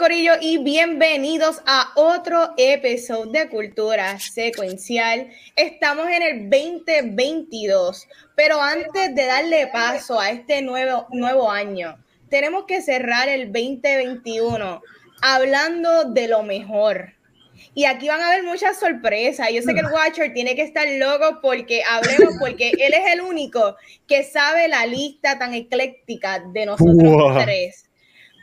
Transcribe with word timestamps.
Corillo 0.00 0.32
y 0.40 0.56
bienvenidos 0.56 1.60
a 1.66 1.92
otro 1.94 2.54
episodio 2.56 3.32
de 3.32 3.50
Cultura 3.50 4.18
Secuencial. 4.18 5.28
Estamos 5.56 6.08
en 6.08 6.22
el 6.22 6.48
2022, 6.48 8.08
pero 8.34 8.62
antes 8.62 9.14
de 9.14 9.26
darle 9.26 9.66
paso 9.66 10.18
a 10.18 10.30
este 10.30 10.62
nuevo, 10.62 11.06
nuevo 11.10 11.50
año, 11.50 12.02
tenemos 12.30 12.64
que 12.64 12.80
cerrar 12.80 13.28
el 13.28 13.52
2021 13.52 14.80
hablando 15.20 16.04
de 16.04 16.28
lo 16.28 16.44
mejor. 16.44 17.12
Y 17.74 17.84
aquí 17.84 18.08
van 18.08 18.22
a 18.22 18.28
haber 18.28 18.42
muchas 18.42 18.80
sorpresas. 18.80 19.50
Yo 19.52 19.60
sé 19.60 19.74
que 19.74 19.80
el 19.80 19.92
Watcher 19.92 20.32
tiene 20.32 20.56
que 20.56 20.62
estar 20.62 20.88
loco 20.96 21.40
porque 21.42 21.82
hablemos, 21.86 22.36
porque 22.40 22.70
él 22.70 22.94
es 22.94 23.12
el 23.12 23.20
único 23.20 23.76
que 24.08 24.24
sabe 24.24 24.66
la 24.66 24.86
lista 24.86 25.38
tan 25.38 25.52
ecléctica 25.52 26.42
de 26.54 26.64
nosotros 26.64 27.44
tres. 27.44 27.84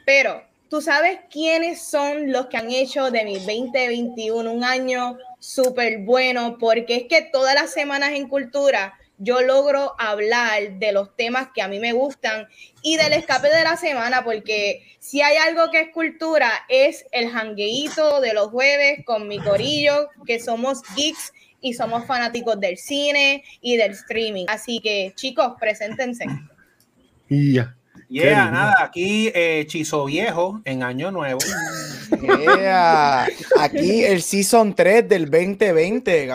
Pero 0.06 0.47
¿Tú 0.70 0.82
sabes 0.82 1.20
quiénes 1.30 1.82
son 1.82 2.32
los 2.32 2.48
que 2.48 2.58
han 2.58 2.72
hecho 2.72 3.10
de 3.10 3.24
mi 3.24 3.36
2021 3.36 4.52
un 4.52 4.64
año 4.64 5.18
súper 5.40 6.00
bueno? 6.00 6.58
Porque 6.60 6.96
es 6.96 7.04
que 7.08 7.22
todas 7.22 7.56
las 7.56 7.72
semanas 7.72 8.12
en 8.12 8.28
cultura 8.28 8.94
yo 9.18 9.42
logro 9.42 9.96
hablar 9.98 10.74
de 10.74 10.92
los 10.92 11.16
temas 11.16 11.50
que 11.54 11.62
a 11.62 11.68
mí 11.68 11.80
me 11.80 11.94
gustan 11.94 12.48
y 12.84 12.98
del 12.98 13.14
escape 13.14 13.50
de 13.50 13.64
la 13.64 13.78
semana, 13.78 14.24
porque 14.24 14.84
si 15.00 15.22
hay 15.22 15.38
algo 15.38 15.72
que 15.72 15.82
es 15.82 15.90
cultura, 15.92 16.52
es 16.70 17.06
el 17.12 17.30
jangueíto 17.30 18.22
de 18.22 18.34
los 18.34 18.50
jueves 18.50 19.04
con 19.06 19.28
mi 19.28 19.40
corillo, 19.40 20.10
que 20.26 20.40
somos 20.40 20.82
geeks 20.96 21.34
y 21.62 21.74
somos 21.74 22.06
fanáticos 22.06 22.60
del 22.60 22.78
cine 22.78 23.44
y 23.62 23.78
del 23.78 23.92
streaming. 23.92 24.46
Así 24.50 24.80
que, 24.82 25.14
chicos, 25.16 25.54
preséntense. 25.60 26.26
Ya. 27.30 27.77
Yeah, 28.10 28.50
nada, 28.52 28.76
aquí 28.84 29.32
eh, 29.36 29.66
Chizo 29.68 30.06
Viejo 30.06 30.62
en 30.64 30.82
Año 30.82 31.12
Nuevo. 31.12 31.40
Yeah. 32.22 33.28
Aquí 33.60 34.06
el 34.06 34.22
Season 34.22 34.74
3 34.74 35.10
del 35.10 35.30
2020. 35.30 36.32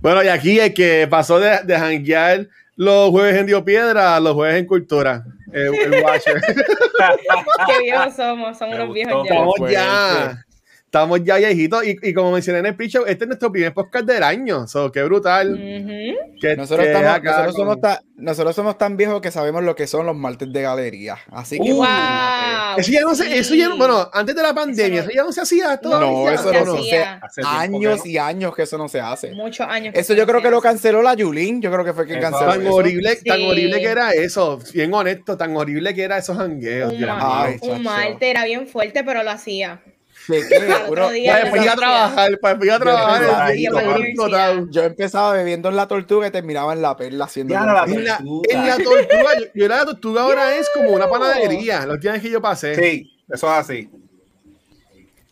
bueno, 0.00 0.24
y 0.24 0.28
aquí 0.28 0.58
el 0.58 0.74
que 0.74 1.06
pasó 1.08 1.38
de, 1.38 1.60
de 1.62 1.78
janguear 1.78 2.48
los 2.74 3.10
jueves 3.10 3.36
en 3.36 3.46
Dio 3.46 3.64
Piedra 3.64 4.16
a 4.16 4.20
los 4.20 4.34
jueves 4.34 4.56
en 4.58 4.66
Cultura. 4.66 5.24
El, 5.52 5.74
el 5.74 6.02
Watcher. 6.02 6.40
Qué 7.66 7.82
viejos 7.82 8.14
somos, 8.16 8.58
somos 8.58 8.74
unos 8.74 8.94
viejos 8.94 9.26
ya. 9.28 9.70
Ya. 9.70 10.44
Estamos 10.88 11.22
ya 11.22 11.36
viejitos 11.36 11.86
y, 11.86 11.98
y, 12.00 12.14
como 12.14 12.32
mencioné 12.32 12.60
en 12.60 12.66
el 12.66 12.74
pitch 12.74 12.94
este 13.06 13.24
es 13.24 13.28
nuestro 13.28 13.52
primer 13.52 13.74
podcast 13.74 14.06
del 14.06 14.22
año. 14.22 14.66
So, 14.66 14.90
qué 14.90 15.02
brutal. 15.02 15.52
Uh 15.52 15.56
-huh. 15.58 16.40
que, 16.40 16.56
nosotros, 16.56 16.88
con... 16.88 17.52
somos 17.52 17.80
tan, 17.82 17.98
nosotros, 18.16 18.56
somos 18.56 18.78
tan, 18.78 18.96
viejos 18.96 19.20
que 19.20 19.30
sabemos 19.30 19.62
lo 19.64 19.76
que 19.76 19.86
son 19.86 20.06
los 20.06 20.16
martes 20.16 20.50
de 20.50 20.62
galería. 20.62 21.18
Así 21.30 21.60
que. 21.60 21.74
Uh, 21.74 21.76
wow. 21.76 22.78
Eso 22.78 22.90
ya 22.90 23.02
no 23.02 23.14
se, 23.14 23.38
eso 23.38 23.54
ya, 23.54 23.68
bueno, 23.74 24.08
antes 24.14 24.34
de 24.34 24.42
la 24.42 24.54
pandemia, 24.54 25.00
eso, 25.00 25.08
no, 25.08 25.10
eso 25.10 25.16
ya 25.16 25.24
no 25.24 25.32
se 25.32 25.40
hacía 25.42 25.76
todavía. 25.76 26.08
No, 26.08 26.30
eso 26.30 26.52
no, 26.64 26.82
se 26.82 27.02
hacía. 27.02 27.20
años 27.44 28.06
y 28.06 28.16
años 28.16 28.56
que 28.56 28.62
eso 28.62 28.78
no 28.78 28.88
se 28.88 28.98
hace. 28.98 29.32
Muchos 29.32 29.66
años. 29.68 29.94
Eso 29.94 30.14
yo 30.14 30.26
creo 30.26 30.40
que 30.40 30.50
lo 30.50 30.62
canceló 30.62 31.02
la 31.02 31.12
Yulín. 31.12 31.60
Yo 31.60 31.70
creo 31.70 31.84
que 31.84 31.92
fue 31.92 32.06
quien 32.06 32.18
canceló. 32.18 32.52
Tan 32.52 32.62
eso. 32.62 32.74
horrible, 32.74 33.14
sí. 33.16 33.24
tan 33.24 33.42
horrible 33.42 33.78
que 33.78 33.88
era 33.88 34.12
eso. 34.12 34.58
Bien 34.72 34.94
honesto, 34.94 35.36
tan 35.36 35.54
horrible 35.54 35.92
que 35.92 36.02
era 36.02 36.16
esos 36.16 36.38
jangueos. 36.38 36.94
Un, 36.94 37.06
Ay, 37.10 37.58
un 37.60 37.82
martes 37.82 38.22
era 38.22 38.46
bien 38.46 38.66
fuerte, 38.66 39.04
pero 39.04 39.22
lo 39.22 39.30
hacía. 39.30 39.82
¿De 40.28 40.46
qué? 40.46 40.74
Puro, 40.86 41.08
para 41.26 41.40
después 41.40 41.62
ir 41.62 41.70
a 41.70 41.76
trabajar, 41.76 42.38
para 42.38 42.54
después 42.54 42.68
ir 42.68 42.72
a 42.72 42.78
trabajar. 42.78 43.54
Yo, 43.56 44.70
yo 44.70 44.82
empezaba 44.84 45.32
bebiendo 45.32 45.70
en 45.70 45.76
la 45.76 45.88
tortuga 45.88 46.28
y 46.28 46.30
terminaba 46.30 46.74
en 46.74 46.82
la 46.82 46.96
perla 46.96 47.24
haciendo. 47.24 47.54
Ya, 47.54 47.64
la 47.64 47.84
en, 47.84 48.04
la, 48.04 48.18
en, 48.18 48.66
la, 48.66 48.76
tortuga, 48.76 49.38
yo, 49.40 49.46
yo 49.54 49.68
la 49.68 49.84
tortuga 49.86 50.22
ahora 50.22 50.56
es 50.56 50.68
como 50.74 50.90
una 50.90 51.08
panadería. 51.08 51.86
Los 51.86 51.98
días 51.98 52.20
que 52.20 52.30
yo 52.30 52.42
pasé. 52.42 52.74
Sí, 52.74 53.10
eso 53.28 53.46
es 53.46 53.52
así. 53.52 53.90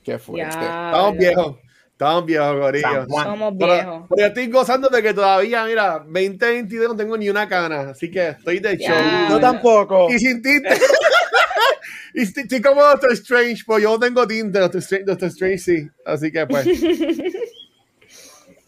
Qué 0.03 0.19
fuerte. 0.19 0.57
Estamos 0.57 1.19
viejos. 1.19 1.57
Estamos 1.91 2.27
viejos, 2.27 2.57
gorillos. 2.57 3.07
Somos 3.09 3.57
viejos. 3.57 3.85
Pero, 3.85 4.07
pero, 4.09 4.21
yo 4.21 4.27
estoy 4.27 4.47
gozando 4.49 4.89
de 4.89 5.03
que 5.03 5.13
todavía, 5.15 5.65
mira, 5.65 5.99
2022 6.05 6.89
no 6.91 6.97
tengo 6.97 7.17
ni 7.17 7.29
una 7.29 7.49
cana. 7.49 7.91
Así 7.91 8.11
que 8.11 8.29
estoy 8.29 8.61
de 8.61 8.77
show. 8.77 8.97
No 9.29 9.41
tampoco. 9.41 10.09
Y 10.11 10.19
sin 10.19 10.41
tinte. 10.41 10.69
y 12.17 12.23
estoy 12.23 12.63
como 12.63 12.83
Doctor 12.83 13.13
Strange, 13.13 13.63
pues 13.67 13.83
yo 13.83 13.99
tengo 13.99 14.27
tinte, 14.27 14.59
Doctor 14.59 14.81
Strange, 14.81 15.05
Doctor 15.05 15.29
Strange 15.29 15.59
sí. 15.59 15.89
Así 16.07 16.33
que 16.33 16.47
pues. 16.47 16.67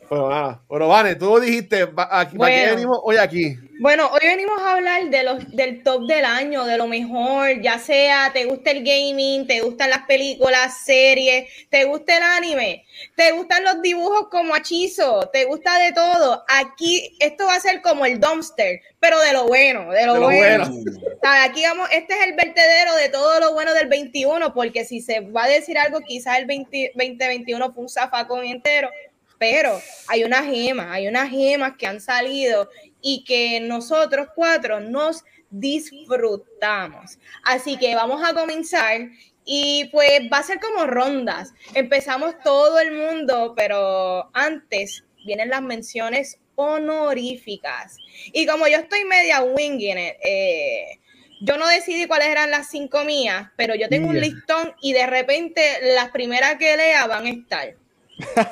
bueno, 0.08 0.30
nada. 0.30 0.62
Bueno, 0.68 0.88
Vane, 0.88 1.14
tú 1.14 1.38
dijiste, 1.40 1.82
aquí, 1.82 2.36
bueno. 2.36 2.38
¿para 2.38 2.54
qué 2.54 2.70
venimos 2.74 3.00
hoy 3.02 3.16
aquí? 3.16 3.56
Bueno, 3.80 4.08
hoy 4.08 4.20
venimos 4.22 4.60
a 4.60 4.72
hablar 4.72 5.08
de 5.08 5.22
los, 5.22 5.54
del 5.54 5.84
top 5.84 6.08
del 6.08 6.24
año, 6.24 6.64
de 6.64 6.76
lo 6.76 6.88
mejor, 6.88 7.62
ya 7.62 7.78
sea 7.78 8.32
te 8.32 8.44
gusta 8.44 8.72
el 8.72 8.78
gaming, 8.82 9.46
te 9.46 9.60
gustan 9.60 9.90
las 9.90 10.04
películas, 10.04 10.84
series, 10.84 11.48
te 11.70 11.84
gusta 11.84 12.16
el 12.16 12.24
anime, 12.24 12.84
te 13.14 13.30
gustan 13.30 13.62
los 13.62 13.80
dibujos 13.80 14.30
como 14.30 14.56
Achizo, 14.56 15.30
te 15.32 15.44
gusta 15.44 15.78
de 15.78 15.92
todo. 15.92 16.44
Aquí 16.48 17.16
esto 17.20 17.46
va 17.46 17.54
a 17.54 17.60
ser 17.60 17.80
como 17.80 18.04
el 18.04 18.18
dumpster, 18.18 18.80
pero 18.98 19.20
de 19.20 19.32
lo 19.32 19.46
bueno, 19.46 19.92
de 19.92 20.06
lo, 20.06 20.14
de 20.14 20.20
lo 20.20 20.26
bueno. 20.26 20.68
bueno. 20.68 20.92
Aquí 21.22 21.62
vamos, 21.62 21.88
este 21.92 22.14
es 22.14 22.26
el 22.26 22.34
vertedero 22.34 22.96
de 22.96 23.10
todo 23.10 23.38
lo 23.38 23.52
bueno 23.52 23.74
del 23.74 23.86
21, 23.86 24.54
porque 24.54 24.84
si 24.84 25.00
se 25.00 25.20
va 25.20 25.44
a 25.44 25.48
decir 25.48 25.78
algo, 25.78 26.00
quizás 26.00 26.38
el 26.38 26.46
20, 26.46 26.92
2021 26.96 27.72
fue 27.72 27.82
un 27.84 27.88
zafacón 27.88 28.44
entero, 28.44 28.90
pero 29.38 29.80
hay 30.08 30.24
unas 30.24 30.44
gemas, 30.46 30.88
hay 30.90 31.08
unas 31.08 31.30
gemas 31.30 31.74
que 31.76 31.86
han 31.86 32.00
salido 32.00 32.68
y 33.00 33.24
que 33.24 33.60
nosotros 33.60 34.28
cuatro 34.34 34.80
nos 34.80 35.24
disfrutamos. 35.50 37.18
Así 37.44 37.76
que 37.76 37.94
vamos 37.94 38.22
a 38.24 38.34
comenzar 38.34 39.08
y 39.44 39.86
pues 39.92 40.22
va 40.32 40.38
a 40.38 40.42
ser 40.42 40.60
como 40.60 40.86
rondas. 40.86 41.54
Empezamos 41.74 42.34
todo 42.44 42.78
el 42.80 42.92
mundo, 42.92 43.54
pero 43.56 44.30
antes 44.34 45.04
vienen 45.24 45.48
las 45.48 45.62
menciones 45.62 46.38
honoríficas. 46.54 47.96
Y 48.32 48.46
como 48.46 48.66
yo 48.66 48.78
estoy 48.78 49.04
media 49.04 49.40
winging 49.42 49.98
it, 49.98 50.14
eh, 50.24 50.98
yo 51.40 51.56
no 51.56 51.66
decidí 51.68 52.06
cuáles 52.06 52.28
eran 52.28 52.50
las 52.50 52.68
cinco 52.68 53.04
mías, 53.04 53.48
pero 53.56 53.74
yo 53.74 53.88
tengo 53.88 54.08
un 54.08 54.20
listón 54.20 54.74
y 54.82 54.92
de 54.92 55.06
repente 55.06 55.62
las 55.94 56.10
primeras 56.10 56.56
que 56.56 56.76
lea 56.76 57.06
van 57.06 57.26
a 57.26 57.30
estar. 57.30 57.76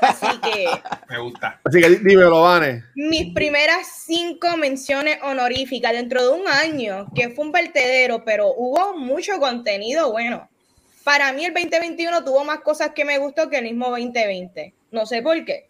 Así 0.00 0.26
que. 0.40 0.68
Me 1.08 1.18
gusta. 1.18 1.60
Así 1.64 1.80
que 1.80 1.88
dímelo, 1.88 2.42
Vane. 2.42 2.84
Mis 2.94 3.32
primeras 3.34 4.02
cinco 4.04 4.56
menciones 4.56 5.18
honoríficas 5.22 5.92
dentro 5.92 6.22
de 6.22 6.40
un 6.40 6.48
año, 6.48 7.06
que 7.14 7.30
fue 7.30 7.44
un 7.44 7.52
vertedero, 7.52 8.24
pero 8.24 8.52
hubo 8.56 8.96
mucho 8.96 9.38
contenido 9.38 10.12
bueno. 10.12 10.48
Para 11.04 11.32
mí, 11.32 11.44
el 11.44 11.54
2021 11.54 12.24
tuvo 12.24 12.44
más 12.44 12.60
cosas 12.60 12.90
que 12.90 13.04
me 13.04 13.18
gustó 13.18 13.48
que 13.48 13.58
el 13.58 13.64
mismo 13.64 13.90
2020. 13.90 14.74
No 14.90 15.06
sé 15.06 15.22
por 15.22 15.44
qué. 15.44 15.68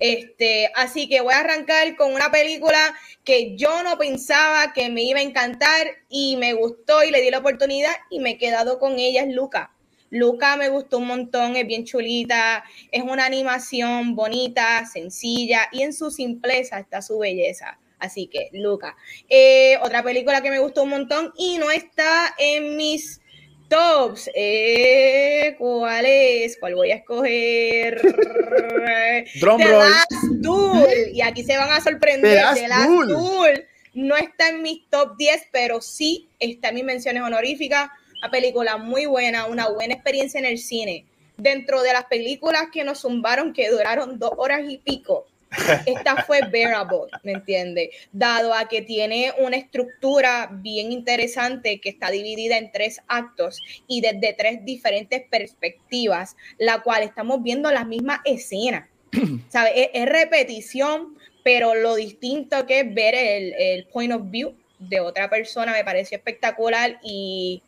Este, 0.00 0.70
así 0.74 1.08
que 1.08 1.20
voy 1.20 1.32
a 1.32 1.40
arrancar 1.40 1.96
con 1.96 2.12
una 2.12 2.30
película 2.30 2.94
que 3.24 3.56
yo 3.56 3.82
no 3.82 3.96
pensaba 3.96 4.72
que 4.72 4.90
me 4.90 5.02
iba 5.02 5.20
a 5.20 5.22
encantar 5.22 5.86
y 6.08 6.36
me 6.36 6.52
gustó 6.52 7.02
y 7.02 7.10
le 7.10 7.22
di 7.22 7.30
la 7.30 7.38
oportunidad 7.38 7.92
y 8.10 8.20
me 8.20 8.32
he 8.32 8.38
quedado 8.38 8.78
con 8.78 8.98
ella, 8.98 9.22
es 9.22 9.34
Luca. 9.34 9.75
Luca 10.10 10.56
me 10.56 10.68
gustó 10.68 10.98
un 10.98 11.06
montón, 11.06 11.56
es 11.56 11.66
bien 11.66 11.84
chulita, 11.84 12.64
es 12.90 13.02
una 13.02 13.26
animación 13.26 14.14
bonita, 14.14 14.84
sencilla 14.86 15.68
y 15.72 15.82
en 15.82 15.92
su 15.92 16.10
simpleza 16.10 16.78
está 16.78 17.02
su 17.02 17.18
belleza. 17.18 17.78
Así 17.98 18.26
que, 18.26 18.50
Luca. 18.52 18.96
Eh, 19.28 19.78
otra 19.82 20.02
película 20.02 20.42
que 20.42 20.50
me 20.50 20.58
gustó 20.58 20.82
un 20.82 20.90
montón 20.90 21.32
y 21.36 21.58
no 21.58 21.70
está 21.70 22.34
en 22.38 22.76
mis 22.76 23.20
tops. 23.68 24.30
Eh, 24.34 25.56
¿Cuál 25.58 26.04
es? 26.06 26.58
¿Cuál 26.58 26.74
voy 26.74 26.90
a 26.90 26.96
escoger? 26.96 28.00
Drum 29.40 29.58
The. 29.58 29.70
Last 29.70 30.24
Duel. 30.40 31.10
Y 31.14 31.22
aquí 31.22 31.42
se 31.42 31.56
van 31.56 31.70
a 31.70 31.80
sorprender. 31.80 32.38
The 32.54 32.68
Last. 32.68 32.88
Duel 33.08 33.66
no 33.94 34.14
está 34.16 34.50
en 34.50 34.62
mis 34.62 34.88
top 34.90 35.16
10, 35.16 35.48
pero 35.50 35.80
sí 35.80 36.28
está 36.38 36.68
en 36.68 36.74
mis 36.76 36.84
menciones 36.84 37.22
honoríficas. 37.22 37.88
Una 38.26 38.32
película 38.32 38.76
muy 38.76 39.06
buena, 39.06 39.46
una 39.46 39.68
buena 39.68 39.94
experiencia 39.94 40.40
en 40.40 40.46
el 40.46 40.58
cine. 40.58 41.04
Dentro 41.36 41.82
de 41.82 41.92
las 41.92 42.06
películas 42.06 42.64
que 42.72 42.82
nos 42.82 43.02
zumbaron, 43.02 43.52
que 43.52 43.70
duraron 43.70 44.18
dos 44.18 44.32
horas 44.36 44.62
y 44.68 44.78
pico, 44.78 45.26
esta 45.86 46.24
fue 46.24 46.40
bearable, 46.50 47.12
¿me 47.22 47.34
entiende? 47.34 47.92
Dado 48.10 48.52
a 48.52 48.66
que 48.66 48.82
tiene 48.82 49.32
una 49.38 49.56
estructura 49.56 50.50
bien 50.50 50.90
interesante 50.90 51.80
que 51.80 51.88
está 51.88 52.10
dividida 52.10 52.58
en 52.58 52.72
tres 52.72 53.00
actos 53.06 53.62
y 53.86 54.00
desde 54.00 54.32
tres 54.32 54.64
diferentes 54.64 55.22
perspectivas, 55.30 56.34
la 56.58 56.82
cual 56.82 57.04
estamos 57.04 57.44
viendo 57.44 57.70
las 57.70 57.86
mismas 57.86 58.18
escenas. 58.24 58.88
¿Sabe? 59.50 59.82
Es, 59.82 59.90
es 59.94 60.08
repetición, 60.08 61.16
pero 61.44 61.76
lo 61.76 61.94
distinto 61.94 62.66
que 62.66 62.80
es 62.80 62.92
ver 62.92 63.14
el, 63.14 63.54
el 63.56 63.86
point 63.86 64.12
of 64.12 64.22
view 64.24 64.52
de 64.80 64.98
otra 64.98 65.30
persona 65.30 65.70
me 65.70 65.84
pareció 65.84 66.18
espectacular 66.18 66.98
y 67.04 67.62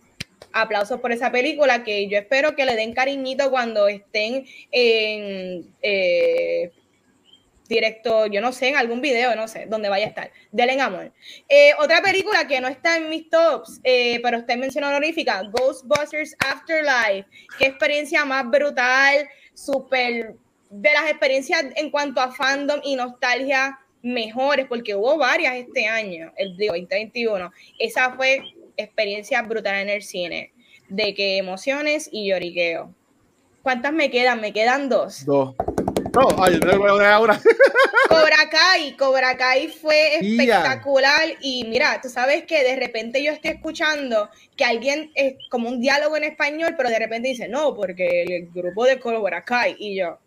aplausos 0.53 1.01
por 1.01 1.13
esa 1.13 1.31
película 1.31 1.85
que 1.85 2.09
yo 2.09 2.19
espero 2.19 2.57
que 2.57 2.65
le 2.65 2.77
den 2.77 2.95
cariñito 2.95 3.51
cuando 3.51 3.89
estén 3.89 4.47
en 4.71 5.75
eh, 5.83 6.73
directo, 7.69 8.27
yo 8.27 8.41
no 8.41 8.53
sé, 8.53 8.69
en 8.69 8.77
algún 8.77 9.01
video, 9.01 9.37
no 9.37 9.47
sé, 9.47 9.67
donde 9.67 9.89
vaya 9.89 10.07
a 10.07 10.09
estar. 10.09 10.33
Denle 10.51 10.81
amor. 10.81 11.13
Eh, 11.49 11.73
otra 11.79 12.01
película 12.01 12.47
que 12.49 12.61
no 12.61 12.69
está 12.69 12.97
en 12.97 13.11
mis 13.11 13.29
tops, 13.29 13.81
eh, 13.85 14.21
pero 14.23 14.39
está 14.39 14.55
en 14.55 14.61
mención 14.61 14.85
honorífica, 14.85 15.43
Ghostbusters 15.53 16.35
Afterlife. 16.39 17.29
Qué 17.59 17.67
experiencia 17.67 18.25
más 18.25 18.49
brutal, 18.51 19.29
súper 19.55 20.35
de 20.71 20.93
las 20.93 21.11
experiencias 21.11 21.65
en 21.77 21.91
cuanto 21.91 22.21
a 22.21 22.31
fandom 22.31 22.81
y 22.85 22.97
nostalgia 22.97 23.79
mejores, 24.03 24.67
porque 24.67 24.95
hubo 24.95 25.17
varias 25.17 25.57
este 25.57 25.87
año, 25.87 26.33
el 26.37 26.57
2021. 26.57 27.51
Esa 27.79 28.13
fue 28.13 28.43
experiencia 28.79 29.43
brutal 29.43 29.77
en 29.77 29.91
el 29.91 30.03
cine, 30.03 30.53
de 30.89 31.15
que 31.15 31.37
emociones 31.37 32.09
y 32.11 32.31
lloriqueo. 32.31 32.95
¿Cuántas 33.63 33.93
me 33.93 34.11
quedan? 34.11 34.41
Me 34.41 34.53
quedan 34.53 34.89
dos. 34.89 35.27
Dos. 35.27 35.55
No, 36.15 36.29
ay, 36.43 36.59
ahora. 37.05 37.39
Cobra 38.09 38.49
Kai, 38.51 38.97
Cobra 38.97 39.37
Kai 39.37 39.69
fue 39.69 40.17
espectacular 40.17 41.29
y 41.43 41.65
mira, 41.65 42.01
tú 42.01 42.09
sabes 42.09 42.45
que 42.45 42.65
de 42.65 42.77
repente 42.77 43.23
yo 43.23 43.33
estoy 43.33 43.51
escuchando 43.51 44.31
que 44.57 44.65
alguien 44.65 45.11
es 45.15 45.35
como 45.51 45.69
un 45.69 45.81
diálogo 45.81 46.17
en 46.17 46.25
español, 46.25 46.75
pero 46.77 46.89
de 46.89 46.99
repente 46.99 47.29
dice, 47.29 47.49
no, 47.49 47.75
porque 47.75 48.23
el 48.23 48.49
grupo 48.49 48.87
de 48.87 48.99
Cobra 48.99 49.45
Kai 49.45 49.77
y 49.79 49.97
yo, 49.97 50.19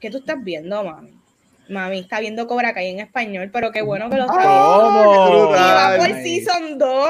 ¿qué 0.00 0.10
tú 0.10 0.18
estás 0.18 0.36
viendo, 0.42 0.84
mami? 0.84 1.18
Mami 1.68 1.98
está 1.98 2.20
viendo 2.20 2.46
Cobra 2.46 2.72
Kai 2.72 2.90
en 2.90 3.00
español, 3.00 3.50
pero 3.52 3.72
qué 3.72 3.82
bueno 3.82 4.08
que 4.08 4.16
lo 4.16 4.26
está 4.26 4.38
viendo. 4.38 5.50
Y 5.50 5.56
va 5.56 5.96
por 5.98 6.22
Season 6.22 6.78
2 6.78 7.08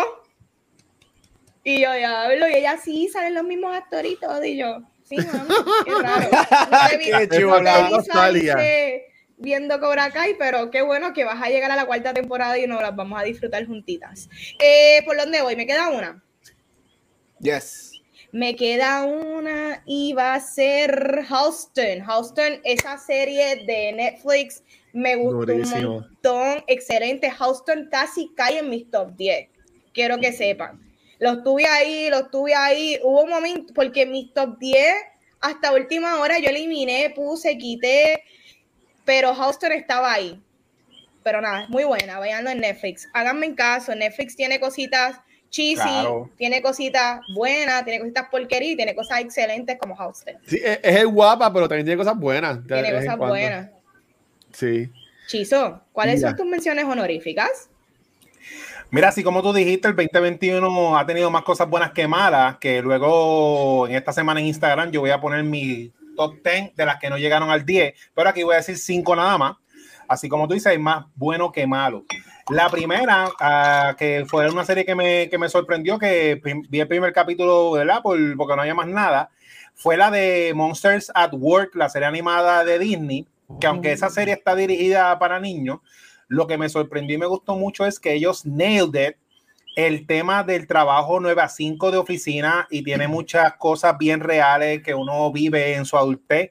y 1.65 1.81
yo 1.81 1.91
hablo, 1.91 2.49
y 2.49 2.55
ella 2.55 2.77
sí, 2.77 3.09
salen 3.09 3.35
los 3.35 3.45
mismos 3.45 3.75
actoritos. 3.75 4.45
Y 4.45 4.57
yo, 4.57 4.83
sí, 5.05 5.17
mami, 5.17 5.55
qué 5.85 6.03
raro. 6.03 6.29
qué 8.55 9.15
viendo 9.37 9.79
Cobra 9.81 10.11
Kai, 10.11 10.37
pero 10.39 10.71
qué 10.71 10.83
bueno 10.83 11.13
que 11.13 11.25
vas 11.25 11.43
a 11.43 11.49
llegar 11.49 11.71
a 11.71 11.77
la 11.77 11.87
cuarta 11.87 12.15
temporada 12.15 12.59
y 12.59 12.67
nos 12.67 12.81
las 12.81 12.95
vamos 12.95 13.21
a 13.21 13.25
disfrutar 13.25 13.67
juntitas. 13.67 14.29
Eh, 14.59 15.03
¿Por 15.05 15.17
dónde 15.17 15.43
voy? 15.43 15.57
¿Me 15.57 15.67
queda 15.67 15.91
una? 15.91 16.23
Yes. 17.41 17.93
Me 18.33 18.57
queda 18.57 19.05
una 19.05 19.83
y 19.87 20.13
va 20.13 20.35
a 20.35 20.41
ser 20.41 21.25
Houston. 21.29 22.01
Houston, 22.05 22.61
esa 22.65 22.99
serie 22.99 23.65
de 23.65 23.93
Netflix 23.93 24.63
me 24.93 25.17
gustó 25.17 25.55
un 25.55 25.85
montón. 25.85 26.65
Excelente. 26.67 27.31
Houston 27.31 27.89
casi 27.91 28.33
cae 28.35 28.59
en 28.59 28.71
mis 28.71 28.91
top 28.91 29.15
10. 29.17 29.49
Quiero 29.93 30.19
que 30.19 30.33
sepan. 30.33 30.84
Los 31.19 31.43
tuve 31.43 31.67
ahí, 31.67 32.11
los 32.11 32.31
tuve 32.31 32.55
ahí. 32.55 32.99
Hubo 33.03 33.23
un 33.23 33.31
momento, 33.31 33.73
porque 33.75 34.07
mis 34.07 34.33
top 34.33 34.59
10, 34.59 34.95
hasta 35.41 35.73
última 35.73 36.21
hora 36.21 36.39
yo 36.39 36.49
eliminé, 36.51 37.11
puse, 37.15 37.57
quité, 37.59 38.23
pero 39.05 39.35
Houston 39.35 39.73
estaba 39.73 40.13
ahí. 40.13 40.41
Pero 41.23 41.41
nada, 41.41 41.65
es 41.65 41.69
muy 41.71 41.85
buena, 41.85 42.19
vayan 42.19 42.47
en 42.49 42.61
Netflix. 42.61 43.09
Háganme 43.15 43.47
en 43.47 43.55
caso, 43.55 43.95
Netflix 43.95 44.37
tiene 44.37 44.61
cositas 44.61 45.21
cheesy, 45.55 46.07
tiene 46.37 46.61
cositas 46.61 47.21
buenas, 47.33 47.85
tiene 47.85 48.01
cositas 48.01 48.29
porquería 48.29 48.73
y 48.73 48.77
tiene 48.77 48.95
cosas 48.95 49.21
excelentes 49.21 49.79
como 49.79 49.95
Houston. 49.95 50.35
Sí, 50.47 50.61
es, 50.63 50.81
es 50.83 51.05
guapa, 51.05 51.53
pero 51.53 51.69
también 51.69 51.87
tiene 51.87 51.97
cosas 51.97 52.19
buenas. 52.19 52.59
Tiene 52.67 52.93
cosas 52.93 53.17
buenas. 53.17 53.71
Sí. 54.53 54.91
Chizo, 55.27 55.81
¿cuáles 55.93 56.21
son 56.21 56.37
tus 56.37 56.47
menciones 56.47 56.85
honoríficas? 56.85 57.71
Mira, 58.95 59.09
así 59.09 59.25
como 59.25 59.43
tú 59.43 59.53
dijiste, 59.53 59.89
el 59.89 59.97
2021 59.97 60.97
ha 60.97 61.05
tenido 61.05 61.29
más 61.29 61.43
cosas 61.43 61.69
buenas 61.69 61.91
que 61.91 62.07
malas, 62.07 62.59
que 62.59 62.81
luego 62.81 63.89
en 63.89 63.97
esta 63.97 64.13
semana 64.13 64.39
en 64.39 64.47
Instagram 64.47 64.93
yo 64.93 65.01
voy 65.01 65.11
a 65.11 65.21
poner 65.21 65.43
mi 65.43 65.93
top 66.17 66.37
10 66.45 66.77
de 66.77 66.87
las 66.87 67.01
que 67.01 67.11
no 67.11 67.19
llegaron 67.19 67.51
al 67.51 67.67
10, 67.67 67.93
pero 68.15 68.29
aquí 68.29 68.45
voy 68.45 68.55
a 68.55 68.59
decir 68.59 68.79
5 68.79 69.17
nada 69.17 69.37
más. 69.37 69.57
Así 70.07 70.29
como 70.29 70.47
tú 70.47 70.55
dices, 70.55 70.79
más 70.79 71.07
bueno 71.17 71.51
que 71.51 71.67
malo. 71.67 72.05
La 72.49 72.69
primera, 72.69 73.31
uh, 73.31 73.97
que 73.97 74.27
fue 74.29 74.49
una 74.49 74.65
serie 74.65 74.85
que 74.85 74.95
me, 74.95 75.29
que 75.29 75.39
me 75.39 75.49
sorprendió, 75.49 75.99
que 75.99 76.41
vi 76.69 76.79
el 76.79 76.87
primer 76.87 77.13
capítulo, 77.13 77.73
¿verdad? 77.73 78.01
Por, 78.01 78.17
porque 78.37 78.55
no 78.55 78.63
había 78.63 78.77
más 78.77 78.87
nada, 78.87 79.29
fue 79.75 79.97
la 79.97 80.13
de 80.13 80.53
Monsters 80.55 81.11
at 81.17 81.33
Work, 81.33 81.75
la 81.75 81.89
serie 81.89 82.07
animada 82.07 82.65
de 82.65 82.79
Disney, 82.79 83.27
que 83.61 83.67
aunque 83.67 83.91
esa 83.91 84.09
serie 84.09 84.35
está 84.35 84.55
dirigida 84.55 85.19
para 85.19 85.41
niños, 85.41 85.81
lo 86.35 86.47
que 86.47 86.59
me 86.59 86.69
sorprendió 86.69 87.17
y 87.17 87.21
me 87.21 87.27
gustó 87.27 87.57
mucho 87.57 87.87
es 87.87 87.99
que 87.99 88.15
ellos 88.15 88.45
nailed 88.45 89.11
it 89.11 89.17
el 89.77 90.07
tema 90.07 90.45
del 90.45 90.67
trabajo 90.67 91.19
9 91.21 91.43
a 91.43 91.49
5 91.49 91.91
de 91.91 91.97
oficina 91.97 92.67
y 92.71 92.83
tiene 92.83 93.09
muchas 93.09 93.55
cosas 93.55 93.99
bien 93.99 94.21
reales 94.21 94.83
que 94.83 94.95
uno 94.95 95.33
vive 95.33 95.75
en 95.75 95.85
su 95.85 95.97
adultez. 95.97 96.51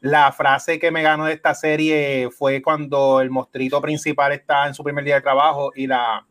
La 0.00 0.30
frase 0.32 0.78
que 0.78 0.90
me 0.90 1.02
ganó 1.02 1.24
de 1.24 1.32
esta 1.32 1.54
serie 1.54 2.28
fue 2.30 2.62
cuando 2.62 3.20
el 3.20 3.30
mostrito 3.30 3.80
principal 3.80 4.32
está 4.32 4.66
en 4.66 4.74
su 4.74 4.84
primer 4.84 5.04
día 5.04 5.16
de 5.16 5.22
trabajo 5.22 5.72
y 5.74 5.86
la, 5.86 6.26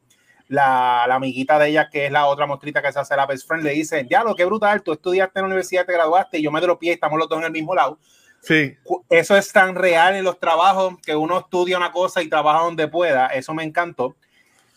la, 0.47 1.03
amiguita 1.05 1.59
de 1.59 1.69
ella, 1.69 1.89
que 1.89 2.05
es 2.05 2.11
la 2.11 2.27
otra 2.27 2.45
mostrita 2.45 2.81
que 2.81 2.91
se 2.91 2.99
hace 2.99 3.15
la 3.15 3.25
best 3.25 3.47
friend, 3.47 3.63
le 3.63 3.71
dice, 3.71 4.07
ya 4.09 4.23
lo 4.23 4.35
que 4.35 4.45
brutal, 4.45 4.83
tú 4.83 4.93
estudiaste 4.93 5.39
en 5.39 5.43
la 5.43 5.47
universidad, 5.47 5.85
te 5.85 5.93
graduaste 5.93 6.39
y 6.39 6.43
yo 6.43 6.51
me 6.51 6.61
dropié, 6.61 6.93
estamos 6.93 7.19
los 7.19 7.27
dos 7.27 7.39
en 7.39 7.45
el 7.45 7.51
mismo 7.51 7.75
lado. 7.75 7.99
Sí. 8.47 8.77
Eso 9.09 9.35
es 9.35 9.51
tan 9.51 9.75
real 9.75 10.15
en 10.15 10.23
los 10.23 10.39
trabajos 10.39 10.95
que 11.05 11.17
uno 11.17 11.39
estudia 11.39 11.75
una 11.75 11.91
cosa 11.91 12.21
y 12.21 12.29
trabaja 12.29 12.63
donde 12.63 12.87
pueda. 12.87 13.27
Eso 13.27 13.53
me 13.53 13.65
encantó. 13.65 14.15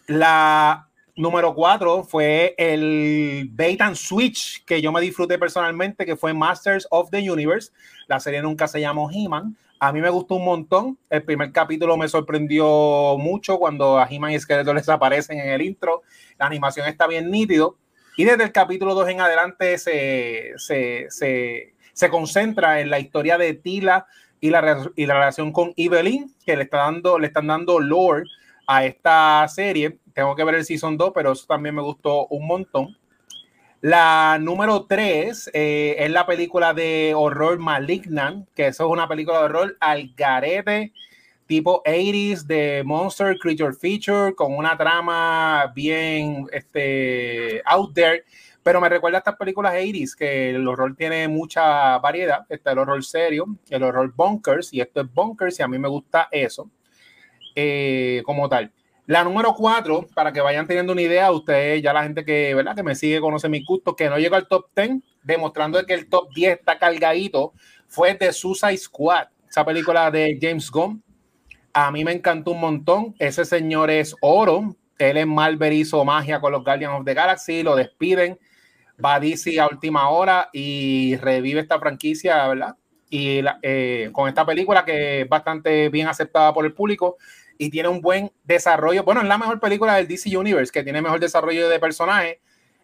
La 0.09 0.89
número 1.15 1.55
cuatro 1.55 2.03
fue 2.03 2.57
el 2.59 3.49
bait 3.53 3.81
and 3.81 3.95
switch 3.95 4.65
que 4.65 4.83
yo 4.83 4.91
me 4.91 5.01
disfruté 5.01 5.39
personalmente, 5.39 6.05
que 6.05 6.17
fue 6.17 6.35
Masters 6.35 6.89
of 6.91 7.11
the 7.11 7.31
Universe. 7.31 7.71
La 8.09 8.19
serie 8.19 8.43
nunca 8.43 8.67
se 8.67 8.81
llamó 8.81 9.09
He-Man. 9.09 9.57
A 9.79 9.93
mí 9.93 10.01
me 10.01 10.11
gustó 10.11 10.35
un 10.35 10.47
montón. 10.47 10.99
El 11.09 11.23
primer 11.23 11.53
capítulo 11.53 11.97
me 11.97 12.09
sorprendió 12.09 13.17
mucho 13.19 13.57
cuando 13.59 14.01
a 14.01 14.09
He-Man 14.11 14.33
y 14.33 14.41
Skeletor 14.41 14.75
les 14.75 14.89
aparecen 14.89 15.39
en 15.39 15.49
el 15.49 15.63
intro. 15.63 16.03
La 16.41 16.47
animación 16.47 16.89
está 16.89 17.07
bien 17.07 17.31
nítido. 17.31 17.77
Y 18.17 18.25
desde 18.25 18.43
el 18.43 18.51
capítulo 18.51 18.95
2 18.95 19.11
en 19.11 19.21
adelante 19.21 19.79
se, 19.79 20.55
se, 20.57 21.07
se 21.09 21.75
se 21.93 22.09
concentra 22.09 22.81
en 22.81 22.91
la 22.91 22.99
historia 22.99 23.39
de 23.39 23.55
Tila 23.55 24.07
y 24.41 24.51
la, 24.51 24.91
y 24.97 25.07
la 25.07 25.15
relación 25.15 25.53
con 25.53 25.73
Evelyn, 25.77 26.35
que 26.45 26.57
le, 26.57 26.65
está 26.65 26.79
dando, 26.79 27.19
le 27.19 27.27
están 27.27 27.47
dando 27.47 27.79
lore 27.79 28.25
a 28.67 28.85
esta 28.85 29.47
serie. 29.49 29.99
Tengo 30.15 30.35
que 30.35 30.45
ver 30.45 30.55
el 30.55 30.65
Season 30.65 30.97
2, 30.97 31.13
pero 31.15 31.33
eso 31.33 31.47
también 31.47 31.75
me 31.75 31.83
gustó 31.83 32.27
un 32.29 32.47
montón. 32.47 32.97
La 33.83 34.39
número 34.39 34.85
3 34.85 35.51
eh, 35.55 35.97
es 35.99 36.11
la 36.11 36.27
película 36.27 36.75
de 36.75 37.15
horror 37.17 37.59
Malignant, 37.59 38.47
que 38.55 38.67
eso 38.67 38.85
es 38.85 38.91
una 38.91 39.09
película 39.09 39.39
de 39.39 39.45
horror 39.45 39.77
al 39.81 40.13
garete, 40.15 40.93
tipo 41.47 41.83
80s 41.85 42.43
de 42.43 42.83
Monster 42.85 43.39
Creature 43.39 43.73
Feature, 43.73 44.35
con 44.35 44.55
una 44.55 44.77
trama 44.77 45.73
bien 45.75 46.47
este, 46.53 47.63
out 47.65 47.95
there 47.95 48.23
pero 48.63 48.81
me 48.81 48.89
recuerda 48.89 49.19
a 49.19 49.21
estas 49.21 49.37
películas 49.37 49.73
80 49.73 50.17
que 50.19 50.51
el 50.51 50.69
horror 50.69 50.95
tiene 50.95 51.29
mucha 51.29 51.99
variedad. 51.99 52.45
Está 52.49 52.73
el 52.73 52.79
horror 52.79 53.03
serio, 53.03 53.47
el 53.71 53.83
horror 53.83 54.13
bunkers, 54.15 54.73
y 54.73 54.81
esto 54.81 55.01
es 55.01 55.13
bunkers, 55.13 55.59
y 55.59 55.63
a 55.63 55.69
mí 55.69 55.79
me 55.79 55.89
gusta 55.89 56.29
eso 56.31 56.71
eh, 57.55 58.23
como 58.25 58.49
tal. 58.49 58.71
La 59.07 59.25
número 59.25 59.55
4, 59.55 60.09
para 60.15 60.33
que 60.33 60.41
vayan 60.41 60.67
teniendo 60.67 60.93
una 60.93 61.03
idea, 61.03 61.33
ustedes, 61.33 61.83
ya 61.83 61.93
la 61.93 62.03
gente 62.03 62.25
que, 62.25 62.55
¿verdad? 62.55 62.77
que 62.77 62.83
me 62.83 62.95
sigue, 62.95 63.21
conoce 63.21 63.49
mi 63.49 63.65
gusto, 63.65 63.97
que 63.97 64.09
no 64.09 64.19
llegó 64.19 64.37
al 64.37 64.47
top 64.47 64.67
10, 64.77 64.99
demostrando 65.23 65.85
que 65.85 65.95
el 65.95 66.09
top 66.09 66.33
10 66.35 66.59
está 66.59 66.79
cargadito, 66.79 67.55
fue 67.89 68.15
de 68.15 68.33
Suicide 68.33 68.77
Squad, 68.77 69.29
esa 69.49 69.65
película 69.65 70.11
de 70.11 70.39
James 70.41 70.71
Gunn. 70.71 71.03
A 71.73 71.91
mí 71.91 72.05
me 72.05 72.13
encantó 72.13 72.53
un 72.53 72.61
montón. 72.61 73.15
Ese 73.19 73.45
señor 73.45 73.91
es 73.91 74.15
oro. 74.21 74.77
Él 74.99 75.17
en 75.17 75.29
Marvel 75.29 75.73
hizo 75.73 76.05
magia 76.05 76.41
con 76.41 76.53
los 76.53 76.63
Guardians 76.63 76.95
of 76.99 77.05
the 77.05 77.15
Galaxy, 77.15 77.63
lo 77.63 77.75
despiden 77.75 78.39
va 79.05 79.15
a 79.15 79.21
DC 79.21 79.59
a 79.61 79.69
última 79.69 80.09
hora 80.11 80.49
y 80.53 81.17
revive 81.17 81.61
esta 81.61 81.79
franquicia, 81.79 82.47
¿verdad? 82.49 82.77
Y 83.09 83.41
eh, 83.63 84.11
con 84.13 84.29
esta 84.29 84.47
película 84.47 84.85
que 84.85 85.23
es 85.23 85.29
bastante 85.29 85.89
bien 85.89 86.07
aceptada 86.07 86.53
por 86.55 86.65
el 86.65 86.73
público 86.73 87.17
y 87.59 87.71
tiene 87.71 87.89
un 87.89 88.01
buen 88.01 88.31
desarrollo. 88.45 89.03
Bueno, 89.05 89.21
es 89.21 89.29
la 89.29 89.39
mejor 89.39 89.61
película 89.61 89.97
del 89.97 90.09
DC 90.09 90.37
Universe, 90.37 90.73
que 90.73 90.83
tiene 90.83 91.03
mejor 91.03 91.21
desarrollo 91.21 91.69
de 91.69 91.79
personaje 91.79 92.41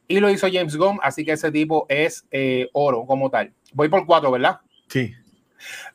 y 0.09 0.21
lo 0.21 0.31
hizo 0.31 0.49
James 0.53 0.77
Gunn, 0.77 0.99
así 1.03 1.25
que 1.25 1.33
ese 1.33 1.51
tipo 1.51 1.87
es 1.89 2.27
eh, 2.31 2.69
oro 2.73 3.05
como 3.07 3.31
tal. 3.31 3.53
Voy 3.73 3.89
por 3.89 4.07
cuatro, 4.07 4.31
¿verdad? 4.31 4.61
Sí. 4.89 5.15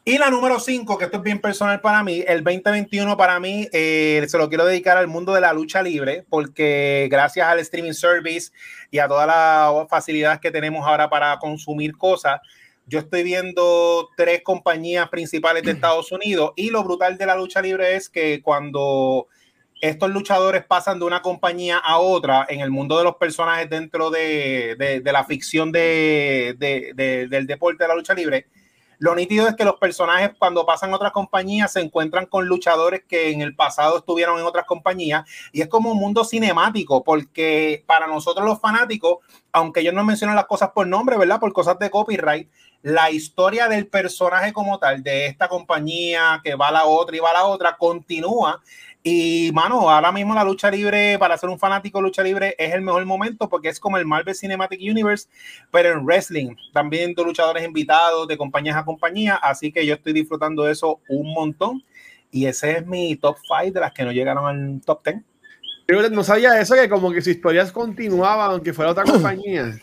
Y 0.04 0.18
la 0.18 0.30
número 0.32 0.60
5, 0.60 0.98
que 0.98 1.06
esto 1.06 1.18
es 1.18 1.24
bien 1.24 1.40
personal 1.40 1.80
para 1.80 2.04
mí, 2.04 2.24
el 2.28 2.44
2021 2.44 3.16
para 3.18 3.40
mí 3.40 3.68
eh, 3.72 4.25
se 4.28 4.38
lo 4.38 4.50
quiero 4.50 4.66
dedicar 4.66 4.98
al 4.98 5.08
mundo 5.08 5.34
de 5.34 5.42
la 5.42 5.54
lucha 5.54 5.84
libre, 5.84 6.25
porque 6.28 7.08
gracias 7.12 7.48
al 7.48 7.60
streaming 7.60 7.94
service 7.94 8.51
y 8.90 8.98
a 8.98 9.08
todas 9.08 9.28
las 9.28 9.88
facilidades 9.90 10.40
que 10.40 10.50
tenemos 10.50 10.88
ahora 10.88 11.08
para 11.10 11.38
consumir 11.38 11.96
cosas, 11.98 12.42
yo 12.88 13.00
estoy 13.00 13.22
viendo 13.22 14.10
tres 14.18 14.42
compañías 14.44 15.08
principales 15.10 15.63
de 15.63 15.72
Estados 15.74 16.12
Unidos 16.12 16.51
y 16.56 16.72
lo 16.72 16.84
brutal 16.84 17.18
de 17.18 17.25
la 17.28 17.36
lucha 17.36 17.62
libre 17.62 17.96
es 17.96 18.10
que 18.10 18.42
cuando 18.42 19.28
estos 19.82 20.12
luchadores 20.12 20.63
pasan 20.63 21.00
de 21.00 21.06
una 21.06 21.22
compañía 21.22 21.78
a 21.78 21.98
otra 21.98 22.46
en 22.48 22.62
el 22.62 22.70
mundo 22.70 22.98
de 22.98 23.04
los 23.04 23.16
personajes 23.16 23.70
dentro 23.70 24.12
de, 24.12 24.75
de, 25.04 25.12
la 25.12 25.24
ficción 25.25 25.72
de, 25.72 26.56
del 27.30 27.48
deporte 27.48 27.84
de 27.84 27.88
la 27.88 27.96
lucha 27.96 28.13
libre, 28.13 28.46
lo 29.01 29.15
nítido 29.15 29.48
es 29.48 29.55
que 29.55 29.65
los 29.65 29.77
personajes 29.77 30.29
cuando 30.38 30.63
pasan 30.63 30.93
a 30.93 30.96
otras 30.96 31.12
compañías 31.12 31.74
se 31.74 31.81
encuentran 31.81 32.27
con 32.27 32.46
luchadores 32.46 33.01
que 33.08 33.31
en 33.31 33.41
el 33.41 33.55
pasado 33.55 33.98
estuvieron 33.98 34.39
en 34.39 34.46
otras 34.46 34.67
compañías 34.67 35.27
y 35.51 35.62
es 35.62 35.67
como 35.70 35.91
un 35.91 35.98
mundo 35.98 36.24
cinemático 36.24 37.03
porque 37.03 37.84
para 37.88 38.05
nosotros 38.05 38.46
los 38.46 38.60
fanáticos, 38.60 39.17
aunque 39.51 39.79
ellos 39.79 39.96
no 39.96 40.03
mencionan 40.03 40.36
las 40.36 40.46
cosas 40.46 40.70
por 40.70 40.86
nombre, 40.86 41.17
¿verdad? 41.17 41.39
Por 41.39 41.51
cosas 41.51 41.79
de 41.79 41.89
copyright, 41.89 42.48
la 42.84 43.10
historia 43.10 43.67
del 43.67 43.88
personaje 43.88 44.53
como 44.53 44.77
tal, 44.77 45.01
de 45.01 45.25
esta 45.25 45.48
compañía 45.48 46.39
que 46.43 46.53
va 46.53 46.67
a 46.67 46.72
la 46.72 46.86
otra 46.86 47.17
y 47.17 47.20
va 47.20 47.31
a 47.31 47.34
la 47.34 47.46
otra, 47.46 47.77
continúa 47.77 48.62
y, 49.03 49.51
mano, 49.53 49.89
ahora 49.89 50.12
mismo 50.12 50.36
la 50.36 50.43
lucha 50.43 50.70
libre, 50.70 51.17
para 51.17 51.36
ser 51.38 51.50
un 51.50 51.58
fanático 51.58 51.98
de 51.98 52.03
lucha 52.03 52.22
libre, 52.22 52.55
es 52.58 52.74
el 52.74 52.81
mejor 52.81 53.03
momento 53.05 53.50
porque 53.50 53.70
es 53.70 53.79
como 53.79 53.98
el 53.98 54.05
Marvel 54.05 54.36
Cinematic 54.36 54.79
Universe, 54.79 55.27
pero 55.72 55.93
en 55.93 56.05
wrestling. 56.05 56.55
También 56.72 57.15
de 57.15 57.24
luchadores 57.24 57.65
invitados, 57.65 58.27
de 58.27 58.38
compañías 58.38 58.77
a 58.77 58.86
compañía. 58.86 59.36
Así 59.36 59.72
que 59.72 59.86
yo 59.86 59.96
estoy 59.96 60.13
disfrutando 60.13 60.63
de 60.63 60.74
eso 60.74 61.00
un 61.10 61.34
montón. 61.34 61.84
Y 62.29 62.46
ese 62.46 62.77
es 62.77 62.86
mi 62.86 63.15
top 63.15 63.38
5 63.41 63.74
de 63.74 63.79
las 63.79 63.91
que 63.91 64.03
no 64.03 64.12
llegaron 64.12 64.46
al 64.46 64.81
top 64.86 65.03
10. 65.03 66.12
No 66.12 66.24
sabía 66.24 66.60
eso, 66.62 66.75
que 66.75 66.88
como 66.88 67.12
que 67.12 67.22
sus 67.22 67.34
historias 67.34 67.72
continuaban, 67.72 68.51
aunque 68.51 68.72
fuera 68.72 68.91
otra 68.91 69.03
compañía. 69.05 69.79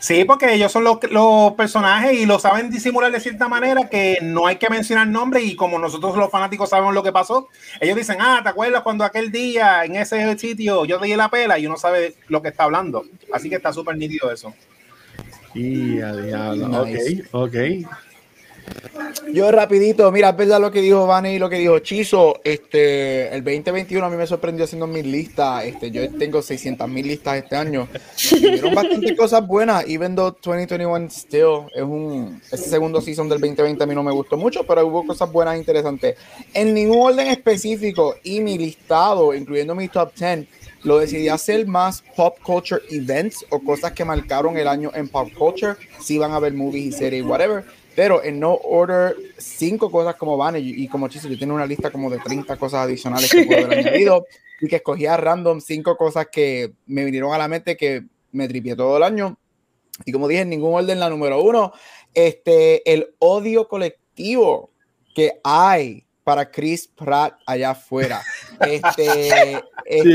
Sí, 0.00 0.24
porque 0.24 0.54
ellos 0.54 0.70
son 0.70 0.84
los, 0.84 0.98
los, 1.10 1.52
personajes 1.54 2.12
y 2.12 2.26
lo 2.26 2.38
saben 2.38 2.70
disimular 2.70 3.10
de 3.10 3.20
cierta 3.20 3.48
manera 3.48 3.88
que 3.88 4.18
no 4.22 4.46
hay 4.46 4.56
que 4.56 4.70
mencionar 4.70 5.08
nombre 5.08 5.42
y 5.42 5.56
como 5.56 5.78
nosotros 5.78 6.16
los 6.16 6.30
fanáticos 6.30 6.70
sabemos 6.70 6.94
lo 6.94 7.02
que 7.02 7.12
pasó, 7.12 7.48
ellos 7.80 7.96
dicen, 7.96 8.18
ah, 8.20 8.40
¿te 8.42 8.48
acuerdas 8.48 8.82
cuando 8.82 9.04
aquel 9.04 9.32
día 9.32 9.84
en 9.84 9.96
ese 9.96 10.38
sitio 10.38 10.84
yo 10.84 11.00
te 11.00 11.06
di 11.06 11.16
la 11.16 11.28
pela 11.28 11.58
y 11.58 11.66
uno 11.66 11.76
sabe 11.76 12.14
lo 12.28 12.40
que 12.42 12.48
está 12.48 12.64
hablando? 12.64 13.04
Así 13.32 13.48
que 13.48 13.56
está 13.56 13.72
súper 13.72 13.96
nítido 13.96 14.30
eso. 14.30 14.54
Y 15.54 16.00
a 16.00 16.12
diablo, 16.12 16.82
ok, 16.82 16.88
ok. 17.32 17.56
Yo 19.32 19.50
rapidito, 19.50 20.10
mira, 20.10 20.30
es 20.30 20.36
verdad 20.36 20.60
lo 20.60 20.70
que 20.70 20.80
dijo 20.80 21.06
Vane 21.06 21.34
y 21.34 21.38
lo 21.38 21.48
que 21.48 21.56
dijo 21.56 21.78
Chizo. 21.80 22.40
Este, 22.44 23.28
el 23.34 23.44
2021 23.44 24.06
a 24.06 24.10
mí 24.10 24.16
me 24.16 24.26
sorprendió 24.26 24.64
haciendo 24.64 24.86
mis 24.86 25.04
listas. 25.04 25.64
Este, 25.64 25.90
yo 25.90 26.10
tengo 26.10 26.40
600 26.40 26.88
mil 26.88 27.06
listas 27.06 27.36
este 27.36 27.56
año. 27.56 27.88
Tuvieron 28.28 28.74
bastante 28.74 29.14
cosas 29.16 29.46
buenas. 29.46 29.84
Even 29.86 30.14
though 30.16 30.34
2021 30.42 31.08
still 31.10 31.66
es 31.74 31.82
un. 31.82 32.40
Ese 32.50 32.70
segundo 32.70 33.00
season 33.00 33.28
del 33.28 33.40
2020 33.40 33.84
a 33.84 33.86
mí 33.86 33.94
no 33.94 34.02
me 34.02 34.12
gustó 34.12 34.36
mucho, 34.36 34.64
pero 34.64 34.86
hubo 34.86 35.06
cosas 35.06 35.30
buenas 35.30 35.56
e 35.56 35.58
interesantes. 35.58 36.16
En 36.54 36.72
ningún 36.72 37.00
orden 37.00 37.28
específico 37.28 38.16
y 38.22 38.40
mi 38.40 38.56
listado, 38.56 39.34
incluyendo 39.34 39.74
mi 39.74 39.88
top 39.88 40.14
10, 40.14 40.46
lo 40.84 40.98
decidí 40.98 41.28
hacer 41.28 41.66
más 41.66 42.02
pop 42.16 42.38
culture 42.42 42.80
events 42.90 43.44
o 43.50 43.58
cosas 43.60 43.92
que 43.92 44.04
marcaron 44.04 44.56
el 44.56 44.68
año 44.68 44.90
en 44.94 45.08
pop 45.08 45.28
culture. 45.36 45.74
Si 46.00 46.18
van 46.18 46.32
a 46.32 46.38
ver 46.38 46.54
movies 46.54 46.86
y 46.86 46.92
series, 46.92 47.24
whatever 47.24 47.64
pero 47.98 48.22
en 48.22 48.38
no 48.38 48.54
order, 48.54 49.16
cinco 49.38 49.90
cosas 49.90 50.14
como 50.14 50.36
van 50.36 50.54
y, 50.56 50.86
como 50.86 51.08
chiste, 51.08 51.28
yo 51.28 51.36
tengo 51.36 51.56
una 51.56 51.66
lista 51.66 51.90
como 51.90 52.08
de 52.08 52.18
30 52.18 52.56
cosas 52.56 52.84
adicionales 52.84 53.28
que 53.28 53.44
puedo 53.44 53.64
haber 53.64 53.78
añadido 53.88 54.24
y 54.60 54.68
que 54.68 54.76
escogía 54.76 55.16
random 55.16 55.60
cinco 55.60 55.96
cosas 55.96 56.28
que 56.30 56.74
me 56.86 57.04
vinieron 57.04 57.34
a 57.34 57.38
la 57.38 57.48
mente 57.48 57.76
que 57.76 58.04
me 58.30 58.46
tripié 58.46 58.76
todo 58.76 58.98
el 58.98 59.02
año. 59.02 59.36
Y 60.04 60.12
como 60.12 60.28
dije, 60.28 60.42
en 60.42 60.50
ningún 60.50 60.74
orden, 60.74 61.00
la 61.00 61.10
número 61.10 61.42
uno, 61.42 61.72
este, 62.14 62.88
el 62.88 63.16
odio 63.18 63.66
colectivo 63.66 64.70
que 65.12 65.40
hay 65.42 66.06
para 66.22 66.52
Chris 66.52 66.86
Pratt 66.86 67.34
allá 67.46 67.70
afuera. 67.70 68.22
Este, 68.60 69.58
este 69.84 70.14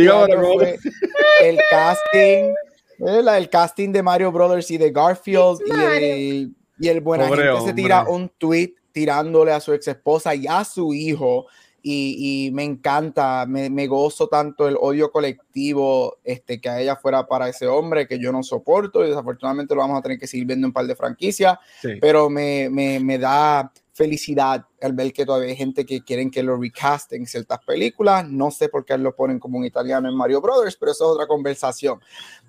el 1.41 1.59
casting, 1.69 2.53
el 2.97 3.49
casting 3.49 3.91
de 3.91 4.01
Mario 4.01 4.31
Brothers 4.31 4.71
y 4.71 4.77
de 4.77 4.89
Garfield 4.89 5.59
y 5.67 6.62
y 6.79 6.87
el 6.87 7.01
buena 7.01 7.27
gente 7.27 7.61
se 7.65 7.73
tira 7.73 8.03
un 8.07 8.29
tweet 8.29 8.73
tirándole 8.91 9.51
a 9.51 9.59
su 9.59 9.73
ex 9.73 9.87
esposa 9.87 10.33
y 10.35 10.47
a 10.47 10.63
su 10.63 10.93
hijo. 10.93 11.47
Y, 11.85 12.45
y 12.47 12.51
me 12.51 12.63
encanta, 12.63 13.45
me, 13.45 13.69
me, 13.69 13.87
gozo 13.87 14.29
tanto 14.29 14.69
el 14.69 14.77
odio 14.79 15.11
colectivo 15.11 16.15
este, 16.23 16.61
que 16.61 16.69
a 16.69 16.79
ella 16.79 16.95
fuera 16.95 17.27
para 17.27 17.49
ese 17.49 17.67
hombre 17.67 18.07
que 18.07 18.17
yo 18.19 18.31
no 18.31 18.41
soporto. 18.41 19.03
Y 19.03 19.09
desafortunadamente 19.09 19.75
lo 19.75 19.81
vamos 19.81 19.99
a 19.99 20.01
tener 20.01 20.17
que 20.17 20.25
seguir 20.25 20.45
viendo 20.45 20.65
en 20.65 20.69
un 20.69 20.73
par 20.73 20.87
de 20.87 20.95
franquicias, 20.95 21.57
pero 21.99 22.29
me, 22.29 22.69
me, 22.69 23.01
me, 23.01 23.17
da 23.17 23.69
felicidad 23.91 24.65
al 24.81 24.93
ver 24.93 25.11
que 25.11 25.25
todavía 25.25 25.49
hay 25.49 25.57
gente 25.57 25.85
que 25.85 26.01
quieren 26.01 26.31
que 26.31 26.41
lo 26.41 26.55
recasten 26.55 27.23
en 27.23 27.27
ciertas 27.27 27.59
películas, 27.65 28.29
no 28.29 28.49
sé 28.49 28.69
por 28.69 28.85
qué 28.85 28.97
lo 28.97 29.13
ponen 29.13 29.39
como 29.39 29.57
un 29.57 29.65
italiano 29.65 30.07
en 30.07 30.15
Mario 30.15 30.39
Brothers, 30.39 30.77
pero 30.77 30.93
eso 30.93 31.03
es 31.03 31.11
otra 31.11 31.27
conversación. 31.27 31.99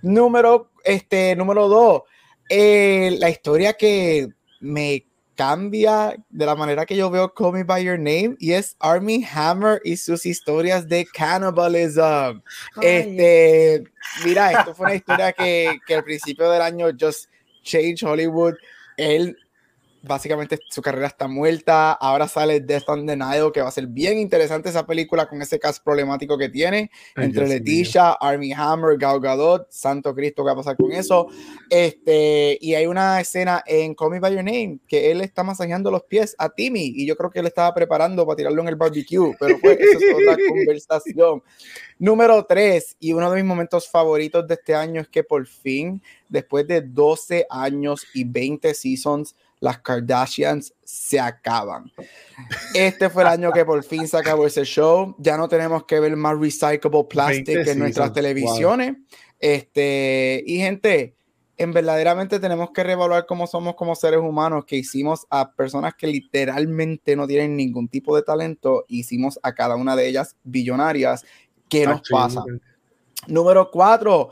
Número, 0.01 0.71
este, 0.85 1.35
número 1.35 1.69
dos, 1.69 2.03
eh, 2.49 3.17
la 3.19 3.31
historia 3.31 3.73
que 3.75 4.29
me 4.61 5.07
cambia 5.35 6.17
de 6.31 6.47
la 6.47 6.55
manera 6.55 6.87
que 6.87 6.97
yo 6.97 7.11
veo 7.11 7.33
Call 7.35 7.53
Me 7.53 7.65
By 7.65 7.85
Your 7.85 7.99
Name 7.99 8.37
y 8.39 8.53
es 8.53 8.77
Army 8.79 9.27
Hammer 9.35 9.81
y 9.85 9.97
sus 9.97 10.27
historias 10.27 10.89
de 10.89 11.07
cannibalism. 11.07 12.41
Este, 12.81 13.85
mira, 14.25 14.53
esto 14.53 14.75
fue 14.75 14.87
una 14.87 14.95
historia 14.95 15.33
que, 15.33 15.79
que 15.87 15.95
al 15.97 16.05
principio 16.05 16.51
del 16.51 16.63
año 16.63 16.89
just 16.99 17.29
changed 17.63 18.07
Hollywood. 18.07 18.55
Él 18.97 19.37
básicamente 20.07 20.59
su 20.69 20.83
carrera 20.83 21.07
está 21.07 21.27
muerta. 21.29 21.93
Ahora 21.93 22.29
sale 22.29 22.61
Death 22.61 22.89
on 22.89 23.07
the 23.07 23.17
Nile, 23.17 23.51
que 23.53 23.63
va 23.63 23.69
a 23.69 23.73
ser 23.73 23.87
bien 23.87 24.19
interesante 24.19 24.69
esa 24.69 24.87
película 24.87 25.29
con 25.29 25.41
ese 25.43 25.59
cast 25.59 25.83
problemático 25.83 26.37
que 26.37 26.49
tiene 26.49 26.91
entre 27.17 27.49
Leticia, 27.49 28.13
Army 28.13 28.53
Hammer, 28.53 28.97
Gal 28.99 29.21
Gadot, 29.21 29.67
Santo 29.71 30.15
Cristo, 30.15 30.43
¿qué 30.43 30.47
va 30.47 30.53
a 30.53 30.57
pasar 30.57 30.77
con 30.77 30.93
eso? 30.93 31.29
Este, 31.71 32.59
y 32.61 32.75
hay 32.75 32.87
una 32.87 33.21
escena 33.21 33.63
en 33.67 33.95
Call 33.95 34.11
Me 34.11 34.21
By 34.21 34.35
Your 34.35 34.45
Name 34.45 34.79
que 34.87 35.11
él 35.11 35.21
está 35.21 35.43
masajeando 35.43 35.91
los 35.91 36.05
pies 36.05 36.35
a 36.39 36.51
Timmy 36.51 36.93
y 36.95 37.07
yo 37.07 37.17
creo 37.17 37.31
que 37.31 37.41
él 37.41 37.47
estaba 37.47 37.73
preparando 37.75 38.27
para 38.27 38.37
tirarlo 38.37 38.63
en 38.63 38.69
el 38.69 38.77
barbecue, 38.77 39.35
pero 39.39 39.59
fue 39.59 39.73
esa 39.73 39.99
es 39.99 40.15
otra 40.15 40.37
conversación. 40.49 41.43
Número 41.99 42.45
3, 42.45 42.97
y 43.01 43.13
uno 43.13 43.31
de 43.31 43.37
mis 43.37 43.45
momentos 43.45 43.89
favoritos 43.89 44.47
de 44.47 44.55
este 44.55 44.75
año 44.75 45.01
es 45.01 45.09
que 45.09 45.23
por 45.25 45.47
fin, 45.47 46.03
después 46.29 46.67
de 46.67 46.83
12 46.83 47.47
años 47.49 48.07
y 48.13 48.25
20 48.25 48.75
seasons, 48.75 49.37
las 49.65 49.79
Kardashians 49.79 50.75
se 50.85 51.19
acaban. 51.19 51.91
Este 52.75 53.09
fue 53.09 53.23
el 53.23 53.31
año 53.31 53.51
que 53.51 53.65
por 53.65 53.83
fin 53.83 54.07
se 54.07 54.19
acabó 54.19 54.47
ese 54.47 54.65
show. 54.65 55.17
Ya 55.19 55.39
no 55.39 55.49
tenemos 55.49 55.87
que 55.87 55.99
ver 56.01 56.15
más 56.17 56.39
recyclable 56.39 57.05
plastic 57.09 57.67
en 57.67 57.79
nuestras 57.79 58.13
televisiones. 58.13 58.99
Este, 59.41 60.45
y 60.47 60.59
gente, 60.59 61.17
en 61.57 61.73
verdaderamente 61.73 62.39
tenemos 62.41 62.73
que 62.73 62.85
reevaluar 62.85 63.25
cómo 63.25 63.47
somos 63.47 63.75
como 63.75 63.95
seres 63.95 64.21
humanos, 64.21 64.67
que 64.67 64.77
hicimos 64.77 65.27
a 65.31 65.53
personas 65.53 65.95
que 65.95 66.09
literalmente 66.09 67.17
no 67.17 67.27
tienen 67.27 67.57
ningún 67.57 67.89
tipo 67.89 68.15
de 68.15 68.23
talento, 68.23 68.85
hicimos 68.89 69.41
a 69.43 69.55
cada 69.55 69.77
una 69.77 69.97
de 69.97 70.07
ellas 70.07 70.37
billonarias. 70.45 71.25
¿Qué 71.71 71.87
nos 71.87 72.03
pasa? 72.11 72.45
Número 73.29 73.71
cuatro, 73.71 74.29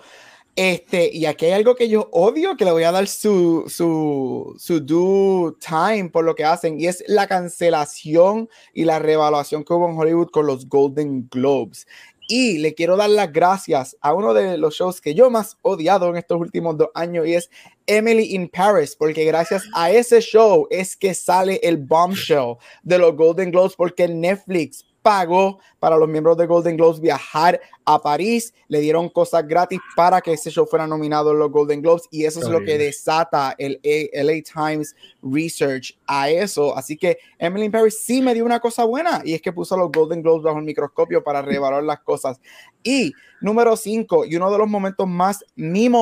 este, 0.55 1.11
y 1.13 1.25
aquí 1.25 1.47
hay 1.47 1.53
algo 1.53 1.75
que 1.75 1.89
yo 1.89 2.09
odio, 2.13 2.57
que 2.57 2.65
le 2.65 2.73
voy 2.73 2.83
a 2.83 2.93
dar 2.93 3.07
su, 3.07 3.65
su, 3.69 4.55
su 4.59 4.81
due 4.81 5.55
time 5.59 6.11
por 6.11 6.25
lo 6.25 6.35
que 6.35 6.45
hacen, 6.45 6.79
y 6.79 6.87
es 6.87 7.03
la 7.07 7.27
cancelación 7.27 8.49
y 8.75 8.85
la 8.85 8.99
reevaluación 8.99 9.65
que 9.65 9.73
hubo 9.73 9.89
en 9.89 9.99
Hollywood 9.99 10.29
con 10.29 10.47
los 10.47 10.69
Golden 10.69 11.29
Globes. 11.31 11.87
Y 12.29 12.59
le 12.59 12.75
quiero 12.75 12.97
dar 12.97 13.11
las 13.11 13.33
gracias 13.33 13.97
a 14.01 14.15
uno 14.15 14.33
de 14.33 14.57
los 14.57 14.75
shows 14.75 15.01
que 15.01 15.15
yo 15.15 15.29
más 15.29 15.59
odiado 15.63 16.09
en 16.09 16.17
estos 16.17 16.39
últimos 16.39 16.77
dos 16.77 16.89
años, 16.95 17.27
y 17.27 17.35
es 17.35 17.51
Emily 17.87 18.35
in 18.35 18.49
Paris, 18.49 18.95
porque 18.95 19.25
gracias 19.25 19.65
a 19.75 19.91
ese 19.91 20.21
show 20.21 20.67
es 20.71 20.97
que 20.97 21.15
sale 21.15 21.61
el 21.63 21.79
bombshell 21.79 22.57
de 22.83 22.99
los 22.99 23.17
Golden 23.17 23.51
Globes, 23.51 23.75
porque 23.75 24.07
Netflix 24.07 24.85
pagó 25.03 25.59
para 25.79 25.97
los 25.97 26.09
miembros 26.09 26.37
de 26.37 26.47
Golden 26.47 26.77
Globes 26.77 27.01
viajar 27.01 27.61
a 27.85 28.01
París, 28.01 28.55
le 28.69 28.81
dieron 28.81 29.09
cosas 29.09 29.47
gratis 29.47 29.81
para 29.97 30.21
que 30.21 30.33
ese 30.33 30.51
show 30.51 30.65
fuera 30.67 30.87
nominado 30.87 31.33
en 31.33 31.41
los 31.41 31.51
Golden 31.51 31.83
Globes 31.83 32.05
y 32.11 32.25
eso 32.25 32.41
es 32.41 32.49
lo 32.49 32.61
que 32.61 32.79
desata 32.79 33.55
el 33.59 33.81
LA 33.83 34.43
Times 34.43 34.95
Research 35.23 35.99
a 36.07 36.31
eso. 36.31 36.77
Así 36.77 36.97
que 36.97 37.19
Emily 37.39 37.69
Paris 37.69 38.01
sí 38.05 38.23
me 38.23 38.35
dio 38.35 38.45
una 38.45 38.61
cosa 38.61 38.85
buena 38.85 39.23
y 39.25 39.35
es 39.35 39.43
que 39.43 39.53
puso 39.53 39.77
los 39.77 39.91
Golden 39.91 40.23
Globes 40.23 40.45
bajo 40.45 40.59
el 40.59 40.65
microscopio 40.65 41.23
para 41.25 41.43
reevaluar 41.43 41.83
las 41.83 42.01
cosas. 42.01 42.41
Y 42.85 43.13
número 43.41 43.77
5, 43.77 44.25
y 44.27 44.37
uno 44.37 44.51
de 44.51 44.59
los 44.59 44.69
momentos 44.69 45.07
más 45.09 45.45
memorables 45.57 45.93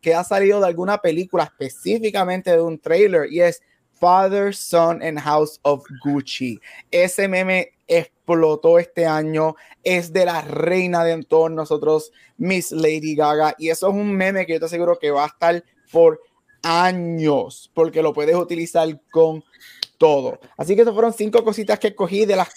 que 0.00 0.14
ha 0.14 0.24
salido 0.24 0.60
de 0.60 0.66
alguna 0.66 0.98
película, 0.98 1.44
específicamente 1.44 2.50
de 2.50 2.60
un 2.60 2.78
trailer, 2.78 3.30
y 3.30 3.40
es 3.40 3.62
Father, 3.92 4.54
Son 4.54 5.02
and 5.02 5.18
House 5.20 5.58
of 5.62 5.84
Gucci. 6.04 6.60
Ese 6.90 7.28
meme 7.28 7.72
explotó 8.26 8.80
este 8.80 9.06
año, 9.06 9.54
es 9.84 10.12
de 10.12 10.24
la 10.24 10.42
reina 10.42 11.04
de 11.04 11.22
todos 11.22 11.50
nosotros, 11.50 12.12
Miss 12.36 12.72
Lady 12.72 13.14
Gaga, 13.14 13.54
y 13.56 13.70
eso 13.70 13.88
es 13.88 13.94
un 13.94 14.12
meme 14.12 14.46
que 14.46 14.54
yo 14.54 14.58
te 14.58 14.66
aseguro 14.66 14.98
que 14.98 15.12
va 15.12 15.24
a 15.24 15.28
estar 15.28 15.62
por 15.92 16.20
años, 16.62 17.70
porque 17.72 18.02
lo 18.02 18.12
puedes 18.12 18.34
utilizar 18.34 18.88
con 19.12 19.44
todo. 19.96 20.40
Así 20.56 20.74
que 20.74 20.82
estas 20.82 20.94
fueron 20.94 21.12
cinco 21.12 21.44
cositas 21.44 21.78
que 21.78 21.94
cogí 21.94 22.26
de 22.26 22.34
las 22.34 22.52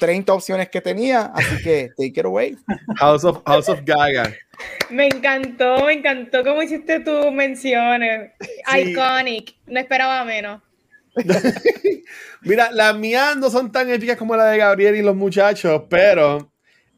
30 0.00 0.32
opciones 0.32 0.68
que 0.68 0.80
tenía, 0.80 1.26
así 1.34 1.62
que 1.62 1.90
take 1.96 2.18
it 2.18 2.24
away. 2.24 2.56
House 2.96 3.22
of, 3.24 3.42
House 3.46 3.68
of 3.68 3.80
Gaga. 3.84 4.34
Me 4.90 5.06
encantó, 5.06 5.86
me 5.86 5.92
encantó 5.92 6.42
cómo 6.42 6.62
hiciste 6.62 6.98
tus 6.98 7.30
menciones. 7.30 8.32
Iconic, 8.76 9.54
no 9.66 9.78
esperaba 9.78 10.24
menos. 10.24 10.60
Mira, 12.42 12.70
las 12.72 12.96
mías 12.96 13.36
no 13.36 13.50
son 13.50 13.70
tan 13.70 13.90
épicas 13.90 14.16
como 14.16 14.36
la 14.36 14.46
de 14.46 14.58
Gabriel 14.58 14.96
y 14.96 15.02
los 15.02 15.14
muchachos, 15.14 15.82
pero 15.88 16.52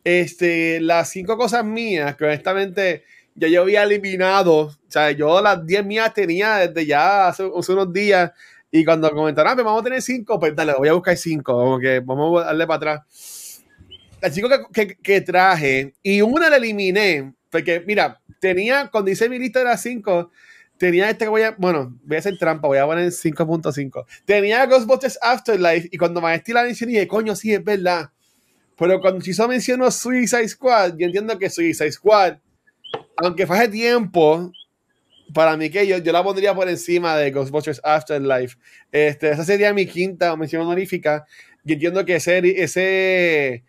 este, 0.05 0.81
las 0.81 1.11
cinco 1.11 1.37
cosas 1.37 1.65
mías 1.65 2.17
que 2.17 2.25
honestamente 2.25 3.05
ya 3.35 3.49
yo 3.49 3.63
había 3.63 3.83
eliminado, 3.83 4.57
o 4.57 4.75
sea, 4.89 5.11
yo 5.11 5.41
las 5.41 5.67
10 5.67 5.85
mías 5.85 6.15
tenía 6.15 6.57
desde 6.57 6.87
ya 6.87 7.29
hace, 7.29 7.45
unos 7.45 7.93
días 7.93 8.31
y 8.71 8.85
cuando 8.85 9.11
comentaron, 9.11 9.53
ah, 9.53 9.55
pues 9.55 9.65
vamos 9.65 9.81
a 9.81 9.85
tener 9.85 10.03
cinco, 10.03 10.39
pues 10.39 10.55
dale, 10.55 10.75
voy 10.77 10.89
a 10.89 10.93
buscar 10.93 11.17
cinco, 11.17 11.53
como 11.55 11.79
que 11.79 12.01
vamos 12.01 12.43
a 12.43 12.47
darle 12.47 12.67
para 12.67 12.77
atrás. 12.77 13.63
Las 14.21 14.35
cinco 14.35 14.49
que, 14.73 15.21
traje 15.21 15.95
y 16.03 16.23
una 16.23 16.49
la 16.49 16.57
eliminé, 16.57 17.35
porque 17.51 17.83
mira, 17.87 18.21
tenía, 18.41 18.89
cuando 18.91 19.11
hice 19.11 19.29
mi 19.29 19.39
lista 19.39 19.63
de 19.63 19.77
cinco, 19.77 20.31
tenía 20.85 21.09
este 21.09 21.25
que 21.25 21.31
voy 21.31 21.41
a, 21.41 21.55
bueno, 21.57 21.99
voy 22.05 22.17
a 22.17 22.19
hacer 22.19 22.37
trampa, 22.37 22.69
voy 22.69 22.77
a 22.77 22.85
poner 22.85 23.09
5.5. 23.09 24.05
Tenía 24.27 24.67
Ghostbusters 24.67 25.19
Afterlife 25.23 25.89
y 25.91 25.97
cuando 25.97 26.21
me 26.21 26.43
la 26.47 26.63
mención 26.63 26.91
dije, 26.91 27.09
coño, 27.09 27.35
sí, 27.35 27.55
es 27.55 27.65
verdad. 27.65 28.11
Pero 28.77 29.01
cuando 29.01 29.23
Chiso 29.23 29.49
mencionó 29.49 29.91
Suicide 29.91 30.47
Squad, 30.47 30.97
yo 30.99 31.07
entiendo 31.07 31.39
que 31.39 31.49
Suicide 31.49 31.91
Squad, 31.91 32.37
aunque 33.17 33.47
fue 33.47 33.57
hace 33.57 33.69
tiempo, 33.69 34.53
para 35.33 35.57
mí 35.57 35.71
que 35.71 35.87
yo, 35.87 35.97
yo 35.97 36.13
la 36.13 36.23
pondría 36.23 36.55
por 36.55 36.69
encima 36.69 37.17
de 37.17 37.31
Ghostbusters 37.31 37.81
Afterlife. 37.83 38.57
Este, 38.93 39.31
esa 39.31 39.43
sería 39.43 39.73
mi 39.73 39.87
quinta 39.87 40.37
mención 40.37 40.63
honorífica. 40.63 41.25
Y 41.65 41.73
entiendo 41.73 42.05
que 42.05 42.17
ese, 42.17 42.63
ese, 42.63 43.65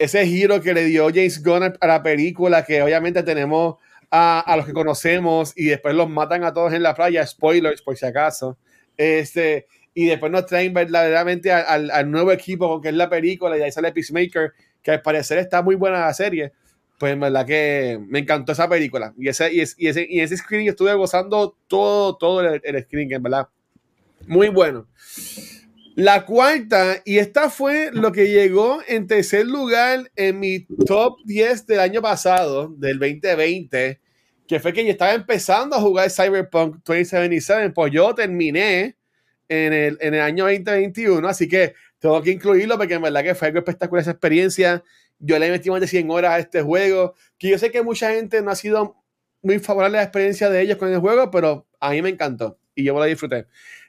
ese 0.00 0.26
giro 0.26 0.60
que 0.60 0.74
le 0.74 0.86
dio 0.86 1.06
James 1.08 1.40
Gunn 1.40 1.74
a 1.78 1.86
la 1.86 2.02
película, 2.02 2.64
que 2.64 2.82
obviamente 2.82 3.22
tenemos 3.22 3.76
a, 4.16 4.40
a, 4.40 4.56
los 4.56 4.66
que 4.66 4.72
conocemos 4.72 5.52
y 5.56 5.66
después 5.66 5.94
los 5.94 6.08
matan 6.08 6.44
a 6.44 6.52
todos 6.54 6.72
en 6.72 6.82
la 6.82 6.94
playa, 6.94 7.26
spoilers 7.26 7.82
por 7.82 7.96
si 7.96 8.06
acaso. 8.06 8.58
Este, 8.96 9.66
y 9.92 10.06
después 10.06 10.32
nos 10.32 10.46
traen 10.46 10.72
verdaderamente 10.72 11.52
al, 11.52 11.90
al 11.90 12.10
nuevo 12.10 12.32
equipo 12.32 12.80
que 12.80 12.88
es 12.88 12.94
la 12.94 13.10
película 13.10 13.56
y 13.58 13.62
ahí 13.62 13.72
sale 13.72 13.92
Peacemaker, 13.92 14.52
que 14.82 14.90
al 14.90 15.02
parecer 15.02 15.38
está 15.38 15.62
muy 15.62 15.74
buena 15.74 16.00
la 16.00 16.14
serie. 16.14 16.52
Pues 16.98 17.12
en 17.12 17.20
verdad 17.20 17.44
que 17.44 17.98
me 18.08 18.20
encantó 18.20 18.52
esa 18.52 18.68
película. 18.68 19.12
Y 19.18 19.28
ese, 19.28 19.52
y 19.52 19.60
ese, 19.60 19.74
y 19.76 19.88
ese, 19.88 20.06
y 20.08 20.20
ese 20.20 20.36
screen 20.38 20.66
estuve 20.66 20.94
gozando 20.94 21.56
todo, 21.66 22.16
todo 22.16 22.40
el, 22.40 22.60
el 22.64 22.82
screen, 22.84 23.12
en 23.12 23.22
verdad. 23.22 23.48
Muy 24.26 24.48
bueno. 24.48 24.86
La 25.94 26.26
cuarta, 26.26 27.00
y 27.06 27.16
esta 27.16 27.48
fue 27.48 27.90
lo 27.90 28.12
que 28.12 28.28
llegó 28.28 28.80
en 28.86 29.06
tercer 29.06 29.46
lugar 29.46 30.10
en 30.14 30.40
mi 30.40 30.66
top 30.86 31.20
10 31.24 31.66
del 31.66 31.80
año 31.80 32.02
pasado, 32.02 32.68
del 32.76 32.98
2020, 32.98 33.98
que 34.46 34.60
fue 34.60 34.72
que 34.72 34.84
yo 34.84 34.90
estaba 34.90 35.12
empezando 35.14 35.76
a 35.76 35.80
jugar 35.80 36.10
Cyberpunk 36.10 36.76
2077, 36.84 37.70
pues 37.70 37.92
yo 37.92 38.14
terminé 38.14 38.96
en 39.48 39.72
el, 39.72 39.98
en 40.00 40.14
el 40.14 40.20
año 40.20 40.44
2021, 40.44 41.26
así 41.28 41.48
que 41.48 41.74
tengo 41.98 42.22
que 42.22 42.30
incluirlo 42.30 42.76
porque 42.76 42.94
en 42.94 43.02
verdad 43.02 43.22
que 43.22 43.34
fue 43.34 43.48
algo 43.48 43.58
espectacular 43.58 44.02
esa 44.02 44.12
experiencia. 44.12 44.82
Yo 45.18 45.38
le 45.38 45.50
metí 45.50 45.70
más 45.70 45.80
de 45.80 45.86
100 45.86 46.10
horas 46.10 46.32
a 46.32 46.38
este 46.38 46.62
juego, 46.62 47.14
que 47.38 47.48
yo 47.48 47.58
sé 47.58 47.70
que 47.70 47.82
mucha 47.82 48.10
gente 48.10 48.42
no 48.42 48.50
ha 48.50 48.56
sido 48.56 48.96
muy 49.42 49.58
favorable 49.58 49.98
a 49.98 50.00
la 50.00 50.04
experiencia 50.04 50.50
de 50.50 50.60
ellos 50.60 50.76
con 50.76 50.92
el 50.92 51.00
juego, 51.00 51.30
pero 51.30 51.66
a 51.80 51.90
mí 51.90 52.02
me 52.02 52.10
encantó 52.10 52.58
y 52.74 52.84
yo 52.84 52.98
la 52.98 53.06
disfruté. 53.06 53.46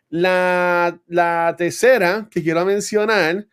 La, 0.10 1.00
la 1.08 1.56
tercera 1.58 2.28
que 2.32 2.42
quiero 2.42 2.64
mencionar 2.66 3.46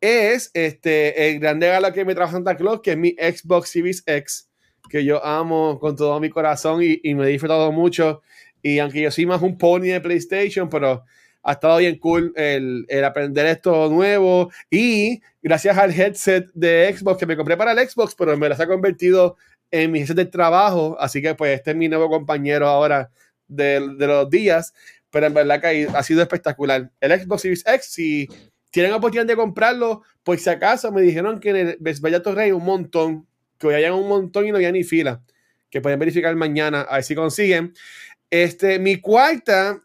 es 0.00 0.50
este, 0.54 1.30
el 1.30 1.40
gran 1.40 1.60
regalo 1.60 1.92
que 1.92 2.04
me 2.04 2.14
trajo 2.14 2.32
Santa 2.32 2.56
Claus, 2.56 2.80
que 2.80 2.92
es 2.92 2.96
mi 2.96 3.10
Xbox 3.10 3.70
Series 3.70 4.02
X 4.06 4.48
que 4.88 5.04
yo 5.04 5.24
amo 5.24 5.78
con 5.78 5.96
todo 5.96 6.18
mi 6.20 6.30
corazón 6.30 6.80
y, 6.82 7.14
me 7.14 7.24
he 7.24 7.28
disfrutado 7.28 7.72
mucho. 7.72 8.22
Y 8.62 8.78
aunque 8.78 9.02
yo 9.02 9.10
soy 9.10 9.26
más 9.26 9.42
un 9.42 9.56
pony 9.58 9.88
de 9.88 10.00
PlayStation, 10.00 10.68
pero 10.68 11.04
ha 11.42 11.52
estado 11.52 11.78
bien 11.78 11.98
cool 11.98 12.32
el, 12.34 12.84
el, 12.88 13.04
aprender 13.04 13.46
esto 13.46 13.88
nuevo. 13.88 14.50
Y 14.70 15.20
gracias 15.42 15.78
al 15.78 15.92
headset 15.92 16.46
de 16.54 16.94
Xbox 16.96 17.18
que 17.18 17.26
me 17.26 17.36
compré 17.36 17.56
para 17.56 17.72
el 17.72 17.88
Xbox, 17.88 18.14
pero 18.14 18.36
me 18.36 18.48
las 18.48 18.60
ha 18.60 18.66
convertido 18.66 19.36
en 19.70 19.92
mi 19.92 20.00
headset 20.00 20.16
de 20.16 20.26
trabajo. 20.26 20.96
Así 20.98 21.22
que 21.22 21.34
pues 21.34 21.58
este 21.58 21.70
es 21.70 21.76
mi 21.76 21.88
nuevo 21.88 22.08
compañero 22.08 22.66
ahora 22.66 23.10
de, 23.46 23.80
de 23.96 24.06
los 24.06 24.28
días. 24.28 24.74
Pero 25.10 25.26
en 25.26 25.34
verdad 25.34 25.60
que 25.60 25.88
ha 25.94 26.02
sido 26.02 26.22
espectacular. 26.22 26.90
El 27.00 27.20
Xbox 27.20 27.42
Series 27.42 27.64
X, 27.66 27.86
si 27.90 28.28
tienen 28.76 28.92
oportunidad 28.92 29.26
de 29.26 29.36
comprarlo, 29.36 30.02
pues 30.22 30.42
si 30.42 30.50
acaso 30.50 30.92
me 30.92 31.00
dijeron 31.00 31.40
que 31.40 31.50
en 31.50 31.56
el 31.56 31.76
Best 31.80 32.02
Buy 32.02 32.20
Torrey 32.20 32.52
un 32.52 32.64
montón 32.64 33.26
que 33.58 33.66
hoy 33.66 33.74
hayan 33.74 33.94
un 33.94 34.08
montón 34.08 34.46
y 34.46 34.50
no 34.50 34.56
había 34.56 34.72
ni 34.72 34.84
fila, 34.84 35.22
que 35.70 35.80
pueden 35.80 35.98
verificar 35.98 36.34
mañana 36.36 36.82
a 36.82 36.96
ver 36.96 37.04
si 37.04 37.14
consiguen. 37.14 37.74
Este, 38.30 38.78
mi 38.78 39.00
cuarta, 39.00 39.82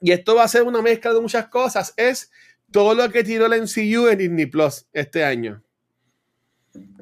y 0.00 0.12
esto 0.12 0.34
va 0.34 0.44
a 0.44 0.48
ser 0.48 0.62
una 0.62 0.82
mezcla 0.82 1.12
de 1.12 1.20
muchas 1.20 1.48
cosas, 1.48 1.94
es 1.96 2.30
todo 2.70 2.94
lo 2.94 3.10
que 3.10 3.24
tiró 3.24 3.46
el 3.46 3.62
MCU 3.62 4.08
en 4.08 4.18
Disney 4.18 4.46
Plus 4.46 4.86
este 4.92 5.24
año. 5.24 5.62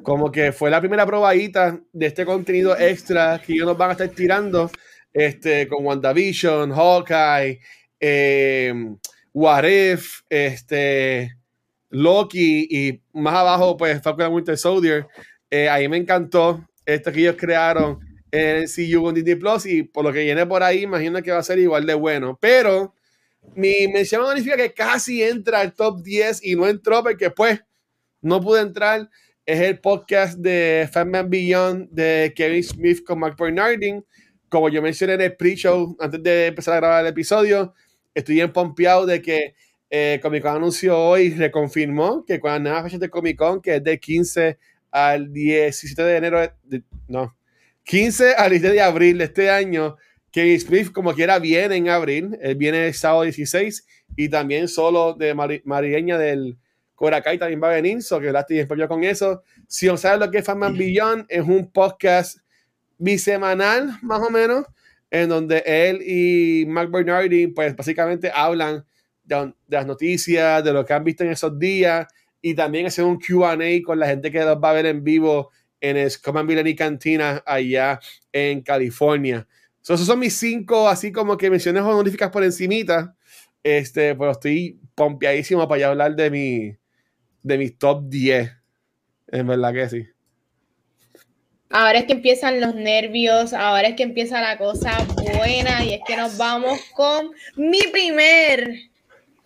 Como 0.02 0.32
que 0.32 0.52
fue 0.52 0.70
la 0.70 0.80
primera 0.80 1.04
probadita 1.04 1.78
de 1.92 2.06
este 2.06 2.24
contenido 2.24 2.78
extra 2.78 3.40
que 3.44 3.52
ellos 3.52 3.66
nos 3.66 3.76
van 3.76 3.90
a 3.90 3.92
estar 3.92 4.08
tirando 4.08 4.70
este, 5.12 5.68
con 5.68 5.84
WandaVision, 5.84 6.72
Hawkeye, 6.72 7.60
eh, 8.00 8.72
What 9.32 9.64
If, 9.64 10.22
este, 10.28 11.36
Loki 11.90 12.66
y 12.70 13.02
más 13.12 13.34
abajo, 13.34 13.76
pues 13.76 14.00
Falcon 14.02 14.32
Winter 14.32 14.56
Soldier. 14.56 15.06
Eh, 15.50 15.68
ahí 15.68 15.88
me 15.88 15.96
encantó 15.96 16.66
esto 16.84 17.12
que 17.12 17.20
ellos 17.20 17.36
crearon 17.38 17.98
en 18.30 18.66
CU 18.66 19.02
con 19.02 19.14
Disney 19.14 19.34
Plus 19.36 19.66
y 19.66 19.82
por 19.82 20.04
lo 20.04 20.12
que 20.12 20.22
viene 20.22 20.46
por 20.46 20.62
ahí, 20.62 20.82
imagino 20.82 21.22
que 21.22 21.30
va 21.30 21.38
a 21.38 21.42
ser 21.42 21.58
igual 21.58 21.86
de 21.86 21.94
bueno. 21.94 22.38
Pero 22.40 22.94
mi 23.54 23.88
mención 23.88 24.26
significa 24.26 24.56
que 24.56 24.72
casi 24.72 25.22
entra 25.22 25.60
al 25.60 25.74
top 25.74 26.02
10 26.02 26.44
y 26.44 26.54
no 26.54 26.66
entró 26.66 27.02
porque 27.02 27.30
pues 27.30 27.60
no 28.20 28.40
pude 28.40 28.60
entrar. 28.60 29.08
Es 29.46 29.60
el 29.60 29.80
podcast 29.80 30.38
de 30.38 30.88
Fatman 30.92 31.30
Beyond 31.30 31.88
de 31.90 32.34
Kevin 32.36 32.62
Smith 32.62 33.02
con 33.04 33.18
Mark 33.20 33.36
Bernardin. 33.38 34.04
Como 34.50 34.68
yo 34.68 34.82
mencioné 34.82 35.14
en 35.14 35.22
el 35.22 35.36
pre-show 35.36 35.96
antes 36.00 36.22
de 36.22 36.46
empezar 36.46 36.74
a 36.74 36.76
grabar 36.78 37.04
el 37.04 37.10
episodio, 37.10 37.74
estoy 38.14 38.36
bien 38.36 38.52
pompeado 38.52 39.06
de 39.06 39.22
que 39.22 39.54
eh, 39.90 40.20
Comic 40.22 40.42
Con 40.42 40.56
anunció 40.56 40.98
hoy, 40.98 41.30
reconfirmó 41.30 42.24
que 42.26 42.40
con 42.40 42.50
la 42.50 42.58
nueva 42.58 42.82
fecha 42.82 42.98
de 42.98 43.08
Comic 43.08 43.38
Con, 43.38 43.62
que 43.62 43.76
es 43.76 43.84
de 43.84 43.98
15 43.98 44.58
al 44.90 45.32
17 45.32 46.02
de 46.02 46.16
enero, 46.16 46.40
de, 46.62 46.82
no, 47.06 47.36
15 47.84 48.34
al 48.34 48.50
17 48.50 48.74
de 48.74 48.82
abril 48.82 49.18
de 49.18 49.24
este 49.24 49.50
año, 49.50 49.96
Kevin 50.30 50.60
Smith 50.60 50.92
como 50.92 51.14
quiera 51.14 51.38
viene 51.38 51.76
en 51.76 51.88
abril, 51.88 52.38
él 52.40 52.54
viene 52.56 52.86
el 52.86 52.94
sábado 52.94 53.22
16 53.22 53.86
y 54.16 54.28
también 54.28 54.68
solo 54.68 55.14
de 55.14 55.34
Mari, 55.34 55.62
Marigueña 55.64 56.18
del 56.18 56.58
Coracay 56.94 57.38
también 57.38 57.62
va 57.62 57.70
a 57.70 57.74
venir, 57.74 58.02
so 58.02 58.20
que 58.20 58.28
estoy 58.28 58.88
con 58.88 59.04
eso. 59.04 59.42
Si 59.66 59.86
no 59.86 59.96
sabes 59.96 60.18
lo 60.18 60.30
que 60.30 60.38
es 60.38 60.44
Fanman 60.44 60.76
Beyond, 60.76 61.26
es 61.28 61.42
un 61.42 61.70
podcast 61.70 62.38
bisemanal 62.98 63.98
más 64.02 64.20
o 64.20 64.30
menos, 64.30 64.66
en 65.10 65.28
donde 65.28 65.62
él 65.64 66.02
y 66.04 66.66
Mark 66.66 66.90
Bernardi 66.90 67.46
pues 67.46 67.74
básicamente 67.76 68.30
hablan 68.34 68.84
de, 69.24 69.36
de 69.66 69.76
las 69.76 69.86
noticias, 69.86 70.62
de 70.64 70.72
lo 70.72 70.84
que 70.84 70.92
han 70.92 71.04
visto 71.04 71.22
en 71.22 71.30
esos 71.30 71.58
días 71.58 72.06
y 72.50 72.54
también 72.54 72.86
hacer 72.86 73.04
un 73.04 73.18
QA 73.18 73.56
con 73.84 73.98
la 73.98 74.06
gente 74.06 74.30
que 74.30 74.40
los 74.40 74.56
va 74.62 74.70
a 74.70 74.74
ver 74.74 74.86
en 74.86 75.04
vivo 75.04 75.50
en 75.80 75.96
el 75.96 76.10
Common 76.20 76.46
Villainy 76.46 76.74
Cantina 76.74 77.42
allá 77.46 78.00
en 78.32 78.62
California. 78.62 79.46
So, 79.82 79.94
esos 79.94 80.06
son 80.06 80.18
mis 80.18 80.36
cinco, 80.36 80.88
así 80.88 81.12
como 81.12 81.36
que 81.36 81.50
menciones 81.50 81.82
honoríficas 81.82 82.30
por 82.30 82.44
encimita. 82.44 83.14
Este, 83.62 84.14
pero 84.14 84.32
estoy 84.32 84.78
pompeadísimo 84.94 85.66
para 85.68 85.80
ya 85.80 85.88
hablar 85.88 86.14
de 86.14 86.30
mi 86.30 86.76
de 87.42 87.58
mis 87.58 87.78
top 87.78 88.08
10. 88.08 88.50
En 89.28 89.46
verdad 89.46 89.72
que 89.72 89.88
sí. 89.88 90.06
Ahora 91.70 91.98
es 91.98 92.06
que 92.06 92.14
empiezan 92.14 92.60
los 92.60 92.74
nervios, 92.74 93.52
ahora 93.52 93.88
es 93.88 93.94
que 93.94 94.02
empieza 94.02 94.40
la 94.40 94.56
cosa 94.56 95.06
buena 95.36 95.84
y 95.84 95.94
es 95.94 96.00
que 96.06 96.16
nos 96.16 96.38
vamos 96.38 96.80
con 96.94 97.30
mi 97.56 97.80
primer 97.92 98.87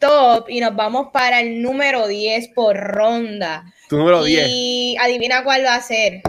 top 0.03 0.47
y 0.49 0.61
nos 0.61 0.75
vamos 0.75 1.09
para 1.12 1.41
el 1.41 1.62
número 1.62 2.09
10 2.09 2.49
por 2.49 2.77
ronda. 2.77 3.65
Tu 3.88 3.97
número 3.97 4.25
10. 4.25 4.49
Y 4.51 4.97
adivina 4.99 5.45
cuál 5.45 5.65
va 5.65 5.77
a 5.77 5.81
ser. 5.81 6.23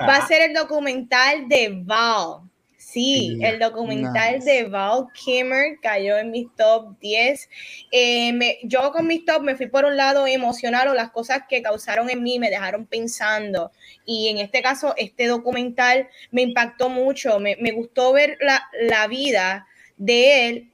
Va 0.00 0.16
a 0.16 0.26
ser 0.26 0.42
el 0.42 0.54
documental 0.54 1.48
de 1.48 1.80
Val. 1.84 2.40
Sí, 2.76 3.38
el 3.40 3.60
documental 3.60 4.40
de 4.40 4.64
Val 4.64 5.06
Kimmer 5.14 5.78
cayó 5.80 6.18
en 6.18 6.32
mis 6.32 6.48
top 6.56 6.98
10. 6.98 7.48
Eh, 7.92 8.58
yo 8.64 8.90
con 8.90 9.06
mis 9.06 9.24
top 9.24 9.42
me 9.42 9.54
fui 9.54 9.68
por 9.68 9.84
un 9.84 9.96
lado 9.96 10.26
emocional 10.26 10.88
o 10.88 10.94
las 10.94 11.12
cosas 11.12 11.42
que 11.48 11.62
causaron 11.62 12.10
en 12.10 12.20
mí 12.24 12.40
me 12.40 12.50
dejaron 12.50 12.86
pensando. 12.86 13.70
Y 14.04 14.26
en 14.26 14.38
este 14.38 14.60
caso, 14.60 14.94
este 14.96 15.28
documental 15.28 16.08
me 16.32 16.42
impactó 16.42 16.88
mucho. 16.88 17.38
Me, 17.38 17.54
gustó 17.70 18.12
ver 18.12 18.38
la, 18.40 18.66
la 18.80 19.06
vida 19.06 19.68
de 19.96 20.48
él 20.48 20.69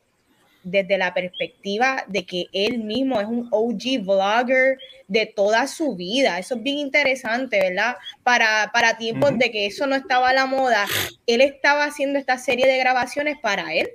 desde 0.67 0.99
la 0.99 1.15
perspectiva 1.15 2.05
de 2.09 2.27
que 2.27 2.47
él 2.53 2.79
mismo 2.79 3.21
es 3.21 3.27
un 3.29 3.49
OG 3.53 4.05
vlogger 4.05 4.79
de 5.07 5.25
toda 5.27 5.69
su 5.69 5.95
vida. 5.95 6.41
Eso 6.41 6.57
es 6.57 6.63
bien 6.65 6.79
interesante, 6.79 7.61
¿verdad? 7.61 7.95
Para, 8.25 8.71
para 8.73 8.99
tiempos 8.99 9.39
de 9.39 9.53
que 9.53 9.67
eso 9.67 9.87
no 9.87 9.95
estaba 9.95 10.31
a 10.31 10.35
la 10.35 10.47
moda, 10.47 10.85
él 11.27 11.41
estaba 11.41 11.85
haciendo 11.85 12.19
esta 12.19 12.37
serie 12.37 12.67
de 12.67 12.79
grabaciones 12.79 13.39
para 13.41 13.73
él. 13.75 13.91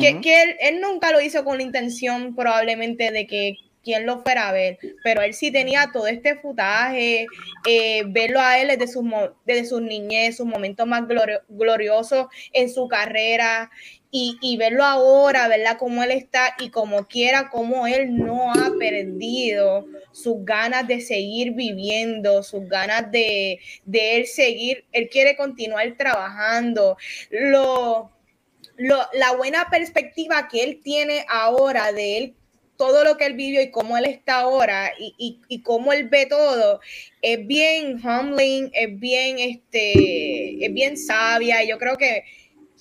Que, 0.00 0.20
que 0.20 0.42
él, 0.42 0.56
él, 0.60 0.80
nunca 0.82 1.12
lo 1.12 1.20
hizo 1.20 1.44
con 1.44 1.56
la 1.56 1.62
intención 1.62 2.36
probablemente 2.36 3.10
de 3.10 3.26
que 3.26 3.56
quien 3.82 4.04
lo 4.04 4.20
fuera 4.22 4.48
a 4.48 4.52
ver, 4.52 4.78
pero 5.02 5.22
él 5.22 5.32
sí 5.32 5.50
tenía 5.50 5.90
todo 5.90 6.06
este 6.08 6.36
futaje, 6.36 7.26
eh, 7.66 8.02
verlo 8.06 8.38
a 8.38 8.58
él 8.58 8.68
desde 8.68 8.86
su, 8.86 9.02
desde 9.46 9.64
su 9.64 9.80
niñez, 9.80 10.36
sus 10.36 10.44
momentos 10.46 10.86
más 10.86 11.04
gloriosos 11.48 12.26
en 12.52 12.68
su 12.68 12.86
carrera 12.86 13.70
y, 14.10 14.56
verlo 14.56 14.84
ahora, 14.84 15.48
¿verdad? 15.48 15.76
Cómo 15.78 16.02
él 16.02 16.12
está 16.12 16.54
y 16.58 16.70
como 16.70 17.06
quiera, 17.06 17.50
cómo 17.50 17.86
él 17.86 18.16
no 18.16 18.52
ha 18.52 18.72
perdido 18.78 19.86
sus 20.12 20.44
ganas 20.44 20.88
de 20.88 21.00
seguir 21.00 21.52
viviendo, 21.52 22.42
sus 22.42 22.66
ganas 22.68 23.10
de, 23.12 23.60
de 23.84 24.16
él 24.16 24.26
seguir, 24.26 24.84
él 24.92 25.08
quiere 25.10 25.36
continuar 25.36 25.94
trabajando. 25.98 26.96
Lo, 27.30 28.10
lo, 28.76 28.98
la 29.12 29.32
buena 29.36 29.68
perspectiva 29.70 30.48
que 30.48 30.64
él 30.64 30.80
tiene 30.82 31.26
ahora 31.28 31.92
de 31.92 32.18
él 32.18 32.34
todo 32.78 33.02
lo 33.04 33.16
que 33.16 33.26
él 33.26 33.34
vivió 33.34 33.60
y 33.60 33.72
cómo 33.72 33.98
él 33.98 34.04
está 34.04 34.36
ahora 34.36 34.92
y, 34.98 35.12
y, 35.18 35.40
y, 35.48 35.62
cómo 35.62 35.92
él 35.92 36.08
ve 36.08 36.26
todo 36.26 36.80
es 37.20 37.44
bien 37.44 38.00
humbling, 38.02 38.70
es 38.72 39.00
bien, 39.00 39.40
este, 39.40 40.64
es 40.64 40.72
bien 40.72 40.96
sabia. 40.96 41.64
Yo 41.64 41.76
creo 41.76 41.96
que 41.96 42.22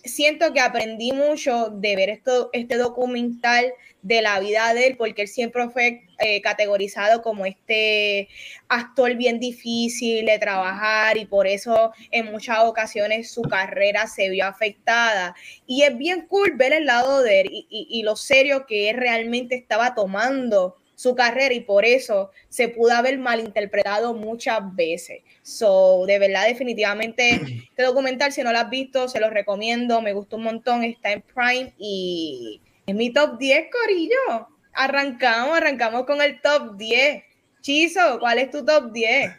siento 0.08 0.54
que 0.54 0.60
aprendí 0.60 1.12
mucho 1.12 1.70
de 1.70 1.96
ver 1.96 2.10
esto, 2.10 2.50
este 2.54 2.78
documental 2.78 3.74
de 4.02 4.22
la 4.22 4.40
vida 4.40 4.74
de 4.74 4.88
él, 4.88 4.98
porque 4.98 5.24
él 5.24 5.28
siempre 5.28 5.70
fue 5.70 6.04
eh, 6.20 6.42
categorizado 6.42 7.22
como 7.22 7.46
este 7.46 8.30
actor 8.70 9.16
bien 9.16 9.40
difícil 9.40 10.26
de 10.26 10.40
trabajar 10.40 11.18
y 11.18 11.26
por 11.26 11.48
eso 11.48 11.92
en 12.12 12.32
muchas 12.32 12.60
ocasiones 12.60 13.32
su 13.32 13.42
carrera 13.42 14.08
se 14.08 14.30
vio 14.30 14.46
afectada. 14.46 15.36
Y 15.66 15.84
es 15.84 15.98
bien 15.98 16.26
cool 16.28 16.54
ver 16.56 16.74
el 16.74 16.86
lado 16.86 17.22
de 17.22 17.42
él 17.42 17.50
y, 17.52 17.68
y 17.70 18.04
lo 18.04 18.16
serio 18.16 18.66
que 18.66 18.90
él 18.90 18.98
realmente 18.98 19.56
estaba 19.56 19.94
tomando 19.94 20.78
su 20.98 21.14
carrera 21.14 21.54
y 21.54 21.60
por 21.60 21.86
eso 21.86 22.32
se 22.50 22.70
pudo 22.70 22.94
haber 22.96 23.20
malinterpretado 23.20 24.16
muchas 24.16 24.76
veces. 24.76 25.22
So, 25.44 26.06
de 26.08 26.18
verdad, 26.18 26.48
definitivamente, 26.48 27.30
este 27.70 27.84
documental, 27.84 28.34
si 28.34 28.42
no 28.42 28.52
lo 28.52 28.58
has 28.58 28.70
visto, 28.72 29.08
se 29.08 29.20
lo 29.20 29.30
recomiendo, 29.30 30.02
me 30.02 30.14
gustó 30.14 30.38
un 30.38 30.44
montón, 30.44 30.84
está 30.84 31.12
en 31.12 31.22
Prime 31.22 31.72
y 31.78 32.62
es 32.88 32.96
mi 32.96 33.14
top 33.14 33.38
10, 33.38 33.68
Corillo. 33.72 34.48
Arrancamos, 34.74 35.56
arrancamos 35.58 36.08
con 36.08 36.20
el 36.20 36.42
top 36.42 36.78
10. 36.78 37.24
Chizo, 37.62 38.18
¿cuál 38.20 38.40
es 38.40 38.50
tu 38.50 38.66
top 38.66 38.92
10? 38.92 39.32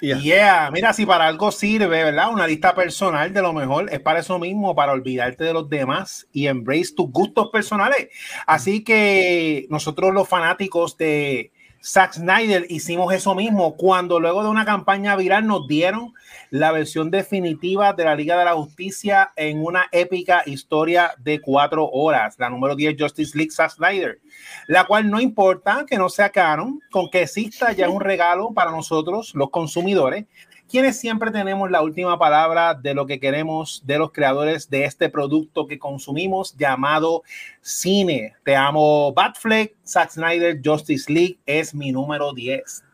Yeah. 0.00 0.70
mira, 0.70 0.92
si 0.92 1.06
para 1.06 1.26
algo 1.26 1.52
sirve, 1.52 2.04
¿verdad? 2.04 2.30
Una 2.32 2.46
lista 2.46 2.74
personal 2.74 3.32
de 3.32 3.42
lo 3.42 3.52
mejor 3.52 3.92
es 3.92 4.00
para 4.00 4.20
eso 4.20 4.38
mismo, 4.38 4.74
para 4.74 4.92
olvidarte 4.92 5.44
de 5.44 5.52
los 5.52 5.68
demás 5.68 6.26
y 6.32 6.46
embrace 6.46 6.94
tus 6.96 7.10
gustos 7.10 7.48
personales. 7.50 8.08
Así 8.46 8.82
que 8.82 9.66
nosotros 9.68 10.12
los 10.14 10.28
fanáticos 10.28 10.96
de 10.96 11.52
Zack 11.82 12.14
Snyder 12.14 12.66
hicimos 12.68 13.12
eso 13.14 13.34
mismo 13.34 13.76
cuando 13.76 14.20
luego 14.20 14.42
de 14.42 14.50
una 14.50 14.64
campaña 14.64 15.16
viral 15.16 15.46
nos 15.46 15.66
dieron 15.66 16.14
la 16.50 16.72
versión 16.72 17.10
definitiva 17.10 17.92
de 17.92 18.04
la 18.04 18.14
Liga 18.14 18.38
de 18.38 18.44
la 18.44 18.54
Justicia 18.54 19.32
en 19.36 19.64
una 19.64 19.86
épica 19.92 20.42
historia 20.46 21.12
de 21.18 21.40
cuatro 21.40 21.88
horas, 21.88 22.36
la 22.38 22.50
número 22.50 22.74
10 22.74 22.96
Justice 22.98 23.36
League 23.36 23.52
Zack 23.52 23.70
Snyder, 23.70 24.20
la 24.66 24.84
cual 24.84 25.10
no 25.10 25.20
importa 25.20 25.86
que 25.88 25.96
no 25.96 26.08
sea 26.08 26.30
canon, 26.30 26.80
con 26.90 27.08
que 27.08 27.22
exista 27.22 27.72
ya 27.72 27.88
un 27.88 28.00
regalo 28.00 28.52
para 28.52 28.72
nosotros, 28.72 29.32
los 29.34 29.50
consumidores, 29.50 30.26
quienes 30.68 30.98
siempre 30.98 31.32
tenemos 31.32 31.70
la 31.70 31.82
última 31.82 32.16
palabra 32.18 32.74
de 32.74 32.94
lo 32.94 33.04
que 33.06 33.18
queremos 33.18 33.82
de 33.84 33.98
los 33.98 34.12
creadores 34.12 34.70
de 34.70 34.84
este 34.84 35.08
producto 35.08 35.66
que 35.66 35.80
consumimos 35.80 36.56
llamado 36.56 37.24
cine. 37.60 38.34
Te 38.44 38.54
amo, 38.54 39.12
Batfleck, 39.12 39.74
Zack 39.84 40.12
Snyder, 40.12 40.60
Justice 40.64 41.12
League 41.12 41.38
es 41.44 41.74
mi 41.74 41.90
número 41.90 42.32
10. 42.32 42.84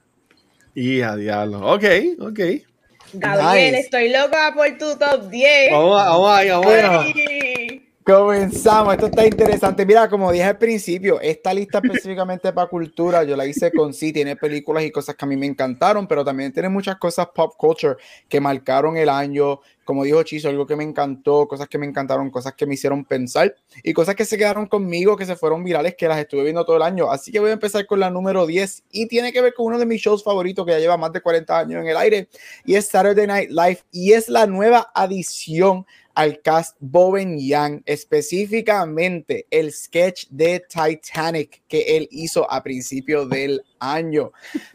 Y 0.74 1.02
a 1.02 1.16
diablo. 1.16 1.66
Ok, 1.70 1.84
ok. 2.20 2.40
Gabriel, 3.12 3.74
estoy 3.76 4.10
loca 4.10 4.52
por 4.54 4.66
tu 4.78 4.96
top 4.96 5.30
10. 5.30 5.72
Vamos, 5.72 5.90
vamos, 5.90 6.64
vamos. 6.82 7.06
Comenzamos, 8.06 8.94
esto 8.94 9.06
está 9.06 9.26
interesante. 9.26 9.84
Mira, 9.84 10.08
como 10.08 10.30
dije 10.30 10.44
al 10.44 10.58
principio, 10.58 11.20
esta 11.20 11.52
lista 11.52 11.80
específicamente 11.82 12.52
para 12.52 12.68
cultura, 12.68 13.24
yo 13.24 13.34
la 13.34 13.44
hice 13.46 13.72
con 13.72 13.92
sí, 13.92 14.12
tiene 14.12 14.36
películas 14.36 14.84
y 14.84 14.92
cosas 14.92 15.16
que 15.16 15.24
a 15.24 15.28
mí 15.28 15.36
me 15.36 15.46
encantaron, 15.46 16.06
pero 16.06 16.24
también 16.24 16.52
tiene 16.52 16.68
muchas 16.68 16.98
cosas 16.98 17.26
pop 17.34 17.54
culture 17.56 17.96
que 18.28 18.40
marcaron 18.40 18.96
el 18.96 19.08
año. 19.08 19.60
Como 19.86 20.04
dijo 20.04 20.22
Chizo, 20.24 20.50
algo 20.50 20.66
que 20.66 20.76
me 20.76 20.84
encantó, 20.84 21.48
cosas 21.48 21.68
que 21.68 21.78
me 21.78 21.86
encantaron, 21.86 22.30
cosas 22.30 22.52
que 22.54 22.66
me 22.66 22.74
hicieron 22.74 23.04
pensar 23.04 23.54
y 23.82 23.94
cosas 23.94 24.16
que 24.16 24.24
se 24.26 24.36
quedaron 24.36 24.66
conmigo, 24.66 25.16
que 25.16 25.24
se 25.24 25.36
fueron 25.36 25.64
virales, 25.64 25.94
que 25.94 26.08
las 26.08 26.18
estuve 26.18 26.42
viendo 26.42 26.64
todo 26.64 26.76
el 26.76 26.82
año. 26.82 27.10
Así 27.10 27.32
que 27.32 27.40
voy 27.40 27.50
a 27.50 27.54
empezar 27.54 27.86
con 27.86 28.00
la 28.00 28.10
número 28.10 28.44
10 28.46 28.82
y 28.90 29.06
tiene 29.06 29.32
que 29.32 29.40
ver 29.40 29.54
con 29.54 29.66
uno 29.66 29.78
de 29.78 29.86
mis 29.86 30.02
shows 30.02 30.22
favoritos 30.22 30.66
que 30.66 30.72
ya 30.72 30.78
lleva 30.78 30.96
más 30.96 31.12
de 31.12 31.22
40 31.22 31.58
años 31.58 31.80
en 31.80 31.88
el 31.88 31.96
aire 31.96 32.28
y 32.64 32.74
es 32.74 32.88
Saturday 32.88 33.26
Night 33.26 33.50
Live 33.50 33.78
y 33.92 34.12
es 34.12 34.28
la 34.28 34.46
nueva 34.46 34.90
adición 34.94 35.86
al 36.16 36.40
cast 36.40 36.76
Bowen 36.80 37.38
Yang, 37.38 37.82
específicamente 37.84 39.46
el 39.50 39.70
sketch 39.70 40.28
de 40.30 40.64
Titanic 40.66 41.62
que 41.68 41.96
él 41.96 42.08
hizo 42.10 42.50
a 42.50 42.62
principio 42.62 43.26
del 43.26 43.62
año. 43.78 44.32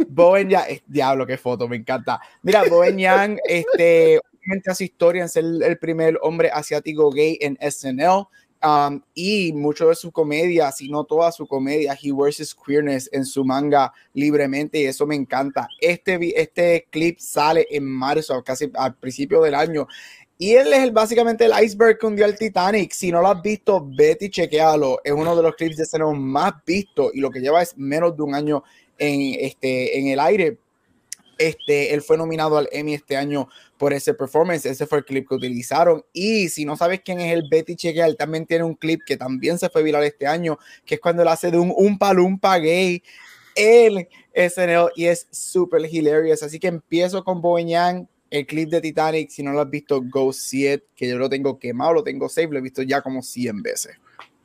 Bowen 0.08 0.50
Yang, 0.50 0.84
diablo, 0.86 1.26
qué 1.26 1.38
foto, 1.38 1.68
me 1.68 1.78
encanta. 1.78 2.22
Mira, 2.44 2.64
Bowen 2.70 2.98
Yang, 2.98 3.40
este, 3.46 4.22
hace 4.68 4.86
historia 4.86 5.24
en 5.24 5.30
ser 5.30 5.46
el 5.46 5.78
primer 5.78 6.18
hombre 6.22 6.50
asiático 6.52 7.12
gay 7.12 7.38
en 7.42 7.58
SNL. 7.62 8.28
Um, 8.64 9.02
y 9.16 9.54
mucho 9.54 9.90
de 9.90 9.96
su 9.96 10.12
comedia, 10.12 10.72
si 10.72 10.88
no 10.88 11.04
toda 11.04 11.32
su 11.32 11.48
comedia, 11.48 11.98
he 12.00 12.12
wears 12.12 12.40
his 12.40 12.54
queerness 12.54 13.10
en 13.12 13.26
su 13.26 13.44
manga 13.44 13.92
libremente 14.14 14.80
y 14.80 14.86
eso 14.86 15.08
me 15.08 15.16
encanta. 15.16 15.68
Este, 15.80 16.20
este 16.40 16.88
clip 16.92 17.18
sale 17.18 17.66
en 17.72 17.86
marzo, 17.86 18.44
casi 18.44 18.70
al 18.76 18.94
principio 18.94 19.42
del 19.42 19.56
año 19.56 19.88
y 20.42 20.56
él 20.56 20.74
es 20.74 20.92
básicamente 20.92 21.46
el 21.46 21.52
iceberg 21.64 22.00
que 22.00 22.08
hundió 22.08 22.26
el 22.26 22.36
Titanic. 22.36 22.94
Si 22.94 23.12
no 23.12 23.22
lo 23.22 23.28
has 23.28 23.44
visto, 23.44 23.88
vete 23.88 24.28
chequealo. 24.28 25.00
Es 25.04 25.12
uno 25.12 25.36
de 25.36 25.44
los 25.44 25.54
clips 25.54 25.78
de 25.78 25.84
escena 25.84 26.08
más 26.08 26.54
vistos 26.66 27.12
y 27.14 27.20
lo 27.20 27.30
que 27.30 27.42
lleva 27.42 27.62
es 27.62 27.78
menos 27.78 28.18
de 28.18 28.24
un 28.24 28.34
año 28.34 28.64
en, 28.98 29.36
este, 29.40 30.00
en 30.00 30.08
el 30.08 30.20
aire. 30.20 30.58
Este, 31.42 31.94
él 31.94 32.02
fue 32.04 32.18
nominado 32.18 32.58
al 32.58 32.70
Emmy 32.72 32.94
este 32.94 33.18
año 33.18 33.50
por 33.78 33.94
ese 33.94 34.14
performance. 34.14 34.66
Ese 34.66 34.86
fue 34.86 35.00
el 35.00 35.06
clip 35.06 35.28
que 35.28 35.36
utilizaron. 35.36 36.06
Y 36.14 36.50
si 36.50 36.66
no 36.66 36.78
sabes 36.78 37.02
quién 37.04 37.20
es 37.20 37.34
el 37.34 37.48
Betty 37.50 37.76
Chequea, 37.76 38.14
también 38.14 38.46
tiene 38.46 38.64
un 38.64 38.76
clip 38.76 39.02
que 39.06 39.18
también 39.18 39.58
se 39.58 39.70
fue 39.70 39.82
viral 39.82 40.04
este 40.04 40.28
año, 40.28 40.60
que 40.86 40.96
es 40.96 41.02
cuando 41.02 41.24
él 41.24 41.28
hace 41.28 41.50
de 41.50 41.58
un 41.58 41.74
un 41.76 41.98
palumpa 41.98 42.60
gay. 42.60 43.02
Él 43.56 44.08
SNL 44.34 44.92
y 44.96 45.06
es 45.06 45.28
súper 45.32 45.82
hilarious. 45.92 46.44
Así 46.44 46.60
que 46.60 46.68
empiezo 46.68 47.24
con 47.24 47.42
Boeñán 47.42 48.08
el 48.30 48.46
clip 48.46 48.70
de 48.70 48.80
Titanic, 48.80 49.30
si 49.30 49.44
no 49.44 49.52
lo 49.52 49.62
has 49.62 49.70
visto, 49.70 50.02
go 50.02 50.32
see 50.32 50.72
it, 50.72 50.84
que 50.96 51.08
yo 51.08 51.18
lo 51.18 51.30
tengo 51.30 51.60
quemado, 51.60 51.96
lo 51.96 52.04
tengo 52.04 52.30
safe, 52.30 52.48
lo 52.48 52.60
he 52.60 52.62
visto 52.62 52.82
ya 52.82 53.02
como 53.02 53.22
100 53.22 53.62
veces. 53.62 53.98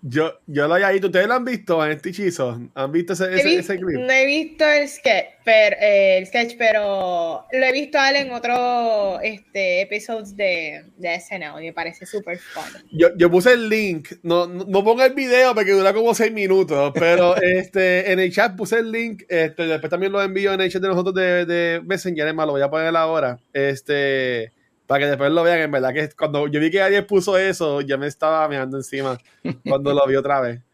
Yo, 0.09 0.39
yo 0.47 0.69
lo 0.69 0.75
había 0.75 0.91
visto. 0.91 1.09
¿Ustedes 1.09 1.27
lo 1.27 1.35
han 1.35 1.45
visto 1.45 1.85
en 1.85 1.91
este 1.91 2.11
hechizo? 2.11 2.61
¿Han 2.75 2.93
visto 2.93 3.15
ese, 3.15 3.59
ese, 3.59 3.77
clip? 3.77 3.99
No 3.99 4.13
he 4.13 4.25
visto 4.25 4.65
el 4.65 4.89
sketch, 4.89 5.27
pero, 5.45 5.77
eh, 5.81 6.19
el 6.19 6.27
sketch, 6.29 6.55
pero 6.57 7.45
lo 7.51 7.67
he 7.67 7.73
visto 7.73 7.99
a 7.99 8.11
él 8.11 8.17
en 8.17 8.31
otros 8.31 9.19
este, 9.25 9.81
episodios 9.81 10.37
de, 10.37 10.85
de 10.97 11.21
SNL 11.21 11.61
y 11.61 11.67
me 11.67 11.73
parece 11.73 12.07
súper 12.07 12.39
fun. 12.39 12.63
Yo, 12.93 13.09
yo, 13.17 13.29
puse 13.29 13.55
el 13.55 13.69
link. 13.69 14.11
No, 14.23 14.47
no, 14.47 14.85
ponga 14.85 15.07
el 15.07 15.15
video 15.15 15.53
porque 15.57 15.73
dura 15.73 15.93
como 15.93 16.15
6 16.15 16.33
minutos, 16.33 16.93
pero 16.95 17.35
este, 17.43 18.13
en 18.13 18.21
el 18.21 18.33
chat 18.33 18.55
puse 18.55 18.79
el 18.79 18.93
link. 18.93 19.25
Este, 19.29 19.67
después 19.67 19.91
también 19.91 20.13
lo 20.13 20.23
envío 20.23 20.53
en 20.53 20.61
el 20.61 20.71
chat 20.71 20.83
de 20.83 20.89
nosotros 20.89 21.17
de, 21.17 21.47
de 21.47 21.83
Messenger. 21.85 22.29
Es 22.29 22.35
más, 22.35 22.47
lo 22.47 22.53
voy 22.53 22.63
a 22.63 22.71
poner 22.71 22.95
ahora. 22.95 23.41
Este 23.53 24.53
para 24.87 25.01
que 25.01 25.07
después 25.07 25.31
lo 25.33 25.43
vean, 25.43 25.61
en 25.61 25.71
verdad 25.71 25.93
que 25.93 26.09
cuando 26.17 26.47
yo 26.47 26.61
vi 26.61 26.71
que 26.71 26.81
alguien 26.81 27.07
puso 27.07 27.37
eso, 27.37 27.81
ya 27.81 27.97
me 27.97 28.07
estaba 28.07 28.49
mirando 28.49 28.77
encima 28.77 29.19
cuando 29.67 29.93
lo 29.93 30.07
vi 30.07 30.17
otra 30.17 30.41
vez. 30.41 30.61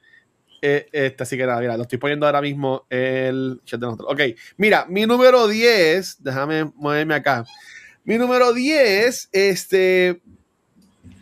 Eh, 0.65 0.87
este, 0.93 1.25
así 1.25 1.37
que 1.37 1.45
nada, 1.45 1.59
mira, 1.61 1.77
lo 1.77 1.83
estoy 1.83 1.99
poniendo 1.99 2.25
ahora 2.25 2.41
mismo 2.41 2.87
el 2.89 3.61
chat 3.65 3.81
de 3.81 3.87
nosotros. 3.87 4.13
Ok, 4.13 4.21
mira, 4.59 4.87
mi 4.89 5.07
número 5.07 5.49
10, 5.49 6.23
déjame 6.23 6.71
moverme 6.77 7.15
acá. 7.15 7.45
Mi 8.05 8.17
número 8.17 8.53
10, 8.53 9.31
este, 9.33 10.23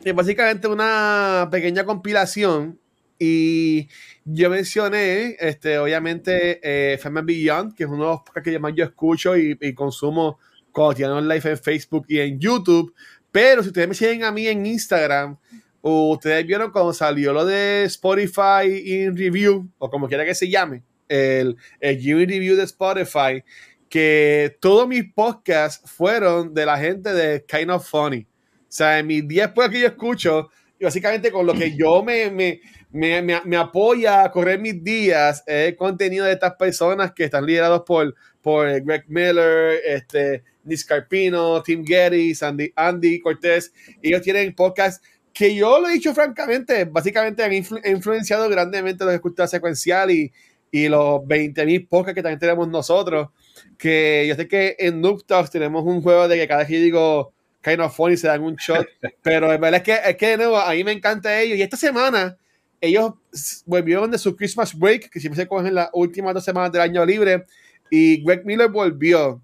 es 0.05 0.15
básicamente 0.15 0.69
una 0.69 1.49
pequeña 1.51 1.85
compilación 1.85 2.79
y 3.19 3.89
yo 4.27 4.51
mencioné, 4.51 5.37
este, 5.41 5.79
obviamente, 5.79 6.61
eh, 6.63 6.99
Beyond, 7.03 7.75
que 7.75 7.85
es 7.85 7.89
uno 7.89 8.03
de 8.03 8.11
los 8.35 8.45
que 8.45 8.59
más 8.59 8.75
yo 8.75 8.85
escucho 8.85 9.39
y, 9.39 9.57
y 9.59 9.73
consumo 9.73 10.39
cuando 10.73 11.21
live 11.21 11.51
en 11.51 11.59
Facebook 11.59 12.05
y 12.09 12.21
en 12.21 12.39
YouTube. 12.39 12.95
Pero 13.31 13.63
si 13.63 13.69
ustedes 13.69 13.89
me 13.89 13.95
siguen 13.95 14.25
a 14.25 14.33
mí 14.33 14.47
en 14.47 14.67
Instagram, 14.67 15.37
ustedes 15.83 16.47
vieron 16.47 16.71
cuando 16.71 16.93
salió 16.93 17.33
lo 17.33 17.45
de 17.45 17.85
Spotify 17.85 18.67
in 18.85 19.17
Review, 19.17 19.71
o 19.79 19.91
como 19.91 20.09
quiera 20.09 20.25
que 20.25 20.35
se 20.35 20.49
llame, 20.49 20.83
el, 21.09 21.57
el 21.81 21.97
Review 22.03 22.57
de 22.57 22.65
Spotify, 22.65 23.43
que 23.89 24.57
todos 24.61 24.87
mis 24.87 25.13
podcasts 25.13 25.91
fueron 25.91 26.55
de 26.55 26.65
la 26.65 26.79
gente 26.79 27.13
de 27.13 27.45
Kind 27.45 27.71
of 27.71 27.89
Funny. 27.89 28.21
O 28.23 28.73
sea, 28.73 29.01
en 29.01 29.07
mis 29.09 29.27
10 29.27 29.49
podcasts 29.49 29.75
que 29.75 29.81
yo 29.81 29.89
escucho, 29.89 30.51
y 30.79 30.85
básicamente 30.85 31.33
con 31.33 31.45
lo 31.45 31.55
que 31.55 31.77
yo 31.77 32.03
me, 32.03 32.61
me, 32.93 33.23
me, 33.23 33.57
apoya 33.57 34.25
a 34.25 34.31
correr 34.33 34.59
mis 34.59 34.83
días 34.83 35.45
el 35.47 35.77
contenido 35.77 36.25
de 36.25 36.33
estas 36.33 36.55
personas 36.55 37.13
que 37.13 37.25
están 37.25 37.47
liderados 37.47 37.83
por, 37.87 38.15
por 38.43 38.69
Greg 38.83 39.05
Miller, 39.09 39.81
este, 39.85 40.43
Nick 40.65 40.87
Carpino, 40.87 41.63
Tim 41.63 41.85
Getty, 41.87 42.33
Andy, 42.41 42.73
Andy 42.75 43.21
Cortés. 43.21 43.73
Ellos 44.03 44.23
tienen 44.23 44.55
podcast 44.55 45.05
que 45.33 45.55
yo 45.55 45.81
lo 45.81 45.89
he 45.89 45.93
dicho 45.93 46.13
francamente, 46.13 46.85
básicamente 46.85 47.45
han 47.45 47.53
influenciado 47.53 48.49
grandemente 48.49 49.05
los 49.05 49.15
escuchas 49.15 49.51
secuencial 49.51 50.11
y, 50.11 50.33
y 50.73 50.89
los 50.89 51.21
20.000 51.21 51.89
podcasts 51.89 52.15
que 52.17 52.23
también 52.23 52.41
tenemos 52.41 52.69
nosotros. 52.69 53.29
Que 53.79 54.27
yo 54.29 54.35
sé 54.35 54.49
que 54.49 54.77
en 54.79 55.01
Noob 55.01 55.23
tenemos 55.51 55.85
un 55.85 56.03
juego 56.03 56.27
de 56.27 56.37
que 56.37 56.49
cada 56.49 56.61
vez 56.61 56.69
que 56.69 56.81
digo 56.81 57.33
kind 57.63 57.81
of 57.81 57.95
funny 57.95 58.17
se 58.17 58.27
dan 58.27 58.43
un 58.43 58.57
shot, 58.57 58.87
pero 59.23 59.53
es 59.53 59.61
verdad 59.61 59.81
es 59.81 59.83
que, 59.83 60.11
es 60.11 60.17
que 60.17 60.29
de 60.29 60.37
nuevo, 60.39 60.59
a 60.59 60.73
mí 60.73 60.83
me 60.83 60.93
encanta 60.93 61.41
ellos. 61.41 61.57
Y 61.57 61.63
esta 61.63 61.77
semana 61.77 62.37
ellos 62.81 63.13
volvieron 63.67 64.11
de 64.11 64.19
su 64.19 64.35
Christmas 64.35 64.77
break, 64.77 65.11
que 65.11 65.21
siempre 65.21 65.43
se 65.43 65.49
cogen 65.49 65.75
las 65.75 65.91
últimas 65.93 66.35
dos 66.35 66.45
semanas 66.45 66.73
del 66.73 66.83
año 66.83 67.05
libre, 67.05 67.45
y 67.91 68.23
Greg 68.25 68.45
Miller 68.45 68.69
volvió. 68.69 69.43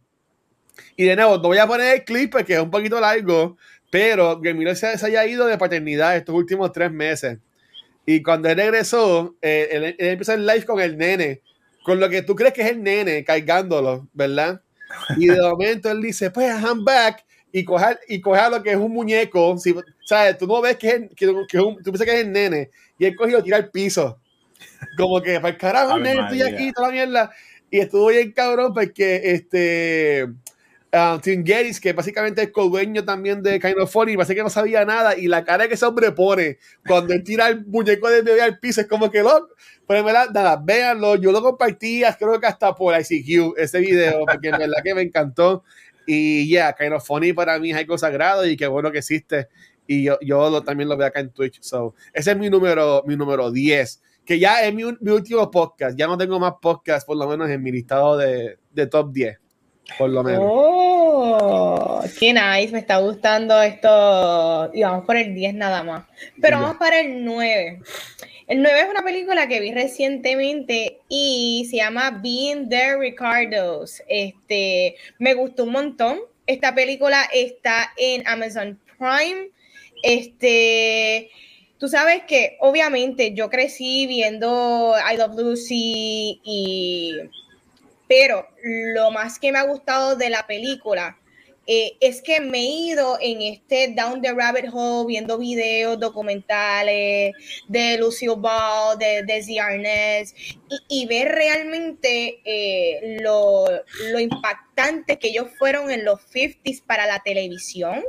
Y 0.97 1.05
de 1.05 1.17
nuevo, 1.17 1.37
no 1.37 1.49
voy 1.49 1.59
a 1.59 1.67
poner 1.67 1.95
el 1.97 2.05
clip 2.05 2.33
porque 2.33 2.55
es 2.55 2.61
un 2.61 2.71
poquito 2.71 3.01
largo, 3.01 3.57
pero 3.91 4.41
Greg 4.41 4.57
Miller 4.57 4.77
se, 4.77 4.87
haya 4.87 5.27
ido 5.27 5.47
de 5.47 5.59
paternidad 5.59 6.17
estos 6.17 6.35
últimos 6.35 6.73
tres 6.73 6.91
meses. 6.91 7.39
Y 8.07 8.23
cuando 8.23 8.49
él 8.49 8.57
regresó, 8.57 9.37
eh, 9.43 9.69
él, 9.71 9.97
empezó 9.99 10.33
el 10.33 10.47
live 10.47 10.65
con 10.65 10.81
el 10.81 10.97
nene, 10.97 11.43
con 11.85 12.01
lo 12.01 12.09
que 12.09 12.23
tú 12.23 12.35
crees 12.35 12.55
que 12.55 12.63
es 12.63 12.71
el 12.71 12.83
nene, 12.83 13.25
cargándolo, 13.25 14.09
¿verdad? 14.13 14.63
Y 15.19 15.27
de 15.27 15.41
momento 15.41 15.91
él 15.91 16.01
dice, 16.01 16.31
pues, 16.31 16.49
I'm 16.63 16.85
back, 16.85 17.25
y 17.59 17.65
coger, 17.65 17.99
y 18.07 18.21
coger 18.21 18.51
lo 18.51 18.63
que 18.63 18.73
es 18.73 18.77
un 18.77 18.93
muñeco, 18.93 19.57
si, 19.57 19.75
¿sabes? 20.05 20.37
Tú 20.37 20.47
no 20.47 20.61
ves 20.61 20.77
que 20.77 20.89
es, 20.89 21.01
que, 21.17 21.27
que 21.49 21.59
tú 21.59 21.75
piensas 21.85 22.05
que 22.05 22.13
es 22.13 22.27
el 22.27 22.31
nene, 22.31 22.71
y 22.99 23.07
él 23.07 23.17
cogió 23.17 23.39
y 23.39 23.43
tira 23.43 23.57
al 23.57 23.71
piso. 23.71 24.21
Como 24.99 25.23
que, 25.23 25.41
para 25.41 25.55
el 25.55 25.57
carajo, 25.57 25.99
nene, 25.99 26.21
estoy 26.21 26.43
aquí, 26.43 26.71
toda 26.73 26.89
la 26.89 26.93
mierda. 26.93 27.31
Y 27.71 27.79
estuvo 27.79 28.09
bien 28.09 28.33
cabrón 28.33 28.75
porque 28.75 29.23
este 29.25 30.27
uh, 30.93 31.19
Tim 31.19 31.47
Geddes, 31.47 31.81
que 31.81 31.95
básicamente 31.95 32.43
es 32.43 32.51
co-dueño 32.51 33.07
también 33.07 33.43
de 33.43 33.59
Kind 33.59 33.79
of 33.79 33.91
Funny, 33.91 34.17
parece 34.17 34.35
que 34.35 34.43
no 34.43 34.51
sabía 34.51 34.85
nada, 34.85 35.17
y 35.17 35.27
la 35.27 35.43
cara 35.43 35.67
que 35.67 35.75
ese 35.75 35.87
hombre 35.87 36.13
pone 36.13 36.59
cuando 36.87 37.15
él 37.15 37.25
tira 37.25 37.49
el 37.49 37.65
muñeco 37.65 38.11
de 38.11 38.21
bebé 38.21 38.43
al 38.43 38.59
piso 38.59 38.83
es 38.83 38.87
como 38.87 39.11
que 39.11 39.23
loco. 39.23 39.49
Pero 39.89 40.01
en 40.01 40.07
verdad, 40.07 40.29
nada, 40.31 40.61
véanlo, 40.63 41.17
yo 41.17 41.33
lo 41.33 41.41
compartí, 41.41 42.03
creo 42.19 42.39
que 42.39 42.47
hasta 42.47 42.75
por 42.75 42.95
ICQ, 43.01 43.55
ese 43.57 43.79
video, 43.79 44.25
porque 44.27 44.49
en 44.49 44.59
verdad 44.59 44.83
que 44.85 44.95
me 44.95 45.03
encantó. 45.03 45.65
Y 46.07 46.49
ya, 46.49 46.69
yeah, 46.69 46.73
Kind 46.73 46.93
of 46.93 47.05
Funny 47.05 47.33
para 47.33 47.59
mí 47.59 47.71
es 47.71 47.77
algo 47.77 47.99
sagrado 47.99 48.47
y 48.47 48.57
qué 48.57 48.67
bueno 48.67 48.91
que 48.93 48.99
existe. 48.99 49.49
Y 49.87 50.05
yo, 50.05 50.19
yo 50.21 50.51
lo, 50.51 50.63
también 50.63 50.89
lo 50.89 50.97
veo 50.97 51.07
acá 51.07 51.21
en 51.21 51.31
Twitch. 51.31 51.61
So, 51.63 51.95
ese 52.13 52.33
es 52.33 52.37
mi 52.37 52.51
número, 52.51 53.03
mi 53.07 53.17
número 53.17 53.51
10 53.51 54.03
que 54.25 54.41
ya 54.41 54.61
es 54.65 54.75
mi, 54.75 54.83
mi, 54.83 55.11
último 55.13 55.49
podcast. 55.53 55.97
Ya 55.97 56.09
no 56.09 56.19
tengo 56.19 56.41
más 56.41 56.55
podcasts, 56.61 57.05
por 57.05 57.17
lo 57.17 57.29
menos 57.29 57.49
en 57.49 57.63
mi 57.63 57.71
listado 57.71 58.17
de, 58.17 58.59
de 58.73 58.87
top 58.89 59.13
10 59.13 59.39
por 59.99 60.11
lo 60.11 60.23
menos. 60.23 60.43
Oh, 60.45 62.03
qué 62.19 62.33
nice, 62.33 62.73
me 62.73 62.81
está 62.81 62.99
gustando 62.99 63.61
esto. 63.63 64.71
Y 64.75 64.83
vamos 64.83 65.05
por 65.05 65.17
el 65.17 65.35
10 65.35 65.55
nada 65.55 65.83
más. 65.83 66.05
Pero 66.41 66.61
vamos 66.61 66.77
para 66.77 67.01
el 67.01 67.25
9. 67.25 67.83
El 68.47 68.63
9 68.63 68.81
es 68.81 68.89
una 68.89 69.03
película 69.03 69.49
que 69.49 69.59
vi 69.59 69.73
recientemente 69.73 71.01
y 71.09 71.67
se 71.69 71.79
llama 71.79 72.21
Being 72.23 72.69
the 72.69 72.97
Ricardos. 72.97 74.01
Este, 74.09 74.95
me 75.19 75.35
gustó 75.35 75.65
un 75.65 75.73
montón. 75.73 76.21
Esta 76.47 76.73
película 76.73 77.29
está 77.33 77.93
en 77.97 78.25
Amazon 78.29 78.79
Prime. 78.99 79.49
Este, 80.05 81.29
tú 81.79 81.89
sabes 81.89 82.23
que 82.29 82.57
obviamente 82.61 83.35
yo 83.35 83.51
crecí 83.51 84.07
viendo 84.07 84.95
I 85.13 85.17
Love 85.17 85.37
Lucy 85.37 86.41
y 86.45 87.15
pero 88.07 88.47
lo 88.63 89.11
más 89.11 89.41
que 89.41 89.51
me 89.51 89.59
ha 89.59 89.65
gustado 89.65 90.15
de 90.15 90.31
la 90.31 90.47
película 90.47 91.19
eh, 91.67 91.97
es 92.01 92.23
que 92.23 92.41
me 92.41 92.59
he 92.59 92.71
ido 92.93 93.19
en 93.21 93.43
este 93.43 93.89
down 93.89 94.23
the 94.23 94.33
rabbit 94.33 94.67
hole 94.73 95.07
viendo 95.07 95.37
videos, 95.37 95.99
documentales 95.99 97.35
de 97.67 97.99
Lucio 97.99 98.37
Ball, 98.37 98.97
de 98.99 99.25
Desi 99.25 99.59
Arnaz 99.59 100.33
y, 100.89 101.07
ver 101.07 101.29
realmente 101.29 102.41
eh, 102.45 103.19
lo, 103.21 103.67
lo 104.13 104.21
impactante 104.21 105.19
que 105.19 105.29
ellos 105.29 105.49
fueron 105.59 105.91
en 105.91 106.05
los 106.05 106.21
50s 106.33 106.83
para 106.85 107.07
la 107.07 107.21
televisión. 107.23 108.05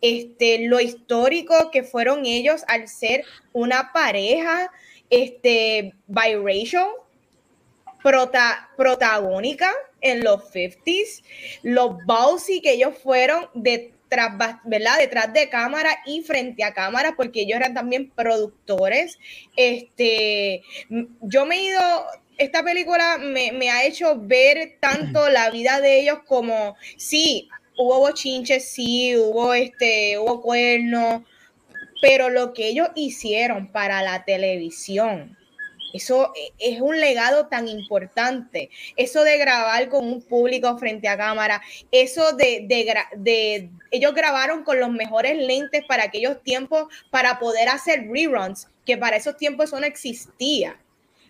Este, 0.00 0.66
lo 0.66 0.80
histórico 0.80 1.70
que 1.70 1.82
fueron 1.82 2.26
ellos 2.26 2.62
al 2.68 2.88
ser 2.88 3.24
una 3.52 3.92
pareja 3.92 4.70
este, 5.10 5.94
biracial, 6.06 6.88
prota, 8.02 8.70
protagónica 8.76 9.70
en 10.04 10.22
los 10.22 10.52
50s, 10.52 11.24
los 11.62 11.96
bossy 12.06 12.60
que 12.60 12.72
ellos 12.74 12.96
fueron 13.02 13.48
detrás, 13.54 14.60
¿verdad? 14.64 14.98
detrás 14.98 15.32
de 15.32 15.48
cámara 15.48 15.98
y 16.06 16.22
frente 16.22 16.62
a 16.62 16.74
cámara, 16.74 17.14
porque 17.16 17.40
ellos 17.40 17.56
eran 17.56 17.74
también 17.74 18.10
productores. 18.10 19.18
Este, 19.56 20.62
yo 21.22 21.46
me 21.46 21.56
he 21.56 21.64
ido, 21.64 21.80
esta 22.38 22.62
película 22.62 23.18
me, 23.18 23.50
me 23.52 23.70
ha 23.70 23.84
hecho 23.84 24.16
ver 24.20 24.76
tanto 24.78 25.28
la 25.30 25.50
vida 25.50 25.80
de 25.80 26.00
ellos 26.00 26.18
como, 26.26 26.76
sí, 26.98 27.48
hubo 27.76 27.98
bochinches, 28.00 28.70
sí, 28.70 29.16
hubo, 29.16 29.54
este, 29.54 30.18
hubo 30.18 30.42
cuernos, 30.42 31.22
pero 32.02 32.28
lo 32.28 32.52
que 32.52 32.68
ellos 32.68 32.88
hicieron 32.94 33.72
para 33.72 34.02
la 34.02 34.26
televisión, 34.26 35.38
eso 35.92 36.32
e, 36.34 36.52
es 36.58 36.80
un 36.80 36.98
legado 37.00 37.46
tan 37.46 37.68
importante. 37.68 38.70
Eso 38.96 39.22
de 39.24 39.38
grabar 39.38 39.88
con 39.88 40.06
un 40.06 40.22
público 40.22 40.76
frente 40.78 41.08
a 41.08 41.16
cámara, 41.16 41.62
eso 41.90 42.32
de, 42.32 42.66
de, 42.66 43.70
ellos 43.90 44.14
grabaron 44.14 44.64
con 44.64 44.80
los 44.80 44.90
mejores 44.90 45.36
lentes 45.36 45.84
para 45.86 46.04
aquellos 46.04 46.42
tiempos 46.42 46.86
para 47.10 47.38
poder 47.38 47.68
hacer 47.68 48.08
reruns, 48.10 48.68
que 48.84 48.96
para 48.96 49.16
esos 49.16 49.36
tiempos 49.36 49.66
eso 49.66 49.80
no 49.80 49.86
existía. 49.86 50.78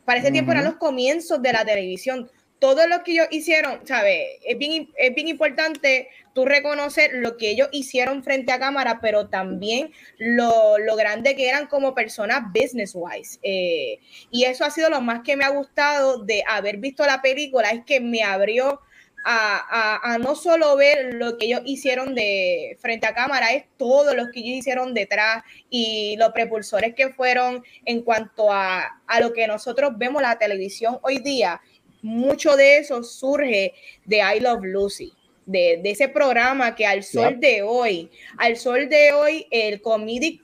Para 0.05 0.21
ese 0.21 0.31
tiempo 0.31 0.53
eran 0.53 0.65
los 0.65 0.77
comienzos 0.77 1.41
de 1.41 1.53
la 1.53 1.65
televisión 1.65 2.31
todo 2.65 2.87
lo 2.87 3.03
que 3.03 3.13
ellos 3.13 3.27
hicieron, 3.31 3.87
¿sabes? 3.87 4.39
Es 4.43 4.57
bien, 4.57 4.89
es 4.97 5.15
bien 5.15 5.29
importante 5.29 6.09
tú 6.33 6.47
reconocer 6.47 7.11
lo 7.13 7.37
que 7.37 7.51
ellos 7.51 7.69
hicieron 7.73 8.25
frente 8.25 8.53
a 8.53 8.59
cámara, 8.59 9.01
pero 9.03 9.29
también 9.29 9.93
lo, 10.17 10.79
lo 10.79 10.97
grande 10.97 11.37
que 11.37 11.47
eran 11.47 11.67
como 11.67 11.95
personas 11.95 12.45
business-wise. 12.55 13.39
Eh, 13.43 13.99
y 14.31 14.45
eso 14.45 14.65
ha 14.65 14.71
sido 14.71 14.89
lo 14.89 15.03
más 15.03 15.21
que 15.25 15.37
me 15.37 15.45
ha 15.45 15.51
gustado 15.51 16.25
de 16.25 16.43
haber 16.49 16.79
visto 16.79 17.05
la 17.05 17.21
película, 17.21 17.69
es 17.69 17.85
que 17.85 18.01
me 18.01 18.23
abrió 18.23 18.81
a, 19.27 19.99
a, 20.01 20.15
a, 20.15 20.19
no 20.19 20.35
solo 20.35 20.75
ver 20.75 21.13
lo 21.17 21.37
que 21.37 21.45
ellos 21.45 21.61
hicieron 21.67 22.15
de 22.15 22.79
frente 22.81 23.07
a 23.07 23.15
cámara, 23.15 23.53
es 23.53 23.65
todo 23.77 24.15
lo 24.15 24.31
que 24.31 24.41
ellos 24.41 24.59
hicieron 24.59 24.95
detrás 24.95 25.45
y 25.69 26.17
los 26.17 26.31
propulsores 26.33 26.95
que 26.95 27.11
fueron 27.11 27.63
en 27.85 28.01
cuanto 28.01 28.51
a, 28.51 29.03
a 29.07 29.21
lo 29.21 29.35
que 29.35 29.47
nosotros 29.47 29.93
vemos 29.97 30.23
la 30.23 30.39
televisión 30.39 30.99
hoy 31.03 31.19
día 31.19 31.61
mucho 32.05 32.55
de 32.55 32.77
eso 32.77 33.03
surge 33.03 33.73
de 34.05 34.19
I 34.19 34.41
Love 34.41 34.65
Lucy. 34.65 35.13
De, 35.47 35.81
ese 35.85 36.09
programa 36.09 36.75
que 36.75 36.87
al 36.87 37.03
sol 37.03 37.39
de 37.39 37.63
hoy, 37.63 38.11
al 38.39 38.57
sol 38.57 38.89
de 38.89 39.13
hoy, 39.13 39.47
el 39.51 39.83
comedic 39.83 40.43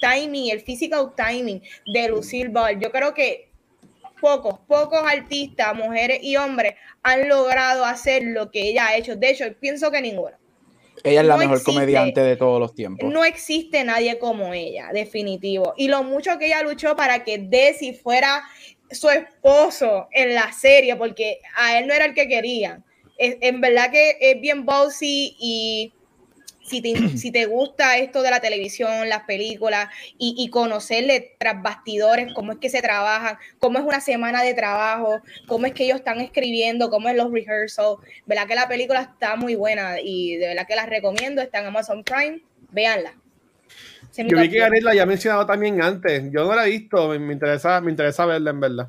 timing, 0.00 0.50
el 0.50 0.60
physical 0.60 1.12
timing 1.14 1.62
de 1.92 2.08
Lucille 2.08 2.48
Ball, 2.48 2.78
yo 2.78 2.90
creo 2.90 3.12
que 3.12 3.50
pocos, 4.20 4.58
pocos 4.66 5.00
artistas, 5.02 5.74
mujeres 5.74 6.20
y 6.22 6.36
hombres, 6.36 6.74
han 7.02 7.28
logrado 7.28 7.84
hacer 7.84 8.22
lo 8.24 8.50
que 8.50 8.68
ella 8.68 8.88
ha 8.88 8.96
hecho. 8.96 9.16
De 9.16 9.30
hecho, 9.30 9.44
pienso 9.60 9.90
que 9.90 10.00
ninguno. 10.00 10.36
Ella 11.04 11.20
es 11.20 11.26
la 11.26 11.36
mejor 11.36 11.62
comediante 11.62 12.20
de 12.22 12.36
todos 12.36 12.58
los 12.58 12.74
tiempos. 12.74 13.10
No 13.10 13.24
existe 13.24 13.84
nadie 13.84 14.18
como 14.18 14.52
ella, 14.52 14.90
definitivo. 14.92 15.74
Y 15.76 15.88
lo 15.88 16.02
mucho 16.02 16.38
que 16.38 16.46
ella 16.46 16.62
luchó 16.62 16.96
para 16.96 17.24
que 17.24 17.38
Desi 17.38 17.92
fuera 17.92 18.42
su 18.90 19.10
esposo 19.10 20.08
en 20.12 20.34
la 20.34 20.52
serie, 20.52 20.96
porque 20.96 21.40
a 21.56 21.78
él 21.78 21.86
no 21.86 21.94
era 21.94 22.06
el 22.06 22.14
que 22.14 22.28
quería. 22.28 22.82
en 23.18 23.60
verdad 23.60 23.90
que 23.90 24.16
es 24.20 24.40
bien 24.40 24.64
bossy 24.64 25.36
y 25.38 25.92
si 26.68 26.82
te, 26.82 26.94
si 27.18 27.30
te 27.30 27.46
gusta 27.46 27.98
esto 27.98 28.22
de 28.22 28.30
la 28.30 28.40
televisión, 28.40 29.08
las 29.08 29.24
películas 29.24 29.88
y, 30.18 30.34
y, 30.38 30.50
conocerle 30.50 31.34
tras 31.38 31.62
bastidores, 31.62 32.32
cómo 32.34 32.52
es 32.52 32.58
que 32.58 32.68
se 32.68 32.82
trabajan, 32.82 33.38
cómo 33.58 33.78
es 33.78 33.84
una 33.84 34.00
semana 34.00 34.42
de 34.42 34.54
trabajo, 34.54 35.20
cómo 35.46 35.66
es 35.66 35.72
que 35.72 35.84
ellos 35.84 35.98
están 35.98 36.20
escribiendo, 36.20 36.90
cómo 36.90 37.08
es 37.08 37.16
los 37.16 37.32
rehearsals, 37.32 37.98
verdad 38.26 38.46
que 38.46 38.54
la 38.54 38.68
película 38.68 39.00
está 39.00 39.36
muy 39.36 39.54
buena 39.54 40.00
y 40.00 40.36
de 40.36 40.48
verdad 40.48 40.66
que 40.66 40.76
la 40.76 40.86
recomiendo, 40.86 41.42
está 41.42 41.60
en 41.60 41.66
Amazon 41.66 42.04
Prime, 42.04 42.42
véanla. 42.70 43.14
Yo 44.26 44.40
vi 44.40 44.48
que 44.48 44.58
Gabriel 44.58 44.84
la 44.84 44.90
había 44.90 45.06
mencionado 45.06 45.46
también 45.46 45.80
antes. 45.80 46.24
Yo 46.32 46.44
no 46.44 46.54
la 46.54 46.66
he 46.66 46.70
visto, 46.70 47.08
me, 47.08 47.32
interesa, 47.32 47.80
me 47.80 47.90
interesa 47.90 48.26
verla 48.26 48.50
en 48.50 48.60
verdad. 48.60 48.88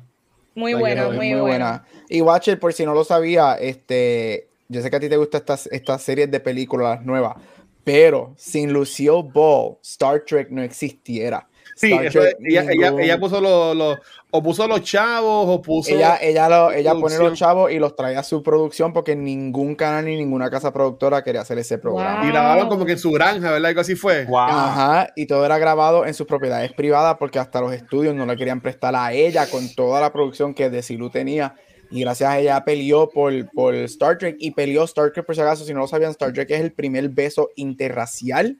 Muy 0.54 0.74
buena, 0.74 1.08
muy, 1.08 1.32
muy, 1.32 1.40
buena. 1.40 1.84
Y 2.08 2.20
Watcher, 2.20 2.58
por 2.58 2.72
si 2.72 2.84
no 2.84 2.92
lo 2.92 3.04
sabía, 3.04 3.54
este, 3.54 4.48
yo 4.68 4.82
sé 4.82 4.90
que 4.90 4.96
a 4.96 5.00
ti 5.00 5.08
te 5.08 5.16
gustan 5.16 5.40
estas, 5.40 5.66
estas 5.68 6.02
series 6.02 6.30
de 6.30 6.40
películas 6.40 7.04
nuevas, 7.04 7.36
pero 7.84 8.34
sin 8.36 8.72
Lucille 8.72 9.22
Ball, 9.32 9.76
Star 9.82 10.24
Trek 10.24 10.50
no 10.50 10.62
existiera. 10.62 11.46
Sí, 11.76 11.92
ella, 11.92 12.92
ella, 12.98 13.18
puso 13.18 13.40
los, 13.40 13.98
o 14.30 14.42
puso 14.42 14.66
los 14.68 14.82
chavos, 14.82 15.46
o 15.48 15.60
puso. 15.62 15.92
Ella, 15.92 16.18
ella, 16.20 16.68
ella 16.74 16.94
pone 16.94 17.18
los 17.18 17.38
chavos 17.38 17.70
y 17.70 17.78
los 17.78 17.96
trae 17.96 18.16
a 18.16 18.22
su 18.22 18.42
producción 18.42 18.92
porque 18.92 19.16
ningún 19.16 19.74
canal 19.74 20.04
ni 20.04 20.16
ninguna 20.16 20.50
casa 20.50 20.72
productora 20.72 21.22
quería 21.22 21.40
hacer 21.40 21.58
ese 21.58 21.78
programa. 21.78 22.24
Y 22.24 22.28
grabaron 22.28 22.68
como 22.68 22.84
que 22.84 22.92
en 22.92 22.98
su 22.98 23.10
granja, 23.10 23.50
¿verdad? 23.50 23.70
Algo 23.70 23.80
así 23.80 23.94
fue. 23.94 24.26
Ajá, 24.34 25.12
y 25.16 25.26
todo 25.26 25.44
era 25.44 25.58
grabado 25.58 26.06
en 26.06 26.14
sus 26.14 26.26
propiedades 26.26 26.72
privadas 26.72 27.16
porque 27.18 27.38
hasta 27.38 27.60
los 27.60 27.72
estudios 27.72 28.14
no 28.14 28.26
le 28.26 28.36
querían 28.36 28.60
prestar 28.60 28.94
a 28.94 29.12
ella 29.12 29.48
con 29.48 29.68
toda 29.74 30.00
la 30.00 30.12
producción 30.12 30.54
que 30.54 30.70
Desilu 30.70 31.10
tenía. 31.10 31.54
Y 31.90 32.02
gracias 32.02 32.30
a 32.30 32.38
ella 32.38 32.64
peleó 32.64 33.08
por, 33.08 33.32
por 33.50 33.74
Star 33.74 34.16
Trek 34.16 34.36
y 34.38 34.52
peleó 34.52 34.84
Star 34.84 35.10
Trek, 35.12 35.26
por 35.26 35.34
si 35.34 35.40
acaso, 35.40 35.64
si 35.64 35.74
no 35.74 35.80
lo 35.80 35.88
sabían, 35.88 36.12
Star 36.12 36.32
Trek 36.32 36.50
es 36.50 36.60
el 36.60 36.72
primer 36.72 37.08
beso 37.08 37.50
interracial 37.56 38.58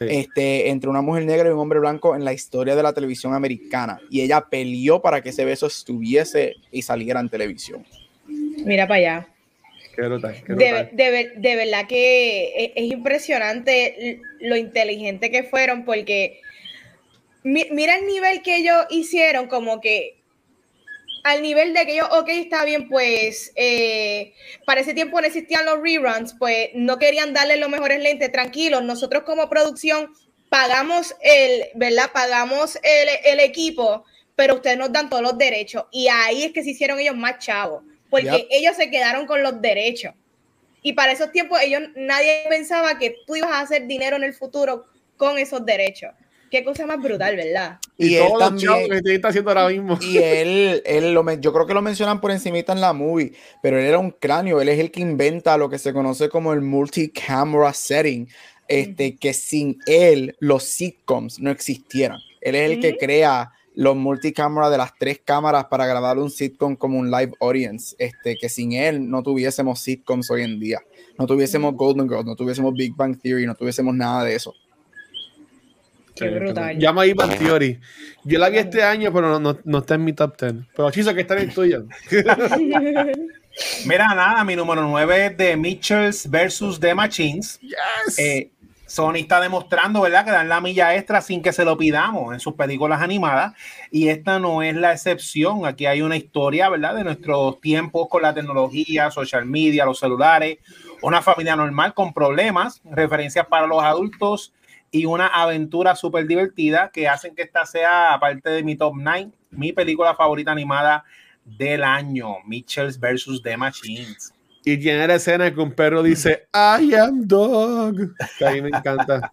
este, 0.00 0.70
entre 0.70 0.88
una 0.88 1.02
mujer 1.02 1.24
negra 1.24 1.48
y 1.48 1.52
un 1.52 1.58
hombre 1.58 1.78
blanco 1.78 2.16
en 2.16 2.24
la 2.24 2.32
historia 2.32 2.74
de 2.74 2.82
la 2.82 2.92
televisión 2.92 3.34
americana. 3.34 4.00
Y 4.10 4.22
ella 4.22 4.46
peleó 4.48 5.02
para 5.02 5.20
que 5.22 5.28
ese 5.28 5.44
beso 5.44 5.66
estuviese 5.66 6.56
y 6.72 6.82
saliera 6.82 7.20
en 7.20 7.28
televisión. 7.28 7.84
Mira 8.64 8.86
para 8.88 8.98
allá. 8.98 9.28
De, 9.96 11.32
de, 11.36 11.56
verdad 11.56 11.86
que 11.86 12.72
es, 12.74 12.84
impresionante 12.90 14.20
lo 14.40 14.56
inteligente 14.56 15.30
que 15.30 15.42
fueron 15.42 15.84
porque 15.84 16.40
mira 17.42 17.96
el 17.96 18.06
nivel 18.06 18.40
que 18.40 18.56
ellos 18.56 18.76
hicieron 18.88 19.46
como 19.48 19.80
que 19.82 20.19
al 21.22 21.42
nivel 21.42 21.74
de 21.74 21.86
que 21.86 21.96
yo, 21.96 22.06
ok, 22.06 22.28
está 22.28 22.64
bien, 22.64 22.88
pues 22.88 23.52
eh, 23.56 24.34
para 24.64 24.80
ese 24.80 24.94
tiempo 24.94 25.20
no 25.20 25.26
existían 25.26 25.66
los 25.66 25.80
reruns, 25.80 26.34
pues 26.38 26.70
no 26.74 26.98
querían 26.98 27.34
darle 27.34 27.56
los 27.56 27.68
mejores 27.68 28.00
lentes, 28.00 28.32
tranquilos, 28.32 28.82
nosotros 28.82 29.24
como 29.24 29.48
producción 29.48 30.12
pagamos 30.48 31.14
el, 31.20 31.68
¿verdad? 31.74 32.10
Pagamos 32.12 32.76
el, 32.82 33.08
el 33.24 33.40
equipo, 33.40 34.04
pero 34.34 34.56
ustedes 34.56 34.78
nos 34.78 34.92
dan 34.92 35.08
todos 35.08 35.22
los 35.22 35.38
derechos. 35.38 35.84
Y 35.92 36.08
ahí 36.08 36.44
es 36.44 36.52
que 36.52 36.62
se 36.62 36.70
hicieron 36.70 36.98
ellos 36.98 37.16
más 37.16 37.38
chavos, 37.38 37.84
porque 38.08 38.46
ellos 38.50 38.76
se 38.76 38.90
quedaron 38.90 39.26
con 39.26 39.42
los 39.42 39.60
derechos. 39.60 40.14
Y 40.82 40.94
para 40.94 41.12
esos 41.12 41.30
tiempos 41.30 41.60
ellos, 41.62 41.82
nadie 41.94 42.44
pensaba 42.48 42.98
que 42.98 43.16
tú 43.26 43.36
ibas 43.36 43.52
a 43.52 43.60
hacer 43.60 43.86
dinero 43.86 44.16
en 44.16 44.24
el 44.24 44.34
futuro 44.34 44.86
con 45.16 45.38
esos 45.38 45.64
derechos. 45.64 46.10
Qué 46.50 46.64
cosa 46.64 46.84
más 46.84 47.00
brutal, 47.00 47.36
¿verdad? 47.36 47.78
Y, 47.96 48.16
él 48.16 48.32
también, 48.38 48.88
que 49.04 49.14
está 49.14 49.28
haciendo 49.28 49.50
ahora 49.50 49.68
mismo. 49.68 49.98
Y 50.00 50.18
él, 50.18 50.82
él 50.84 51.14
lo, 51.14 51.30
yo 51.34 51.52
creo 51.52 51.66
que 51.66 51.74
lo 51.74 51.82
mencionan 51.82 52.20
por 52.20 52.32
encimita 52.32 52.72
en 52.72 52.80
la 52.80 52.92
movie, 52.92 53.32
pero 53.62 53.78
él 53.78 53.86
era 53.86 53.98
un 53.98 54.10
cráneo, 54.10 54.60
él 54.60 54.68
es 54.68 54.80
el 54.80 54.90
que 54.90 55.00
inventa 55.00 55.56
lo 55.56 55.70
que 55.70 55.78
se 55.78 55.92
conoce 55.92 56.28
como 56.28 56.52
el 56.52 56.60
multi-camera 56.60 57.72
setting, 57.72 58.28
este, 58.66 59.16
que 59.16 59.32
sin 59.32 59.78
él 59.86 60.34
los 60.40 60.64
sitcoms 60.64 61.38
no 61.38 61.50
existieran. 61.50 62.18
Él 62.40 62.56
es 62.56 62.70
el 62.70 62.80
que 62.80 62.96
crea 62.96 63.52
los 63.74 63.96
multicamera 63.96 64.70
de 64.70 64.78
las 64.78 64.96
tres 64.98 65.20
cámaras 65.24 65.66
para 65.66 65.86
grabar 65.86 66.18
un 66.18 66.30
sitcom 66.30 66.74
como 66.74 66.98
un 66.98 67.10
live 67.10 67.32
audience, 67.40 67.94
este, 67.98 68.36
que 68.36 68.48
sin 68.48 68.72
él 68.72 69.08
no 69.08 69.22
tuviésemos 69.22 69.80
sitcoms 69.80 70.30
hoy 70.30 70.42
en 70.42 70.58
día, 70.58 70.80
no 71.16 71.26
tuviésemos 71.26 71.74
Golden 71.76 72.08
Girls, 72.08 72.24
no 72.24 72.34
tuviésemos 72.34 72.74
Big 72.74 72.94
Bang 72.96 73.16
Theory, 73.20 73.46
no 73.46 73.54
tuviésemos 73.54 73.94
nada 73.94 74.24
de 74.24 74.34
eso. 74.34 74.52
Qué 76.28 76.30
brutal. 76.38 76.78
Llama 76.78 77.02
ahí 77.02 77.14
Theory. 77.14 77.80
Yo 78.24 78.38
la 78.38 78.48
vi 78.48 78.58
este 78.58 78.82
año, 78.82 79.12
pero 79.12 79.38
no, 79.38 79.58
no, 79.64 79.78
está 79.78 79.94
en 79.94 80.04
mi 80.04 80.12
top 80.12 80.40
10. 80.40 80.54
Pero 80.76 80.90
Chiso, 80.90 81.14
que 81.14 81.22
está 81.22 81.34
en 81.34 81.48
el 81.48 81.54
tuyo. 81.54 81.84
Mira, 83.86 84.14
nada, 84.14 84.44
mi 84.44 84.56
número 84.56 84.82
9 84.82 85.26
es 85.26 85.36
de 85.36 85.56
Mitchells 85.56 86.30
versus 86.30 86.78
The 86.78 86.94
Machines. 86.94 87.58
Yes. 87.60 88.18
Eh, 88.18 88.50
Sony 88.90 89.18
está 89.18 89.40
demostrando, 89.40 90.00
¿verdad?, 90.00 90.24
que 90.24 90.32
dan 90.32 90.48
la 90.48 90.60
milla 90.60 90.96
extra 90.96 91.20
sin 91.20 91.42
que 91.42 91.52
se 91.52 91.64
lo 91.64 91.76
pidamos 91.76 92.34
en 92.34 92.40
sus 92.40 92.54
películas 92.54 93.00
animadas. 93.00 93.54
Y 93.92 94.08
esta 94.08 94.40
no 94.40 94.62
es 94.62 94.74
la 94.74 94.92
excepción. 94.92 95.64
Aquí 95.64 95.86
hay 95.86 96.02
una 96.02 96.16
historia, 96.16 96.68
¿verdad?, 96.68 96.96
de 96.96 97.04
nuestros 97.04 97.60
tiempos 97.60 98.08
con 98.08 98.22
la 98.22 98.34
tecnología, 98.34 99.12
social 99.12 99.46
media, 99.46 99.84
los 99.84 100.00
celulares, 100.00 100.58
una 101.02 101.22
familia 101.22 101.54
normal 101.54 101.94
con 101.94 102.12
problemas, 102.12 102.80
referencias 102.84 103.46
para 103.46 103.68
los 103.68 103.80
adultos 103.80 104.52
y 104.90 105.06
una 105.06 105.26
aventura 105.26 105.94
súper 105.94 106.26
divertida 106.26 106.90
que 106.92 107.08
hacen 107.08 107.34
que 107.34 107.42
esta 107.42 107.64
sea, 107.64 108.12
aparte 108.14 108.50
de 108.50 108.62
mi 108.62 108.76
top 108.76 108.94
9, 108.96 109.30
mi 109.50 109.72
película 109.72 110.14
favorita 110.14 110.50
animada 110.50 111.04
del 111.44 111.82
año, 111.82 112.36
Mitchells 112.46 112.98
versus 112.98 113.42
The 113.42 113.56
Machines. 113.56 114.32
Y 114.64 114.76
tiene 114.78 115.06
la 115.06 115.14
escena 115.14 115.52
que 115.52 115.60
un 115.60 115.72
perro 115.72 116.02
dice, 116.02 116.48
I 116.52 116.94
am 116.94 117.26
dog. 117.26 117.96
Que 118.38 118.46
a 118.46 118.50
mí 118.50 118.60
me 118.60 118.68
encanta. 118.68 119.32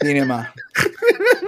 Cinema. 0.00 0.52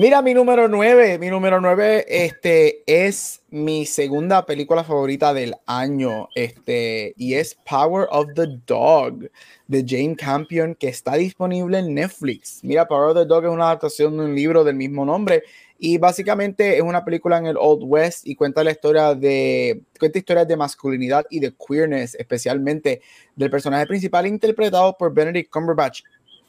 Mira, 0.00 0.22
mi 0.22 0.32
número 0.32 0.68
9, 0.68 1.18
mi 1.18 1.28
número 1.28 1.60
9 1.60 2.04
este, 2.06 2.84
es 2.86 3.42
mi 3.50 3.84
segunda 3.84 4.46
película 4.46 4.84
favorita 4.84 5.34
del 5.34 5.56
año, 5.66 6.28
este, 6.36 7.14
y 7.16 7.34
es 7.34 7.58
Power 7.68 8.06
of 8.12 8.28
the 8.36 8.46
Dog 8.64 9.28
de 9.66 9.84
Jane 9.84 10.14
Campion, 10.14 10.76
que 10.76 10.86
está 10.86 11.14
disponible 11.16 11.80
en 11.80 11.94
Netflix. 11.94 12.60
Mira, 12.62 12.86
Power 12.86 13.08
of 13.08 13.16
the 13.16 13.24
Dog 13.26 13.46
es 13.46 13.50
una 13.50 13.64
adaptación 13.64 14.16
de 14.16 14.26
un 14.26 14.36
libro 14.36 14.62
del 14.62 14.76
mismo 14.76 15.04
nombre, 15.04 15.42
y 15.80 15.98
básicamente 15.98 16.76
es 16.76 16.82
una 16.84 17.04
película 17.04 17.38
en 17.38 17.46
el 17.46 17.56
Old 17.58 17.82
West 17.82 18.24
y 18.24 18.36
cuenta 18.36 18.62
la 18.62 18.70
historia 18.70 19.16
de, 19.16 19.82
cuenta 19.98 20.20
historias 20.20 20.46
de 20.46 20.56
masculinidad 20.56 21.26
y 21.28 21.40
de 21.40 21.52
queerness, 21.54 22.14
especialmente 22.14 23.00
del 23.34 23.50
personaje 23.50 23.88
principal 23.88 24.28
interpretado 24.28 24.96
por 24.96 25.12
Benedict 25.12 25.50
Cumberbatch, 25.50 26.02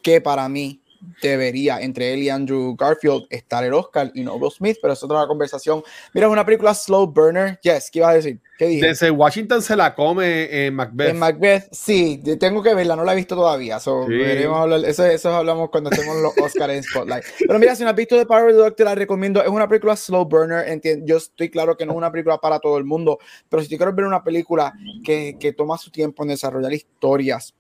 que 0.03 0.21
para 0.21 0.47
mí 0.47 0.79
debería 1.21 1.81
entre 1.81 2.13
él 2.13 2.23
y 2.23 2.29
Andrew 2.29 2.75
Garfield 2.75 3.25
estar 3.29 3.63
el 3.63 3.73
Oscar 3.73 4.11
y 4.13 4.23
no 4.23 4.35
Will 4.35 4.51
Smith, 4.51 4.77
pero 4.81 4.93
es 4.93 5.03
otra 5.03 5.25
conversación. 5.27 5.83
Mira, 6.13 6.27
es 6.27 6.33
una 6.33 6.45
película 6.45 6.73
slow 6.73 7.07
burner. 7.07 7.59
Yes, 7.61 7.89
¿qué 7.91 7.99
ibas 7.99 8.11
a 8.11 8.13
decir? 8.13 8.39
¿Qué 8.57 8.67
dije? 8.67 8.87
Desde 8.87 9.11
Washington 9.11 9.61
se 9.61 9.75
la 9.75 9.95
come 9.95 10.65
en 10.65 10.75
Macbeth. 10.75 11.09
En 11.09 11.19
Macbeth, 11.19 11.69
sí, 11.71 12.21
tengo 12.39 12.61
que 12.61 12.73
verla, 12.73 12.95
no 12.95 13.03
la 13.03 13.13
he 13.13 13.15
visto 13.15 13.35
todavía. 13.35 13.79
So, 13.79 14.03
hablar, 14.03 14.83
eso, 14.85 15.05
eso 15.05 15.33
hablamos 15.33 15.69
cuando 15.69 15.89
estemos 15.89 16.17
los 16.17 16.37
Oscars 16.37 16.73
en 16.73 16.83
Spotlight. 16.83 17.23
Pero 17.39 17.59
mira, 17.59 17.75
si 17.75 17.83
no 17.83 17.89
has 17.89 17.95
visto 17.95 18.17
The 18.17 18.25
Power 18.25 18.45
of 18.45 18.51
the 18.51 18.57
Dog, 18.57 18.75
te 18.75 18.83
la 18.83 18.95
recomiendo. 18.95 19.41
Es 19.41 19.49
una 19.49 19.67
película 19.67 19.95
slow 19.95 20.25
burner. 20.25 20.67
Entiendo, 20.67 21.05
yo 21.05 21.17
estoy 21.17 21.49
claro 21.49 21.77
que 21.77 21.85
no 21.85 21.93
es 21.93 21.97
una 21.97 22.11
película 22.11 22.37
para 22.37 22.59
todo 22.59 22.77
el 22.77 22.83
mundo, 22.83 23.19
pero 23.47 23.63
si 23.63 23.69
te 23.69 23.77
quieres 23.77 23.95
ver 23.95 24.05
una 24.05 24.23
película 24.23 24.73
que, 25.03 25.37
que 25.39 25.53
toma 25.53 25.77
su 25.77 25.91
tiempo 25.91 26.23
en 26.23 26.29
desarrollar 26.29 26.73
historias, 26.73 27.55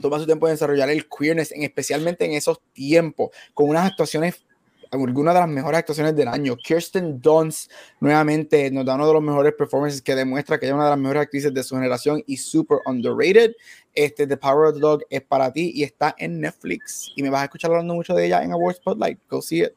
toma 0.00 0.18
su 0.18 0.26
tiempo 0.26 0.46
en 0.48 0.54
desarrollar 0.54 0.90
el 0.90 1.06
queerness, 1.08 1.52
en, 1.52 1.62
especialmente 1.62 2.24
en 2.24 2.32
esos 2.32 2.60
tiempos, 2.72 3.30
con 3.54 3.68
unas 3.68 3.86
actuaciones, 3.86 4.44
algunas 4.90 5.34
de 5.34 5.40
las 5.40 5.48
mejores 5.48 5.78
actuaciones 5.78 6.16
del 6.16 6.28
año. 6.28 6.56
Kirsten 6.56 7.20
Dunst 7.20 7.70
nuevamente 8.00 8.70
nos 8.70 8.84
da 8.84 8.94
uno 8.94 9.06
de 9.06 9.12
los 9.12 9.22
mejores 9.22 9.54
performances 9.54 10.02
que 10.02 10.14
demuestra 10.14 10.58
que 10.58 10.66
ella 10.66 10.72
es 10.72 10.76
una 10.76 10.84
de 10.84 10.90
las 10.90 10.98
mejores 10.98 11.22
actrices 11.22 11.54
de 11.54 11.62
su 11.62 11.76
generación 11.76 12.22
y 12.26 12.36
super 12.36 12.78
underrated. 12.86 13.52
Este 13.94 14.26
The 14.26 14.36
Power 14.36 14.68
of 14.68 14.74
the 14.74 14.80
Dog 14.80 15.02
es 15.10 15.22
para 15.22 15.52
ti 15.52 15.72
y 15.74 15.84
está 15.84 16.14
en 16.18 16.40
Netflix. 16.40 17.12
Y 17.16 17.22
me 17.22 17.30
vas 17.30 17.42
a 17.42 17.44
escuchar 17.44 17.70
hablando 17.70 17.94
mucho 17.94 18.14
de 18.14 18.26
ella 18.26 18.42
en 18.42 18.52
Award 18.52 18.76
Spotlight. 18.76 19.18
Go 19.28 19.40
see 19.40 19.62
it. 19.62 19.74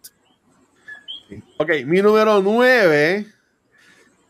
Ok, 1.58 1.70
mi 1.86 2.02
número 2.02 2.42
9, 2.42 3.26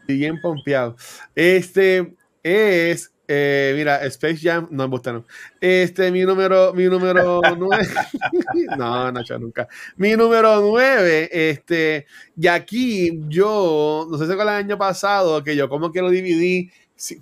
bien 0.08 0.40
pompeado. 0.42 0.96
Este 1.36 2.16
es 2.44 3.13
eh, 3.28 3.74
mira, 3.76 4.04
Space 4.06 4.38
Jam, 4.42 4.68
no 4.70 4.84
me 4.84 4.92
gusta, 4.92 5.24
Este, 5.62 6.12
mi 6.12 6.22
número, 6.24 6.74
mi 6.74 6.86
número 6.86 7.42
9. 7.58 7.88
no, 8.78 9.12
Nacho, 9.12 9.40
nunca. 9.40 9.68
Mi 9.96 10.14
número 10.14 10.62
9, 10.62 11.30
este, 11.32 12.06
y 12.36 12.48
aquí 12.48 13.22
yo, 13.30 14.08
no 14.10 14.18
sé 14.18 14.28
si 14.28 14.34
fue 14.34 14.44
el 14.44 14.50
año 14.50 14.78
pasado, 14.78 15.44
que 15.44 15.56
yo 15.56 15.70
como 15.70 15.92
que 15.92 16.02
lo 16.02 16.10
dividí, 16.10 16.70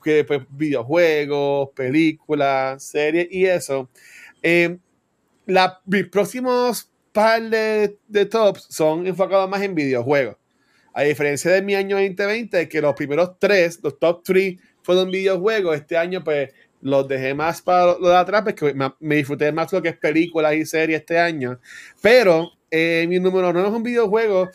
que 0.03 0.23
pues, 0.23 0.41
videojuegos, 0.49 1.69
películas, 1.75 2.83
series 2.83 3.27
y 3.31 3.45
eso. 3.45 3.89
Eh, 4.41 4.77
la, 5.45 5.81
mis 5.85 6.07
próximos 6.07 6.89
par 7.11 7.41
de, 7.43 7.97
de 8.07 8.25
tops 8.25 8.67
son 8.69 9.05
enfocados 9.05 9.49
más 9.49 9.61
en 9.61 9.75
videojuegos. 9.75 10.37
A 10.93 11.03
diferencia 11.03 11.51
de 11.51 11.61
mi 11.61 11.73
año 11.73 11.95
2020, 11.95 12.67
que 12.67 12.81
los 12.81 12.93
primeros 12.95 13.39
tres, 13.39 13.79
los 13.81 13.97
top 13.97 14.23
3 14.23 14.57
fueron 14.83 15.11
videojuegos. 15.11 15.75
Este 15.75 15.97
año, 15.97 16.23
pues, 16.23 16.49
los 16.81 17.07
dejé 17.07 17.33
más 17.33 17.61
para 17.61 17.97
lo 17.97 18.09
de 18.09 18.15
atrás 18.15 18.41
porque 18.43 18.73
me, 18.73 18.91
me 18.99 19.15
disfruté 19.15 19.51
más 19.51 19.71
lo 19.71 19.81
que 19.81 19.89
es 19.89 19.97
películas 19.97 20.55
y 20.55 20.65
series 20.65 21.01
este 21.01 21.19
año. 21.19 21.59
Pero 22.01 22.51
eh, 22.69 23.05
mi 23.07 23.19
número 23.19 23.53
no 23.53 23.65
es 23.65 23.71
un 23.71 23.83
videojuego 23.83 24.49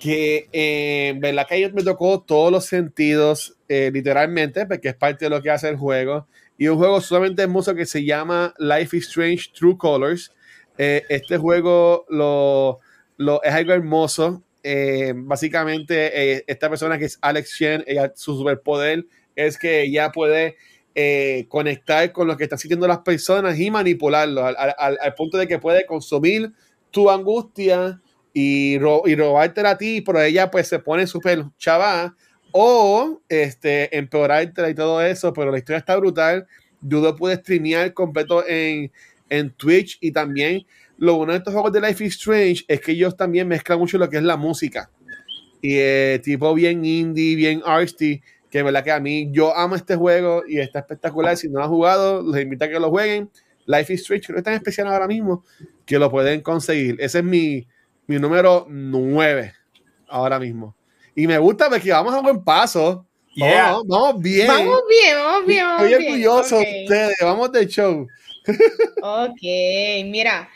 que 0.00 0.48
eh, 0.52 1.08
en 1.08 1.20
verdad 1.20 1.46
que 1.48 1.70
me 1.72 1.82
tocó 1.82 2.22
todos 2.22 2.52
los 2.52 2.66
sentidos, 2.66 3.56
eh, 3.68 3.90
literalmente, 3.92 4.64
porque 4.64 4.90
es 4.90 4.94
parte 4.94 5.24
de 5.24 5.30
lo 5.30 5.42
que 5.42 5.50
hace 5.50 5.68
el 5.68 5.76
juego. 5.76 6.28
Y 6.56 6.68
un 6.68 6.78
juego 6.78 7.00
sumamente 7.00 7.42
hermoso 7.42 7.74
que 7.74 7.86
se 7.86 8.04
llama 8.04 8.54
Life 8.58 8.96
is 8.96 9.08
Strange 9.08 9.50
True 9.52 9.76
Colors. 9.76 10.32
este 10.76 11.36
juego 11.36 12.06
lo, 12.08 12.78
lo, 13.16 13.42
es 13.42 13.52
algo 13.52 13.72
hermoso. 13.72 14.42
básicamente, 15.14 16.50
esta 16.50 16.68
persona 16.68 16.98
que 16.98 17.06
es 17.06 17.18
Alex 17.20 17.56
Chen, 17.56 17.84
ella, 17.86 18.12
su 18.14 18.36
superpoder 18.36 19.04
es 19.46 19.58
que 19.58 19.82
ella 19.82 20.10
puede 20.12 20.56
conectar 21.48 22.10
con 22.10 22.26
lo 22.26 22.36
que 22.36 22.42
están 22.42 22.58
sintiendo 22.58 22.88
las 22.88 22.98
personas 22.98 23.56
y 23.60 23.70
manipularlo 23.70 24.44
al, 24.44 24.56
al, 24.58 24.98
al 25.00 25.14
punto 25.14 25.38
de 25.38 25.46
que 25.46 25.60
puede 25.60 25.86
consumir 25.86 26.50
tu 26.90 27.08
angustia 27.08 28.00
y, 28.32 28.78
ro 28.78 29.02
y 29.06 29.14
robártela 29.14 29.70
a 29.70 29.78
ti, 29.78 30.00
pero 30.00 30.22
ella 30.22 30.50
pues 30.50 30.68
se 30.68 30.78
pone 30.78 31.06
súper 31.06 31.44
chava 31.58 32.14
o 32.52 33.20
este, 33.28 33.96
empeorártela 33.96 34.70
y 34.70 34.74
todo 34.74 35.02
eso, 35.02 35.32
pero 35.32 35.50
la 35.50 35.58
historia 35.58 35.78
está 35.78 35.96
brutal. 35.96 36.46
Yo 36.80 37.16
pude 37.16 37.36
streamear 37.36 37.92
completo 37.92 38.46
en, 38.46 38.92
en 39.28 39.50
Twitch 39.50 39.98
y 40.00 40.12
también 40.12 40.64
lo 40.96 41.16
bueno 41.16 41.32
de 41.32 41.38
estos 41.38 41.52
juegos 41.52 41.72
de 41.72 41.80
Life 41.80 42.04
is 42.04 42.14
Strange 42.14 42.64
es 42.68 42.80
que 42.80 42.92
ellos 42.92 43.16
también 43.16 43.48
mezclan 43.48 43.78
mucho 43.78 43.98
lo 43.98 44.08
que 44.08 44.16
es 44.16 44.22
la 44.22 44.36
música. 44.36 44.90
Y 45.60 45.74
eh, 45.76 46.20
tipo 46.22 46.54
bien 46.54 46.84
indie, 46.84 47.34
bien 47.34 47.62
artsy, 47.64 48.22
que 48.50 48.58
es 48.58 48.64
verdad 48.64 48.84
que 48.84 48.92
a 48.92 49.00
mí 49.00 49.28
yo 49.30 49.56
amo 49.56 49.76
este 49.76 49.96
juego 49.96 50.42
y 50.46 50.58
está 50.58 50.80
espectacular. 50.80 51.36
Si 51.36 51.48
no 51.48 51.58
lo 51.58 51.64
han 51.64 51.70
jugado, 51.70 52.22
les 52.22 52.42
invito 52.42 52.64
a 52.64 52.68
que 52.68 52.80
lo 52.80 52.90
jueguen. 52.90 53.30
Life 53.66 53.92
is 53.92 54.00
Strange, 54.00 54.32
no 54.32 54.38
es 54.38 54.44
tan 54.44 54.54
especial 54.54 54.86
ahora 54.86 55.06
mismo, 55.06 55.44
que 55.84 55.98
lo 55.98 56.10
pueden 56.10 56.40
conseguir. 56.40 56.96
Ese 57.00 57.18
es 57.18 57.24
mi, 57.24 57.66
mi 58.06 58.18
número 58.18 58.66
9 58.68 59.52
ahora 60.08 60.38
mismo. 60.38 60.74
Y 61.14 61.26
me 61.26 61.36
gusta 61.38 61.68
porque 61.68 61.90
vamos 61.90 62.14
a 62.14 62.20
buen 62.20 62.42
paso. 62.42 63.04
Vamos, 63.36 63.84
vamos, 63.86 64.22
bien. 64.22 64.46
Vamos 64.46 64.80
bien, 64.88 65.16
vamos 65.16 65.46
bien. 65.46 65.64
Estoy 65.70 65.94
orgulloso 65.94 66.58
de 66.58 66.82
ustedes. 66.84 67.16
Vamos 67.20 67.52
de 67.52 67.66
show. 67.66 68.06
ok, 69.02 69.42
mira, 70.06 70.48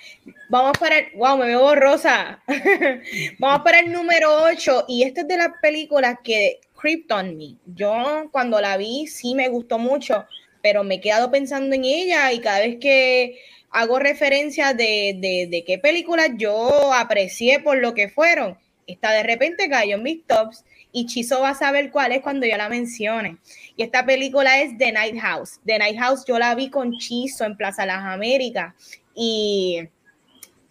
vamos 0.49 0.73
para 0.79 0.99
el, 0.99 1.07
wow, 1.17 1.37
me 1.37 1.47
veo 1.47 1.61
borrosa. 1.61 2.43
vamos 3.39 3.63
para 3.63 3.81
el 3.81 3.93
número 3.93 4.45
8 4.45 4.87
y 4.89 5.03
esta 5.03 5.21
es 5.21 5.29
de 5.29 5.37
las 5.37 5.51
películas 5.61 6.17
que 6.25 6.61
Krypton 6.83 7.37
Me. 7.37 7.55
Yo 7.65 8.29
cuando 8.33 8.61
la 8.61 8.77
vi 8.77 9.07
sí 9.07 9.35
me 9.37 9.49
gustó 9.49 9.79
mucho, 9.79 10.27
pero 10.63 10.83
me 10.83 10.97
he 10.97 11.01
quedado 11.01 11.31
pensando 11.31 11.77
en 11.77 11.85
ella 11.85 12.33
y 12.33 12.41
cada 12.41 12.59
vez 12.59 12.79
que 12.81 13.39
hago 13.71 14.01
referencia 14.01 14.75
de, 14.75 15.47
de, 15.49 15.65
qué 15.65 15.79
películas 15.79 16.31
yo 16.37 16.93
aprecié 16.93 17.61
por 17.61 17.79
lo 17.79 17.95
que 17.95 18.09
fueron. 18.09 18.59
Esta 18.89 19.13
de 19.13 19.23
repente 19.23 19.71
cayó 19.71 19.95
en 19.95 20.03
mis 20.03 20.27
tops 20.27 20.65
y 20.91 21.07
Chizo 21.07 21.41
va 21.41 21.51
a 21.51 21.55
saber 21.55 21.93
cuál 21.93 22.11
es 22.11 22.21
cuando 22.21 22.47
yo 22.47 22.57
la 22.57 22.69
mencione. 22.69 23.39
Y 23.77 23.85
esta 23.85 24.05
película 24.05 24.61
es 24.61 24.77
The 24.77 24.91
Night 24.91 25.19
House. 25.21 25.61
The 25.65 25.79
Night 25.79 25.99
House 25.99 26.25
yo 26.27 26.37
la 26.39 26.55
vi 26.57 26.69
con 26.69 26.99
Chizo 26.99 27.45
en 27.45 27.57
Plaza 27.57 27.87
Las 27.87 28.05
Américas 28.05 28.75
y 29.15 29.89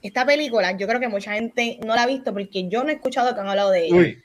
esta 0.02 0.26
película 0.26 0.76
yo 0.78 0.88
creo 0.88 1.00
que 1.00 1.08
mucha 1.08 1.34
gente 1.34 1.80
no 1.86 1.96
la 1.96 2.04
ha 2.04 2.08
visto 2.08 2.34
porque 2.34 2.68
yo 2.68 2.84
no 2.84 2.90
he 2.90 2.94
escuchado 2.96 3.34
que 3.34 3.40
han 3.40 3.48
hablado 3.48 3.72
de 3.72 3.86
ella. 3.86 4.18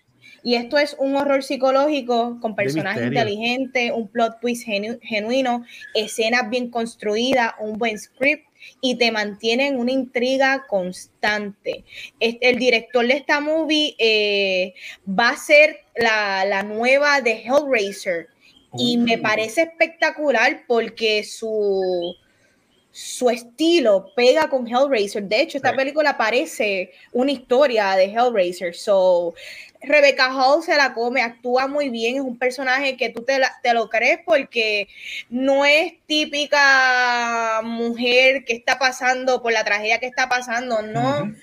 Y 0.46 0.54
esto 0.54 0.78
es 0.78 0.94
un 1.00 1.16
horror 1.16 1.42
psicológico 1.42 2.38
con 2.40 2.54
personajes 2.54 3.08
inteligentes, 3.08 3.90
un 3.92 4.06
plot 4.06 4.38
twist 4.40 4.64
genuino, 4.64 5.64
escenas 5.92 6.48
bien 6.48 6.70
construidas, 6.70 7.54
un 7.58 7.76
buen 7.76 7.98
script 7.98 8.46
y 8.80 8.94
te 8.94 9.10
mantiene 9.10 9.66
en 9.66 9.76
una 9.76 9.90
intriga 9.90 10.64
constante. 10.68 11.82
El 12.20 12.60
director 12.60 13.04
de 13.04 13.14
esta 13.14 13.40
movie 13.40 13.96
eh, 13.98 14.74
va 15.04 15.30
a 15.30 15.36
ser 15.36 15.80
la, 15.96 16.62
nueva 16.62 17.20
de 17.22 17.42
Hellraiser 17.42 18.28
y 18.78 18.98
me 18.98 19.16
oh. 19.16 19.22
parece 19.22 19.62
espectacular 19.62 20.62
porque 20.68 21.24
su 21.24 22.14
su 22.96 23.28
estilo 23.28 24.10
pega 24.16 24.48
con 24.48 24.66
Hellraiser. 24.66 25.22
De 25.24 25.42
hecho, 25.42 25.58
esta 25.58 25.76
película 25.76 26.16
parece 26.16 26.92
una 27.12 27.30
historia 27.30 27.94
de 27.94 28.04
Hellraiser. 28.06 28.74
So, 28.74 29.34
Rebecca 29.82 30.32
Hall 30.32 30.62
se 30.62 30.76
la 30.76 30.94
come, 30.94 31.22
actúa 31.22 31.66
muy 31.66 31.88
bien, 31.88 32.16
es 32.16 32.20
un 32.20 32.38
personaje 32.38 32.96
que 32.96 33.10
tú 33.10 33.24
te, 33.24 33.38
lo 33.74 33.88
crees 33.88 34.20
porque 34.24 34.88
no 35.28 35.64
es 35.64 35.94
típica 36.06 37.60
mujer 37.62 38.44
que 38.44 38.54
está 38.54 38.78
pasando 38.78 39.42
por 39.42 39.52
la 39.52 39.64
tragedia 39.64 39.98
que 39.98 40.06
está 40.06 40.28
pasando, 40.28 40.82
no. 40.82 41.34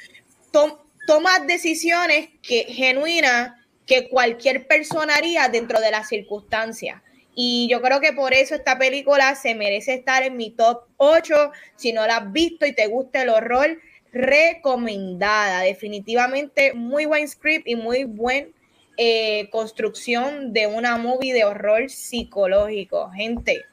toma 1.08 1.40
decisiones 1.40 2.30
que 2.42 2.66
genuinas 2.70 3.54
que 3.86 4.10
cualquier 4.10 4.68
persona 4.68 5.16
haría 5.16 5.48
dentro 5.50 5.80
de 5.80 5.92
las 5.92 6.08
circunstancias. 6.08 7.02
Y 7.36 7.68
yo 7.70 7.82
creo 7.82 8.00
que 8.00 8.14
por 8.14 8.34
eso 8.34 8.56
esta 8.56 8.78
película 8.78 9.36
se 9.36 9.56
merece 9.56 9.96
estar 9.96 10.24
en 10.24 10.38
mi 10.38 10.52
top 10.52 10.84
8. 10.98 11.52
Si 11.76 11.92
no 11.92 12.06
la 12.06 12.18
has 12.18 12.32
visto 12.32 12.66
y 12.66 12.74
te 12.74 12.88
gusta 12.88 13.24
el 13.24 13.30
horror, 13.30 13.80
recomendada. 14.14 15.61
Definitivamente 15.61 16.74
muy 16.74 17.05
buen 17.05 17.28
script 17.28 17.68
y 17.68 17.76
muy 17.76 18.05
buen 18.05 18.53
eh, 18.97 19.49
construcción 19.51 20.53
de 20.53 20.68
una 20.68 20.97
movie 20.97 21.34
de 21.34 21.43
horror 21.43 21.89
psicológico. 21.89 23.09
Gente, 23.11 23.66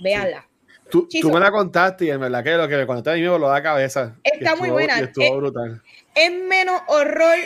véanla. 0.00 0.46
Tú, 0.90 1.06
me 1.24 1.40
la 1.40 1.50
contaste 1.50 2.06
y 2.06 2.10
en 2.10 2.20
verdad 2.20 2.42
que 2.42 2.56
lo 2.56 2.66
que 2.66 2.76
me 2.76 2.86
contaste 2.86 3.10
a 3.10 3.14
mí 3.14 3.20
me 3.20 3.38
lo 3.38 3.48
da 3.48 3.62
cabeza. 3.62 4.16
Está 4.24 4.56
muy 4.56 4.70
buena. 4.70 4.98
Estuvo 5.00 5.36
brutal. 5.36 5.82
Es 6.14 6.32
menos 6.32 6.80
horror 6.88 7.38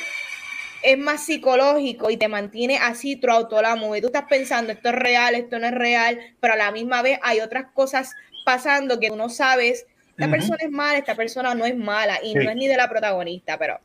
es 0.82 0.98
más 0.98 1.24
psicológico 1.24 2.10
y 2.10 2.16
te 2.16 2.28
mantiene 2.28 2.78
así 2.78 3.16
throughout 3.16 3.48
toda 3.48 3.62
la 3.62 3.76
movie. 3.76 4.00
Tú 4.00 4.08
estás 4.08 4.24
pensando, 4.28 4.72
esto 4.72 4.88
es 4.88 4.94
real, 4.96 5.34
esto 5.34 5.58
no 5.58 5.66
es 5.66 5.74
real, 5.74 6.18
pero 6.40 6.54
a 6.54 6.56
la 6.56 6.72
misma 6.72 7.02
vez 7.02 7.18
hay 7.22 7.40
otras 7.40 7.66
cosas 7.72 8.14
pasando 8.44 8.98
que 8.98 9.08
tú 9.08 9.16
no 9.16 9.28
sabes. 9.28 9.86
Esta 10.16 10.30
persona 10.30 10.58
es 10.60 10.70
mala, 10.70 10.98
esta 10.98 11.14
persona 11.14 11.54
no 11.54 11.64
es 11.64 11.76
mala 11.76 12.18
y 12.22 12.34
no 12.34 12.48
es 12.48 12.56
ni 12.56 12.68
de 12.68 12.76
la 12.76 12.88
protagonista, 12.88 13.58
pero 13.58 13.80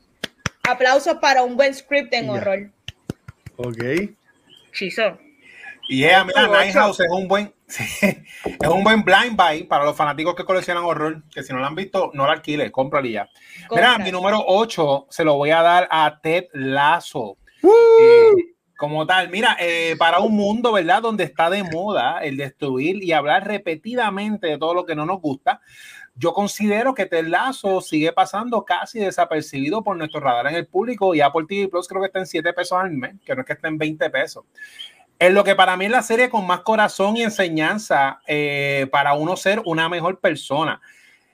aplausos 0.68 1.16
para 1.16 1.44
un 1.44 1.56
buen 1.56 1.74
script 1.74 2.14
en 2.14 2.30
horror. 2.30 2.70
Ok. 3.56 3.84
Chizo. 4.74 5.18
Y 5.90 6.00
yeah, 6.00 6.26
mira, 6.26 6.48
Nighthouse 6.48 7.00
es 7.00 7.10
un 7.10 7.28
buen 7.30 7.54
es 7.68 8.68
un 8.70 8.84
buen 8.84 9.04
blind 9.04 9.36
buy 9.36 9.64
para 9.64 9.84
los 9.84 9.96
fanáticos 9.96 10.36
que 10.36 10.46
coleccionan 10.46 10.84
horror, 10.84 11.24
que 11.34 11.44
si 11.44 11.52
no 11.52 11.60
lo 11.60 11.66
han 11.66 11.76
visto, 11.76 12.12
no 12.14 12.26
lo 12.26 12.32
alquile, 12.32 12.72
cómpralo 12.72 13.08
ya. 13.08 13.30
Mira, 13.72 13.98
mi 13.98 14.12
número 14.12 14.44
8 14.46 15.08
se 15.10 15.26
lo 15.26 15.36
voy 15.36 15.52
a 15.52 15.62
dar 15.62 15.88
a 15.92 16.20
Ted 16.22 16.46
Lasso. 16.54 17.38
Eh, 17.64 18.54
como 18.78 19.06
tal, 19.06 19.30
mira, 19.30 19.58
eh, 19.60 19.96
para 19.98 20.20
un 20.20 20.36
mundo, 20.36 20.72
¿verdad? 20.72 21.02
Donde 21.02 21.26
está 21.26 21.50
de 21.50 21.64
moda 21.64 22.20
el 22.20 22.38
destruir 22.38 23.04
y 23.04 23.12
hablar 23.12 23.46
repetidamente 23.46 24.48
de 24.48 24.58
todo 24.58 24.74
lo 24.74 24.86
que 24.86 24.96
no 24.96 25.06
nos 25.06 25.20
gusta, 25.20 25.60
yo 26.18 26.34
considero 26.34 26.94
que 26.94 27.06
Ted 27.06 27.28
Lasso 27.28 27.80
sigue 27.82 28.12
pasando 28.12 28.66
casi 28.66 29.00
desapercibido 29.00 29.84
por 29.84 29.96
nuestro 29.96 30.20
radar 30.20 30.48
en 30.48 30.56
el 30.56 30.66
público 30.66 31.14
y 31.14 31.22
Apple 31.22 31.46
TV 31.48 31.68
Plus 31.68 31.88
creo 31.88 32.02
que 32.02 32.08
está 32.08 32.20
en 32.20 32.26
7 32.26 32.54
pesos 32.54 32.78
al 32.78 32.92
mes, 32.92 33.16
que 33.24 33.36
no 33.36 33.42
es 33.42 33.48
que 33.48 33.54
esté 33.54 33.68
en 33.68 33.78
20 33.78 34.10
pesos. 34.10 34.44
Es 35.20 35.32
lo 35.32 35.44
que 35.44 35.56
para 35.56 35.78
mí 35.78 35.86
es 35.86 35.92
la 35.92 36.02
serie 36.02 36.30
con 36.30 36.46
más 36.46 36.62
corazón 36.62 37.18
y 37.18 37.24
enseñanza 37.24 38.20
eh, 38.28 38.88
para 38.92 39.14
uno 39.14 39.36
ser 39.36 39.62
una 39.66 39.90
mejor 39.90 40.20
persona. 40.20 40.82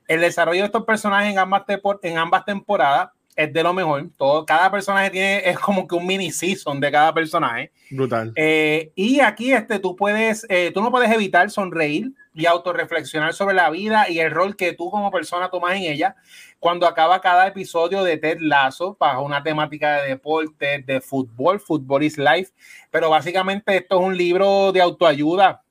El 0.08 0.22
desarrollo 0.22 0.62
de 0.62 0.66
estos 0.66 0.86
personajes 0.86 1.32
en 1.32 1.40
ambas, 1.40 1.64
en 2.02 2.18
ambas 2.18 2.46
temporadas 2.46 3.10
es 3.36 3.54
de 3.54 3.64
lo 3.64 3.74
mejor. 3.74 4.10
Todo, 4.18 4.46
cada 4.46 4.72
personaje 4.72 5.10
tiene, 5.10 5.50
es 5.50 5.60
como 5.60 5.88
que 5.88 5.96
un 5.96 6.06
mini 6.06 6.32
season 6.32 6.80
de 6.80 6.92
cada 6.92 7.14
personaje. 7.14 7.72
Brutal. 7.90 8.34
Eh, 8.36 8.92
y 8.96 9.20
aquí 9.20 9.52
este, 9.52 9.80
tú 9.80 9.96
puedes, 9.96 10.46
eh, 10.50 10.72
tú 10.74 10.82
no 10.82 10.92
puedes 10.92 11.12
evitar 11.12 11.50
sonreír 11.50 12.12
y 12.34 12.46
autorreflexionar 12.46 13.34
sobre 13.34 13.56
la 13.56 13.70
vida 13.70 14.10
y 14.10 14.20
el 14.20 14.32
rol 14.32 14.56
que 14.56 14.74
tú 14.74 14.90
como 14.90 15.12
persona 15.12 15.50
tomas 15.50 15.76
en 15.76 15.84
ella 15.84 16.16
cuando 16.60 16.88
acaba 16.88 17.22
cada 17.22 17.48
episodio 17.48 18.04
de 18.04 18.18
Ted 18.18 18.38
Lasso 18.40 18.96
bajo 19.00 19.24
una 19.24 19.44
temática 19.44 20.02
de 20.02 20.10
deporte, 20.10 20.84
de 20.86 21.02
fútbol, 21.02 21.60
Football 21.60 22.04
is 22.04 22.18
Life, 22.18 22.54
pero 22.90 23.10
básicamente 23.10 23.76
esto 23.76 24.00
es 24.00 24.06
un 24.08 24.18
libro 24.18 24.72
de 24.72 24.82
autoayuda 24.82 25.62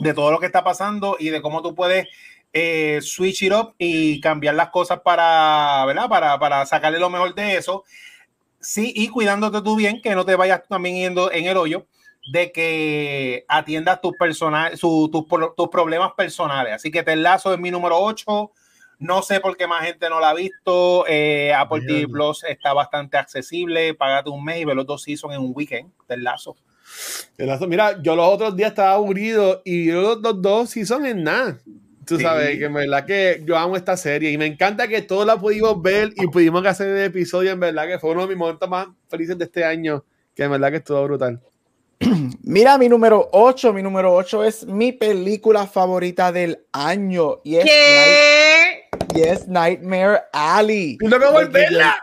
de 0.00 0.14
todo 0.14 0.32
lo 0.32 0.40
que 0.40 0.46
está 0.46 0.64
pasando 0.64 1.16
y 1.18 1.28
de 1.28 1.40
cómo 1.40 1.62
tú 1.62 1.74
puedes 1.74 2.08
eh, 2.52 2.98
switch 3.02 3.42
it 3.42 3.52
up 3.52 3.74
y 3.78 4.20
cambiar 4.20 4.54
las 4.54 4.70
cosas 4.70 5.00
para, 5.00 5.84
¿verdad? 5.86 6.08
Para, 6.08 6.38
para 6.38 6.66
sacarle 6.66 6.98
lo 6.98 7.10
mejor 7.10 7.34
de 7.34 7.56
eso. 7.56 7.84
Sí, 8.60 8.92
y 8.94 9.08
cuidándote 9.08 9.62
tú 9.62 9.76
bien, 9.76 10.00
que 10.02 10.14
no 10.14 10.24
te 10.24 10.36
vayas 10.36 10.62
también 10.68 10.96
yendo 10.96 11.32
en 11.32 11.46
el 11.46 11.56
hoyo 11.56 11.86
de 12.30 12.52
que 12.52 13.44
atiendas 13.48 14.00
tus, 14.00 14.12
tus, 14.78 15.26
tus 15.56 15.68
problemas 15.68 16.12
personales. 16.12 16.74
Así 16.74 16.90
que 16.90 17.02
te 17.02 17.12
enlazo 17.12 17.54
en 17.54 17.60
mi 17.60 17.70
número 17.70 17.98
8. 17.98 18.52
No 18.98 19.22
sé 19.22 19.40
por 19.40 19.56
qué 19.56 19.66
más 19.66 19.86
gente 19.86 20.10
no 20.10 20.20
la 20.20 20.30
ha 20.30 20.34
visto. 20.34 21.06
Eh, 21.08 21.54
Apple 21.54 21.80
TV 21.86 22.06
Plus 22.06 22.44
está 22.44 22.74
bastante 22.74 23.16
accesible. 23.16 23.94
Págate 23.94 24.28
un 24.28 24.44
mes 24.44 24.60
y 24.60 24.64
ve 24.66 24.74
los 24.74 24.86
dos 24.86 25.02
seasons 25.02 25.34
en 25.34 25.40
un 25.40 25.52
weekend. 25.54 25.90
Te 26.06 26.14
enlazo. 26.14 26.54
Mira, 27.66 28.02
yo 28.02 28.14
los 28.14 28.26
otros 28.26 28.54
días 28.54 28.70
estaba 28.70 28.92
aburrido 28.92 29.62
y 29.64 29.90
los, 29.90 30.18
los 30.18 30.42
dos 30.42 30.70
sí 30.70 30.84
son 30.84 31.06
en 31.06 31.24
nada. 31.24 31.58
Tú 32.10 32.16
Sí. 32.16 32.24
sabes 32.24 32.58
que 32.58 32.64
en 32.64 32.74
verdad 32.74 33.06
que 33.06 33.40
yo 33.46 33.56
amo 33.56 33.76
esta 33.76 33.96
serie 33.96 34.32
y 34.32 34.36
me 34.36 34.46
encanta 34.46 34.88
que 34.88 35.00
todos 35.00 35.24
la 35.24 35.36
pudimos 35.38 35.80
ver 35.80 36.10
y 36.16 36.26
pudimos 36.26 36.66
hacer 36.66 36.88
el 36.88 37.04
episodio. 37.04 37.52
En 37.52 37.60
verdad 37.60 37.86
que 37.86 38.00
fue 38.00 38.10
uno 38.10 38.22
de 38.22 38.26
mis 38.30 38.36
momentos 38.36 38.68
más 38.68 38.88
felices 39.08 39.38
de 39.38 39.44
este 39.44 39.64
año. 39.64 40.04
Que 40.34 40.42
en 40.42 40.50
verdad 40.50 40.70
que 40.72 40.78
estuvo 40.78 41.04
brutal. 41.04 41.40
Mira, 42.42 42.78
mi 42.78 42.88
número 42.88 43.28
8, 43.30 43.72
mi 43.72 43.80
número 43.82 44.12
8 44.12 44.42
es 44.44 44.66
mi 44.66 44.90
película 44.90 45.68
favorita 45.68 46.32
del 46.32 46.64
año 46.72 47.40
y 47.44 47.56
es, 47.56 47.64
Night- 47.64 48.88
¿Qué? 49.12 49.18
y 49.18 49.22
es 49.22 49.46
Nightmare 49.46 50.22
Alley. 50.32 50.98
¡Y 51.00 51.06
no 51.06 51.16
me 51.16 51.26
de 51.26 51.30
volverla! 51.32 51.94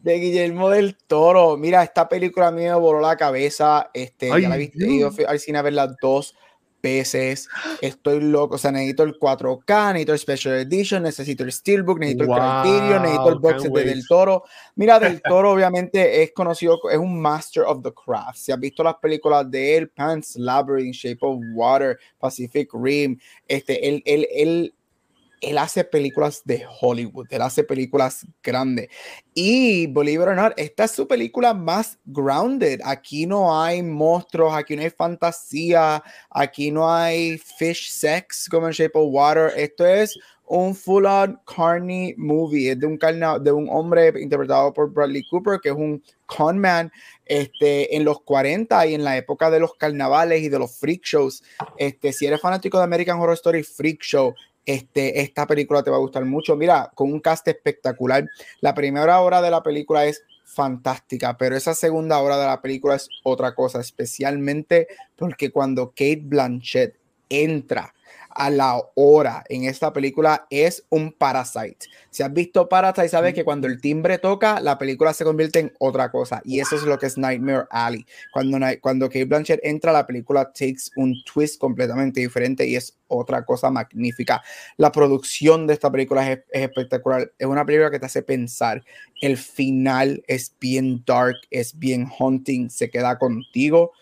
de 0.00 0.14
Guillermo 0.18 0.70
del 0.70 0.96
Toro. 1.06 1.56
Mira, 1.56 1.84
esta 1.84 2.08
película 2.08 2.48
a 2.48 2.50
mí 2.50 2.62
me 2.62 2.74
voló 2.74 3.00
la 3.00 3.16
cabeza. 3.16 3.88
Este, 3.94 4.32
Ay, 4.32 4.42
ya 4.42 4.48
la 4.48 4.56
viste, 4.56 4.84
ido 4.84 5.12
fui 5.12 5.24
al 5.24 5.38
cine 5.38 5.58
a 5.58 5.62
verla 5.62 5.94
dos 6.02 6.34
veces. 6.82 7.48
Estoy 7.80 8.20
loco. 8.20 8.56
O 8.56 8.58
sea, 8.58 8.72
necesito 8.72 9.04
el 9.04 9.18
4K, 9.18 9.92
necesito 9.92 10.12
el 10.12 10.18
Special 10.18 10.54
Edition, 10.56 11.02
necesito 11.02 11.44
el 11.44 11.52
Steelbook, 11.52 11.98
necesito 11.98 12.26
Wow, 12.26 12.36
el 12.36 12.62
Criterion, 12.62 13.02
necesito 13.02 13.28
el 13.28 13.38
box 13.38 13.62
de. 13.62 13.84
Del 13.84 14.06
Toro. 14.06 14.44
Mira, 14.74 14.98
Del 14.98 15.22
Toro 15.22 15.52
obviamente 15.52 16.22
es 16.22 16.32
conocido, 16.32 16.78
es 16.90 16.98
un 16.98 17.20
master 17.20 17.64
of 17.64 17.82
the 17.82 17.92
craft. 17.92 18.36
Si 18.36 18.52
has 18.52 18.58
visto 18.58 18.82
las 18.82 18.96
películas 18.96 19.50
de 19.50 19.76
él, 19.76 19.88
Pan's 19.88 20.36
Labyrinth, 20.36 20.94
Shape 20.94 21.18
of 21.20 21.40
Water, 21.54 21.98
Pacific 22.18 22.68
Rim, 22.72 23.18
este, 23.46 23.88
él, 23.88 24.02
él, 24.04 24.26
él, 24.32 24.74
él 25.42 25.58
hace 25.58 25.84
películas 25.84 26.42
de 26.44 26.64
Hollywood, 26.80 27.26
él 27.30 27.42
hace 27.42 27.64
películas 27.64 28.24
grandes. 28.42 28.88
Y 29.34 29.88
believe 29.88 30.22
it 30.22 30.28
or 30.28 30.36
not, 30.36 30.52
esta 30.56 30.84
es 30.84 30.92
su 30.92 31.06
película 31.08 31.52
más 31.52 31.98
grounded. 32.04 32.80
Aquí 32.84 33.26
no 33.26 33.60
hay 33.60 33.82
monstruos, 33.82 34.54
aquí 34.54 34.76
no 34.76 34.82
hay 34.82 34.90
fantasía, 34.90 36.02
aquí 36.30 36.70
no 36.70 36.90
hay 36.90 37.38
fish 37.38 37.90
sex 37.90 38.48
como 38.48 38.66
en 38.68 38.72
Shape 38.72 38.92
of 38.98 39.08
Water. 39.10 39.52
Esto 39.56 39.84
es 39.86 40.16
un 40.46 40.74
full 40.74 41.06
on 41.06 41.40
carny 41.46 42.14
movie. 42.16 42.70
Es 42.72 42.78
de 42.78 42.86
un, 42.86 42.96
carna- 42.98 43.38
de 43.38 43.50
un 43.50 43.68
hombre 43.70 44.12
interpretado 44.20 44.72
por 44.72 44.92
Bradley 44.92 45.24
Cooper, 45.30 45.58
que 45.60 45.70
es 45.70 45.74
un 45.74 46.02
con 46.26 46.58
man 46.58 46.90
este, 47.24 47.96
en 47.96 48.04
los 48.04 48.20
40 48.22 48.86
y 48.86 48.94
en 48.94 49.04
la 49.04 49.16
época 49.16 49.50
de 49.50 49.60
los 49.60 49.74
carnavales 49.74 50.42
y 50.42 50.48
de 50.48 50.58
los 50.58 50.76
freak 50.78 51.02
shows. 51.04 51.42
Este, 51.78 52.12
si 52.12 52.26
eres 52.26 52.40
fanático 52.40 52.78
de 52.78 52.84
American 52.84 53.18
Horror 53.18 53.34
Story 53.34 53.62
Freak 53.62 54.02
Show, 54.02 54.34
este, 54.66 55.20
esta 55.20 55.46
película 55.46 55.82
te 55.82 55.90
va 55.90 55.96
a 55.96 56.00
gustar 56.00 56.24
mucho. 56.24 56.56
Mira, 56.56 56.90
con 56.94 57.12
un 57.12 57.20
cast 57.20 57.46
espectacular. 57.48 58.28
La 58.60 58.74
primera 58.74 59.20
hora 59.20 59.42
de 59.42 59.50
la 59.50 59.62
película 59.62 60.06
es 60.06 60.22
fantástica, 60.44 61.36
pero 61.38 61.56
esa 61.56 61.74
segunda 61.74 62.18
hora 62.18 62.36
de 62.38 62.46
la 62.46 62.60
película 62.60 62.96
es 62.96 63.08
otra 63.22 63.54
cosa, 63.54 63.80
especialmente 63.80 64.86
porque 65.16 65.50
cuando 65.50 65.88
Kate 65.90 66.22
Blanchett 66.22 66.96
entra 67.28 67.94
a 68.34 68.50
la 68.50 68.80
hora 68.94 69.44
en 69.48 69.64
esta 69.64 69.92
película 69.92 70.46
es 70.50 70.84
un 70.90 71.12
Parasite. 71.12 71.86
Si 72.10 72.22
has 72.22 72.32
visto 72.32 72.68
Parasite, 72.68 73.08
sabes 73.08 73.34
que 73.34 73.44
cuando 73.44 73.66
el 73.66 73.80
timbre 73.80 74.18
toca, 74.18 74.60
la 74.60 74.78
película 74.78 75.12
se 75.14 75.24
convierte 75.24 75.60
en 75.60 75.72
otra 75.78 76.10
cosa. 76.10 76.42
Y 76.44 76.60
eso 76.60 76.76
es 76.76 76.82
lo 76.82 76.98
que 76.98 77.06
es 77.06 77.18
Nightmare 77.18 77.66
Alley. 77.70 78.06
Cuando, 78.32 78.58
cuando 78.80 79.08
Kate 79.08 79.24
Blanchett 79.24 79.60
entra, 79.62 79.92
la 79.92 80.06
película 80.06 80.46
takes 80.46 80.90
un 80.96 81.14
twist 81.24 81.58
completamente 81.58 82.20
diferente 82.20 82.66
y 82.66 82.76
es 82.76 82.98
otra 83.08 83.44
cosa 83.44 83.70
magnífica. 83.70 84.42
La 84.76 84.92
producción 84.92 85.66
de 85.66 85.74
esta 85.74 85.90
película 85.90 86.30
es, 86.30 86.40
es 86.50 86.62
espectacular. 86.62 87.32
Es 87.38 87.46
una 87.46 87.64
película 87.64 87.90
que 87.90 87.98
te 87.98 88.06
hace 88.06 88.22
pensar. 88.22 88.82
El 89.20 89.36
final 89.36 90.22
es 90.26 90.54
bien 90.60 91.02
dark, 91.06 91.36
es 91.50 91.78
bien 91.78 92.08
haunting, 92.18 92.70
se 92.70 92.90
queda 92.90 93.18
contigo. 93.18 93.92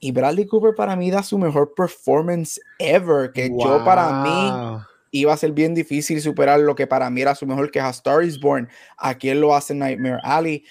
Y 0.00 0.12
Bradley 0.12 0.46
Cooper 0.46 0.74
para 0.74 0.94
mí 0.96 1.10
da 1.10 1.22
su 1.22 1.38
mejor 1.38 1.72
performance 1.74 2.60
ever, 2.78 3.32
que 3.32 3.48
yo 3.48 3.82
para 3.84 4.22
mí 4.22 4.50
Wow. 4.50 4.80
iba 5.10 5.32
a 5.32 5.36
ser 5.36 5.52
bien 5.52 5.74
difícil 5.74 6.20
superar 6.20 6.60
lo 6.60 6.74
que 6.74 6.86
para 6.86 7.08
mí 7.08 7.22
era 7.22 7.34
su 7.34 7.46
mejor, 7.46 7.70
que 7.70 7.78
es 7.78 7.84
A 7.84 7.90
Star 7.90 8.22
is 8.22 8.38
Born. 8.38 8.68
Aquí 8.98 9.28
él 9.30 9.40
lo 9.40 9.54
hace 9.54 9.72
en 9.72 9.78
Nightmare 9.80 10.20
Alley. 10.22 10.64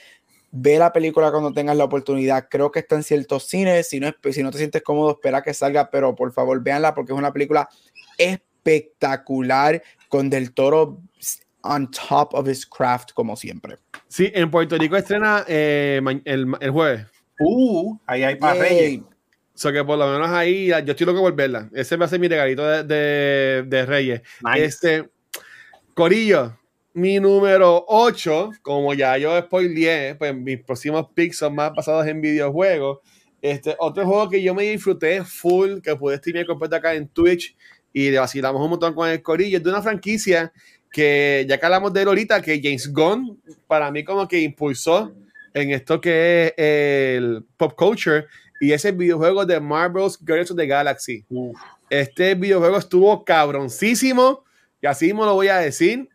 Ve 0.51 0.77
la 0.77 0.93
película 0.93 1.31
cuando 1.31 1.51
tengas 1.51 1.75
la 1.75 1.83
oportunidad. 1.83 2.47
Creo 2.49 2.71
que 2.71 2.79
está 2.79 2.95
en 2.95 3.03
ciertos 3.03 3.43
cines. 3.47 3.89
Si 3.89 3.99
no, 3.99 4.09
si 4.31 4.41
no 4.43 4.51
te 4.51 4.57
sientes 4.59 4.83
cómodo, 4.83 5.11
espera 5.11 5.41
que 5.41 5.53
salga, 5.53 5.89
pero 5.89 6.15
por 6.15 6.31
favor 6.31 6.61
véanla 6.63 6.93
porque 6.93 7.11
es 7.11 7.17
una 7.17 7.33
película 7.33 7.67
espectacular 8.17 9.81
con 10.09 10.29
Del 10.29 10.53
Toro 10.53 11.01
on 11.63 11.89
top 11.89 12.33
of 12.35 12.47
his 12.47 12.65
craft 12.65 13.11
como 13.13 13.35
siempre. 13.35 13.77
Sí, 14.07 14.31
en 14.33 14.51
Puerto 14.51 14.77
Rico 14.77 14.95
estrena 14.95 15.43
eh, 15.47 15.99
el, 16.25 16.55
el 16.59 16.71
jueves. 16.71 17.05
Uh, 17.39 17.97
ahí 18.05 18.23
hay 18.23 18.35
para 18.35 18.55
Yay. 18.55 18.61
Reyes. 18.69 19.01
O 19.55 19.57
sea 19.57 19.71
que 19.71 19.83
por 19.85 19.97
lo 19.97 20.05
menos 20.11 20.29
ahí 20.29 20.67
yo 20.67 20.91
estoy 20.91 21.05
loco 21.07 21.21
por 21.21 21.33
verla. 21.33 21.69
Ese 21.73 21.95
va 21.95 22.05
a 22.05 22.09
ser 22.09 22.19
mi 22.19 22.27
regalito 22.27 22.65
de, 22.67 22.83
de- 22.83 23.63
de 23.65 23.85
Reyes. 23.85 24.21
Nice. 24.43 24.65
Este, 24.65 25.09
Corillo, 25.93 26.57
mi 26.93 27.19
número 27.19 27.85
8, 27.87 28.51
como 28.61 28.93
ya 28.93 29.17
yo 29.17 29.37
spoileé, 29.39 30.15
pues 30.15 30.35
mis 30.35 30.61
próximos 30.63 31.07
picks 31.13 31.37
son 31.37 31.55
más 31.55 31.71
basados 31.73 32.05
en 32.07 32.19
videojuegos. 32.21 32.99
Este, 33.41 33.75
otro 33.79 34.05
juego 34.05 34.29
que 34.29 34.41
yo 34.41 34.53
me 34.53 34.63
disfruté 34.63 35.23
full, 35.23 35.79
que 35.81 35.95
pude 35.95 36.17
streamear 36.17 36.45
completo 36.47 36.75
acá 36.75 36.93
en 36.93 37.07
Twitch 37.07 37.55
y 37.93 38.09
le 38.09 38.19
vacilamos 38.19 38.61
un 38.61 38.71
montón 38.71 38.93
con 38.93 39.07
el 39.07 39.21
Corillo, 39.21 39.57
es 39.57 39.63
de 39.63 39.69
una 39.69 39.81
franquicia 39.81 40.51
que 40.91 41.45
ya 41.47 41.57
que 41.57 41.65
hablamos 41.65 41.93
de 41.93 42.01
él 42.01 42.07
ahorita, 42.07 42.41
que 42.41 42.59
James 42.61 42.91
Gunn 42.91 43.39
para 43.67 43.91
mí 43.91 44.03
como 44.03 44.27
que 44.27 44.39
impulsó 44.39 45.13
en 45.53 45.71
esto 45.71 46.01
que 46.01 46.47
es 46.47 47.17
el 47.17 47.45
pop 47.55 47.73
culture 47.75 48.25
y 48.59 48.71
ese 48.71 48.91
videojuego 48.91 49.45
de 49.45 49.59
Marvel's 49.59 50.17
Guardians 50.19 50.51
of 50.51 50.57
the 50.57 50.67
Galaxy. 50.67 51.25
Uf. 51.29 51.59
Este 51.89 52.35
videojuego 52.35 52.77
estuvo 52.77 53.23
cabroncísimo 53.23 54.43
y 54.81 54.87
así 54.87 55.05
mismo 55.05 55.25
lo 55.25 55.33
voy 55.35 55.49
a 55.49 55.57
decir. 55.57 56.09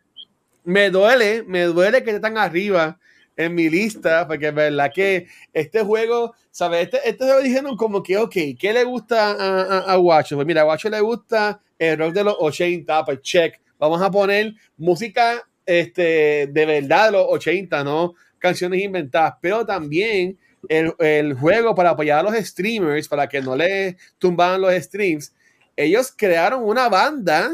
Me 0.63 0.89
duele, 0.89 1.43
me 1.43 1.63
duele 1.63 2.03
que 2.03 2.11
esté 2.11 2.19
tan 2.19 2.37
arriba 2.37 2.99
en 3.35 3.55
mi 3.55 3.69
lista, 3.69 4.27
porque 4.27 4.49
es 4.49 4.53
verdad 4.53 4.91
que 4.93 5.27
este 5.53 5.81
juego, 5.83 6.35
¿sabes? 6.51 6.83
Este, 6.83 7.09
este 7.09 7.23
juego 7.23 7.41
dijeron 7.41 7.75
como 7.77 8.03
que, 8.03 8.17
ok, 8.17 8.35
¿qué 8.59 8.73
le 8.73 8.83
gusta 8.83 9.31
a, 9.31 9.61
a, 9.61 9.93
a 9.93 9.95
Guacho? 9.95 10.35
Pues 10.35 10.45
mira, 10.45 10.61
a 10.61 10.65
Guacho 10.65 10.89
le 10.89 10.99
gusta 10.99 11.59
el 11.79 11.97
rock 11.97 12.13
de 12.13 12.23
los 12.23 12.35
80, 12.39 13.05
pues 13.05 13.21
check. 13.21 13.59
Vamos 13.79 14.01
a 14.01 14.11
poner 14.11 14.53
música 14.77 15.43
este, 15.65 16.47
de 16.47 16.65
verdad 16.65 17.07
de 17.07 17.11
los 17.13 17.25
80, 17.29 17.83
¿no? 17.83 18.13
Canciones 18.37 18.81
inventadas, 18.81 19.35
pero 19.41 19.65
también 19.65 20.37
el, 20.69 20.93
el 20.99 21.33
juego 21.33 21.75
para 21.75 21.91
apoyar 21.91 22.19
a 22.19 22.23
los 22.23 22.35
streamers, 22.35 23.07
para 23.07 23.27
que 23.27 23.41
no 23.41 23.55
le 23.55 23.97
tumbaran 24.17 24.61
los 24.61 24.73
streams, 24.73 25.33
ellos 25.75 26.13
crearon 26.15 26.63
una 26.63 26.89
banda 26.89 27.51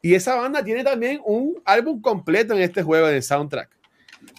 y 0.00 0.14
esa 0.14 0.36
banda 0.36 0.62
tiene 0.62 0.84
también 0.84 1.20
un 1.24 1.60
álbum 1.64 2.00
completo 2.00 2.54
en 2.54 2.62
este 2.62 2.82
juego, 2.82 3.08
en 3.08 3.16
el 3.16 3.22
soundtrack. 3.22 3.70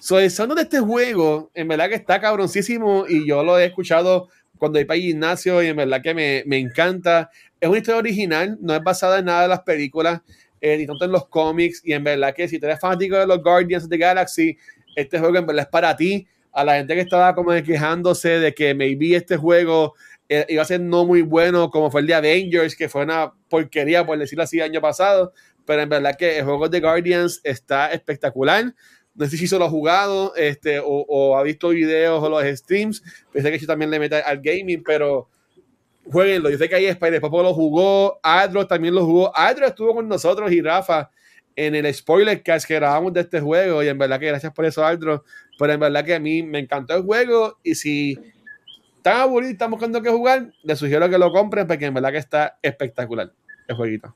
So, 0.02 0.20
el 0.20 0.32
sound 0.32 0.56
de 0.56 0.62
este 0.62 0.80
juego, 0.80 1.52
en 1.54 1.68
verdad 1.68 1.90
que 1.90 1.96
está 1.96 2.22
cabroncísimo 2.22 3.06
y 3.08 3.28
yo 3.28 3.44
lo 3.44 3.60
he 3.60 3.66
escuchado 3.66 4.30
cuando 4.58 4.78
voy 4.78 4.86
para 4.86 5.00
gimnasio 5.00 5.62
y 5.62 5.68
en 5.68 5.76
verdad 5.76 6.02
que 6.02 6.14
me, 6.14 6.44
me 6.46 6.58
encanta. 6.58 7.30
Es 7.60 7.68
una 7.68 7.80
historia 7.80 8.00
original, 8.00 8.58
no 8.62 8.74
es 8.74 8.82
basada 8.82 9.20
en 9.20 9.26
nada 9.26 9.44
de 9.44 9.48
las 9.50 9.62
películas, 9.62 10.22
eh, 10.62 10.78
ni 10.78 10.86
tanto 10.86 11.06
en 11.06 11.12
los 11.12 11.28
cómics 11.28 11.82
y 11.84 11.94
en 11.94 12.04
verdad 12.04 12.34
que 12.34 12.48
si 12.48 12.60
tú 12.60 12.66
eres 12.66 12.80
fanático 12.80 13.18
de 13.18 13.28
los 13.28 13.42
Guardians 13.42 13.84
of 13.86 13.90
the 13.90 13.98
Galaxy, 13.98 14.58
este 14.96 15.20
juego 15.20 15.38
en 15.38 15.46
verdad 15.46 15.64
es 15.64 15.70
para 15.70 15.96
ti. 15.96 16.28
A 16.52 16.64
la 16.64 16.76
gente 16.76 16.96
que 16.96 17.02
estaba 17.02 17.36
como 17.36 17.52
quejándose 17.64 18.40
de 18.40 18.54
que 18.54 18.74
maybe 18.74 19.16
este 19.16 19.38
juego 19.38 19.94
eh, 20.28 20.46
iba 20.50 20.62
a 20.62 20.66
ser 20.66 20.82
no 20.82 21.06
muy 21.06 21.22
bueno 21.22 21.70
como 21.70 21.90
fue 21.92 22.02
el 22.02 22.08
de 22.08 22.16
Avengers, 22.16 22.76
que 22.76 22.90
fue 22.90 23.04
una 23.04 23.34
porquería, 23.50 24.06
por 24.06 24.18
decirlo 24.18 24.44
así, 24.44 24.62
año 24.62 24.82
pasado. 24.82 25.34
Pero 25.66 25.82
en 25.82 25.90
verdad 25.90 26.16
que 26.18 26.40
el 26.40 26.46
juego 26.46 26.68
de 26.68 26.80
Guardians 26.80 27.42
está 27.44 27.92
espectacular. 27.92 28.74
No 29.16 29.26
sé 29.26 29.38
si 29.38 29.48
solo 29.48 29.66
ha 29.66 29.70
jugado 29.70 30.34
este, 30.36 30.80
o, 30.80 30.86
o 30.86 31.38
ha 31.38 31.44
visto 31.44 31.70
videos 31.70 32.24
o 32.24 32.30
los 32.30 32.44
streams. 32.44 33.04
Pensé 33.32 33.52
que 33.52 33.60
yo 33.60 33.68
también 33.68 33.92
le 33.92 34.00
meta 34.00 34.20
al 34.20 34.40
gaming, 34.42 34.84
pero 34.84 35.30
jueguenlo. 36.12 36.50
Yo 36.50 36.58
sé 36.58 36.68
que 36.68 36.76
ahí 36.76 36.86
Spider 36.86 37.22
Popo 37.22 37.44
lo 37.44 37.54
jugó, 37.54 38.20
Adro 38.24 38.66
también 38.68 38.96
lo 38.96 39.06
jugó. 39.06 39.32
Adro 39.38 39.68
estuvo 39.68 39.94
con 39.96 40.08
nosotros 40.08 40.52
y 40.52 40.62
Rafa 40.62 41.10
en 41.66 41.76
el 41.76 41.94
spoiler 41.94 42.42
cast 42.42 42.66
que 42.66 42.76
grabamos 42.76 43.12
de 43.14 43.22
este 43.22 43.42
juego. 43.42 43.84
Y 43.84 43.90
en 43.90 43.98
verdad 43.98 44.20
que 44.20 44.28
gracias 44.28 44.54
por 44.54 44.66
eso, 44.66 44.86
Adro. 44.86 45.26
Pero 45.58 45.74
en 45.74 45.80
verdad 45.80 46.06
que 46.06 46.16
a 46.16 46.20
mí 46.20 46.42
me 46.42 46.60
encantó 46.60 46.96
el 46.96 47.04
juego. 47.04 47.58
Y 47.64 47.76
si 47.76 48.18
están 48.96 49.18
aburridos 49.18 49.52
y 49.52 49.54
están 49.54 49.72
buscando 49.72 50.02
qué 50.02 50.10
jugar, 50.10 50.54
les 50.64 50.80
sugiero 50.80 51.10
que 51.10 51.18
lo 51.18 51.32
compren 51.32 51.68
porque 51.68 51.86
en 51.86 51.94
verdad 51.94 52.12
que 52.12 52.18
está 52.18 52.58
espectacular 52.62 53.34
el 53.68 53.76
jueguito. 53.76 54.16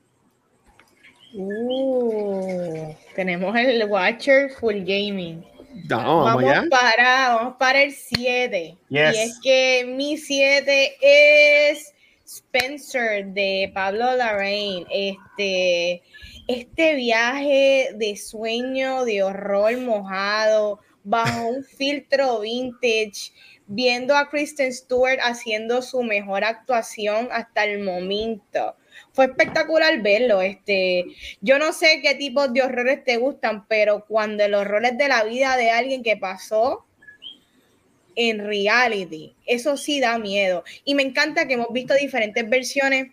Uh, 1.34 2.94
tenemos 3.16 3.56
el 3.58 3.84
Watcher 3.86 4.50
Full 4.52 4.80
Gaming. 4.86 5.44
No, 5.90 5.98
vamos, 5.98 6.44
Vamos 6.44 6.44
allá. 6.44 6.64
para, 6.70 7.36
vamos 7.36 7.56
para 7.58 7.82
el 7.82 7.92
7. 7.92 8.78
Yes. 8.88 9.16
Y 9.16 9.18
es 9.18 9.40
que 9.44 9.86
mi 9.98 10.18
7 10.18 10.94
es 11.02 11.94
Spencer 12.26 13.26
de 13.28 13.72
Pablo 13.74 14.16
Larraín. 14.16 14.86
Este, 14.92 16.04
este 16.48 16.96
viaje 16.96 17.92
de 17.96 18.18
sueño, 18.18 19.06
de 19.06 19.24
horror 19.24 19.78
mojado, 19.78 20.80
bajo 21.04 21.48
un 21.48 21.64
filtro 21.64 22.42
vintage, 22.42 23.32
viendo 23.68 24.16
a 24.16 24.30
Kristen 24.30 24.74
Stewart 24.74 25.20
haciendo 25.22 25.82
su 25.82 26.04
mejor 26.04 26.44
actuación 26.44 27.30
hasta 27.32 27.64
el 27.64 27.84
momento. 27.84 28.76
Fue 29.14 29.26
espectacular 29.26 30.02
verlo. 30.02 30.42
Este, 30.42 31.06
yo 31.42 31.60
no 31.60 31.74
sé 31.74 32.02
qué 32.02 32.16
tipos 32.16 32.52
de 32.54 32.62
horrores 32.62 33.04
te 33.04 33.18
gustan, 33.18 33.66
pero 33.68 34.06
cuando 34.06 34.48
los 34.48 34.62
horrores 34.62 34.98
de 34.98 35.08
la 35.08 35.24
vida 35.24 35.56
de 35.58 35.72
alguien 35.72 36.04
que 36.04 36.18
pasó 36.18 36.86
en 38.16 38.46
reality, 38.46 39.36
eso 39.46 39.78
sí 39.78 40.00
da 40.00 40.20
miedo. 40.20 40.64
Y 40.84 40.94
me 40.94 41.04
encanta 41.04 41.48
que 41.48 41.56
hemos 41.56 41.72
visto 41.72 41.96
diferentes 41.96 42.48
versiones 42.48 43.08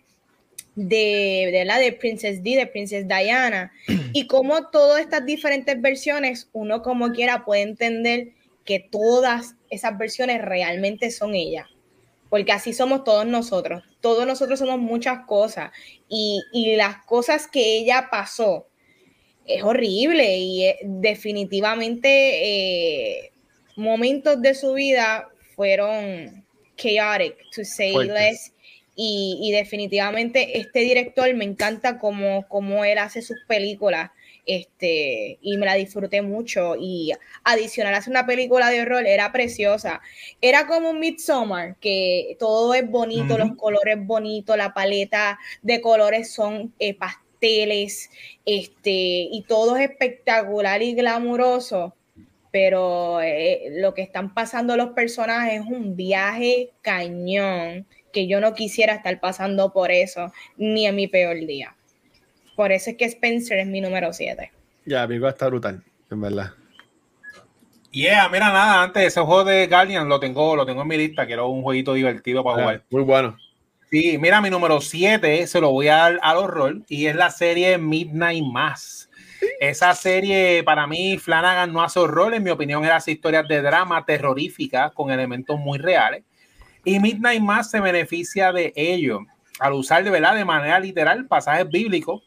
de, 0.75 1.49
de 1.51 1.65
la 1.65 1.77
de 1.77 1.91
Princess 1.93 2.43
D, 2.43 2.55
de 2.55 2.67
Princess 2.67 3.07
Diana, 3.07 3.71
y 4.13 4.27
como 4.27 4.69
todas 4.69 5.01
estas 5.01 5.25
diferentes 5.25 5.79
versiones, 5.81 6.49
uno 6.53 6.81
como 6.81 7.11
quiera 7.11 7.45
puede 7.45 7.61
entender 7.61 8.29
que 8.65 8.79
todas 8.79 9.55
esas 9.69 9.97
versiones 9.97 10.41
realmente 10.41 11.11
son 11.11 11.35
ella, 11.35 11.67
porque 12.29 12.51
así 12.51 12.73
somos 12.73 13.03
todos 13.03 13.25
nosotros, 13.25 13.83
todos 13.99 14.25
nosotros 14.25 14.59
somos 14.59 14.79
muchas 14.79 15.25
cosas, 15.25 15.71
y, 16.07 16.75
las 16.75 17.05
cosas 17.05 17.47
que 17.47 17.77
ella 17.77 18.09
pasó 18.11 18.67
es 19.45 19.63
horrible. 19.63 20.37
Y 20.37 20.73
definitivamente 20.83 22.07
eh, 22.09 23.31
momentos 23.75 24.41
de 24.41 24.53
su 24.53 24.73
vida 24.73 25.29
fueron 25.55 26.45
chaotic, 26.77 27.37
to 27.55 27.63
say 27.63 27.93
less 27.93 28.51
y, 28.95 29.51
definitivamente 29.51 30.59
este 30.59 30.79
director 30.79 31.33
me 31.33 31.45
encanta 31.45 31.97
cómo, 31.97 32.45
cómo 32.47 32.83
él 32.83 32.97
hace 32.97 33.21
sus 33.21 33.37
películas 33.47 34.11
este, 34.45 35.37
y 35.41 35.57
me 35.57 35.65
la 35.65 35.75
disfruté 35.75 36.21
mucho. 36.21 36.75
Y 36.77 37.13
adicional 37.43 37.93
hacer 37.93 38.11
una 38.11 38.25
película 38.25 38.69
de 38.69 38.81
horror 38.81 39.05
era 39.05 39.31
preciosa. 39.31 40.01
Era 40.41 40.67
como 40.67 40.89
un 40.89 40.99
Midsommar, 40.99 41.77
que 41.77 42.35
todo 42.39 42.73
es 42.73 42.89
bonito, 42.89 43.37
los 43.37 43.55
colores 43.55 43.97
bonitos, 44.05 44.57
la 44.57 44.73
paleta 44.73 45.39
de 45.61 45.81
colores 45.81 46.31
son 46.31 46.73
eh, 46.79 46.93
pasteles, 46.93 48.09
este, 48.45 48.91
y 49.31 49.45
todo 49.47 49.77
es 49.77 49.89
espectacular 49.89 50.81
y 50.81 50.93
glamuroso. 50.95 51.95
Pero 52.51 53.21
eh, 53.21 53.69
lo 53.77 53.93
que 53.93 54.01
están 54.01 54.33
pasando 54.33 54.75
los 54.75 54.89
personajes 54.89 55.61
es 55.61 55.65
un 55.65 55.95
viaje 55.95 56.71
cañón 56.81 57.87
que 58.11 58.27
yo 58.27 58.39
no 58.39 58.53
quisiera 58.53 58.93
estar 58.93 59.19
pasando 59.19 59.73
por 59.73 59.91
eso, 59.91 60.31
ni 60.57 60.85
en 60.85 60.95
mi 60.95 61.07
peor 61.07 61.37
día. 61.45 61.75
Por 62.55 62.71
eso 62.71 62.91
es 62.91 62.97
que 62.97 63.05
Spencer 63.05 63.59
es 63.59 63.67
mi 63.67 63.81
número 63.81 64.13
7. 64.13 64.51
Ya, 64.85 65.03
amigo, 65.03 65.27
está 65.27 65.47
brutal, 65.47 65.83
en 66.09 66.21
verdad. 66.21 66.51
Yeah, 67.91 68.29
mira 68.29 68.47
nada, 68.53 68.83
antes 68.83 69.03
ese 69.07 69.19
juego 69.19 69.43
de 69.43 69.67
Guardian 69.67 70.07
lo 70.07 70.19
tengo, 70.19 70.55
lo 70.55 70.65
tengo 70.65 70.81
en 70.81 70.87
mi 70.87 70.97
lista, 70.97 71.25
quiero 71.25 71.49
un 71.49 71.61
jueguito 71.61 71.93
divertido 71.93 72.43
para 72.43 72.61
jugar. 72.61 72.83
Muy 72.89 73.03
bueno. 73.03 73.37
Sí, 73.89 74.17
mira, 74.17 74.39
mi 74.39 74.49
número 74.49 74.79
7 74.79 75.45
se 75.47 75.59
lo 75.59 75.71
voy 75.71 75.89
a 75.89 75.97
dar 75.97 76.19
al 76.21 76.37
horror 76.37 76.81
y 76.87 77.07
es 77.07 77.15
la 77.15 77.29
serie 77.29 77.77
Midnight 77.77 78.45
Mass. 78.45 79.09
Esa 79.59 79.93
serie, 79.95 80.63
para 80.63 80.87
mí, 80.87 81.17
Flanagan 81.17 81.73
no 81.73 81.83
hace 81.83 81.99
horror, 81.99 82.33
en 82.33 82.43
mi 82.43 82.51
opinión, 82.51 82.85
era 82.85 83.01
historias 83.05 83.45
de 83.47 83.61
drama 83.61 84.05
terrorífica 84.05 84.91
con 84.91 85.11
elementos 85.11 85.59
muy 85.59 85.77
reales. 85.77 86.23
Y 86.83 86.99
Midnight 86.99 87.41
Mass 87.41 87.69
se 87.69 87.79
beneficia 87.79 88.51
de 88.51 88.73
ello 88.75 89.19
al 89.59 89.73
usar 89.73 90.03
de 90.03 90.09
verdad 90.09 90.35
de 90.35 90.45
manera 90.45 90.79
literal 90.79 91.27
pasajes 91.27 91.69
bíblicos 91.69 92.23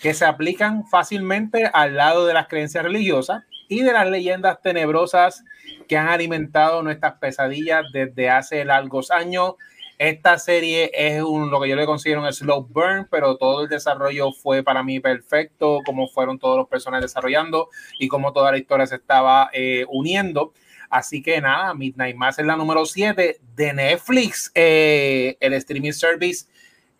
que 0.00 0.14
se 0.14 0.24
aplican 0.24 0.86
fácilmente 0.86 1.70
al 1.72 1.96
lado 1.96 2.26
de 2.26 2.32
las 2.32 2.48
creencias 2.48 2.82
religiosas 2.82 3.44
y 3.68 3.82
de 3.82 3.92
las 3.92 4.08
leyendas 4.08 4.62
tenebrosas 4.62 5.44
que 5.86 5.98
han 5.98 6.08
alimentado 6.08 6.82
nuestras 6.82 7.18
pesadillas 7.18 7.84
desde 7.92 8.30
hace 8.30 8.64
largos 8.64 9.10
años. 9.10 9.54
Esta 9.98 10.38
serie 10.38 10.90
es 10.94 11.22
un, 11.22 11.50
lo 11.50 11.60
que 11.60 11.68
yo 11.68 11.76
le 11.76 11.84
considero 11.84 12.22
un 12.22 12.32
slow 12.32 12.66
burn, 12.66 13.06
pero 13.10 13.36
todo 13.36 13.64
el 13.64 13.68
desarrollo 13.68 14.32
fue 14.32 14.62
para 14.62 14.82
mí 14.82 14.98
perfecto, 14.98 15.80
como 15.84 16.08
fueron 16.08 16.38
todos 16.38 16.56
los 16.56 16.68
personajes 16.68 17.04
desarrollando 17.04 17.68
y 17.98 18.08
cómo 18.08 18.32
toda 18.32 18.52
la 18.52 18.58
historia 18.58 18.86
se 18.86 18.96
estaba 18.96 19.50
eh, 19.52 19.84
uniendo. 19.90 20.54
Así 20.90 21.22
que 21.22 21.40
nada, 21.40 21.72
Midnight 21.72 22.16
Mass 22.16 22.38
es 22.40 22.44
la 22.44 22.56
número 22.56 22.84
7 22.84 23.38
de 23.54 23.72
Netflix, 23.72 24.50
eh, 24.54 25.36
el 25.40 25.54
streaming 25.54 25.92
service 25.92 26.46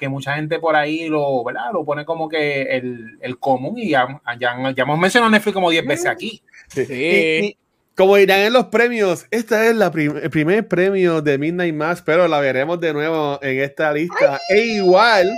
que 0.00 0.08
mucha 0.08 0.34
gente 0.34 0.58
por 0.58 0.74
ahí 0.74 1.08
lo, 1.08 1.44
¿verdad? 1.44 1.72
lo 1.74 1.84
pone 1.84 2.06
como 2.06 2.26
que 2.26 2.62
el, 2.62 3.18
el 3.20 3.38
común 3.38 3.76
y 3.76 3.90
ya, 3.90 4.20
ya, 4.38 4.56
hemos 4.74 4.98
mencionado 4.98 5.30
Netflix 5.30 5.52
como 5.52 5.68
10 5.70 5.86
veces 5.86 6.06
aquí. 6.06 6.42
Sí. 6.68 7.54
como 7.94 8.16
dirán 8.16 8.40
en 8.40 8.54
los 8.54 8.66
premios, 8.66 9.26
esta 9.30 9.66
es 9.66 9.76
la 9.76 9.92
el 9.94 10.30
primer 10.30 10.66
premio 10.66 11.20
de 11.20 11.36
Midnight 11.36 11.74
Mass, 11.74 12.00
pero 12.00 12.26
la 12.28 12.40
veremos 12.40 12.80
de 12.80 12.94
nuevo 12.94 13.38
en 13.42 13.60
esta 13.60 13.92
lista. 13.92 14.40
E 14.48 14.60
igual, 14.76 15.30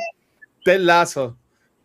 Ted 0.64 0.78
Lazo. 0.78 1.36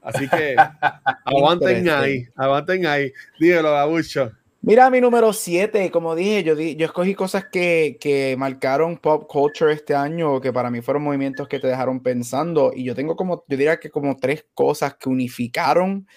Así 0.03 0.29
que 0.29 0.55
aguanten 1.25 1.89
ahí, 1.89 2.27
aguanten 2.35 2.85
ahí. 2.85 3.11
Dígalo, 3.39 3.71
Gabucho. 3.71 4.36
Mira, 4.61 4.89
mi 4.89 4.99
número 4.99 5.33
7, 5.33 5.91
como 5.91 6.15
dije, 6.15 6.43
yo, 6.43 6.55
yo 6.59 6.85
escogí 6.85 7.13
cosas 7.13 7.45
que, 7.45 7.97
que, 8.01 8.35
marcaron 8.37 8.97
pop 8.97 9.27
culture 9.27 9.71
este 9.71 9.93
año, 9.95 10.41
que 10.41 10.51
para 10.51 10.71
mí 10.71 10.81
fueron 10.81 11.03
movimientos 11.03 11.47
que 11.47 11.59
te 11.59 11.67
dejaron 11.67 12.01
pensando, 12.01 12.71
y 12.75 12.83
yo 12.83 12.95
tengo 12.95 13.15
como, 13.15 13.45
yo 13.47 13.55
diría 13.55 13.79
que 13.79 13.91
como 13.91 14.17
tres 14.17 14.45
cosas 14.55 14.95
que 14.95 15.09
unificaron 15.09 16.07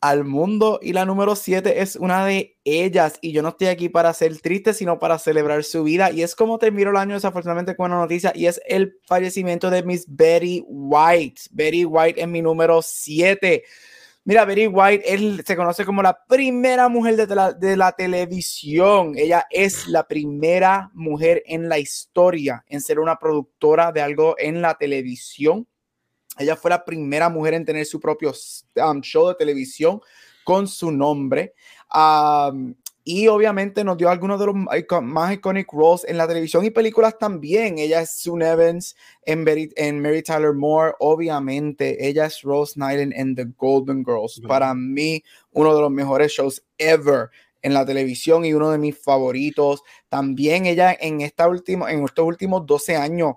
al 0.00 0.24
mundo, 0.24 0.78
y 0.80 0.92
la 0.92 1.04
número 1.04 1.34
7 1.34 1.82
es 1.82 1.96
una 1.96 2.24
de 2.24 2.56
ellas, 2.64 3.18
y 3.20 3.32
yo 3.32 3.42
no 3.42 3.50
estoy 3.50 3.66
aquí 3.66 3.88
para 3.88 4.14
ser 4.14 4.40
triste, 4.40 4.74
sino 4.74 4.98
para 5.00 5.18
celebrar 5.18 5.64
su 5.64 5.82
vida, 5.82 6.12
y 6.12 6.22
es 6.22 6.36
como 6.36 6.58
terminó 6.58 6.90
el 6.90 6.96
año 6.96 7.14
desafortunadamente 7.14 7.76
con 7.76 7.90
una 7.90 8.00
noticia, 8.00 8.32
y 8.34 8.46
es 8.46 8.60
el 8.66 8.96
fallecimiento 9.06 9.70
de 9.70 9.82
Miss 9.82 10.06
Betty 10.08 10.64
White. 10.66 11.42
Betty 11.50 11.84
White 11.84 12.22
es 12.22 12.28
mi 12.28 12.42
número 12.42 12.80
7 12.80 13.64
Mira, 14.24 14.44
Betty 14.44 14.68
White, 14.68 15.12
él 15.12 15.42
se 15.44 15.56
conoce 15.56 15.84
como 15.84 16.00
la 16.00 16.16
primera 16.26 16.88
mujer 16.88 17.16
de 17.16 17.34
la, 17.34 17.52
de 17.52 17.76
la, 17.76 17.90
televisión. 17.90 19.14
Ella 19.16 19.46
es 19.50 19.88
la 19.88 20.06
primera 20.06 20.92
mujer 20.94 21.42
en 21.44 21.68
la 21.68 21.80
historia 21.80 22.64
en 22.68 22.80
ser 22.80 23.00
una 23.00 23.18
productora 23.18 23.90
de 23.90 24.00
algo 24.00 24.36
en 24.38 24.62
la 24.62 24.78
televisión. 24.78 25.66
Ella 26.38 26.54
fue 26.54 26.70
la 26.70 26.84
primera 26.84 27.28
mujer 27.28 27.54
en 27.54 27.64
tener 27.64 27.84
su 27.84 27.98
propio 27.98 28.32
um, 28.76 29.00
show 29.00 29.26
de 29.26 29.34
televisión 29.34 30.00
con 30.44 30.68
su 30.68 30.92
nombre. 30.92 31.54
Um, 31.92 32.74
y 33.04 33.26
obviamente 33.26 33.82
nos 33.82 33.96
dio 33.96 34.08
algunos 34.10 34.38
de 34.38 34.46
los 34.46 34.54
más 35.02 35.32
iconic 35.32 35.72
roles 35.72 36.04
en 36.06 36.16
la 36.16 36.28
televisión 36.28 36.64
y 36.64 36.70
películas 36.70 37.18
también. 37.18 37.78
Ella 37.78 38.02
es 38.02 38.16
Sue 38.16 38.44
Evans 38.44 38.94
en, 39.22 39.44
en 39.76 40.00
Mary 40.00 40.22
Tyler 40.22 40.52
Moore, 40.52 40.94
obviamente. 41.00 42.06
Ella 42.06 42.26
es 42.26 42.42
Rose 42.42 42.74
Nyland 42.76 43.12
en 43.14 43.34
The 43.34 43.46
Golden 43.56 44.04
Girls. 44.04 44.40
Para 44.46 44.72
mí, 44.74 45.22
uno 45.50 45.74
de 45.74 45.80
los 45.80 45.90
mejores 45.90 46.30
shows 46.30 46.62
ever 46.78 47.30
en 47.60 47.74
la 47.74 47.84
televisión 47.84 48.44
y 48.44 48.54
uno 48.54 48.70
de 48.70 48.78
mis 48.78 48.96
favoritos. 48.96 49.82
También 50.08 50.66
ella 50.66 50.96
en, 50.98 51.22
esta 51.22 51.48
última, 51.48 51.90
en 51.90 52.04
estos 52.04 52.24
últimos 52.24 52.64
12 52.66 52.96
años, 52.96 53.34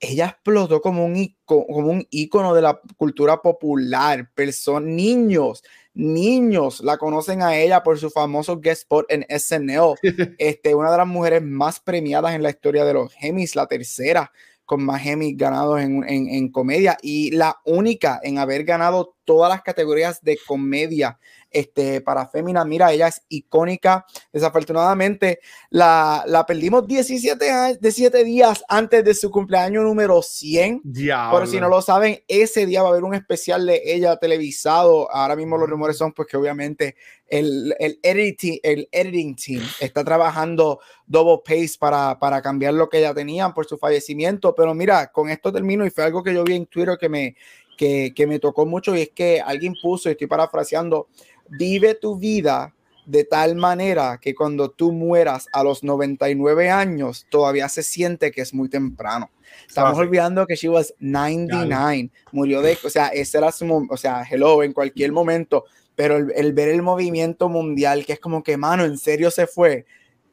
ella 0.00 0.26
explotó 0.26 0.82
como 0.82 1.04
un, 1.04 1.16
icono, 1.16 1.66
como 1.66 1.90
un 1.90 2.06
icono 2.10 2.54
de 2.54 2.62
la 2.62 2.80
cultura 2.98 3.40
popular. 3.40 4.30
Personas, 4.34 4.90
niños 4.90 5.62
niños 5.98 6.80
la 6.80 6.96
conocen 6.96 7.42
a 7.42 7.56
ella 7.56 7.82
por 7.82 7.98
su 7.98 8.08
famoso 8.08 8.60
guest 8.60 8.82
spot 8.82 9.06
en 9.10 9.26
SNL. 9.28 9.94
Este, 10.38 10.74
una 10.74 10.90
de 10.90 10.96
las 10.96 11.06
mujeres 11.06 11.42
más 11.42 11.80
premiadas 11.80 12.34
en 12.34 12.42
la 12.42 12.50
historia 12.50 12.84
de 12.84 12.94
los 12.94 13.12
Emmys, 13.20 13.56
la 13.56 13.66
tercera 13.66 14.32
con 14.64 14.84
más 14.84 15.04
Emmys 15.04 15.36
ganados 15.36 15.80
en, 15.80 16.04
en, 16.08 16.28
en 16.28 16.52
comedia 16.52 16.98
y 17.02 17.30
la 17.30 17.58
única 17.64 18.20
en 18.22 18.38
haber 18.38 18.64
ganado 18.64 19.16
todas 19.28 19.50
las 19.50 19.60
categorías 19.60 20.22
de 20.22 20.38
comedia 20.46 21.18
este, 21.50 22.00
para 22.00 22.26
Fémina. 22.28 22.64
Mira, 22.64 22.90
ella 22.90 23.08
es 23.08 23.20
icónica. 23.28 24.06
Desafortunadamente, 24.32 25.40
la, 25.68 26.24
la 26.26 26.46
perdimos 26.46 26.86
17, 26.86 27.76
17 27.78 28.24
días 28.24 28.64
antes 28.68 29.04
de 29.04 29.12
su 29.12 29.30
cumpleaños 29.30 29.84
número 29.84 30.22
100. 30.22 30.80
Pero 30.94 31.46
si 31.46 31.60
no 31.60 31.68
lo 31.68 31.82
saben, 31.82 32.24
ese 32.26 32.64
día 32.64 32.80
va 32.80 32.88
a 32.88 32.92
haber 32.92 33.04
un 33.04 33.14
especial 33.14 33.66
de 33.66 33.82
ella 33.84 34.16
televisado. 34.16 35.12
Ahora 35.12 35.36
mismo 35.36 35.58
los 35.58 35.68
rumores 35.68 35.98
son 35.98 36.12
pues 36.12 36.26
que 36.26 36.38
obviamente 36.38 36.96
el, 37.26 37.74
el, 37.78 38.00
editing, 38.02 38.60
el 38.62 38.88
editing 38.90 39.36
team 39.36 39.62
está 39.78 40.02
trabajando 40.02 40.80
double 41.06 41.42
pace 41.44 41.76
para, 41.78 42.18
para 42.18 42.40
cambiar 42.40 42.72
lo 42.72 42.88
que 42.88 43.02
ya 43.02 43.12
tenían 43.12 43.52
por 43.52 43.66
su 43.66 43.76
fallecimiento. 43.76 44.54
Pero 44.54 44.72
mira, 44.72 45.08
con 45.08 45.28
esto 45.28 45.52
termino 45.52 45.84
y 45.84 45.90
fue 45.90 46.04
algo 46.04 46.22
que 46.22 46.32
yo 46.32 46.44
vi 46.44 46.54
en 46.54 46.64
Twitter 46.64 46.96
que 46.98 47.10
me, 47.10 47.36
que, 47.78 48.12
que 48.14 48.26
me 48.26 48.38
tocó 48.38 48.66
mucho 48.66 48.94
y 48.94 49.00
es 49.00 49.10
que 49.10 49.40
alguien 49.40 49.74
puso, 49.80 50.10
y 50.10 50.12
estoy 50.12 50.26
parafraseando, 50.26 51.08
vive 51.48 51.94
tu 51.94 52.18
vida 52.18 52.74
de 53.06 53.24
tal 53.24 53.56
manera 53.56 54.18
que 54.20 54.34
cuando 54.34 54.70
tú 54.70 54.92
mueras 54.92 55.46
a 55.54 55.64
los 55.64 55.82
99 55.82 56.68
años, 56.68 57.26
todavía 57.30 57.70
se 57.70 57.82
siente 57.82 58.30
que 58.30 58.42
es 58.42 58.52
muy 58.52 58.68
temprano. 58.68 59.30
Estamos 59.66 59.96
olvidando 59.96 60.46
que 60.46 60.56
she 60.56 60.68
was 60.68 60.92
99, 60.98 62.10
murió 62.32 62.60
de, 62.60 62.76
o 62.84 62.90
sea, 62.90 63.08
ese 63.08 63.38
era 63.38 63.50
su, 63.50 63.86
o 63.88 63.96
sea, 63.96 64.24
hello, 64.30 64.62
en 64.62 64.74
cualquier 64.74 65.12
momento, 65.12 65.64
pero 65.94 66.18
el, 66.18 66.52
ver 66.52 66.68
el 66.68 66.82
movimiento 66.82 67.48
mundial, 67.48 68.04
que 68.04 68.12
es 68.12 68.20
como 68.20 68.42
que, 68.42 68.58
mano, 68.58 68.84
en 68.84 68.98
serio 68.98 69.30
se 69.30 69.46
fue, 69.46 69.86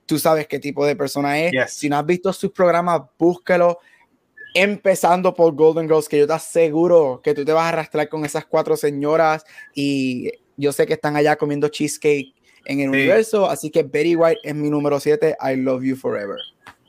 tú 0.05 0.19
sabes 0.19 0.45
qué 0.45 0.59
tipo 0.59 0.85
de 0.85 0.97
persona 0.97 1.39
es. 1.39 1.53
Yes. 1.53 1.73
Si 1.73 1.87
no 1.87 1.97
has 1.97 2.05
visto 2.05 2.33
sus 2.33 2.51
programas, 2.51 3.03
búscalo. 3.17 3.79
Empezando 4.57 5.33
por 5.33 5.53
Golden 5.53 5.85
Girls, 5.87 6.07
que 6.07 6.17
yo 6.17 6.25
te 6.25 6.31
aseguro 6.33 7.19
que 7.21 7.33
tú 7.33 7.43
te 7.43 7.51
vas 7.51 7.65
a 7.65 7.69
arrastrar 7.69 8.07
con 8.07 8.23
esas 8.23 8.45
cuatro 8.45 8.77
señoras 8.77 9.43
y 9.73 10.31
yo 10.55 10.71
sé 10.71 10.85
que 10.87 10.93
están 10.93 11.17
allá 11.17 11.35
comiendo 11.35 11.67
cheesecake 11.67 12.33
en 12.65 12.79
el 12.79 12.85
Sí. 12.85 12.95
universo, 12.95 13.49
así 13.49 13.69
que 13.69 13.83
Betty 13.83 14.15
White 14.15 14.39
es 14.43 14.55
mi 14.55 14.69
número 14.69 14.97
7, 15.01 15.35
I 15.41 15.57
Love 15.57 15.83
You 15.83 15.95
Forever. 15.97 16.37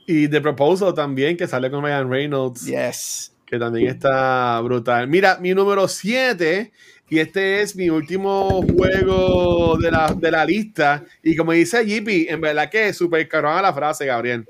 Y 0.05 0.29
The 0.29 0.39
Proposal 0.39 0.93
también, 0.93 1.35
que 1.35 1.45
sale 1.45 1.69
con 1.69 1.83
Ryan 1.83 2.09
Reynolds, 2.09 2.65
Yes. 2.65 3.33
que 3.45 3.59
también 3.59 3.87
está 3.89 4.61
brutal. 4.61 5.07
Mira, 5.09 5.37
mi 5.37 5.53
número 5.53 5.89
7, 5.89 6.71
y 7.09 7.19
este 7.19 7.61
es 7.61 7.75
mi 7.75 7.89
último 7.89 8.61
juego 8.63 9.77
de 9.77 9.91
la, 9.91 10.13
de 10.17 10.31
la 10.31 10.45
lista. 10.45 11.03
Y 11.21 11.35
como 11.35 11.51
dice 11.51 11.85
JP, 11.85 12.27
en 12.31 12.39
verdad 12.39 12.69
que 12.69 12.87
es 12.87 12.97
súper 12.97 13.27
carona 13.27 13.61
la 13.61 13.73
frase, 13.73 14.05
Gabriel. 14.05 14.47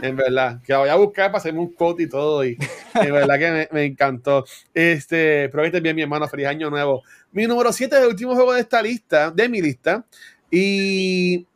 En 0.00 0.16
verdad, 0.16 0.62
que 0.62 0.72
la 0.72 0.78
voy 0.78 0.88
a 0.88 0.94
buscar 0.94 1.26
para 1.26 1.38
hacerme 1.38 1.60
un 1.60 1.72
quote 1.72 2.04
y 2.04 2.08
todo. 2.08 2.44
Y 2.44 2.56
en 2.94 3.12
verdad 3.12 3.38
que 3.38 3.50
me, 3.50 3.68
me 3.72 3.84
encantó. 3.84 4.44
Este, 4.72 5.44
espero 5.44 5.62
que 5.62 5.68
estés 5.68 5.82
bien, 5.82 5.96
mi 5.96 6.02
hermano. 6.02 6.28
Feliz 6.28 6.46
año 6.46 6.70
nuevo. 6.70 7.02
Mi 7.32 7.46
número 7.46 7.72
7 7.72 7.94
es 7.96 8.02
el 8.02 8.08
último 8.08 8.34
juego 8.34 8.52
de 8.52 8.60
esta 8.60 8.80
lista, 8.80 9.30
de 9.30 9.48
mi 9.48 9.60
lista. 9.60 10.04
Y 10.50 11.46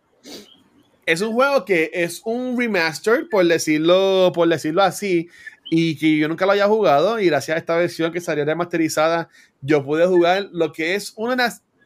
es 1.07 1.21
un 1.21 1.33
juego 1.33 1.65
que 1.65 1.91
es 1.93 2.23
un 2.25 2.59
remaster, 2.59 3.29
por 3.31 3.45
decirlo, 3.47 4.33
por 4.35 4.49
decirlo 4.49 4.83
así, 4.83 5.29
y 5.71 5.97
que 5.97 6.17
yo 6.17 6.29
nunca 6.29 6.47
lo 6.47 6.53
haya 6.53 6.67
jugado. 6.67 7.19
Y 7.19 7.27
gracias 7.27 7.57
a 7.57 7.59
esta 7.59 7.77
versión 7.77 8.13
que 8.13 8.21
salió 8.21 8.45
remasterizada, 8.45 9.29
yo 9.61 9.85
pude 9.85 10.07
jugar 10.07 10.49
lo 10.53 10.73
que 10.73 10.95
es 10.95 11.13
una 11.17 11.37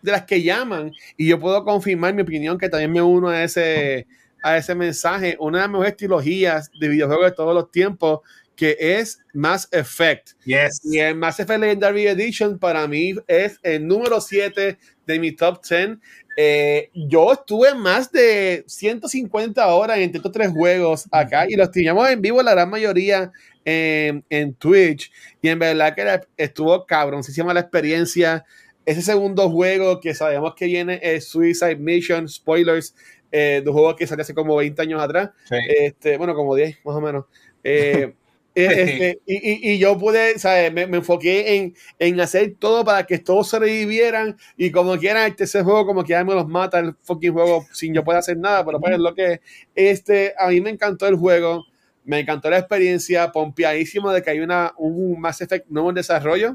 de 0.02 0.12
las 0.12 0.24
que 0.24 0.42
llaman, 0.42 0.92
y 1.16 1.28
yo 1.28 1.40
puedo 1.40 1.64
confirmar 1.64 2.14
mi 2.14 2.22
opinión, 2.22 2.58
que 2.58 2.68
también 2.68 2.92
me 2.92 3.02
uno 3.02 3.28
a 3.28 3.42
ese, 3.42 4.06
a 4.46 4.56
ese 4.56 4.74
mensaje, 4.74 5.36
una 5.40 5.58
de 5.58 5.62
las 5.62 5.70
mejores 5.70 5.96
trilogías 5.96 6.70
de 6.78 6.88
videojuegos 6.88 7.26
de 7.26 7.32
todos 7.32 7.54
los 7.54 7.70
tiempos, 7.70 8.20
que 8.54 8.76
es 8.78 9.18
Mass 9.34 9.68
Effect. 9.70 10.30
Yes. 10.44 10.80
Y 10.84 10.98
el 10.98 11.14
Mass 11.14 11.40
Effect 11.40 11.60
Legendary 11.60 12.06
Edition 12.06 12.58
para 12.58 12.86
mí 12.88 13.14
es 13.26 13.58
el 13.62 13.86
número 13.86 14.20
7 14.20 14.78
de 15.06 15.18
mi 15.18 15.32
top 15.32 15.60
10. 15.68 15.98
Eh, 16.38 16.90
yo 16.94 17.32
estuve 17.32 17.74
más 17.74 18.10
de 18.12 18.64
150 18.66 19.66
horas 19.66 19.98
entre 19.98 20.18
estos 20.18 20.32
tres 20.32 20.50
juegos 20.50 21.06
acá 21.10 21.46
y 21.48 21.54
los 21.56 21.70
teníamos 21.70 22.08
en 22.10 22.20
vivo 22.20 22.42
la 22.42 22.52
gran 22.52 22.68
mayoría 22.70 23.32
en, 23.64 24.24
en 24.30 24.54
Twitch. 24.54 25.10
Y 25.42 25.48
en 25.48 25.58
verdad 25.58 25.94
que 25.94 26.04
la- 26.04 26.26
estuvo 26.36 26.86
cabroncísima 26.86 27.52
la 27.54 27.60
experiencia. 27.60 28.44
Ese 28.84 29.02
segundo 29.02 29.50
juego 29.50 30.00
que 30.00 30.14
sabemos 30.14 30.54
que 30.54 30.66
viene 30.66 31.00
es 31.02 31.28
Suicide 31.28 31.76
Mission, 31.76 32.28
spoilers, 32.28 32.94
eh, 33.36 33.60
de 33.62 33.68
un 33.70 33.74
juego 33.74 33.96
que 33.96 34.06
salió 34.06 34.22
hace 34.22 34.34
como 34.34 34.56
20 34.56 34.80
años 34.82 35.00
atrás 35.02 35.30
Sí. 35.48 35.56
este, 35.80 36.16
bueno, 36.18 36.34
como 36.34 36.54
10 36.54 36.78
más 36.84 36.96
o 36.96 37.00
menos. 37.00 37.24
Eh, 37.64 38.14
eh, 38.54 38.64
este, 38.78 39.20
y, 39.26 39.70
y- 39.70 39.72
y 39.74 39.78
yo 39.78 39.98
pude, 39.98 40.38
¿sabes? 40.38 40.72
Me, 40.72 40.86
me 40.86 40.96
enfoqué 40.98 41.56
en, 41.56 41.74
en 41.98 42.20
hacer 42.20 42.54
todo 42.58 42.84
para 42.84 43.04
que 43.06 43.18
todos 43.18 43.48
sobrevivieran 43.48 44.36
y 44.56 44.70
como 44.70 44.96
quieran, 44.96 45.30
este 45.30 45.44
ese 45.44 45.62
juego, 45.62 45.84
como 45.86 46.04
quieran, 46.04 46.26
me 46.26 46.34
los 46.34 46.48
mata 46.48 46.78
el 46.78 46.94
fucking 47.02 47.32
juego 47.34 47.66
sin 47.72 47.92
yo 47.92 48.02
poder 48.02 48.20
hacer 48.20 48.38
nada, 48.38 48.64
pero 48.64 48.80
pues 48.80 48.94
es 48.94 48.98
lo 48.98 49.14
que 49.14 49.32
es. 49.34 49.40
Este, 49.74 50.34
a 50.38 50.48
mí 50.48 50.60
me 50.62 50.70
encantó 50.70 51.06
el 51.06 51.16
juego, 51.16 51.64
me 52.04 52.20
encantó 52.20 52.48
la 52.48 52.58
experiencia, 52.58 53.30
pompeadísimo 53.32 54.10
de 54.12 54.22
que 54.22 54.30
hay 54.30 54.40
una, 54.40 54.72
un 54.78 55.20
Mass 55.20 55.42
Effect 55.42 55.66
nuevo 55.68 55.90
en 55.90 55.96
desarrollo. 55.96 56.54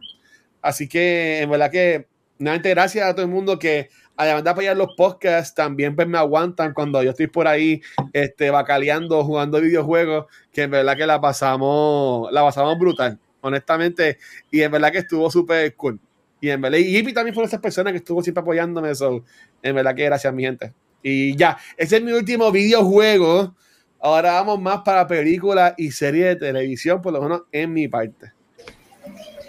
Así 0.62 0.88
que, 0.88 1.42
en 1.42 1.50
verdad 1.52 1.72
que, 1.72 2.08
nuevamente, 2.40 2.70
gracias 2.70 3.06
a 3.08 3.14
todo 3.14 3.26
el 3.26 3.32
mundo 3.32 3.60
que, 3.60 3.90
además 4.22 4.44
de 4.44 4.50
apoyar 4.52 4.78
los 4.78 4.90
podcasts, 4.96 5.56
también 5.56 5.96
pues, 5.96 6.08
me 6.08 6.18
aguantan 6.18 6.74
cuando 6.74 7.02
yo 7.02 7.10
estoy 7.10 7.28
por 7.28 7.48
ahí 7.48 7.82
este, 8.14 8.52
bacaleando, 8.52 9.24
jugando 9.24 9.60
videojuegos, 9.60 10.28
que 10.54 10.64
en 10.64 10.72
verdad 10.72 10.96
que 10.96 11.08
la 11.08 11.20
pasamos, 11.20 12.32
la 12.32 12.44
pasamos 12.44 12.78
brutal, 12.78 13.20
honestamente, 13.42 14.20
y 14.52 14.62
en 14.62 14.72
verdad 14.72 14.92
que 14.92 15.00
estuvo 15.00 15.30
súper 15.32 15.76
cool. 15.76 16.00
Y 16.40 16.50
en 16.50 16.62
verdad, 16.62 16.78
y 16.78 16.92
Yipi 16.92 17.14
también 17.14 17.34
fue 17.34 17.44
esas 17.46 17.60
personas 17.60 17.94
que 17.94 17.98
estuvo 17.98 18.22
siempre 18.22 18.42
apoyándome, 18.42 18.94
so, 18.94 19.24
en 19.64 19.76
verdad 19.76 19.96
que 19.96 20.06
gracias, 20.06 20.32
mi 20.34 20.44
gente. 20.44 20.74
Y 21.02 21.36
ya, 21.36 21.58
ese 21.76 21.98
es 21.98 22.04
mi 22.04 22.12
último 22.12 22.52
videojuego. 22.52 23.56
Ahora 24.00 24.34
vamos 24.34 24.62
más 24.62 24.82
para 24.82 25.08
películas 25.08 25.74
y 25.78 25.92
series 25.92 26.26
de 26.26 26.36
televisión, 26.36 27.02
por 27.02 27.14
lo 27.14 27.22
menos 27.22 27.44
en 27.52 27.74
mi 27.74 27.88
parte. 27.88 28.34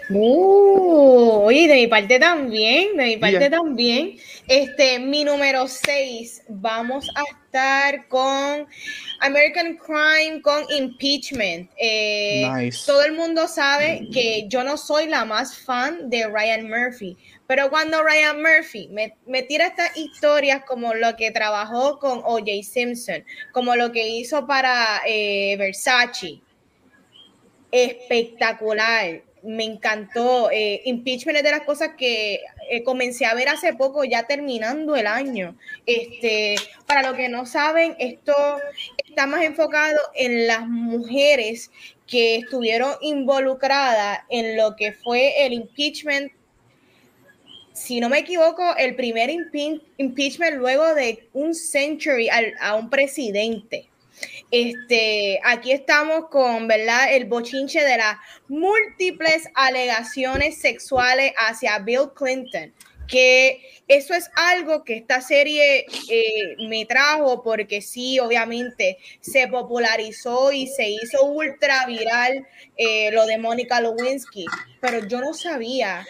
Uh, 0.09 1.43
oye, 1.45 1.67
de 1.67 1.75
mi 1.75 1.87
parte 1.87 2.19
también, 2.19 2.97
de 2.97 3.05
mi 3.05 3.17
parte 3.17 3.49
también. 3.49 4.17
Este, 4.47 4.99
mi 4.99 5.23
número 5.23 5.67
6, 5.67 6.43
vamos 6.49 7.07
a 7.15 7.23
estar 7.45 8.07
con 8.09 8.67
American 9.19 9.77
Crime, 9.77 10.41
con 10.41 10.65
Impeachment. 10.69 11.71
Eh, 11.77 12.49
Nice. 12.53 12.85
Todo 12.85 13.03
el 13.05 13.13
mundo 13.13 13.47
sabe 13.47 14.07
que 14.11 14.45
yo 14.47 14.63
no 14.63 14.77
soy 14.77 15.07
la 15.07 15.23
más 15.23 15.57
fan 15.57 16.09
de 16.09 16.27
Ryan 16.27 16.67
Murphy, 16.67 17.17
pero 17.47 17.69
cuando 17.69 18.03
Ryan 18.03 18.41
Murphy 18.41 18.89
me, 18.91 19.15
me 19.25 19.43
tira 19.43 19.67
estas 19.67 19.95
historias 19.95 20.63
como 20.65 20.93
lo 20.93 21.15
que 21.15 21.31
trabajó 21.31 21.99
con 21.99 22.19
O.J. 22.19 22.63
Simpson, 22.63 23.23
como 23.51 23.75
lo 23.75 23.91
que 23.91 24.07
hizo 24.07 24.45
para 24.45 25.01
eh, 25.07 25.55
Versace, 25.57 26.41
espectacular. 27.71 29.21
Me 29.43 29.65
encantó. 29.65 30.49
Eh, 30.51 30.81
Impeachment 30.85 31.37
es 31.37 31.43
de 31.43 31.51
las 31.51 31.61
cosas 31.63 31.91
que 31.97 32.39
eh, 32.69 32.83
comencé 32.83 33.25
a 33.25 33.33
ver 33.35 33.49
hace 33.49 33.73
poco, 33.73 34.05
ya 34.05 34.23
terminando 34.23 34.95
el 34.95 35.05
año. 35.05 35.57
Este, 35.85 36.55
para 36.87 37.03
los 37.03 37.15
que 37.17 37.27
no 37.27 37.45
saben, 37.45 37.95
esto 37.99 38.33
está 39.05 39.27
más 39.27 39.43
enfocado 39.43 39.99
en 40.15 40.47
las 40.47 40.65
mujeres 40.67 41.71
que 42.07 42.37
estuvieron 42.37 42.93
involucradas 43.01 44.19
en 44.29 44.55
lo 44.55 44.75
que 44.77 44.93
fue 44.93 45.45
el 45.45 45.53
impeachment. 45.53 46.31
Si 47.73 47.99
no 47.99 48.07
me 48.07 48.19
equivoco, 48.19 48.75
el 48.77 48.95
primer 48.95 49.29
impe- 49.29 49.81
impeachment 49.97 50.55
luego 50.57 50.93
de 50.93 51.27
un 51.33 51.53
century 51.55 52.29
al- 52.29 52.53
a 52.61 52.75
un 52.75 52.89
presidente. 52.89 53.89
Este, 54.53 55.39
aquí 55.43 55.71
estamos 55.71 56.29
con, 56.29 56.67
¿verdad? 56.67 57.11
El 57.11 57.25
bochinche 57.25 57.83
de 57.83 57.97
las 57.97 58.17
múltiples 58.47 59.49
alegaciones 59.55 60.59
sexuales 60.59 61.33
hacia 61.39 61.79
Bill 61.79 62.11
Clinton. 62.15 62.71
Que 63.07 63.81
eso 63.87 64.13
es 64.13 64.29
algo 64.35 64.83
que 64.83 64.97
esta 64.97 65.21
serie 65.21 65.87
eh, 66.07 66.55
me 66.69 66.85
trajo 66.85 67.41
porque 67.41 67.81
sí, 67.81 68.19
obviamente 68.19 68.99
se 69.21 69.47
popularizó 69.47 70.51
y 70.51 70.67
se 70.67 70.87
hizo 70.87 71.25
ultra 71.25 71.87
viral 71.87 72.47
eh, 72.77 73.11
lo 73.11 73.25
de 73.25 73.39
Mónica 73.39 73.81
Lewinsky, 73.81 74.45
pero 74.79 74.99
yo 75.07 75.19
no 75.19 75.33
sabía 75.33 76.05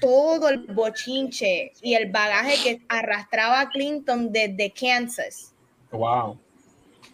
todo 0.00 0.48
el 0.48 0.60
bochinche 0.60 1.72
y 1.82 1.94
el 1.94 2.10
bagaje 2.10 2.54
que 2.62 2.80
arrastraba 2.88 3.68
Clinton 3.68 4.32
desde 4.32 4.72
Kansas 4.72 5.52
Wow. 5.92 6.38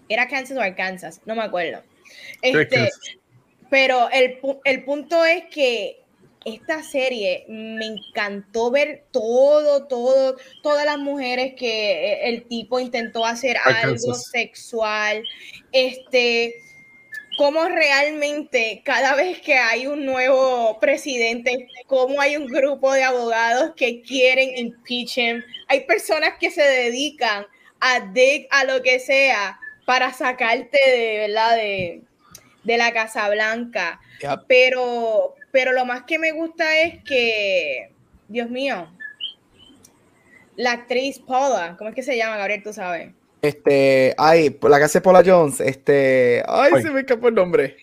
Era 0.09 0.29
Kansas 0.29 0.57
o 0.57 0.61
Arkansas, 0.61 1.21
no 1.27 1.35
me 1.35 1.43
acuerdo. 1.43 1.83
Este, 2.43 2.91
pero 3.71 4.09
el, 4.11 4.39
el 4.65 4.85
punto 4.85 5.25
es 5.25 5.45
que 5.51 6.01
esta 6.45 6.83
serie 6.83 7.45
me 7.49 7.87
encantó 7.87 8.71
ver 8.71 9.05
todo, 9.11 9.87
todo, 9.87 10.37
todas 10.63 10.87
las 10.87 10.99
mujeres 10.99 11.55
que 11.55 12.13
eh, 12.13 12.29
el 12.29 12.45
tipo 12.45 12.81
intentó 12.81 13.25
hacer 13.25 13.57
algo 13.65 14.15
sexual, 14.15 15.23
este, 15.73 16.55
cómo 17.37 17.69
realmente 17.69 18.83
cada 18.85 19.15
vez 19.15 19.41
que 19.41 19.55
hay 19.55 19.87
un 19.87 20.07
nuevo 20.07 20.79
presidente, 20.81 21.69
cómo 21.87 22.21
hay 22.21 22.37
un 22.37 22.47
grupo 22.47 22.93
de 22.93 23.05
abogados 23.05 23.73
que 23.77 24.03
quieren 24.03 24.57
impeach 24.57 25.19
him. 25.19 25.43
Hay 25.69 25.85
personas 25.85 26.35
que 26.41 26.51
se 26.51 26.63
dedican 26.63 27.47
a 27.81 28.01
dig 28.01 28.47
a 28.51 28.65
lo 28.65 28.83
que 28.83 28.99
sea 28.99 29.59
para 29.89 30.13
sacarte 30.13 30.79
de 30.87 31.17
verdad 31.17 31.57
de, 31.57 32.03
de 32.63 32.77
la 32.77 32.93
Casa 32.93 33.27
Blanca. 33.31 33.99
Yep. 34.21 34.41
Pero, 34.47 35.35
pero 35.51 35.73
lo 35.73 35.87
más 35.87 36.03
que 36.03 36.19
me 36.19 36.33
gusta 36.33 36.83
es 36.83 37.03
que, 37.05 37.91
Dios 38.29 38.51
mío, 38.51 38.87
la 40.57 40.73
actriz 40.73 41.19
Paula, 41.21 41.75
¿cómo 41.79 41.89
es 41.89 41.97
que 41.97 42.03
se 42.03 42.19
llama, 42.19 42.37
Gabriel? 42.37 42.63
Tú 42.63 42.75
sabes. 42.75 43.13
Este, 43.41 44.15
ay, 44.19 44.59
la 44.61 44.77
que 44.77 44.85
hace 44.85 45.01
Paula 45.01 45.23
Jones, 45.25 45.59
este, 45.61 46.43
ay, 46.47 46.71
Ay. 46.75 46.83
se 46.83 46.91
me 46.91 47.01
escapó 47.01 47.29
el 47.29 47.37
nombre. 47.37 47.79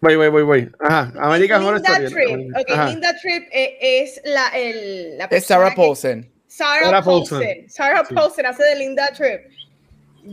Voy, 0.00 0.14
voy, 0.14 0.28
voy, 0.28 0.42
voy. 0.44 0.72
Ajá, 0.78 1.12
American 1.18 1.64
Horror 1.64 1.80
Linda 1.82 2.06
Story. 2.06 2.24
Tripp. 2.24 2.56
Ok, 2.56 2.70
Ajá. 2.70 2.86
Linda 2.86 3.16
Tripp 3.20 3.48
eh, 3.50 3.78
es 3.80 4.20
la, 4.24 4.46
el, 4.54 5.18
la 5.18 5.24
Es 5.24 5.46
Sarah 5.46 5.74
Paulson. 5.74 6.30
Sarah, 6.46 6.84
Sarah 6.84 7.02
Paulson. 7.02 7.40
Paulson. 7.40 7.68
Sarah 7.68 8.04
Sí. 8.04 8.14
Paulson 8.14 8.46
hace 8.46 8.62
de 8.62 8.76
Linda 8.76 9.08
Tripp. 9.12 9.50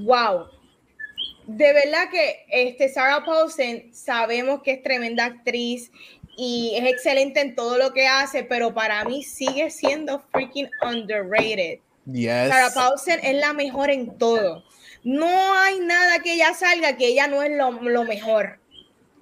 Wow. 0.05 0.58
De 1.49 1.73
verdad 1.73 2.11
que 2.11 2.45
este 2.51 2.89
Sarah 2.89 3.25
Paulson 3.25 3.91
sabemos 3.91 4.61
que 4.61 4.73
es 4.73 4.83
tremenda 4.83 5.25
actriz 5.25 5.91
y 6.37 6.73
es 6.75 6.85
excelente 6.85 7.41
en 7.41 7.55
todo 7.55 7.79
lo 7.79 7.91
que 7.91 8.05
hace, 8.05 8.43
pero 8.43 8.71
para 8.71 9.03
mí 9.03 9.23
sigue 9.23 9.71
siendo 9.71 10.19
freaking 10.31 10.69
underrated. 10.83 11.79
Yes. 12.05 12.49
Sarah 12.49 12.71
Paulson 12.71 13.17
es 13.23 13.35
la 13.37 13.53
mejor 13.53 13.89
en 13.89 14.15
todo. 14.19 14.63
No 15.03 15.27
hay 15.55 15.79
nada 15.79 16.19
que 16.19 16.33
ella 16.33 16.53
salga 16.53 16.97
que 16.97 17.07
ella 17.07 17.25
no 17.25 17.41
es 17.41 17.49
lo, 17.57 17.71
lo 17.71 18.03
mejor. 18.03 18.59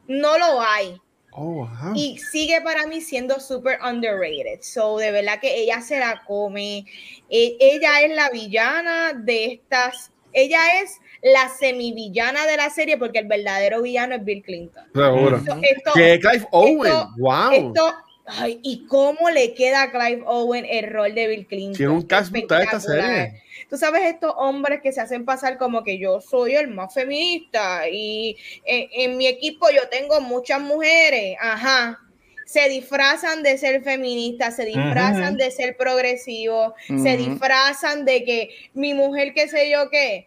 No 0.10 0.38
lo 0.38 0.62
hay. 0.62 1.00
Oh, 1.32 1.66
wow. 1.66 1.96
Y 1.96 2.18
sigue 2.18 2.60
para 2.60 2.88
mí 2.88 3.00
siendo 3.00 3.40
súper 3.40 3.80
underrated. 3.82 4.60
So, 4.64 4.98
de 4.98 5.12
verdad 5.12 5.40
que 5.40 5.56
ella 5.56 5.80
se 5.80 5.98
la 5.98 6.24
come. 6.28 6.86
E- 7.30 7.56
ella 7.62 8.02
es 8.02 8.14
la 8.14 8.30
villana 8.32 9.14
de 9.14 9.46
estas. 9.46 10.12
Ella 10.34 10.82
es 10.82 11.00
la 11.22 11.50
semivillana 11.50 12.46
de 12.46 12.58
la 12.58 12.70
serie 12.70 12.98
porque 12.98 13.20
el 13.20 13.28
verdadero 13.28 13.82
villano 13.82 14.16
es 14.16 14.24
Bill 14.24 14.44
Clinton. 14.44 14.84
Seguro. 14.94 15.38
Esto, 15.38 15.60
esto- 15.62 15.92
Que 15.96 16.20
Clive 16.20 16.48
Owen. 16.52 16.92
esto- 16.92 17.10
wow. 17.18 17.52
esto- 17.52 17.94
ay, 18.26 18.60
y 18.64 18.86
cómo 18.88 19.30
le 19.30 19.54
queda 19.54 19.84
a 19.84 19.92
Clive 19.92 20.24
Owen 20.26 20.66
el 20.70 20.90
rol 20.92 21.16
de 21.16 21.28
Bill 21.28 21.48
Clinton. 21.48 21.76
Tiene 21.78 21.92
un 21.94 22.02
cast 22.04 22.32
brutal 22.32 22.64
esta 22.64 22.78
Espectacular. 22.78 23.16
serie. 23.28 23.44
Tú 23.70 23.78
sabes, 23.78 24.04
estos 24.04 24.34
hombres 24.38 24.80
que 24.82 24.92
se 24.94 25.02
hacen 25.02 25.26
pasar 25.26 25.58
como 25.58 25.84
que 25.84 25.98
yo 25.98 26.22
soy 26.22 26.56
el 26.56 26.70
más 26.70 26.94
feminista 26.94 27.90
y 27.90 28.38
en, 28.64 28.88
en 28.94 29.18
mi 29.18 29.28
equipo 29.28 29.70
yo 29.70 29.90
tengo 29.90 30.22
muchas 30.22 30.62
mujeres, 30.62 31.36
ajá. 31.42 32.00
Se 32.46 32.70
disfrazan 32.70 33.44
de 33.44 33.58
ser 33.58 33.84
feministas, 33.84 34.56
se 34.56 34.64
disfrazan 34.64 35.36
de 35.36 35.52
ser 35.52 35.76
progresivos, 35.76 36.72
se 36.88 37.18
disfrazan 37.18 38.06
de 38.06 38.24
que 38.24 38.50
mi 38.74 38.94
mujer, 38.94 39.34
qué 39.34 39.50
sé 39.50 39.70
yo 39.70 39.90
qué. 39.90 40.27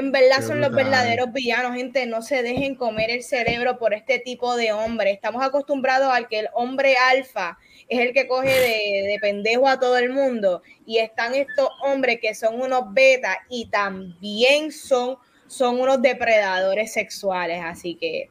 En 0.00 0.12
verdad 0.12 0.38
Qué 0.38 0.44
son 0.44 0.62
los 0.62 0.72
verdaderos 0.72 1.30
villanos, 1.30 1.76
gente. 1.76 2.06
No 2.06 2.22
se 2.22 2.42
dejen 2.42 2.74
comer 2.74 3.10
el 3.10 3.22
cerebro 3.22 3.78
por 3.78 3.92
este 3.92 4.18
tipo 4.18 4.56
de 4.56 4.72
hombre. 4.72 5.10
Estamos 5.10 5.44
acostumbrados 5.44 6.10
al 6.10 6.26
que 6.26 6.38
el 6.38 6.48
hombre 6.54 6.96
alfa 6.96 7.58
es 7.86 8.00
el 8.00 8.14
que 8.14 8.26
coge 8.26 8.48
de, 8.48 9.08
de 9.08 9.18
pendejo 9.20 9.68
a 9.68 9.78
todo 9.78 9.98
el 9.98 10.08
mundo. 10.08 10.62
Y 10.86 10.98
están 10.98 11.34
estos 11.34 11.68
hombres 11.84 12.18
que 12.18 12.34
son 12.34 12.62
unos 12.62 12.94
betas 12.94 13.36
y 13.50 13.66
también 13.66 14.72
son, 14.72 15.18
son 15.46 15.78
unos 15.78 16.00
depredadores 16.00 16.94
sexuales. 16.94 17.60
Así 17.62 17.94
que 17.96 18.30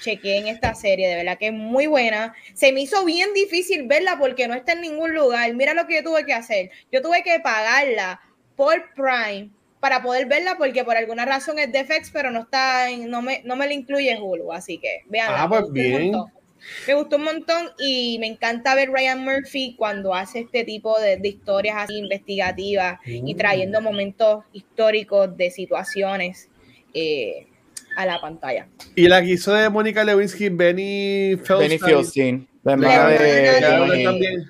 chequeen 0.00 0.48
esta 0.48 0.74
serie, 0.74 1.08
de 1.08 1.14
verdad 1.14 1.38
que 1.38 1.46
es 1.46 1.52
muy 1.52 1.86
buena. 1.86 2.34
Se 2.54 2.72
me 2.72 2.80
hizo 2.80 3.04
bien 3.04 3.32
difícil 3.34 3.86
verla 3.86 4.18
porque 4.18 4.48
no 4.48 4.54
está 4.54 4.72
en 4.72 4.80
ningún 4.80 5.14
lugar. 5.14 5.54
Mira 5.54 5.74
lo 5.74 5.86
que 5.86 5.94
yo 5.94 6.02
tuve 6.02 6.26
que 6.26 6.34
hacer. 6.34 6.72
Yo 6.90 7.02
tuve 7.02 7.22
que 7.22 7.38
pagarla 7.38 8.20
por 8.56 8.92
Prime 8.96 9.52
para 9.84 10.02
poder 10.02 10.26
verla 10.26 10.56
porque 10.56 10.82
por 10.82 10.96
alguna 10.96 11.26
razón 11.26 11.58
es 11.58 11.70
de 11.70 11.84
FX, 11.84 12.10
pero 12.10 12.30
no 12.30 12.40
está 12.40 12.88
en, 12.88 13.10
no 13.10 13.20
me, 13.20 13.42
no 13.44 13.54
me 13.54 13.66
la 13.66 13.74
incluye 13.74 14.16
Hulu, 14.18 14.50
así 14.50 14.78
que 14.78 15.02
vean. 15.10 15.28
Ah, 15.30 15.46
pues 15.46 15.70
bien. 15.70 16.10
Me 16.88 16.94
gustó 16.94 17.16
un 17.16 17.24
montón 17.24 17.68
y 17.78 18.16
me 18.18 18.26
encanta 18.26 18.74
ver 18.74 18.88
Ryan 18.90 19.22
Murphy 19.22 19.74
cuando 19.76 20.14
hace 20.14 20.38
este 20.38 20.64
tipo 20.64 20.98
de, 20.98 21.18
de 21.18 21.28
historias 21.28 21.76
así 21.76 21.98
investigativas 21.98 22.98
y 23.04 23.34
Mm. 23.34 23.36
trayendo 23.36 23.82
momentos 23.82 24.44
históricos 24.54 25.36
de 25.36 25.50
situaciones 25.50 26.48
eh, 26.94 27.46
a 27.98 28.06
la 28.06 28.18
pantalla. 28.22 28.66
Y 28.94 29.06
la 29.06 29.20
que 29.20 29.32
hizo 29.32 29.52
de 29.52 29.68
Mónica 29.68 30.02
Lewinsky, 30.02 30.48
Benny 30.48 31.36
Feldstein. 31.44 31.58
Benny 31.58 31.78
Feldstein, 31.78 32.48
la 32.62 32.76
La 32.76 32.94
hermana 32.94 33.14
hermana 33.14 33.92
de 33.92 34.18
de-. 34.18 34.44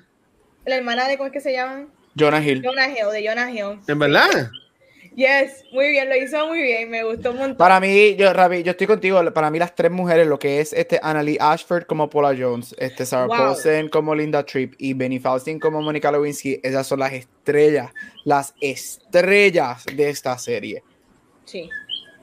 La 0.65 0.75
hermana 0.77 1.07
de, 1.09 1.17
¿cómo 1.17 1.27
es 1.27 1.33
que 1.33 1.41
se 1.41 1.51
llama? 1.51 1.87
Jonah 2.17 2.41
Hill. 2.41 2.61
Jonah 2.63 2.87
Hill, 2.87 3.11
de 3.11 3.27
Jonah 3.27 3.51
Hill. 3.51 3.79
¿En 3.85 3.99
verdad? 3.99 4.49
Yes, 5.15 5.63
muy 5.71 5.91
bien, 5.91 6.09
lo 6.09 6.15
hizo 6.17 6.45
muy 6.47 6.61
bien, 6.61 6.89
me 6.89 7.01
gustó 7.05 7.31
un 7.31 7.37
montón. 7.37 7.55
Para 7.55 7.79
mí, 7.79 8.15
yo, 8.17 8.33
Ravi, 8.33 8.63
yo 8.63 8.71
estoy 8.71 8.85
contigo. 8.85 9.23
Para 9.33 9.49
mí, 9.49 9.57
las 9.57 9.73
tres 9.73 9.89
mujeres, 9.89 10.27
lo 10.27 10.37
que 10.37 10.59
es 10.59 10.73
este 10.73 10.99
Annalie 11.01 11.37
Ashford 11.39 11.85
como 11.85 12.09
Paula 12.09 12.35
Jones, 12.37 12.75
este 12.77 13.05
Sarah 13.05 13.27
Wow. 13.27 13.55
Como 13.89 14.13
Linda 14.13 14.45
Tripp 14.45 14.73
y 14.77 14.93
Benny 14.93 15.19
Faustin 15.19 15.57
como 15.57 15.81
Monica 15.81 16.11
Lewinsky, 16.11 16.59
esas 16.61 16.85
son 16.85 16.99
las 16.99 17.13
estrellas, 17.13 17.93
las 18.25 18.53
estrellas 18.59 19.85
de 19.85 20.09
esta 20.09 20.37
serie. 20.37 20.83
Sí. 21.45 21.69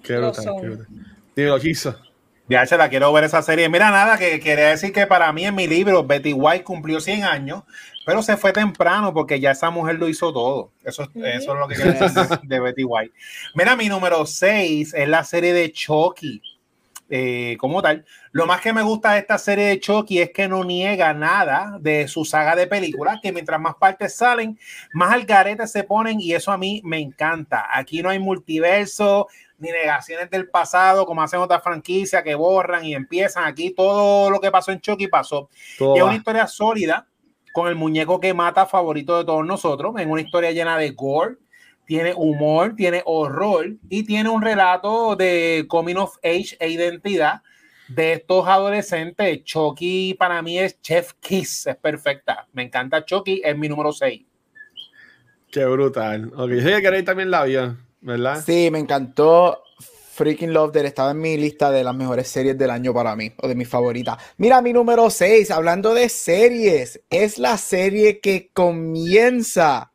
Qué 0.03 0.19
brutal, 0.19 0.45
qué 0.61 0.67
brutal. 0.69 0.87
Lo 1.35 1.59
hizo. 1.59 2.12
Ya 2.49 2.67
se 2.67 2.77
la 2.77 2.89
quiero 2.91 3.13
ver 3.13 3.25
esa 3.25 3.41
serie. 3.41 3.69
Mira, 3.69 3.91
nada, 3.91 4.19
que 4.19 4.41
quería 4.41 4.69
decir 4.71 4.93
que 4.93 5.07
para 5.07 5.33
mí 5.33 5.47
en 5.47 5.55
mi 5.55 5.67
libro 5.67 6.05
Betty 6.05 6.33
White 6.35 6.65
cumplió 6.65 7.01
100 7.01 7.25
años, 7.25 7.63
pero 8.05 8.21
se 8.23 8.37
fue 8.37 8.53
temprano 8.53 9.15
porque 9.15 9.41
ya 9.41 9.53
esa 9.53 9.71
mujer 9.71 9.97
lo 9.97 10.09
hizo 10.09 10.33
todo. 10.33 10.73
Eso, 10.85 11.05
eso 11.15 11.53
es 11.55 11.59
lo 11.59 11.69
que 11.69 11.77
quiero 11.77 11.93
decir 11.93 12.11
de, 12.13 12.39
de 12.43 12.61
Betty 12.61 12.85
White. 12.85 13.15
Mira, 13.55 13.77
mi 13.77 13.89
número 13.89 14.27
6 14.27 14.93
es 14.95 15.09
la 15.09 15.25
serie 15.25 15.53
de 15.55 15.73
Chucky. 15.73 16.43
eh, 17.09 17.57
como 17.61 17.83
tal, 17.83 18.07
lo 18.33 18.47
más 18.47 18.61
que 18.63 18.73
me 18.73 18.83
gusta 18.83 19.13
de 19.13 19.21
esta 19.21 19.39
serie 19.39 19.67
de 19.67 19.81
Chucky 19.81 20.21
es 20.21 20.31
que 20.31 20.49
no 20.49 20.65
niega 20.65 21.13
nada 21.15 21.77
de 21.81 22.09
su 22.09 22.25
saga 22.25 22.57
de 22.57 22.67
películas, 22.67 23.19
que 23.23 23.33
mientras 23.33 23.61
más 23.61 23.75
partes 23.77 24.17
salen, 24.17 24.59
más 24.95 25.13
al 25.13 25.25
garete 25.27 25.67
se 25.67 25.85
ponen 25.85 26.21
y 26.21 26.33
eso 26.35 26.53
a 26.53 26.59
mí 26.59 26.81
me 26.85 26.99
encanta. 26.99 27.67
Aquí 27.71 28.03
no 28.03 28.09
hay 28.11 28.19
multiverso, 28.19 29.29
ni 29.63 29.71
negaciones 29.71 30.29
del 30.29 30.49
pasado, 30.49 31.07
como 31.07 31.23
hacen 31.23 31.39
otras 31.39 31.63
franquicias 31.63 32.23
que 32.25 32.35
borran 32.35 32.85
y 32.85 32.95
empiezan. 32.95 33.45
Aquí 33.45 33.71
todo 33.71 34.29
lo 34.29 34.41
que 34.41 34.51
pasó 34.51 34.73
en 34.73 34.81
Chucky 34.81 35.07
pasó. 35.07 35.49
Es 35.75 36.03
una 36.03 36.17
historia 36.17 36.49
sólida 36.49 37.07
con 37.55 37.69
el 37.69 37.77
muñeco 37.77 38.19
que 38.19 38.35
mata 38.35 38.67
favorito 38.67 39.17
de 39.17 39.25
todos 39.25 39.47
nosotros. 39.47 39.95
En 39.99 40.11
una 40.11 40.21
historia 40.21 40.51
llena 40.51 40.77
de 40.77 40.91
gore, 40.91 41.37
tiene 41.87 42.13
humor, 42.13 42.75
tiene 42.77 43.03
horror 43.05 43.77
y 43.89 44.03
tiene 44.05 44.29
un 44.29 44.43
relato 44.43 45.15
de 45.15 45.65
coming 45.69 45.97
of 45.97 46.17
age 46.25 46.57
e 46.59 46.69
identidad 46.69 47.43
de 47.87 48.15
estos 48.15 48.49
adolescentes. 48.49 49.45
Chucky 49.45 50.15
para 50.15 50.43
mí 50.43 50.59
es 50.59 50.81
Chef 50.81 51.13
Kiss, 51.21 51.69
es 51.69 51.77
perfecta. 51.77 52.49
Me 52.53 52.65
encanta 52.65 53.05
Chucky, 53.05 53.41
es 53.45 53.57
mi 53.57 53.69
número 53.69 53.93
6. 53.93 54.23
Qué 55.53 55.65
brutal. 55.67 56.33
Ok, 56.35 56.49
que 56.49 56.81
Gary 56.81 57.05
también 57.05 57.31
la 57.31 57.45
vio, 57.45 57.77
¿verdad? 58.03 58.43
Sí, 58.45 58.71
me 58.71 58.79
encantó. 58.79 59.63
Freaking 60.13 60.53
Love 60.53 60.73
Dead 60.73 60.85
estaba 60.85 61.13
en 61.13 61.21
mi 61.21 61.39
lista 61.39 61.71
de 61.71 61.83
las 61.83 61.95
mejores 61.95 62.29
series 62.29 62.59
del 62.59 62.71
año 62.71 62.93
para 62.93 63.17
mí, 63.17 63.33
o 63.39 63.49
de 63.49 63.55
mis 63.55 63.67
favoritas. 63.67 64.19
Mira, 64.37 64.61
mi 64.61 64.75
número 64.75 65.09
6, 65.09 65.51
hablando 65.51 65.95
de 65.95 66.11
series, 66.11 67.01
es 67.09 67.39
la 67.39 67.57
serie 67.57 68.21
que 68.21 68.51
comienza. 68.53 69.91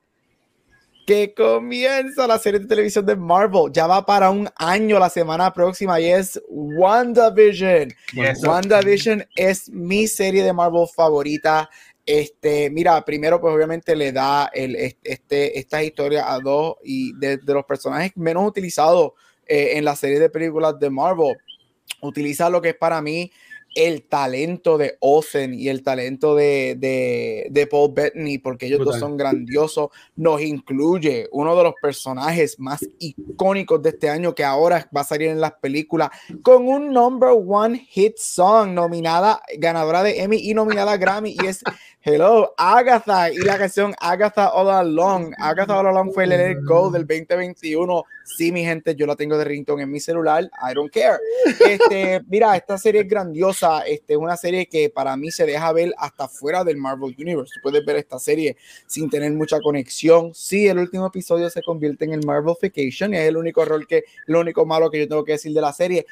Que 1.05 1.36
comienza 1.36 2.26
la 2.26 2.39
serie 2.39 2.60
de 2.60 2.66
televisión 2.66 3.05
de 3.05 3.16
Marvel. 3.16 3.72
Ya 3.72 3.86
va 3.86 4.05
para 4.05 4.32
un 4.32 4.49
año 4.55 4.97
la 4.97 5.10
semana 5.10 5.53
próxima 5.53 6.01
y 6.01 6.08
es 6.08 6.41
WandaVision. 6.49 7.93
Yes. 8.14 8.43
WandaVision 8.43 9.24
es 9.36 9.70
mi 9.70 10.08
serie 10.08 10.43
de 10.43 10.51
Marvel 10.51 10.88
favorita. 10.93 11.70
Este, 12.08 12.70
mira, 12.70 13.03
primero, 13.03 13.41
pues 13.41 13.53
obviamente 13.53 13.93
le 13.93 14.14
da 14.14 14.49
el, 14.53 14.78
este, 15.03 15.60
esta 15.60 15.84
historia 15.84 16.32
a 16.34 16.39
dos 16.39 16.78
y 16.82 17.14
de, 17.18 17.36
de 17.36 17.53
los 17.53 17.66
personajes 17.66 18.16
menos 18.16 18.47
utilizados 18.47 19.12
eh, 19.45 19.74
en 19.74 19.84
la 19.84 19.93
serie 19.97 20.18
de 20.18 20.30
películas 20.30 20.80
de 20.80 20.89
Marvel. 20.89 21.36
Utiliza 22.01 22.49
lo 22.49 22.62
que 22.62 22.70
es 22.70 22.76
para 22.76 23.01
mí 23.01 23.30
el 23.78 24.08
talento 24.08 24.78
de 24.80 24.97
Olsen 25.01 25.53
y 25.53 25.70
el 25.70 25.84
talento 25.84 26.34
de, 26.36 26.76
de, 26.80 27.47
de 27.51 27.68
Paul 27.68 27.93
Bettany, 27.93 28.39
porque 28.39 28.66
ellos 28.66 28.80
dos 28.80 28.88
Brutal. 28.88 28.99
son 29.01 29.18
grandiosos. 29.18 29.89
Nos 30.16 30.41
incluye 30.41 31.28
uno 31.32 31.55
de 31.55 31.64
los 31.64 31.74
personajes 31.80 32.60
más 32.60 32.84
icónicos 32.97 33.80
de 33.84 33.89
este 33.89 34.10
año 34.10 34.34
que 34.34 34.43
ahora 34.43 34.89
va 34.95 35.01
a 35.01 35.03
salir 35.03 35.30
en 35.30 35.39
las 35.39 35.53
películas 35.53 36.10
con 36.41 36.68
un 36.68 36.91
number 36.91 37.30
one 37.30 37.78
hit 37.89 38.18
song 38.18 38.74
nominada, 38.74 39.41
ganadora 39.60 40.01
de 40.01 40.24
Emmy 40.24 40.38
y 40.38 40.55
nominada 40.55 40.93
a 40.93 40.97
Grammy 40.97 41.36
y 41.39 41.45
es 41.45 41.62
Hello, 42.10 42.53
Agatha 42.58 43.30
y 43.34 43.39
la 43.39 43.58
canción 43.58 43.93
Agatha 43.99 44.47
All 44.53 44.70
Along. 44.70 45.34
Agatha 45.38 45.78
All 45.78 45.88
Along 45.88 46.14
fue 46.14 46.24
el 46.24 46.30
Let 46.30 46.51
It 46.51 46.58
Go 46.64 46.89
del 46.89 47.05
2021. 47.05 48.05
Sí, 48.24 48.53
mi 48.53 48.64
gente, 48.64 48.95
yo 48.95 49.05
la 49.05 49.18
tengo 49.18 49.38
de 49.38 49.43
ringtone 49.43 49.84
en 49.84 49.91
mi 49.91 49.99
celular. 49.99 50.45
I 50.45 50.74
don't 50.74 50.89
care. 50.89 51.18
Este, 51.70 52.22
mira, 52.30 52.55
esta 52.55 52.78
serie 52.78 53.01
es 53.01 53.10
grandiosa. 53.10 53.82
Este, 53.82 54.14
es 54.14 54.20
una 54.20 54.38
serie 54.38 54.68
que 54.68 54.89
para 54.89 55.18
mí 55.18 55.32
se 55.32 55.45
deja 55.45 55.70
ver 55.74 55.93
hasta 55.97 56.30
fuera 56.30 56.64
del 56.64 56.78
Marvel 56.78 57.14
Universe. 57.20 57.51
Tú 57.55 57.60
puedes 57.62 57.86
ver 57.86 57.97
esta 57.97 58.20
serie 58.20 58.55
sin 58.86 59.10
tener 59.10 59.34
mucha 59.34 59.60
conexión. 59.60 60.34
Sí, 60.34 60.66
el 60.66 60.78
último 60.80 61.08
episodio 61.08 61.49
se 61.49 61.62
convierte 61.62 62.05
en 62.05 62.14
el 62.14 62.26
Marvelification 62.26 63.14
y 63.16 63.18
es 63.18 63.28
el 63.28 63.36
único 63.36 63.66
rol 63.66 63.86
que, 63.86 64.05
lo 64.28 64.39
único 64.39 64.66
malo 64.66 64.89
que 64.89 64.99
yo 64.99 65.10
tengo 65.10 65.26
que 65.26 65.34
decir 65.34 65.51
de 65.53 65.60
la 65.60 65.74
serie. 65.74 66.05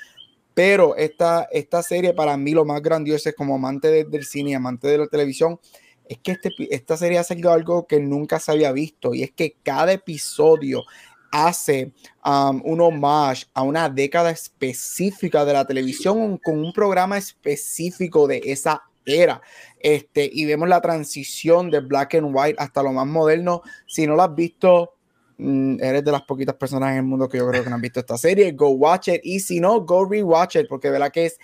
Pero 0.54 0.96
esta, 0.96 1.48
esta 1.52 1.82
serie 1.84 2.14
para 2.14 2.36
mí 2.36 2.52
lo 2.52 2.64
más 2.66 2.82
grandioso 2.82 3.30
es 3.30 3.36
como 3.36 3.56
amante 3.56 3.89
de- 3.89 4.04
del 4.06 4.26
cine, 4.26 4.56
amante 4.56 4.88
de 4.88 4.98
la 4.98 5.08
televisión, 5.08 5.60
es 6.08 6.20
que 6.20 6.34
este, 6.34 6.51
esta 6.70 6.97
serie 6.97 7.18
ha 7.18 7.24
salido 7.24 7.51
algo 7.51 7.88
que 7.88 7.99
nunca 7.99 8.39
se 8.39 8.51
había 8.51 8.72
visto 8.72 9.14
y 9.14 9.24
es 9.24 9.32
que 9.32 9.56
cada 9.64 9.93
episodio 9.93 10.84
hace 11.32 11.91
um, 12.26 12.62
un 12.64 12.80
homage 12.80 13.45
a 13.53 13.64
una 13.64 13.89
década 13.89 14.32
específica 14.32 15.43
de 15.43 15.53
la 15.53 15.66
televisión 15.66 16.38
con 16.38 16.60
un 16.60 16.72
programa 16.72 17.18
específico 17.18 18.28
de 18.28 18.41
esa 18.45 18.84
era. 19.06 19.41
Este, 19.80 20.30
y 20.32 20.45
vemos 20.45 20.70
la 20.70 20.82
transición 20.82 21.70
de 21.70 21.82
black 21.82 22.16
and 22.16 22.32
white 22.34 22.56
hasta 22.58 22.82
lo 22.82 22.93
más 22.93 23.06
moderno. 23.06 23.62
Si 23.86 24.08
no 24.08 24.16
lo 24.16 24.24
has 24.24 24.34
visto, 24.34 24.93
mm, 25.38 25.78
eres 25.82 26.06
de 26.06 26.12
las 26.12 26.22
poquitas 26.22 26.56
personas 26.56 26.91
en 26.91 26.97
el 26.97 27.03
mundo 27.03 27.28
que 27.28 27.38
yo 27.38 27.47
creo 27.49 27.64
que 27.64 27.70
no 27.70 27.76
han 27.76 27.82
visto 27.82 27.99
esta 27.99 28.18
serie. 28.18 28.53
Go 28.53 28.70
watch 28.70 29.10
it. 29.10 29.22
Y 29.24 29.41
si 29.41 29.60
no, 29.60 29.82
go 29.82 30.06
rewatch 30.06 30.56
it, 30.56 30.68
porque 30.70 30.89
verdad 30.89 31.12
que 31.12 31.26
es 31.26 31.38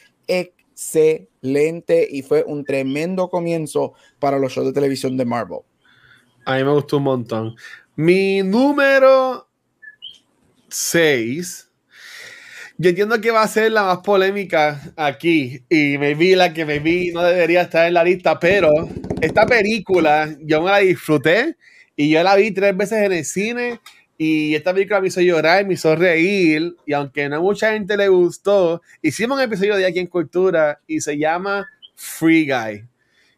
excelente 0.81 2.07
y 2.09 2.23
fue 2.23 2.43
un 2.43 2.65
tremendo 2.65 3.29
comienzo 3.29 3.93
para 4.19 4.39
los 4.39 4.51
shows 4.51 4.67
de 4.67 4.73
televisión 4.73 5.15
de 5.15 5.25
Marvel. 5.25 5.59
A 6.45 6.57
mí 6.57 6.63
me 6.63 6.71
gustó 6.71 6.97
un 6.97 7.03
montón. 7.03 7.55
Mi 7.95 8.41
número 8.41 9.47
6. 10.69 11.69
Yo 12.77 12.89
entiendo 12.89 13.21
que 13.21 13.29
va 13.29 13.43
a 13.43 13.47
ser 13.47 13.71
la 13.71 13.83
más 13.83 13.99
polémica 13.99 14.81
aquí 14.95 15.63
y 15.69 15.99
me 15.99 16.15
vi 16.15 16.33
la 16.33 16.51
que 16.51 16.65
me 16.65 16.79
vi 16.79 17.11
no 17.11 17.21
debería 17.21 17.61
estar 17.61 17.87
en 17.87 17.93
la 17.93 18.03
lista, 18.03 18.39
pero 18.39 18.69
esta 19.21 19.45
película 19.45 20.35
yo 20.41 20.63
me 20.63 20.71
la 20.71 20.79
disfruté 20.79 21.57
y 21.95 22.09
yo 22.09 22.23
la 22.23 22.35
vi 22.35 22.49
tres 22.51 22.75
veces 22.75 23.03
en 23.03 23.11
el 23.11 23.25
cine 23.25 23.79
y 24.23 24.53
esta 24.53 24.73
película 24.73 25.01
me 25.01 25.07
hizo 25.07 25.21
llorar, 25.21 25.65
me 25.65 25.73
hizo 25.73 25.95
reír 25.95 26.75
y 26.85 26.93
aunque 26.93 27.27
no 27.27 27.41
mucha 27.41 27.73
gente 27.73 27.97
le 27.97 28.07
gustó, 28.07 28.81
hicimos 29.01 29.37
un 29.37 29.43
episodio 29.43 29.75
de 29.77 29.85
aquí 29.87 29.97
en 29.97 30.07
Cultura 30.07 30.79
y 30.85 31.01
se 31.01 31.17
llama 31.17 31.67
Free 31.95 32.45
Guy. 32.45 32.85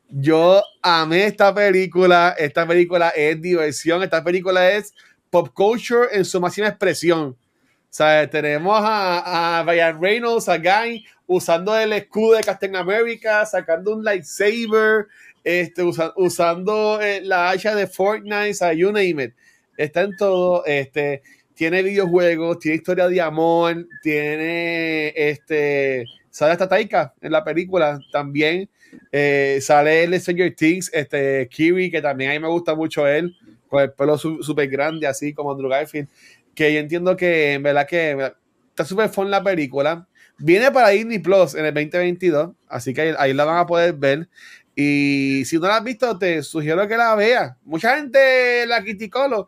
Yo 0.10 0.62
amé 0.82 1.26
esta 1.26 1.54
película, 1.54 2.36
esta 2.38 2.68
película 2.68 3.10
es 3.10 3.42
diversión, 3.42 4.04
esta 4.04 4.24
película 4.24 4.72
es 4.72 4.94
pop 5.30 5.50
culture 5.54 6.08
en 6.12 6.26
su 6.26 6.42
máxima 6.42 6.68
expresión 6.68 7.38
sea, 7.94 8.28
tenemos 8.28 8.80
a, 8.84 9.60
a 9.60 9.64
Ryan 9.64 10.02
Reynolds, 10.02 10.50
a 10.50 10.58
Guy, 10.58 11.06
usando 11.28 11.78
el 11.78 11.94
escudo 11.94 12.38
de 12.38 12.44
Captain 12.44 12.76
America, 12.76 13.46
sacando 13.46 13.96
un 13.96 14.04
lightsaber, 14.04 15.08
este, 15.44 15.84
usando 16.16 17.00
eh, 17.00 17.22
la 17.22 17.52
hacha 17.52 17.76
de 17.76 17.86
Fortnite, 17.86 18.50
o 18.50 18.54
sea, 18.56 18.74
you 18.74 18.92
name 18.92 19.24
it. 19.26 19.34
Está 19.78 20.02
en 20.02 20.16
todo, 20.16 20.66
este, 20.66 21.22
tiene 21.54 21.84
videojuegos, 21.84 22.60
tiene 22.60 22.78
historia 22.78 23.08
de 23.08 23.22
amor, 23.22 23.88
tiene, 24.02 25.14
este, 25.16 26.06
sale 26.30 26.54
hasta 26.54 26.70
Taika 26.70 27.14
en 27.22 27.32
la 27.32 27.44
película 27.44 28.00
también. 28.12 28.70
Eh, 29.12 29.60
sale 29.62 30.04
el 30.04 30.20
Stranger 30.20 30.56
Things, 30.56 30.92
este, 30.94 31.48
Kiwi, 31.50 31.90
que 31.90 32.02
también 32.02 32.32
a 32.32 32.34
mí 32.34 32.40
me 32.40 32.48
gusta 32.48 32.76
mucho 32.76 33.08
él, 33.08 33.36
con 33.68 33.82
el 33.82 33.92
pelo 33.92 34.18
súper 34.18 34.68
grande, 34.68 35.08
así 35.08 35.34
como 35.34 35.52
Andrew 35.52 35.70
Garfield 35.70 36.08
que 36.54 36.74
yo 36.74 36.80
entiendo 36.80 37.16
que 37.18 37.54
en 37.54 37.64
verdad 37.64 37.88
que 37.88 38.34
está 38.70 38.86
súper 38.86 39.10
fun 39.10 39.32
la 39.32 39.44
película. 39.44 40.08
Viene 40.38 40.72
para 40.72 40.90
Disney 40.90 41.20
Plus 41.20 41.56
en 41.56 41.66
el 41.66 41.74
2022, 41.74 42.52
así 42.68 42.94
que 42.94 43.16
ahí, 43.18 43.34
la 43.34 43.46
van 43.46 43.58
a 43.58 43.66
poder 43.66 43.94
ver. 43.94 44.30
Y 44.76 45.44
si 45.46 45.58
no 45.58 45.68
la 45.68 45.78
has 45.78 45.84
visto, 45.84 46.18
te 46.18 46.42
sugiero 46.42 46.88
que 46.88 46.98
la 46.98 47.14
veas. 47.16 47.56
Mucha 47.64 47.96
gente 47.98 48.66
la 48.66 48.82
criticó, 48.82 49.48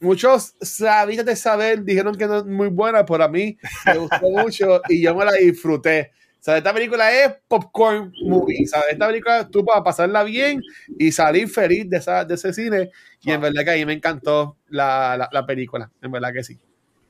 muchos 0.00 0.54
sabían 0.60 1.26
de 1.26 1.36
saber, 1.36 1.84
dijeron 1.84 2.16
que 2.16 2.26
no 2.26 2.38
es 2.38 2.44
muy 2.44 2.68
buena, 2.68 3.04
pero 3.04 3.24
a 3.24 3.28
mí 3.28 3.56
me 3.86 3.98
gustó 3.98 4.20
mucho 4.30 4.80
y 4.88 5.02
yo 5.02 5.14
me 5.14 5.24
la 5.24 5.32
disfruté. 5.32 6.12
O 6.40 6.42
sea, 6.42 6.56
esta 6.56 6.72
película 6.72 7.12
es 7.12 7.34
popcorn 7.48 8.14
movie. 8.22 8.66
¿sabes? 8.66 8.92
Esta 8.92 9.06
película 9.06 9.46
tú 9.48 9.62
para 9.62 9.84
pasarla 9.84 10.24
bien 10.24 10.62
y 10.98 11.12
salir 11.12 11.48
feliz 11.48 11.88
de, 11.88 11.98
esa, 11.98 12.24
de 12.24 12.34
ese 12.34 12.54
cine. 12.54 12.90
Y 13.22 13.30
en 13.30 13.42
verdad 13.42 13.62
que 13.62 13.72
a 13.72 13.74
mí 13.74 13.84
me 13.84 13.92
encantó 13.92 14.56
la, 14.70 15.28
la, 15.30 15.46
película. 15.46 15.90
En 16.00 16.10
verdad 16.10 16.32
que 16.32 16.42
sí. 16.42 16.58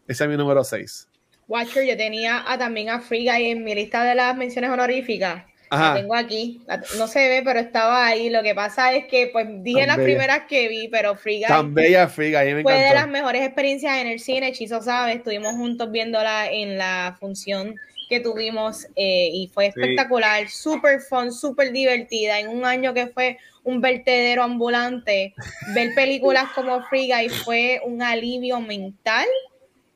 Ese 0.09 0.25
es 0.25 0.31
mi 0.31 0.37
número 0.37 0.65
6. 0.65 1.09
Watcher, 1.47 1.87
yo 1.87 1.97
tenía 1.97 2.45
también 2.59 2.91
a 2.91 3.01
Free 3.01 3.25
Guy 3.25 3.51
en 3.51 3.63
mi 3.63 3.75
lista 3.75 4.03
de 4.03 4.17
las 4.17 4.37
menciones 4.37 4.71
honoríficas. 4.71 5.45
La 5.71 5.95
tengo 5.95 6.15
aquí. 6.15 6.61
no 6.99 7.07
se 7.07 7.29
ve, 7.29 7.43
pero 7.45 7.61
estaba 7.61 8.07
ahí. 8.07 8.29
Lo 8.29 8.43
que 8.43 8.55
pasa 8.55 8.93
es 8.93 9.07
que, 9.07 9.29
pues, 9.29 9.47
dije 9.63 9.87
las 9.87 9.99
primeras 9.99 10.43
que 10.49 10.69
vi, 10.69 10.89
pero 10.89 11.15
Free 11.15 11.39
Guy. 11.39 11.47
Tan 11.47 11.75
bella 11.75 12.09
Free 12.09 12.33
Guy, 12.33 12.55
me 12.55 12.63
Fue 12.63 12.75
de 12.75 12.95
las 12.95 13.09
mejores 13.09 13.43
experiencias 13.43 13.99
en 13.99 14.09
el 14.09 14.19
cine. 14.19 14.53
Chizo 14.53 14.83
sabe, 14.83 15.13
estuvimos 15.13 15.53
juntos 15.55 15.91
viéndola 15.93 16.51
en 16.51 16.77
la 16.77 17.17
función 17.21 17.77
que 18.11 18.19
tuvimos 18.19 18.89
eh, 18.97 19.31
y 19.33 19.49
fue 19.55 19.67
espectacular, 19.67 20.49
súper 20.49 21.01
fun, 21.01 21.33
súper 21.33 21.71
divertida, 21.71 22.41
en 22.41 22.49
un 22.49 22.65
año 22.65 22.93
que 22.93 23.07
fue 23.07 23.39
un 23.63 23.81
vertedero 23.81 24.43
ambulante, 24.43 25.33
ver 25.75 25.95
películas 25.95 26.51
como 26.55 26.83
Free 26.89 27.07
Guy 27.07 27.29
fue 27.29 27.81
un 27.85 28.03
alivio 28.03 28.61
mental 28.61 29.27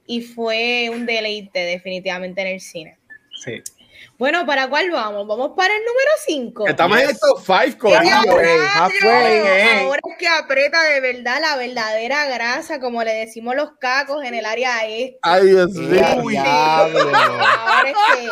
y 0.07 0.20
fue 0.20 0.91
un 0.93 1.07
deleite 1.07 1.59
definitivamente 1.59 2.41
en 2.43 2.47
el 2.47 2.61
cine. 2.61 2.97
Sí. 3.43 3.62
Bueno, 4.19 4.47
¿para 4.47 4.69
cuál 4.69 4.91
vamos? 4.91 5.27
Vamos 5.27 5.53
para 5.57 5.75
el 5.75 5.81
número 5.81 6.11
5. 6.27 6.69
Estamos 6.69 7.01
en 7.01 7.11
estos 7.11 7.45
5, 7.45 7.89
Ahora 7.89 10.01
es 10.05 10.19
que 10.19 10.29
aprieta 10.29 10.83
de 10.83 11.01
verdad 11.01 11.41
la 11.41 11.57
verdadera 11.57 12.27
grasa, 12.27 12.81
como 12.81 13.03
le 13.03 13.13
decimos 13.13 13.57
los 13.57 13.73
cacos 13.79 14.25
en 14.25 14.35
el 14.35 14.45
área 14.45 14.87
este. 14.87 15.19
Ay, 15.23 15.49
Dios 15.49 15.73
mío. 15.73 16.05
Ahora 16.05 17.91
es 17.91 17.97
que 18.15 18.29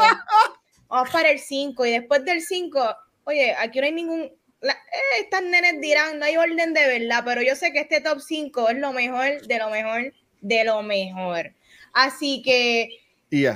vamos 0.89 1.11
para 1.11 1.31
el 1.31 1.39
5 1.39 1.87
y 1.87 1.91
después 1.91 2.25
del 2.25 2.43
5, 2.43 2.97
oye, 3.25 3.55
aquí 3.59 3.81
no 3.81 3.87
hay 3.87 3.93
ningún... 3.93 4.31
Eh, 4.63 5.21
estas 5.21 5.43
nenes 5.43 5.81
dirán, 5.81 6.19
no 6.19 6.25
hay 6.25 6.37
orden 6.37 6.73
de 6.73 6.87
verdad, 6.87 7.23
pero 7.25 7.43
yo 7.43 7.57
sé 7.57 7.73
que 7.73 7.81
este 7.81 8.01
top 8.01 8.21
5 8.21 8.69
es 8.69 8.79
lo 8.79 8.93
mejor, 8.93 9.43
de 9.47 9.59
lo 9.59 9.71
mejor, 9.71 10.13
de 10.41 10.65
lo 10.65 10.83
mejor. 10.83 11.53
Así 11.93 12.43
que 12.43 13.02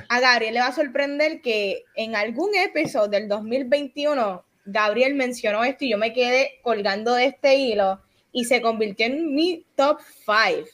a 0.09 0.20
Gabriel 0.20 0.55
le 0.55 0.61
va 0.61 0.68
a 0.68 0.72
sorprender 0.72 1.41
que 1.43 1.85
en 1.95 2.16
algún 2.16 2.55
episodio 2.55 3.09
del 3.09 3.29
2021 3.29 4.45
Gabriel 4.64 5.14
mencionó 5.14 5.64
esto 5.64 5.85
y 5.85 5.91
yo 5.91 5.99
me 5.99 6.12
quedé 6.12 6.59
colgando 6.62 7.14
de 7.14 7.27
este 7.27 7.57
hilo 7.57 8.01
y 8.33 8.45
se 8.45 8.61
convirtió 8.61 9.07
en 9.07 9.35
mi 9.35 9.64
top 9.77 10.01
5 10.27 10.68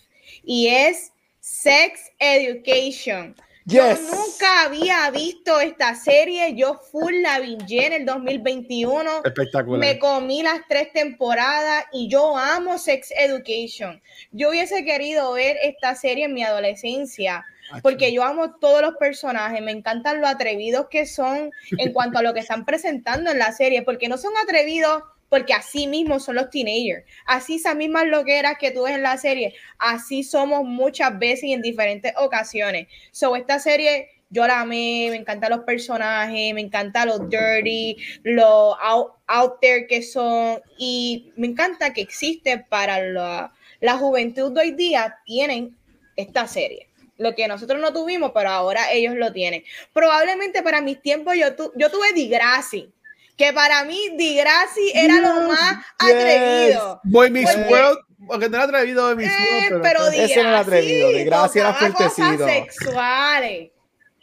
y 0.45 0.69
es 0.69 1.13
Sex 1.41 2.13
Education. 2.19 3.35
Yo 3.65 3.85
nunca 3.95 4.65
había 4.65 5.09
visto 5.11 5.61
esta 5.61 5.95
serie, 5.95 6.55
yo 6.55 6.75
full 6.75 7.15
la 7.23 7.39
vi 7.39 7.57
en 7.69 7.93
el 7.93 8.07
2021. 8.07 9.23
Espectacular. 9.25 9.79
Me 9.79 10.01
comí 10.01 10.43
las 10.43 10.63
tres 10.69 10.93
temporadas 10.93 11.85
y 11.93 12.09
yo 12.09 12.37
amo 12.37 12.79
Sex 12.79 13.13
Education. 13.17 14.03
Yo 14.33 14.51
hubiese 14.51 14.85
querido 14.85 15.33
ver 15.33 15.57
esta 15.63 15.95
serie 15.95 16.25
en 16.25 16.35
mi 16.35 16.43
adolescencia 16.43 17.45
porque 17.83 18.13
yo 18.13 18.23
amo 18.25 18.55
todos 18.57 18.83
los 18.83 18.97
personajes, 18.97 19.63
me 19.63 19.73
encantan 19.73 20.21
lo 20.21 20.27
atrevidos 20.27 20.89
que 20.89 21.07
son 21.07 21.51
en 21.79 21.93
cuanto 21.93 22.19
a 22.19 22.23
lo 22.23 22.35
que 22.35 22.41
están 22.41 22.65
presentando 22.65 23.31
en 23.31 23.39
la 23.39 23.53
serie, 23.53 23.83
porque 23.83 24.09
no 24.09 24.19
son 24.19 24.33
atrevidos 24.43 25.03
porque 25.29 25.55
así 25.55 25.87
mismo 25.87 26.21
son 26.21 26.35
los 26.35 26.51
teenagers, 26.51 27.07
así 27.25 27.55
esas 27.55 27.75
mismas 27.75 28.05
loqueras 28.05 28.59
que 28.61 28.71
tú 28.71 28.83
ves 28.83 28.95
en 28.95 29.03
la 29.03 29.17
serie, 29.17 29.55
así 29.79 30.25
somos 30.25 30.65
muchas 30.65 31.19
veces 31.19 31.45
y 31.45 31.53
en 31.55 31.63
diferentes 31.63 32.13
ocasiones. 32.19 32.89
So, 33.13 33.35
esta 33.35 33.59
serie 33.59 34.09
yo 34.29 34.47
la 34.47 34.61
amé, 34.61 35.09
me 35.11 35.17
encantan 35.17 35.51
los 35.51 35.61
personajes, 35.61 36.53
me 36.53 36.61
encanta 36.61 37.07
los 37.07 37.31
dirty, 37.31 37.97
lo 38.25 38.79
out, 38.79 39.13
out, 39.27 39.55
there 39.63 39.87
que 39.87 40.03
son 40.03 40.61
y 40.77 41.33
me 41.37 41.47
encanta 41.47 41.95
que 41.95 42.03
existe 42.03 42.59
para 42.59 43.01
la, 43.03 43.55
la 43.81 43.97
juventud 43.97 44.53
de 44.53 44.61
hoy 44.61 44.71
día, 44.73 45.19
tienen 45.25 45.75
esta 46.17 46.47
serie 46.47 46.92
lo 47.23 47.35
que 47.35 47.49
nosotros 47.49 47.81
no 47.81 47.93
tuvimos, 47.93 48.33
pero 48.35 48.51
ahora 48.51 48.91
ellos 48.93 49.15
lo 49.17 49.33
tienen. 49.33 49.65
Probablemente 49.93 50.63
para 50.63 50.81
mis 50.81 51.01
tiempos 51.01 51.35
yo, 51.37 51.47
yo 51.77 51.91
tuve 51.91 52.13
Digrassi, 52.15 52.93
que 53.37 53.53
para 53.53 53.85
mí 53.85 53.99
Digrassi 54.17 54.93
era 54.95 55.21
lo 55.21 55.49
más 55.49 55.85
atrevido. 55.99 57.01
Boy 57.05 57.31
Miss 57.31 57.57
World, 57.69 57.99
porque 58.27 58.49
no 58.49 58.57
era 58.57 58.65
atrevido 58.65 59.09
de 59.09 59.17
Miss 59.17 59.29
eh, 59.29 59.69
World, 59.71 59.83
pero, 59.83 60.09
ese 60.09 60.43
no 60.43 60.49
era 60.51 60.61
atrevido, 60.61 61.09
Digrassi 61.11 61.59
era 61.59 61.75
fuertecido. 61.75 62.47
sexuales. 62.47 63.71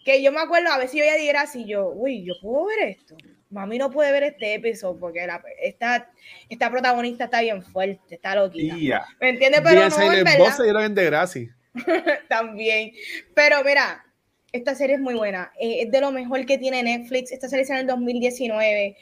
Que 0.05 0.21
yo 0.23 0.31
me 0.31 0.39
acuerdo, 0.39 0.71
a 0.71 0.77
veces 0.77 0.93
yo 0.93 1.03
veía 1.03 1.15
Digrassi 1.15 1.61
y 1.61 1.67
yo, 1.67 1.89
uy, 1.89 2.25
yo 2.25 2.33
puedo 2.41 2.65
ver 2.65 2.89
esto. 2.89 3.15
Mami 3.49 3.79
no 3.79 3.89
puede 3.89 4.11
ver 4.11 4.23
este 4.23 4.53
episodio 4.53 4.99
porque 4.99 5.25
la, 5.25 5.41
esta, 5.61 6.11
esta 6.49 6.69
protagonista 6.69 7.25
está 7.25 7.41
bien 7.41 7.63
fuerte, 7.63 8.15
está 8.15 8.35
loquita. 8.35 9.07
¿Me 9.19 9.29
entiendes? 9.29 9.61
Pero 9.63 9.89
no, 9.89 10.13
en 10.13 10.23
verdad. 10.23 10.55
se 10.55 10.63
dieron 10.63 10.83
en 10.83 10.93
Degrassi. 10.93 11.49
También. 12.29 12.91
Pero 13.33 13.63
mira, 13.63 14.05
esta 14.51 14.75
serie 14.75 14.95
es 14.95 15.01
muy 15.01 15.13
buena. 15.15 15.51
Eh, 15.59 15.83
es 15.83 15.91
de 15.91 16.01
lo 16.01 16.11
mejor 16.11 16.45
que 16.45 16.57
tiene 16.57 16.83
Netflix. 16.83 17.31
Esta 17.31 17.49
serie 17.49 17.65
salió 17.65 17.81
en 17.81 17.89
el 17.89 17.95
2019 17.95 18.97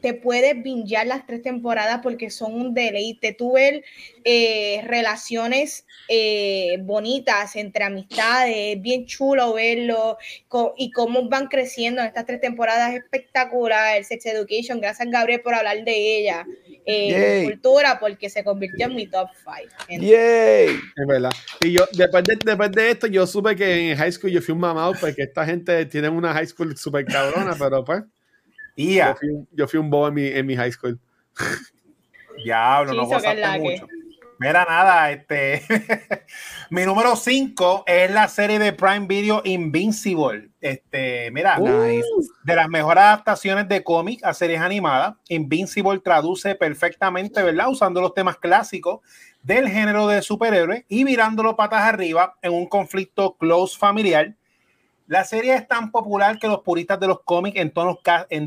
te 0.00 0.14
puedes 0.14 0.62
bingear 0.62 1.06
las 1.06 1.26
tres 1.26 1.42
temporadas 1.42 2.00
porque 2.02 2.30
son 2.30 2.54
un 2.54 2.74
deleite. 2.74 3.32
Tú 3.32 3.54
ves 3.54 3.82
eh, 4.24 4.82
relaciones 4.86 5.86
eh, 6.08 6.78
bonitas 6.82 7.56
entre 7.56 7.84
amistades, 7.84 8.80
bien 8.80 9.06
chulo 9.06 9.54
verlo 9.54 10.18
y 10.76 10.90
cómo 10.90 11.28
van 11.28 11.46
creciendo 11.48 12.00
en 12.00 12.08
estas 12.08 12.26
tres 12.26 12.40
temporadas 12.40 12.94
espectacular. 12.94 14.02
Sex 14.04 14.26
Education, 14.26 14.80
gracias 14.80 15.08
Gabriel 15.10 15.40
por 15.40 15.54
hablar 15.54 15.84
de 15.84 16.18
ella. 16.18 16.46
Eh, 16.86 17.44
cultura 17.44 17.98
porque 18.00 18.30
se 18.30 18.42
convirtió 18.42 18.86
en 18.86 18.94
mi 18.96 19.06
top 19.06 19.28
5. 19.44 20.00
Es 20.96 21.06
verdad. 21.06 21.30
Y 21.60 21.72
yo, 21.72 21.84
después 21.92 22.24
de, 22.24 22.38
después 22.44 22.72
de 22.72 22.90
esto, 22.90 23.06
yo 23.06 23.26
supe 23.26 23.54
que 23.54 23.90
en 23.90 23.96
high 23.96 24.12
school 24.12 24.30
yo 24.30 24.40
fui 24.40 24.52
un 24.52 24.60
mamado 24.60 24.94
porque 25.00 25.22
esta 25.22 25.44
gente 25.44 25.84
tiene 25.86 26.08
una 26.08 26.32
high 26.32 26.46
school 26.46 26.76
súper 26.76 27.04
cabrona, 27.04 27.54
pero 27.58 27.84
pues. 27.84 28.02
Yo, 28.86 29.14
fui, 29.16 29.46
yo 29.52 29.68
fui 29.68 29.78
un 29.78 29.90
bobo 29.90 30.08
en 30.08 30.14
mi, 30.14 30.26
en 30.26 30.46
mi 30.46 30.56
high 30.56 30.72
school. 30.72 30.98
Diablo, 32.44 32.94
no 32.94 33.06
gozaste 33.06 33.58
mucho. 33.58 33.86
Mira, 34.40 34.64
nada, 34.66 35.12
este. 35.12 35.62
mi 36.70 36.86
número 36.86 37.14
5 37.14 37.84
es 37.86 38.10
la 38.10 38.26
serie 38.26 38.58
de 38.58 38.72
Prime 38.72 39.06
Video 39.06 39.42
Invincible. 39.44 40.48
Este, 40.62 41.30
mira, 41.30 41.58
de 41.58 42.56
las 42.56 42.68
mejores 42.70 43.02
adaptaciones 43.02 43.68
de 43.68 43.84
cómic 43.84 44.24
a 44.24 44.32
series 44.32 44.62
animadas, 44.62 45.16
Invincible 45.28 45.98
traduce 45.98 46.54
perfectamente, 46.54 47.42
¿verdad? 47.42 47.68
Usando 47.68 48.00
los 48.00 48.14
temas 48.14 48.38
clásicos 48.38 49.00
del 49.42 49.68
género 49.68 50.06
de 50.06 50.22
superhéroes 50.22 50.84
y 50.88 51.04
mirándolo 51.04 51.54
patas 51.54 51.82
arriba 51.82 52.38
en 52.40 52.54
un 52.54 52.66
conflicto 52.66 53.36
close 53.36 53.76
familiar. 53.76 54.36
La 55.10 55.24
serie 55.24 55.54
es 55.54 55.66
tan 55.66 55.90
popular 55.90 56.38
que 56.38 56.46
los 56.46 56.60
puristas 56.60 57.00
de 57.00 57.08
los 57.08 57.22
cómics 57.24 57.58
en 57.58 57.72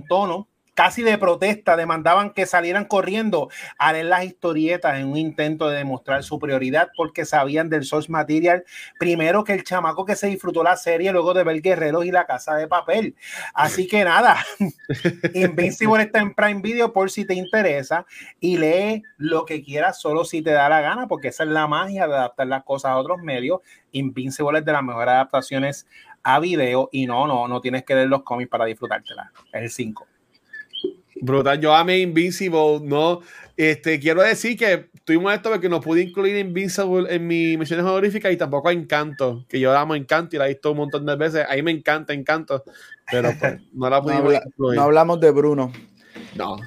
tono, 0.08 0.48
casi 0.74 1.04
de 1.04 1.18
protesta, 1.18 1.76
demandaban 1.76 2.32
que 2.32 2.46
salieran 2.46 2.86
corriendo 2.86 3.50
a 3.78 3.92
leer 3.92 4.06
las 4.06 4.24
historietas 4.24 4.98
en 4.98 5.08
un 5.08 5.18
intento 5.18 5.68
de 5.68 5.80
demostrar 5.80 6.24
superioridad 6.24 6.88
porque 6.96 7.26
sabían 7.26 7.68
del 7.68 7.84
source 7.84 8.10
material 8.10 8.64
primero 8.98 9.44
que 9.44 9.52
el 9.52 9.66
chamaco 9.66 10.06
que 10.06 10.16
se 10.16 10.28
disfrutó 10.28 10.64
la 10.64 10.78
serie 10.78 11.12
luego 11.12 11.34
de 11.34 11.44
ver 11.44 11.62
Guerreros 11.62 12.06
y 12.06 12.12
la 12.12 12.26
Casa 12.26 12.56
de 12.56 12.66
Papel. 12.66 13.14
Así 13.54 13.86
que 13.86 14.06
nada, 14.06 14.38
Invincible 15.34 16.04
está 16.04 16.22
en 16.22 16.34
Prime 16.34 16.62
Video 16.62 16.94
por 16.94 17.12
si 17.12 17.26
te 17.26 17.34
interesa 17.34 18.06
y 18.40 18.56
lee 18.56 19.04
lo 19.18 19.44
que 19.44 19.62
quieras 19.62 20.00
solo 20.00 20.24
si 20.24 20.42
te 20.42 20.52
da 20.52 20.70
la 20.70 20.80
gana 20.80 21.10
porque 21.10 21.28
esa 21.28 21.44
es 21.44 21.50
la 21.50 21.68
magia 21.68 22.08
de 22.08 22.14
adaptar 22.14 22.48
las 22.48 22.64
cosas 22.64 22.92
a 22.92 22.98
otros 22.98 23.22
medios. 23.22 23.60
Invincible 23.92 24.60
es 24.60 24.66
de 24.66 24.72
las 24.72 24.82
mejores 24.82 25.12
adaptaciones 25.14 25.86
a 26.24 26.40
video 26.40 26.90
y 26.92 27.06
no, 27.06 27.28
no, 27.28 27.48
no 27.48 27.62
tienes 27.62 27.84
que 27.84 27.96
leer 27.96 28.08
los 28.08 28.24
cómics 28.24 28.50
para 28.50 28.66
disfrutártela. 28.66 29.32
Es 29.52 29.62
el 29.64 29.70
5. 29.70 30.08
Brutal, 31.22 31.60
yo 31.60 31.74
amé 31.74 32.00
Invincible, 32.00 32.80
¿no? 32.82 33.22
Este, 33.56 34.00
quiero 34.00 34.24
decir 34.24 34.58
que 34.58 34.90
estoy 34.94 35.20
molesto 35.20 35.50
porque 35.50 35.70
no 35.70 35.80
pude 35.80 36.02
incluir 36.02 36.36
Invincible 36.38 37.14
en 37.14 37.28
mis 37.28 37.58
misiones 37.58 37.86
honoríficas 37.86 38.34
y 38.34 38.38
tampoco 38.38 38.70
a 38.70 38.74
Encanto, 38.74 39.46
que 39.48 39.60
yo 39.60 39.78
amo 39.78 39.96
Encanto 39.96 40.36
y 40.36 40.40
la 40.40 40.46
he 40.46 40.50
visto 40.50 40.72
un 40.72 40.78
montón 40.78 41.06
de 41.06 41.16
veces. 41.16 41.46
Ahí 41.48 41.62
me 41.62 41.72
encanta 41.72 42.14
Encanto, 42.14 42.64
pero 43.10 43.32
pues, 43.40 43.62
no 43.74 43.90
la 43.90 44.02
pude 44.02 44.16
incluir. 44.16 44.78
No 44.78 44.84
hablamos 44.84 45.20
de 45.20 45.32
Bruno. 45.32 45.72
No. 46.36 46.58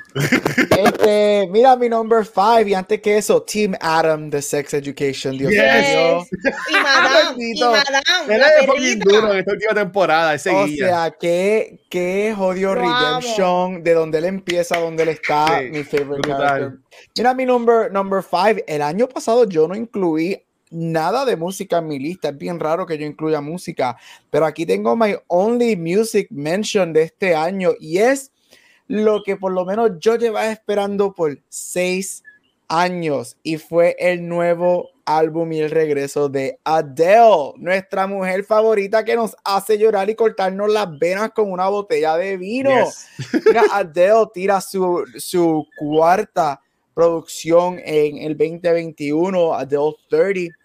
Este, 0.78 1.48
mira 1.50 1.76
mi 1.76 1.88
number 1.88 2.24
five 2.24 2.68
y 2.68 2.74
antes 2.74 3.00
que 3.00 3.18
eso, 3.18 3.42
Team 3.42 3.74
Adam 3.80 4.30
de 4.30 4.40
Sex 4.42 4.74
Education. 4.74 5.36
Dios 5.36 5.50
mío. 5.50 6.26
Y 6.68 6.74
Madame, 6.74 7.36
y 7.38 7.60
Madame. 7.60 8.34
Era 8.34 8.48
de 8.48 8.96
duro 8.96 9.32
en 9.32 9.38
esta 9.38 9.52
última 9.52 9.74
temporada. 9.74 10.34
Ese 10.34 10.50
o 10.50 10.68
sea, 10.68 11.14
qué, 11.18 11.80
qué 11.90 12.34
jodido 12.36 12.74
Redemption, 12.74 13.82
de 13.82 13.94
donde 13.94 14.18
él 14.18 14.24
empieza, 14.26 14.78
donde 14.78 15.02
él 15.02 15.10
está. 15.10 15.60
mi 15.62 15.82
favorite 15.82 16.28
character. 16.28 16.78
Mira 17.16 17.34
mi 17.34 17.44
number, 17.44 17.90
number 17.92 18.22
five. 18.22 18.64
El 18.66 18.82
año 18.82 19.08
pasado 19.08 19.44
yo 19.48 19.66
no 19.68 19.74
incluí 19.74 20.42
nada 20.70 21.24
de 21.24 21.36
música 21.36 21.78
en 21.78 21.88
mi 21.88 21.98
lista. 21.98 22.28
Es 22.28 22.38
bien 22.38 22.60
raro 22.60 22.86
que 22.86 22.98
yo 22.98 23.06
incluya 23.06 23.40
música, 23.40 23.96
pero 24.30 24.46
aquí 24.46 24.66
tengo 24.66 24.96
my 24.96 25.16
only 25.28 25.76
music 25.76 26.28
mention 26.30 26.92
de 26.92 27.02
este 27.04 27.34
año 27.34 27.72
y 27.80 27.98
es 27.98 28.32
lo 28.88 29.22
que 29.22 29.36
por 29.36 29.52
lo 29.52 29.64
menos 29.64 29.92
yo 29.98 30.16
llevaba 30.16 30.50
esperando 30.50 31.12
por 31.12 31.38
seis 31.48 32.22
años 32.68 33.36
y 33.42 33.58
fue 33.58 33.96
el 33.98 34.28
nuevo 34.28 34.90
álbum 35.04 35.52
y 35.52 35.60
el 35.60 35.70
regreso 35.70 36.28
de 36.28 36.58
Adele, 36.64 37.52
nuestra 37.56 38.06
mujer 38.06 38.44
favorita 38.44 39.04
que 39.04 39.14
nos 39.14 39.36
hace 39.44 39.78
llorar 39.78 40.10
y 40.10 40.16
cortarnos 40.16 40.72
las 40.72 40.98
venas 40.98 41.30
con 41.30 41.50
una 41.50 41.68
botella 41.68 42.16
de 42.16 42.36
vino. 42.36 42.70
Adele 43.72 44.24
tira 44.34 44.60
su, 44.60 45.04
su 45.16 45.64
cuarta 45.78 46.60
producción 46.92 47.80
en 47.84 48.18
el 48.18 48.36
2021, 48.36 49.54
Adele 49.54 49.94
30 50.08 50.56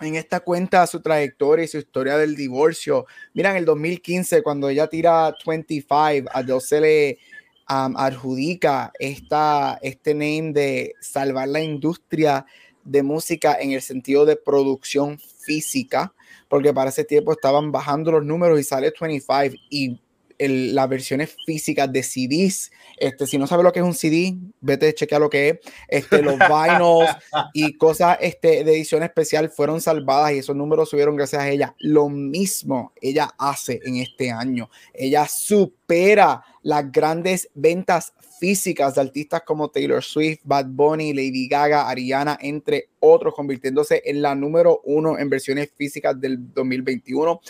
en 0.00 0.16
esta 0.16 0.40
cuenta 0.40 0.86
su 0.86 1.00
trayectoria 1.00 1.64
y 1.64 1.68
su 1.68 1.78
historia 1.78 2.16
del 2.16 2.34
divorcio. 2.34 3.06
Mira, 3.32 3.50
en 3.50 3.56
el 3.58 3.64
2015, 3.64 4.42
cuando 4.42 4.68
ella 4.68 4.88
tira 4.88 5.34
25, 5.46 6.30
Adele 6.32 6.60
se 6.60 6.80
le 6.80 7.18
adjudica 7.66 8.92
esta, 8.98 9.78
este 9.82 10.14
name 10.14 10.52
de 10.52 10.94
salvar 11.00 11.48
la 11.48 11.62
industria 11.62 12.46
de 12.84 13.02
música 13.02 13.56
en 13.58 13.72
el 13.72 13.82
sentido 13.82 14.26
de 14.26 14.36
producción 14.36 15.18
física, 15.18 16.14
porque 16.48 16.72
para 16.72 16.90
ese 16.90 17.04
tiempo 17.04 17.32
estaban 17.32 17.72
bajando 17.72 18.12
los 18.12 18.24
números 18.24 18.60
y 18.60 18.64
sale 18.64 18.92
25 18.98 19.56
y 19.70 20.00
las 20.48 20.88
versiones 20.88 21.36
físicas 21.44 21.92
de 21.92 22.02
CDs. 22.02 22.70
Este, 22.96 23.26
si 23.26 23.38
no 23.38 23.46
sabes 23.46 23.64
lo 23.64 23.72
que 23.72 23.80
es 23.80 23.84
un 23.84 23.94
CD, 23.94 24.36
vete 24.60 24.88
a 24.88 24.92
chequear 24.92 25.20
lo 25.20 25.30
que 25.30 25.48
es. 25.48 25.58
Este, 25.88 26.22
los 26.22 26.36
vinyls 26.38 27.10
y 27.52 27.76
cosas 27.76 28.18
este, 28.20 28.64
de 28.64 28.72
edición 28.72 29.02
especial 29.02 29.50
fueron 29.50 29.80
salvadas 29.80 30.32
y 30.32 30.38
esos 30.38 30.56
números 30.56 30.90
subieron 30.90 31.16
gracias 31.16 31.42
a 31.42 31.48
ella. 31.48 31.74
Lo 31.78 32.08
mismo 32.08 32.92
ella 33.00 33.34
hace 33.38 33.80
en 33.84 33.96
este 33.96 34.30
año. 34.30 34.70
Ella 34.92 35.26
supera 35.28 36.42
las 36.62 36.90
grandes 36.90 37.50
ventas 37.54 38.12
físicas 38.38 38.94
de 38.94 39.00
artistas 39.00 39.42
como 39.46 39.68
Taylor 39.68 40.02
Swift, 40.02 40.40
Bad 40.44 40.66
Bunny, 40.66 41.12
Lady 41.12 41.48
Gaga, 41.48 41.88
Ariana, 41.88 42.38
entre 42.40 42.90
otros, 43.00 43.34
convirtiéndose 43.34 44.02
en 44.04 44.22
la 44.22 44.34
número 44.34 44.80
uno 44.84 45.18
en 45.18 45.30
versiones 45.30 45.70
físicas 45.74 46.20
del 46.20 46.52
2021. 46.52 47.40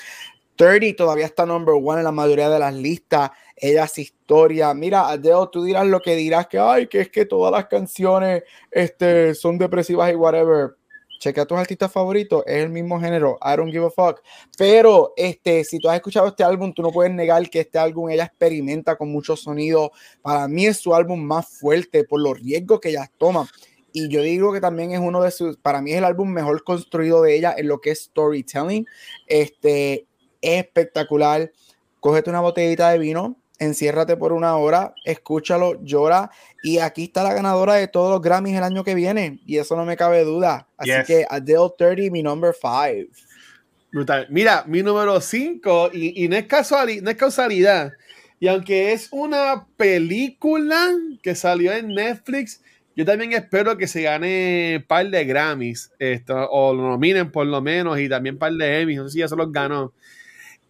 30 0.57 0.97
todavía 0.97 1.27
está 1.27 1.47
number 1.47 1.75
one 1.75 1.99
en 1.99 2.05
la 2.05 2.13
mayoría 2.13 2.49
de 2.49 2.59
las 2.59 2.75
listas. 2.75 3.31
Ella 3.57 3.85
es 3.85 3.99
historia. 3.99 4.73
Mira, 4.75 5.09
Adele, 5.09 5.49
tú 5.53 5.65
dirás 5.65 5.87
lo 5.87 6.01
que 6.01 6.17
dirás, 6.17 6.47
que 6.47 6.59
ay, 6.59 6.87
que 6.87 7.03
es 7.03 7.11
que 7.11 7.27
todas 7.27 7.53
las 7.53 7.67
canciones 7.67 8.43
este, 8.71 9.35
son 9.35 9.59
depresivas 9.59 10.13
y 10.13 10.15
whatever. 10.15 10.77
Checa 11.21 11.43
a 11.43 11.47
tus 11.47 11.57
artistas 11.57 11.91
favoritos, 11.91 12.43
es 12.47 12.65
el 12.65 12.69
mismo 12.69 13.01
género, 13.01 13.39
I 13.41 13.57
don't 13.57 13.73
give 13.73 13.87
a 13.87 13.91
fuck. 13.91 14.21
Pero 14.59 15.15
este, 15.17 15.65
si 15.65 15.79
tú 15.79 15.89
has 15.89 15.97
escuchado 15.97 16.27
este 16.27 16.45
álbum, 16.45 16.75
tú 16.75 16.83
no 16.83 16.91
puedes 16.91 17.15
negar 17.15 17.49
que 17.49 17.61
este 17.61 17.79
álbum 17.79 18.11
ella 18.11 18.25
experimenta 18.25 18.97
con 18.97 19.11
mucho 19.11 19.35
sonido. 19.35 19.93
Para 20.21 20.49
mí 20.49 20.67
es 20.67 20.77
su 20.77 20.95
álbum 20.95 21.23
más 21.23 21.49
fuerte 21.49 22.05
por 22.05 22.21
los 22.21 22.39
riesgos 22.39 22.81
que 22.81 22.91
ella 22.91 23.11
toma. 23.17 23.49
Y 23.93 24.09
yo 24.09 24.23
digo 24.23 24.53
que 24.53 24.61
también 24.61 24.91
es 24.91 24.99
uno 24.99 25.23
de 25.23 25.31
sus, 25.31 25.57
para 25.57 25.81
mí 25.81 25.93
es 25.93 25.99
el 25.99 26.05
álbum 26.05 26.29
mejor 26.29 26.63
construido 26.65 27.23
de 27.23 27.37
ella 27.37 27.55
en 27.57 27.69
lo 27.69 27.81
que 27.81 27.93
es 27.93 28.03
storytelling. 28.03 28.87
Este, 29.27 30.07
espectacular. 30.45 31.53
Cógete 32.01 32.31
una 32.31 32.41
botellita 32.41 32.91
de 32.91 32.99
vino, 32.99 33.37
enciérrate 33.59 34.17
por 34.17 34.33
una 34.33 34.57
hora, 34.57 34.95
escúchalo, 35.05 35.83
llora. 35.83 36.31
Y 36.63 36.79
aquí 36.79 37.05
está 37.05 37.23
la 37.23 37.35
ganadora 37.35 37.75
de 37.75 37.89
todos 37.89 38.11
los 38.11 38.21
Grammys 38.21 38.57
el 38.57 38.63
año 38.63 38.85
que 38.85 38.95
viene. 38.95 39.41
Y 39.47 39.59
eso 39.59 39.77
no 39.77 39.85
me 39.85 39.97
cabe 39.97 40.25
duda. 40.25 40.69
Así 40.77 40.93
que 41.07 41.27
Adele 41.29 41.73
30, 41.77 42.13
mi 42.13 42.23
number 42.23 42.55
5. 42.55 43.11
Brutal. 43.95 44.27
Mira, 44.29 44.65
mi 44.67 44.83
número 44.83 45.21
5, 45.21 45.91
y, 45.93 46.27
no, 46.29 46.35
es 46.35 46.47
casualidad, 46.47 47.03
no 47.03 47.11
es 47.11 47.17
causalidad. 47.17 47.93
Y 48.41 48.49
aunque 48.49 48.93
es 48.93 49.09
una 49.13 49.69
película 49.77 50.91
que 51.23 51.37
salió 51.37 51.73
en 51.73 51.95
Netflix, 51.95 52.61
yo 52.97 53.05
también 53.05 53.33
espero 53.33 53.77
que 53.77 53.87
se 53.87 54.03
gane 54.03 54.79
un 54.79 54.83
par 54.83 55.09
de 55.09 55.25
Grammys, 55.25 55.93
esto, 56.01 56.35
o 56.51 56.75
lo 56.75 56.83
nominen 56.83 57.31
por 57.31 57.47
lo 57.47 57.63
menos, 57.63 57.99
y 58.01 58.09
también 58.09 58.35
un 58.35 58.39
par 58.41 58.53
de 58.53 58.81
Emmys, 58.81 58.99
no 58.99 59.05
sé 59.05 59.13
si 59.13 59.19
ya 59.21 59.29
se 59.29 59.37
los 59.37 59.53
ganó. 59.53 59.93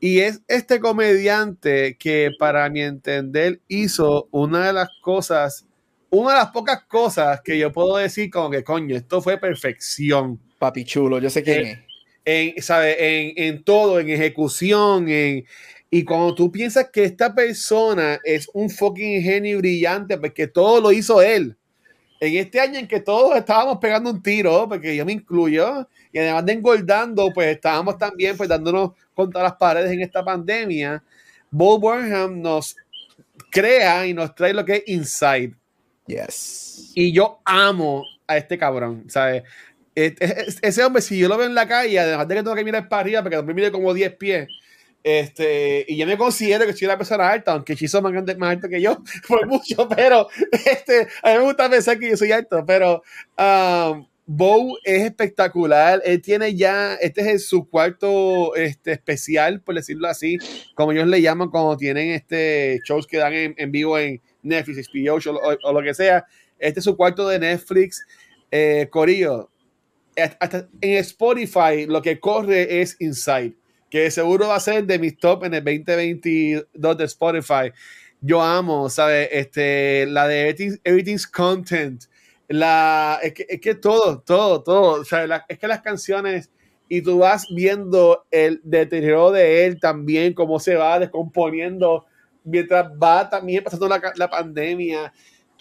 Y 0.04 0.20
es 0.20 0.42
este 0.48 0.80
comediante 0.80 1.96
que 1.96 2.30
para 2.38 2.68
mi 2.68 2.82
entender 2.82 3.62
hizo 3.68 4.28
una 4.32 4.66
de 4.66 4.74
las 4.74 4.90
cosas, 5.00 5.66
una 6.10 6.32
de 6.32 6.36
las 6.40 6.50
pocas 6.50 6.84
cosas 6.84 7.40
que 7.40 7.56
yo 7.56 7.72
puedo 7.72 7.96
decir 7.96 8.28
como 8.28 8.50
que 8.50 8.62
coño, 8.62 8.94
esto 8.94 9.22
fue 9.22 9.38
perfección. 9.38 10.38
Papi 10.58 10.84
chulo, 10.84 11.20
yo 11.20 11.30
sé 11.30 11.42
quién 11.42 11.66
es. 11.66 11.78
En, 12.22 12.62
¿sabe? 12.62 12.96
En, 12.98 13.32
en, 13.34 13.64
todo, 13.64 13.98
en 13.98 14.10
ejecución, 14.10 15.08
en, 15.08 15.46
y 15.90 16.04
cuando 16.04 16.34
tú 16.34 16.52
piensas 16.52 16.90
que 16.92 17.04
esta 17.04 17.34
persona 17.34 18.20
es 18.24 18.50
un 18.52 18.68
fucking 18.68 19.22
genio 19.22 19.56
brillante, 19.56 20.18
porque 20.18 20.48
todo 20.48 20.82
lo 20.82 20.92
hizo 20.92 21.22
él. 21.22 21.56
En 22.20 22.36
este 22.36 22.60
año 22.60 22.78
en 22.78 22.88
que 22.88 23.00
todos 23.00 23.34
estábamos 23.38 23.78
pegando 23.78 24.10
un 24.10 24.22
tiro, 24.22 24.68
porque 24.68 24.94
yo 24.94 25.06
me 25.06 25.12
incluyo, 25.12 25.88
y 26.14 26.18
además 26.20 26.46
de 26.46 26.52
engordando, 26.52 27.32
pues 27.34 27.48
estábamos 27.56 27.98
también 27.98 28.36
pues 28.36 28.48
dándonos 28.48 28.92
contra 29.14 29.42
las 29.42 29.54
paredes 29.54 29.90
en 29.90 30.00
esta 30.00 30.24
pandemia. 30.24 31.02
Bob 31.50 31.80
Burnham 31.80 32.40
nos 32.40 32.76
crea 33.50 34.06
y 34.06 34.14
nos 34.14 34.32
trae 34.32 34.54
lo 34.54 34.64
que 34.64 34.76
es 34.76 34.82
Inside. 34.86 35.56
Yes. 36.06 36.92
Y 36.94 37.12
yo 37.12 37.40
amo 37.44 38.04
a 38.28 38.36
este 38.36 38.56
cabrón, 38.56 39.06
¿sabes? 39.08 39.42
Ese 39.96 40.84
hombre, 40.84 41.02
si 41.02 41.18
yo 41.18 41.28
lo 41.28 41.36
veo 41.36 41.48
en 41.48 41.54
la 41.56 41.66
calle, 41.66 41.98
además 41.98 42.28
de 42.28 42.36
que 42.36 42.42
tengo 42.44 42.54
que 42.54 42.64
mirar 42.64 42.88
para 42.88 43.00
arriba, 43.00 43.22
porque 43.22 43.36
también 43.36 43.56
mide 43.56 43.72
como 43.72 43.92
10 43.92 44.14
pies, 44.14 44.48
este, 45.02 45.84
y 45.88 45.96
yo 45.96 46.06
me 46.06 46.16
considero 46.16 46.64
que 46.64 46.74
soy 46.74 46.86
una 46.86 46.96
persona 46.96 47.28
alta, 47.28 47.52
aunque 47.52 47.74
Chizo 47.74 48.00
más, 48.00 48.12
grande, 48.12 48.36
más 48.36 48.52
alto 48.52 48.68
que 48.68 48.80
yo, 48.80 49.02
por 49.28 49.48
mucho, 49.48 49.88
pero 49.88 50.28
este, 50.64 51.08
a 51.24 51.32
mí 51.32 51.38
me 51.38 51.44
gusta 51.44 51.68
pensar 51.68 51.98
que 51.98 52.10
yo 52.10 52.16
soy 52.16 52.30
alto, 52.30 52.64
pero 52.64 53.02
um, 53.36 54.06
Bow 54.26 54.76
es 54.84 55.02
espectacular. 55.02 56.00
Él 56.04 56.22
tiene 56.22 56.54
ya, 56.54 56.94
este 56.94 57.32
es 57.32 57.46
su 57.46 57.68
cuarto 57.68 58.54
este, 58.54 58.92
especial, 58.92 59.60
por 59.60 59.74
decirlo 59.74 60.08
así, 60.08 60.38
como 60.74 60.92
ellos 60.92 61.06
le 61.06 61.20
llaman 61.20 61.50
cuando 61.50 61.76
tienen 61.76 62.10
este 62.10 62.80
shows 62.84 63.06
que 63.06 63.18
dan 63.18 63.32
en, 63.34 63.72
vivo 63.72 63.98
en 63.98 64.20
Netflix, 64.42 64.88
HBO 64.92 65.18
o, 65.62 65.72
lo 65.72 65.82
que 65.82 65.94
sea. 65.94 66.24
Este 66.58 66.80
es 66.80 66.84
su 66.84 66.96
cuarto 66.96 67.28
de 67.28 67.38
Netflix. 67.38 68.06
Eh, 68.50 68.88
Corillo, 68.90 69.50
hasta 70.16 70.68
en 70.80 70.96
Spotify 70.98 71.86
lo 71.86 72.00
que 72.00 72.20
corre 72.20 72.80
es 72.80 72.96
Inside, 73.00 73.54
que 73.90 74.10
seguro 74.10 74.48
va 74.48 74.56
a 74.56 74.60
ser 74.60 74.84
de 74.84 74.98
mis 74.98 75.18
top 75.18 75.44
en 75.44 75.54
el 75.54 75.64
2022 75.64 76.96
de 76.96 77.04
Spotify. 77.04 77.72
Yo 78.20 78.40
amo, 78.40 78.88
¿sabes? 78.88 79.28
Este, 79.32 80.06
la 80.06 80.26
de 80.26 80.48
Everything's, 80.84 81.26
Content. 81.26 82.04
La, 82.56 83.18
es, 83.22 83.34
que, 83.34 83.46
es 83.48 83.60
que 83.60 83.74
todo, 83.74 84.20
todo, 84.20 84.62
todo. 84.62 85.00
O 85.00 85.04
sea, 85.04 85.44
es 85.48 85.58
que 85.58 85.66
las 85.66 85.80
canciones 85.80 86.50
y 86.88 87.02
tú 87.02 87.18
vas 87.18 87.46
viendo 87.54 88.26
el 88.30 88.60
deterioro 88.62 89.32
de 89.32 89.66
él 89.66 89.80
también, 89.80 90.34
cómo 90.34 90.60
se 90.60 90.76
va 90.76 90.98
descomponiendo 90.98 92.06
mientras 92.44 92.90
va 92.92 93.28
también 93.30 93.64
pasando 93.64 93.88
la, 93.88 94.12
la 94.16 94.28
pandemia 94.28 95.12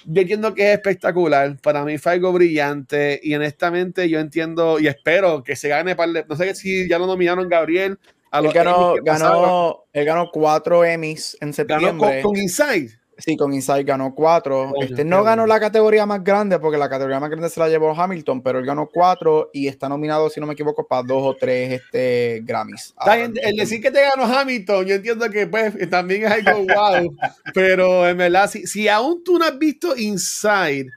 yo 0.05 0.21
entiendo 0.21 0.53
que 0.53 0.71
es 0.71 0.77
espectacular. 0.77 1.57
Para 1.61 1.83
mí 1.85 1.97
fue 1.97 2.13
algo 2.13 2.31
brillante. 2.33 3.19
Y 3.23 3.33
honestamente, 3.35 4.09
yo 4.09 4.19
entiendo 4.19 4.79
y 4.79 4.87
espero 4.87 5.43
que 5.43 5.55
se 5.55 5.69
gane. 5.69 5.95
Para, 5.95 6.25
no 6.27 6.35
sé 6.35 6.55
si 6.55 6.87
ya 6.87 6.99
lo 6.99 7.07
nominaron 7.07 7.47
Gabriel. 7.47 7.97
A 8.31 8.39
él, 8.39 8.51
ganó, 8.51 8.95
ganó, 9.03 9.85
él 9.93 10.05
ganó 10.05 10.29
cuatro 10.31 10.83
Emmys 10.83 11.37
en 11.39 11.53
septiembre. 11.53 11.91
Ganó 11.91 12.21
con 12.23 12.35
Inside. 12.35 12.89
Sí, 13.25 13.37
con 13.37 13.53
Inside 13.53 13.83
ganó 13.83 14.13
cuatro. 14.13 14.73
este, 14.81 15.05
no 15.05 15.23
ganó 15.23 15.45
la 15.45 15.57
categoría 15.57 16.05
más 16.05 16.21
grande 16.25 16.59
porque 16.59 16.77
la 16.77 16.89
categoría 16.89 17.21
más 17.21 17.29
grande 17.29 17.49
se 17.49 17.57
la 17.57 17.69
llevó 17.69 17.91
Hamilton, 17.91 18.43
pero 18.43 18.59
él 18.59 18.65
ganó 18.65 18.89
cuatro 18.91 19.49
y 19.53 19.69
está 19.69 19.87
nominado, 19.87 20.29
si 20.29 20.41
no 20.41 20.45
me 20.45 20.51
equivoco, 20.53 20.85
para 20.85 21.03
dos 21.03 21.23
o 21.23 21.33
tres 21.33 21.81
este, 21.81 22.41
Grammys. 22.43 22.93
el, 23.07 23.55
decir 23.55 23.81
que 23.81 23.91
te 23.91 24.01
ganó 24.01 24.25
Hamilton, 24.25 24.85
yo 24.85 24.95
entiendo 24.95 25.29
que 25.29 25.47
pues 25.47 25.89
también 25.89 26.25
es 26.25 26.31
algo 26.31 26.65
wow, 26.75 27.15
pero 27.53 28.09
en 28.09 28.17
verdad, 28.17 28.49
si, 28.49 28.67
si 28.67 28.89
aún 28.89 29.23
tú 29.23 29.39
no 29.39 29.45
has 29.45 29.57
visto 29.57 29.95
Inside, 29.95 30.89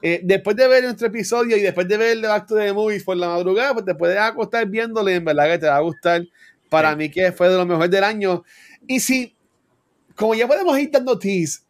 eh, 0.00 0.20
después 0.22 0.54
de 0.54 0.68
ver 0.68 0.84
nuestro 0.84 1.08
episodio 1.08 1.56
y 1.56 1.62
después 1.62 1.88
de 1.88 1.96
ver 1.96 2.16
el 2.16 2.24
acto 2.26 2.54
de 2.54 2.72
movies 2.72 3.02
por 3.02 3.16
la 3.16 3.26
madrugada, 3.26 3.72
pues 3.72 3.84
te 3.84 3.96
puedes 3.96 4.18
acostar 4.18 4.66
viéndole, 4.66 5.16
en 5.16 5.24
verdad 5.24 5.46
que 5.46 5.58
te 5.58 5.66
va 5.66 5.78
a 5.78 5.80
gustar. 5.80 6.22
Para 6.68 6.94
mí 6.94 7.10
que 7.10 7.32
fue 7.32 7.48
de 7.48 7.56
lo 7.56 7.66
mejor 7.66 7.90
del 7.90 8.04
año. 8.04 8.44
Y 8.86 9.00
si 9.00 9.36
como 10.14 10.34
ya 10.34 10.46
podemos 10.46 10.78
ir 10.78 10.90
dando 10.90 11.18
teas, 11.18 11.64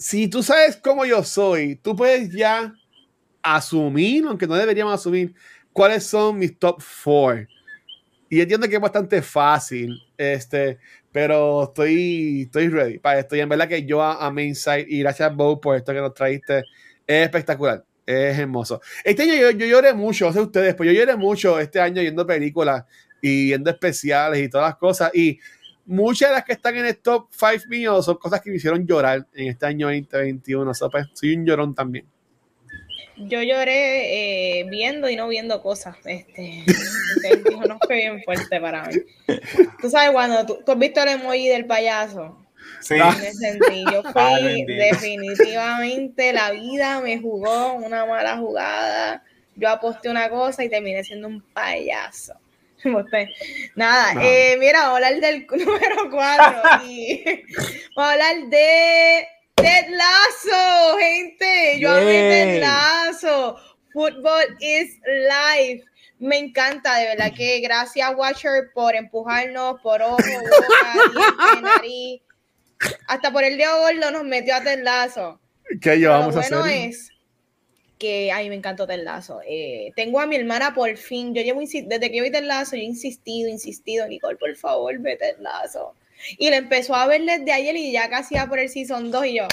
si 0.00 0.28
tú 0.28 0.42
sabes 0.42 0.78
cómo 0.78 1.04
yo 1.04 1.22
soy, 1.22 1.76
tú 1.76 1.94
puedes 1.94 2.32
ya 2.32 2.72
asumir, 3.42 4.24
aunque 4.26 4.46
no 4.46 4.54
deberíamos 4.54 4.94
asumir, 4.94 5.34
cuáles 5.74 6.04
son 6.04 6.38
mis 6.38 6.58
top 6.58 6.80
four. 6.80 7.46
Y 8.30 8.40
entiendo 8.40 8.66
que 8.66 8.76
es 8.76 8.80
bastante 8.80 9.20
fácil, 9.20 10.00
este, 10.16 10.78
pero 11.12 11.64
estoy, 11.64 12.42
estoy 12.46 12.68
ready 12.68 12.98
para 12.98 13.18
esto. 13.18 13.36
Y 13.36 13.40
en 13.40 13.50
verdad 13.50 13.68
que 13.68 13.84
yo 13.84 14.02
a 14.02 14.32
Inside 14.40 14.86
y 14.88 15.00
gracias 15.00 15.36
Bo 15.36 15.60
por 15.60 15.76
esto 15.76 15.92
que 15.92 16.00
nos 16.00 16.14
traíste, 16.14 16.64
es 17.06 17.24
espectacular, 17.24 17.84
es 18.06 18.38
hermoso. 18.38 18.80
Este 19.04 19.24
año 19.24 19.34
yo, 19.34 19.50
yo 19.50 19.66
lloré 19.66 19.92
mucho, 19.92 20.28
no 20.28 20.32
sé 20.32 20.40
ustedes, 20.40 20.74
pues 20.76 20.86
yo 20.90 20.98
lloré 20.98 21.14
mucho 21.14 21.60
este 21.60 21.78
año 21.78 22.00
viendo 22.00 22.26
películas 22.26 22.86
y 23.20 23.48
viendo 23.48 23.68
especiales 23.68 24.40
y 24.40 24.48
todas 24.48 24.70
las 24.70 24.76
cosas. 24.78 25.14
Y 25.14 25.38
muchas 25.86 26.30
de 26.30 26.34
las 26.36 26.44
que 26.44 26.52
están 26.52 26.76
en 26.76 26.86
el 26.86 26.98
top 26.98 27.28
5 27.30 27.64
mío 27.68 28.02
son 28.02 28.16
cosas 28.16 28.40
que 28.40 28.50
me 28.50 28.56
hicieron 28.56 28.86
llorar 28.86 29.26
en 29.34 29.48
este 29.48 29.66
año 29.66 29.88
2021. 29.88 30.72
Pues, 30.90 31.06
soy 31.14 31.34
un 31.34 31.46
llorón 31.46 31.74
también. 31.74 32.06
Yo 33.16 33.42
lloré 33.42 34.60
eh, 34.60 34.64
viendo 34.64 35.10
y 35.10 35.16
no 35.16 35.28
viendo 35.28 35.60
cosas. 35.62 35.96
Este, 36.06 36.64
no 37.68 37.78
fue 37.86 37.96
bien 37.96 38.22
fuerte 38.22 38.60
para 38.60 38.84
mí. 38.84 38.94
Tú 39.80 39.90
sabes, 39.90 40.10
cuando 40.12 40.46
tú, 40.46 40.72
has 40.72 40.78
visto 40.78 41.02
el 41.02 41.08
emoji 41.08 41.48
del 41.48 41.66
payaso. 41.66 42.38
Sí. 42.80 42.94
Me 42.94 43.32
sentí. 43.32 43.84
Yo 43.92 44.02
fui 44.12 44.64
definitivamente, 44.64 46.32
la 46.32 46.52
vida 46.52 47.00
me 47.00 47.18
jugó 47.20 47.74
una 47.74 48.06
mala 48.06 48.38
jugada. 48.38 49.22
Yo 49.54 49.68
aposté 49.68 50.08
una 50.08 50.30
cosa 50.30 50.64
y 50.64 50.70
terminé 50.70 51.04
siendo 51.04 51.28
un 51.28 51.42
payaso. 51.42 52.34
Nada, 53.74 54.14
eh, 54.22 54.56
mira, 54.58 54.80
vamos 54.80 55.02
a 55.02 55.06
hablar 55.06 55.20
del 55.20 55.46
número 55.64 56.10
4 56.10 56.84
y 56.86 57.24
vamos 57.96 58.10
a 58.10 58.12
hablar 58.12 58.36
de 58.48 59.28
Ted 59.56 59.88
Lasso, 59.90 60.98
gente. 60.98 61.80
Yo 61.80 61.90
amé 61.90 62.04
Ted 62.04 62.60
Lasso. 62.60 63.56
Football 63.92 64.56
is 64.60 64.98
life. 65.06 65.84
Me 66.18 66.38
encanta, 66.38 66.96
de 66.96 67.06
verdad 67.06 67.32
que 67.34 67.60
gracias 67.60 68.14
Watcher 68.14 68.70
por 68.74 68.94
empujarnos 68.94 69.80
por 69.80 70.02
ojo, 70.02 70.18
boca, 70.18 71.60
nariz. 71.62 72.20
Hasta 73.08 73.32
por 73.32 73.44
el 73.44 73.56
dedo 73.58 73.80
gordo 73.80 74.10
nos 74.10 74.24
metió 74.24 74.54
a 74.54 74.62
Ted 74.62 74.82
Lasso. 74.82 75.40
¿Qué 75.80 75.96
llevamos 75.96 76.36
a 76.36 76.40
hacer? 76.40 76.58
es 76.66 77.09
que 78.00 78.32
a 78.32 78.38
mí 78.38 78.48
me 78.48 78.56
encantó 78.56 78.86
Ted 78.86 79.04
Lazo. 79.04 79.40
Eh, 79.46 79.92
tengo 79.94 80.18
a 80.18 80.26
mi 80.26 80.34
hermana 80.34 80.74
por 80.74 80.96
fin. 80.96 81.34
Yo 81.34 81.42
llevo, 81.42 81.60
desde 81.60 82.10
que 82.10 82.16
yo 82.16 82.24
vi 82.24 82.32
Ted 82.32 82.44
Lazo, 82.44 82.74
yo 82.74 82.82
he 82.82 82.86
insistido, 82.86 83.48
insistido, 83.48 84.08
Nicole, 84.08 84.38
por 84.38 84.56
favor, 84.56 84.98
ve 84.98 85.16
Ted 85.16 85.36
Lazo. 85.38 85.94
Y 86.38 86.50
le 86.50 86.56
empezó 86.56 86.94
a 86.94 87.06
ver 87.06 87.22
desde 87.22 87.52
ayer 87.52 87.76
y 87.76 87.92
ya 87.92 88.08
casi 88.08 88.34
va 88.34 88.46
por 88.46 88.58
el 88.58 88.68
season 88.68 89.10
2 89.10 89.26
y 89.26 89.34
yo. 89.36 89.48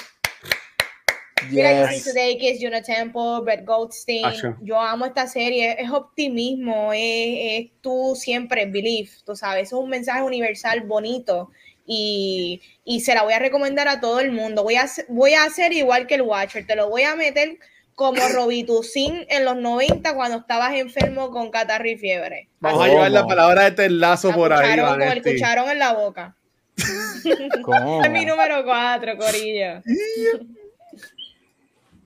Mira, 1.52 1.90
Today, 2.04 2.38
que 2.38 2.52
es 2.52 2.60
Juno 2.60 2.82
Temple, 2.82 3.42
Brett 3.44 3.66
Goldstein. 3.66 4.26
Yo 4.62 4.80
amo 4.80 5.06
esta 5.06 5.28
serie. 5.28 5.76
Es 5.80 5.92
optimismo, 5.92 6.92
es, 6.94 7.02
es 7.02 7.68
tú 7.82 8.14
siempre, 8.16 8.66
believe, 8.66 9.10
tú 9.26 9.36
sabes. 9.36 9.68
Es 9.68 9.74
un 9.74 9.90
mensaje 9.90 10.24
universal 10.24 10.82
bonito 10.82 11.52
y, 11.86 12.62
y, 12.84 13.02
se 13.02 13.14
la 13.14 13.24
voy 13.24 13.34
a 13.34 13.40
recomendar 13.40 13.88
a 13.88 14.02
todo 14.02 14.20
el 14.20 14.32
mundo. 14.32 14.64
Voy 14.64 14.76
a, 14.76 14.86
voy 15.10 15.34
a 15.34 15.44
hacer 15.44 15.72
igual 15.74 16.08
que 16.08 16.16
el 16.16 16.24
Watcher, 16.24 16.66
te 16.66 16.76
lo 16.76 16.90
voy 16.90 17.04
a 17.04 17.16
meter 17.16 17.60
como 17.98 18.22
Robitussin 18.32 19.26
en 19.28 19.44
los 19.44 19.58
90 19.58 20.14
cuando 20.14 20.38
estabas 20.38 20.76
enfermo 20.76 21.32
con 21.32 21.50
catarro 21.50 21.90
y 21.90 21.98
fiebre. 21.98 22.48
Vamos 22.60 22.84
a 22.84 22.88
llevar 22.90 23.10
la 23.10 23.26
palabra 23.26 23.64
de 23.64 23.70
este 23.70 23.90
lazo 23.90 24.32
por 24.34 24.54
ahí. 24.54 24.80
Con 24.80 25.02
el 25.02 25.24
cucharón 25.24 25.68
en 25.72 25.80
la 25.80 25.94
boca. 25.94 26.36
es 26.78 28.12
mi 28.12 28.24
número 28.24 28.64
4, 28.64 29.18
Corillo. 29.18 29.82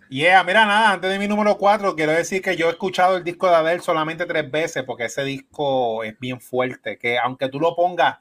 Yeah, 0.07 0.45
mira, 0.45 0.65
nada, 0.65 0.93
antes 0.93 1.11
de 1.11 1.19
mi 1.19 1.27
número 1.27 1.57
4, 1.57 1.93
quiero 1.93 2.13
decir 2.13 2.41
que 2.41 2.55
yo 2.55 2.68
he 2.68 2.72
escuchado 2.72 3.18
el 3.18 3.26
disco 3.26 3.49
de 3.49 3.55
Adele 3.55 3.81
solamente 3.81 4.26
tres 4.26 4.49
veces 4.49 4.84
porque 4.84 5.05
ese 5.05 5.26
disco 5.26 6.05
es 6.05 6.18
bien 6.19 6.39
fuerte, 6.39 6.97
que 6.97 7.19
aunque 7.19 7.49
tú 7.49 7.59
lo 7.59 7.76
pongas 7.76 8.19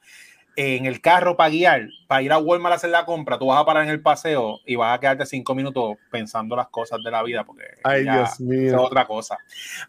en 0.60 0.84
el 0.84 1.00
carro 1.00 1.38
para 1.38 1.48
guiar, 1.48 1.88
para 2.06 2.20
ir 2.20 2.32
a 2.32 2.38
Walmart 2.38 2.74
a 2.74 2.76
hacer 2.76 2.90
la 2.90 3.06
compra, 3.06 3.38
tú 3.38 3.46
vas 3.46 3.58
a 3.58 3.64
parar 3.64 3.84
en 3.84 3.88
el 3.88 4.02
paseo 4.02 4.60
y 4.66 4.76
vas 4.76 4.94
a 4.94 5.00
quedarte 5.00 5.24
cinco 5.24 5.54
minutos 5.54 5.96
pensando 6.10 6.54
las 6.54 6.68
cosas 6.68 7.00
de 7.02 7.10
la 7.10 7.22
vida, 7.22 7.44
porque 7.44 7.64
Ay, 7.82 8.02
Dios 8.02 8.38
mío. 8.40 8.66
es 8.68 8.74
otra 8.74 9.06
cosa. 9.06 9.38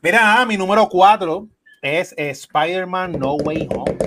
Mira, 0.02 0.46
mi 0.46 0.56
número 0.56 0.88
cuatro 0.88 1.48
es 1.82 2.14
Spider-Man 2.18 3.20
No 3.20 3.36
Way 3.36 3.68
Home. 3.76 3.98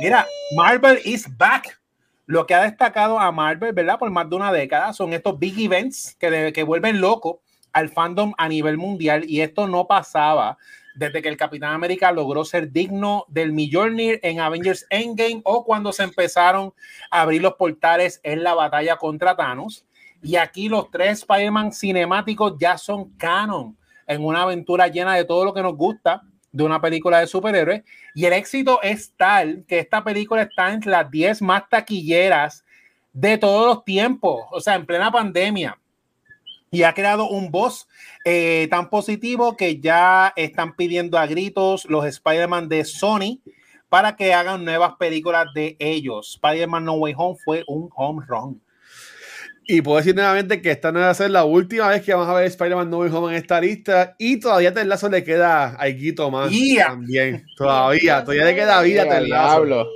Mira, 0.00 0.26
Marvel 0.56 1.00
is 1.04 1.28
back. 1.36 1.80
Lo 2.26 2.44
que 2.44 2.54
ha 2.54 2.62
destacado 2.62 3.18
a 3.20 3.30
Marvel, 3.30 3.72
¿verdad? 3.72 4.00
Por 4.00 4.10
más 4.10 4.28
de 4.28 4.34
una 4.34 4.52
década 4.52 4.92
son 4.92 5.12
estos 5.12 5.38
big 5.38 5.60
events 5.60 6.16
que, 6.18 6.52
que 6.52 6.62
vuelven 6.64 7.00
loco 7.00 7.40
al 7.72 7.88
fandom 7.88 8.34
a 8.36 8.48
nivel 8.48 8.76
mundial 8.76 9.24
y 9.28 9.42
esto 9.42 9.68
no 9.68 9.86
pasaba 9.86 10.58
desde 10.98 11.22
que 11.22 11.28
el 11.28 11.36
Capitán 11.36 11.72
América 11.74 12.10
logró 12.10 12.44
ser 12.44 12.72
digno 12.72 13.24
del 13.28 13.52
Mjolnir 13.52 14.18
en 14.24 14.40
Avengers 14.40 14.84
Endgame 14.90 15.40
o 15.44 15.64
cuando 15.64 15.92
se 15.92 16.02
empezaron 16.02 16.74
a 17.10 17.20
abrir 17.20 17.40
los 17.40 17.54
portales 17.54 18.20
en 18.24 18.42
la 18.42 18.54
batalla 18.54 18.96
contra 18.96 19.36
Thanos. 19.36 19.86
Y 20.22 20.34
aquí 20.34 20.68
los 20.68 20.90
tres 20.90 21.20
Spider-Man 21.20 21.72
cinemáticos 21.72 22.54
ya 22.58 22.76
son 22.76 23.10
canon 23.16 23.78
en 24.08 24.24
una 24.24 24.42
aventura 24.42 24.88
llena 24.88 25.14
de 25.14 25.24
todo 25.24 25.44
lo 25.44 25.54
que 25.54 25.62
nos 25.62 25.76
gusta 25.76 26.22
de 26.50 26.64
una 26.64 26.80
película 26.80 27.20
de 27.20 27.28
superhéroes. 27.28 27.84
Y 28.12 28.24
el 28.24 28.32
éxito 28.32 28.82
es 28.82 29.14
tal 29.16 29.64
que 29.68 29.78
esta 29.78 30.02
película 30.02 30.42
está 30.42 30.72
entre 30.72 30.90
las 30.90 31.08
10 31.08 31.42
más 31.42 31.68
taquilleras 31.68 32.64
de 33.12 33.38
todos 33.38 33.66
los 33.66 33.84
tiempos, 33.84 34.42
o 34.50 34.60
sea, 34.60 34.74
en 34.74 34.84
plena 34.84 35.12
pandemia 35.12 35.78
y 36.70 36.82
ha 36.82 36.94
creado 36.94 37.28
un 37.28 37.50
voz 37.50 37.88
eh, 38.24 38.68
tan 38.70 38.90
positivo 38.90 39.56
que 39.56 39.80
ya 39.80 40.32
están 40.36 40.76
pidiendo 40.76 41.18
a 41.18 41.26
gritos 41.26 41.86
los 41.88 42.04
Spider-Man 42.04 42.68
de 42.68 42.84
Sony 42.84 43.40
para 43.88 44.16
que 44.16 44.34
hagan 44.34 44.64
nuevas 44.64 44.94
películas 44.98 45.46
de 45.54 45.76
ellos. 45.78 46.34
Spider-Man 46.34 46.84
No 46.84 46.94
Way 46.94 47.14
Home 47.16 47.38
fue 47.42 47.64
un 47.66 47.88
home 47.94 48.24
run. 48.26 48.60
Y 49.70 49.82
puedo 49.82 49.98
decir 49.98 50.14
nuevamente 50.14 50.62
que 50.62 50.70
esta 50.70 50.92
no 50.92 51.00
va 51.00 51.10
a 51.10 51.14
ser 51.14 51.30
la 51.30 51.44
última 51.44 51.88
vez 51.88 52.02
que 52.02 52.14
vamos 52.14 52.28
a 52.28 52.32
ver 52.32 52.46
Spider-Man 52.46 52.88
No 52.88 52.98
Way 53.00 53.10
Home 53.12 53.32
en 53.32 53.42
esta 53.42 53.60
lista. 53.60 54.14
Y 54.18 54.40
todavía 54.40 54.70
a 54.74 54.84
Lazo 54.84 55.10
le 55.10 55.22
queda 55.24 55.74
algo 55.74 56.30
más 56.30 56.50
también. 56.78 57.44
Todavía, 57.54 58.20
todavía 58.24 58.44
le 58.46 58.54
queda 58.54 58.80
vida 58.82 59.02
a 59.02 59.20
Lazo. 59.20 59.86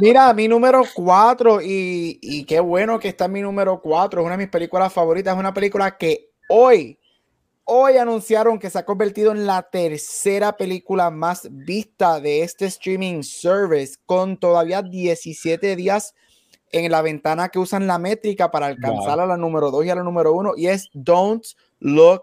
Mira, 0.00 0.32
mi 0.32 0.48
número 0.48 0.82
4 0.94 1.60
y, 1.62 2.44
qué 2.46 2.60
bueno 2.60 2.98
que 2.98 3.08
está 3.08 3.28
mi 3.28 3.42
número 3.42 3.80
4, 3.80 4.20
es 4.20 4.24
una 4.24 4.36
de 4.36 4.44
mis 4.44 4.50
películas 4.50 4.92
favoritas, 4.92 5.34
es 5.34 5.40
una 5.40 5.54
película 5.54 5.96
que 5.96 6.30
hoy, 6.48 6.98
hoy 7.64 7.96
anunciaron 7.96 8.58
que 8.58 8.70
se 8.70 8.78
ha 8.78 8.84
convertido 8.84 9.32
en 9.32 9.46
la 9.46 9.62
tercera 9.62 10.56
película 10.56 11.10
más 11.10 11.48
vista 11.50 12.20
de 12.20 12.42
este 12.42 12.66
streaming 12.66 13.22
service 13.22 13.96
con 14.06 14.36
todavía 14.36 14.82
17 14.82 15.76
días 15.76 16.14
en 16.70 16.90
la 16.90 17.02
ventana 17.02 17.50
que 17.50 17.58
usan 17.58 17.86
la 17.86 17.98
métrica 17.98 18.50
para 18.50 18.66
alcanzar 18.66 19.20
a 19.20 19.26
la 19.26 19.36
número 19.36 19.70
2 19.70 19.84
y 19.84 19.90
a 19.90 19.94
la 19.94 20.02
número 20.02 20.32
1 20.32 20.54
y 20.56 20.68
es 20.68 20.88
Don't 20.94 21.44
Look 21.80 22.22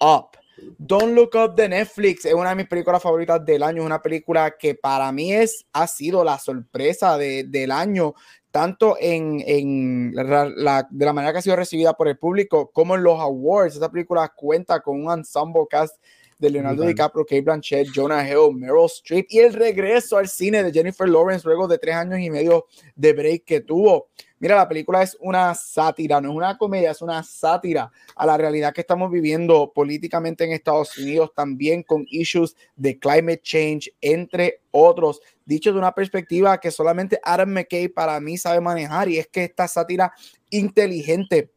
Up. 0.00 0.36
Don't 0.78 1.14
Look 1.14 1.30
Up 1.34 1.54
de 1.54 1.68
Netflix 1.68 2.24
es 2.24 2.34
una 2.34 2.50
de 2.50 2.56
mis 2.56 2.66
películas 2.66 3.02
favoritas 3.02 3.44
del 3.44 3.62
año. 3.62 3.82
Es 3.82 3.86
una 3.86 4.02
película 4.02 4.56
que 4.56 4.74
para 4.74 5.10
mí 5.12 5.32
es, 5.32 5.66
ha 5.72 5.86
sido 5.86 6.24
la 6.24 6.38
sorpresa 6.38 7.18
de, 7.18 7.44
del 7.44 7.70
año, 7.70 8.14
tanto 8.50 8.96
en, 8.98 9.42
en 9.46 10.12
la, 10.14 10.86
de 10.90 11.04
la 11.04 11.12
manera 11.12 11.32
que 11.32 11.38
ha 11.38 11.42
sido 11.42 11.56
recibida 11.56 11.92
por 11.92 12.08
el 12.08 12.18
público 12.18 12.70
como 12.72 12.94
en 12.94 13.02
los 13.02 13.20
awards. 13.20 13.74
Esta 13.74 13.90
película 13.90 14.32
cuenta 14.34 14.80
con 14.80 15.04
un 15.04 15.12
ensemble 15.12 15.66
cast 15.68 15.96
de 16.38 16.50
Leonardo 16.50 16.84
DiCaprio, 16.84 17.24
Kate 17.24 17.40
Blanchett, 17.40 17.88
Jonah 17.94 18.28
Hill, 18.28 18.54
Meryl 18.54 18.86
Streep 18.86 19.26
y 19.30 19.38
el 19.38 19.54
regreso 19.54 20.18
al 20.18 20.28
cine 20.28 20.62
de 20.62 20.72
Jennifer 20.72 21.08
Lawrence 21.08 21.46
luego 21.46 21.66
de 21.66 21.78
tres 21.78 21.94
años 21.94 22.20
y 22.20 22.30
medio 22.30 22.66
de 22.94 23.12
break 23.12 23.44
que 23.44 23.60
tuvo. 23.60 24.08
Mira, 24.38 24.54
la 24.54 24.68
película 24.68 25.02
es 25.02 25.16
una 25.20 25.54
sátira, 25.54 26.20
no 26.20 26.30
es 26.30 26.36
una 26.36 26.58
comedia, 26.58 26.90
es 26.90 27.00
una 27.00 27.22
sátira 27.22 27.90
a 28.14 28.26
la 28.26 28.36
realidad 28.36 28.74
que 28.74 28.82
estamos 28.82 29.10
viviendo 29.10 29.72
políticamente 29.74 30.44
en 30.44 30.52
Estados 30.52 30.98
Unidos, 30.98 31.32
también 31.34 31.82
con 31.82 32.04
issues 32.10 32.54
de 32.76 32.98
climate 32.98 33.40
change, 33.42 33.94
entre 34.02 34.60
otros. 34.72 35.22
Dicho 35.46 35.72
de 35.72 35.78
una 35.78 35.92
perspectiva 35.92 36.60
que 36.60 36.70
solamente 36.70 37.18
Adam 37.22 37.48
McKay 37.48 37.88
para 37.88 38.20
mí 38.20 38.36
sabe 38.36 38.60
manejar, 38.60 39.08
y 39.08 39.18
es 39.18 39.26
que 39.26 39.44
esta 39.44 39.66
sátira 39.68 40.12
inteligente 40.50 41.50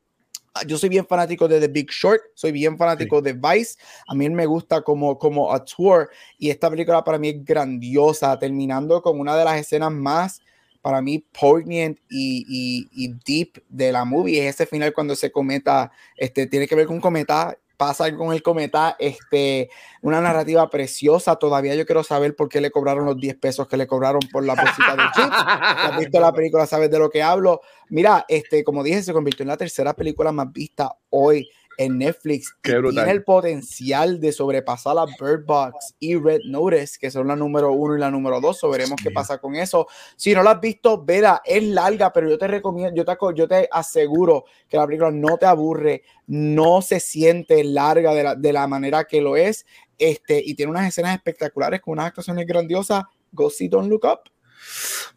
yo 0.67 0.77
soy 0.77 0.89
bien 0.89 1.05
fanático 1.05 1.47
de 1.47 1.59
The 1.59 1.67
Big 1.67 1.89
Short, 1.89 2.21
soy 2.33 2.51
bien 2.51 2.77
fanático 2.77 3.21
de 3.21 3.33
Vice. 3.33 3.77
A 4.07 4.15
mí 4.15 4.29
me 4.29 4.45
gusta 4.45 4.81
como, 4.81 5.17
como 5.17 5.53
a 5.53 5.63
tour 5.63 6.09
y 6.37 6.49
esta 6.49 6.69
película 6.69 7.03
para 7.03 7.17
mí 7.17 7.29
es 7.29 7.45
grandiosa, 7.45 8.37
terminando 8.37 9.01
con 9.01 9.19
una 9.19 9.35
de 9.35 9.45
las 9.45 9.59
escenas 9.59 9.91
más 9.91 10.41
para 10.81 11.01
mí 11.01 11.19
poignant 11.19 11.99
y, 12.09 12.87
y, 12.91 13.13
deep 13.25 13.63
de 13.67 13.91
la 13.91 14.05
movie. 14.05 14.47
Es 14.47 14.55
ese 14.55 14.65
final 14.65 14.93
cuando 14.93 15.15
se 15.15 15.31
cometa, 15.31 15.91
este, 16.15 16.47
tiene 16.47 16.67
que 16.67 16.75
ver 16.75 16.87
con 16.87 16.95
un 16.95 17.01
cometa 17.01 17.57
pasa 17.79 18.13
con 18.13 18.33
el 18.33 18.43
cometa, 18.43 18.97
este, 18.99 19.69
una 20.01 20.19
narrativa 20.19 20.69
preciosa. 20.69 21.37
Todavía 21.37 21.75
yo 21.75 21.85
quiero 21.85 22.03
saber 22.03 22.35
por 22.35 22.49
qué 22.49 22.59
le 22.59 22.71
cobraron 22.71 23.05
los 23.05 23.17
10 23.17 23.37
pesos 23.37 23.69
que 23.69 23.77
le 23.77 23.87
cobraron 23.87 24.19
por 24.33 24.43
la 24.45 24.53
bolsita 24.53 24.97
de 24.97 25.03
chips. 25.15 25.37
has 25.47 25.97
visto 25.97 26.19
la 26.19 26.33
película, 26.33 26.65
sabes 26.65 26.91
de 26.91 26.99
lo 26.99 27.09
que 27.09 27.23
hablo. 27.23 27.61
Mira, 27.87 28.25
este, 28.27 28.65
como 28.65 28.83
dije, 28.83 29.01
se 29.01 29.13
convirtió 29.13 29.43
en 29.43 29.47
la 29.47 29.55
tercera 29.55 29.93
película 29.93 30.33
más 30.33 30.51
vista 30.51 30.93
hoy 31.09 31.49
en 31.79 31.97
Netflix 31.97 32.57
tiene 32.61 33.09
el 33.09 33.23
potencial 33.23 34.19
de 34.19 34.33
sobrepasar 34.33 34.97
a 34.97 35.05
Bird 35.05 35.45
Box 35.45 35.95
y 35.97 36.13
Red 36.17 36.41
Notice, 36.43 36.99
que 36.99 37.09
son 37.09 37.29
la 37.29 37.37
número 37.37 37.71
uno 37.71 37.95
y 37.95 37.99
la 38.01 38.11
número 38.11 38.41
dos. 38.41 38.59
So, 38.59 38.69
veremos 38.69 38.99
qué 39.01 39.11
pasa 39.11 39.37
con 39.37 39.55
eso. 39.55 39.87
Si 40.17 40.33
no 40.33 40.43
la 40.43 40.51
has 40.51 40.59
visto, 40.59 41.01
vela, 41.05 41.41
es 41.45 41.63
larga, 41.63 42.11
pero 42.11 42.29
yo 42.29 42.37
te 42.37 42.49
recomiendo, 42.49 42.93
yo 42.93 43.05
te, 43.05 43.15
yo 43.33 43.47
te 43.47 43.69
aseguro 43.71 44.43
que 44.67 44.75
la 44.75 44.85
película 44.85 45.09
no 45.09 45.37
te 45.37 45.45
aburre, 45.45 46.03
no 46.27 46.81
se 46.81 46.99
siente 46.99 47.63
larga 47.63 48.13
de 48.13 48.23
la, 48.23 48.35
de 48.35 48.51
la 48.51 48.67
manera 48.67 49.05
que 49.05 49.21
lo 49.21 49.37
es, 49.37 49.65
este, 49.97 50.43
y 50.45 50.55
tiene 50.55 50.71
unas 50.71 50.85
escenas 50.85 51.15
espectaculares 51.15 51.79
con 51.79 51.93
unas 51.93 52.07
actuaciones 52.07 52.45
grandiosas. 52.45 53.05
Go 53.31 53.49
see 53.49 53.69
Don't 53.69 53.89
Look 53.89 54.03
Up. 54.03 54.29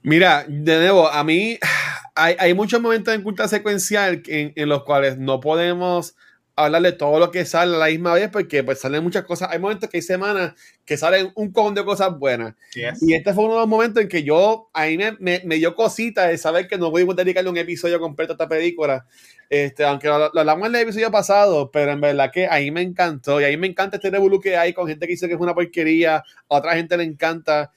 Mira, 0.02 0.44
de 0.46 0.76
nuevo, 0.76 1.08
a 1.08 1.24
mí 1.24 1.58
hay, 2.14 2.36
hay 2.38 2.54
muchos 2.54 2.80
momentos 2.80 3.12
en 3.12 3.24
culta 3.24 3.48
secuencial 3.48 4.22
en, 4.28 4.52
en 4.54 4.68
los 4.68 4.84
cuales 4.84 5.18
no 5.18 5.40
podemos 5.40 6.14
hablar 6.56 6.82
de 6.82 6.92
todo 6.92 7.18
lo 7.18 7.30
que 7.30 7.44
sale 7.44 7.74
a 7.74 7.78
la 7.78 7.86
misma 7.86 8.14
vez 8.14 8.28
porque 8.30 8.62
pues 8.62 8.80
salen 8.80 9.02
muchas 9.02 9.24
cosas. 9.24 9.48
Hay 9.50 9.58
momentos 9.58 9.88
que 9.88 9.98
hay 9.98 10.02
semanas 10.02 10.54
que 10.84 10.96
salen 10.96 11.32
un 11.34 11.50
cojón 11.50 11.74
de 11.74 11.84
cosas 11.84 12.18
buenas. 12.18 12.54
Y 13.00 13.14
este 13.14 13.32
fue 13.32 13.44
uno 13.44 13.54
de 13.54 13.60
los 13.60 13.68
momentos 13.68 14.02
en 14.02 14.08
que 14.08 14.22
yo, 14.22 14.68
a 14.72 14.86
mí 14.86 14.98
me, 14.98 15.40
me, 15.44 15.56
dio 15.56 15.74
cosita 15.74 16.26
de 16.26 16.38
saber 16.38 16.68
que 16.68 16.78
no 16.78 16.90
voy 16.90 17.06
a 17.08 17.14
dedicarle 17.14 17.50
un 17.50 17.56
episodio 17.56 17.98
completo 17.98 18.32
a 18.32 18.34
esta 18.34 18.48
película. 18.48 19.06
Este, 19.48 19.84
aunque 19.84 20.08
lo, 20.08 20.14
hablamos 20.14 20.68
en 20.68 20.74
el 20.74 20.82
episodio 20.82 21.10
pasado, 21.10 21.70
pero 21.70 21.92
en 21.92 22.00
verdad 22.00 22.30
que 22.32 22.46
a 22.46 22.58
mí 22.58 22.70
me 22.70 22.82
encantó. 22.82 23.40
Y 23.40 23.44
a 23.44 23.48
mí 23.48 23.56
me 23.56 23.66
encanta 23.66 23.96
este 23.96 24.10
revolú 24.10 24.40
que 24.40 24.56
hay 24.56 24.72
con 24.72 24.86
gente 24.88 25.06
que 25.06 25.12
dice 25.12 25.28
que 25.28 25.34
es 25.34 25.40
una 25.40 25.54
porquería, 25.54 26.16
a 26.16 26.24
otra 26.48 26.74
gente 26.74 26.96
le 26.96 27.04
encanta. 27.04 27.72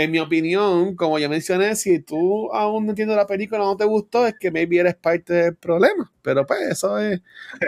En 0.00 0.10
mi 0.10 0.18
opinión, 0.18 0.96
como 0.96 1.18
ya 1.18 1.28
mencioné, 1.28 1.76
si 1.76 1.98
tú 2.00 2.50
aún 2.54 2.86
no 2.86 2.92
entiendes 2.92 3.18
la 3.18 3.26
película, 3.26 3.58
no 3.58 3.76
te 3.76 3.84
gustó, 3.84 4.26
es 4.26 4.34
que 4.40 4.50
maybe 4.50 4.78
eres 4.78 4.94
parte 4.94 5.34
del 5.34 5.56
problema. 5.56 6.10
Pero 6.22 6.46
pues 6.46 6.60
eso 6.62 6.98
es 6.98 7.20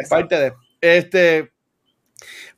parte 0.09 0.37
de. 0.37 0.53
Este. 0.81 1.53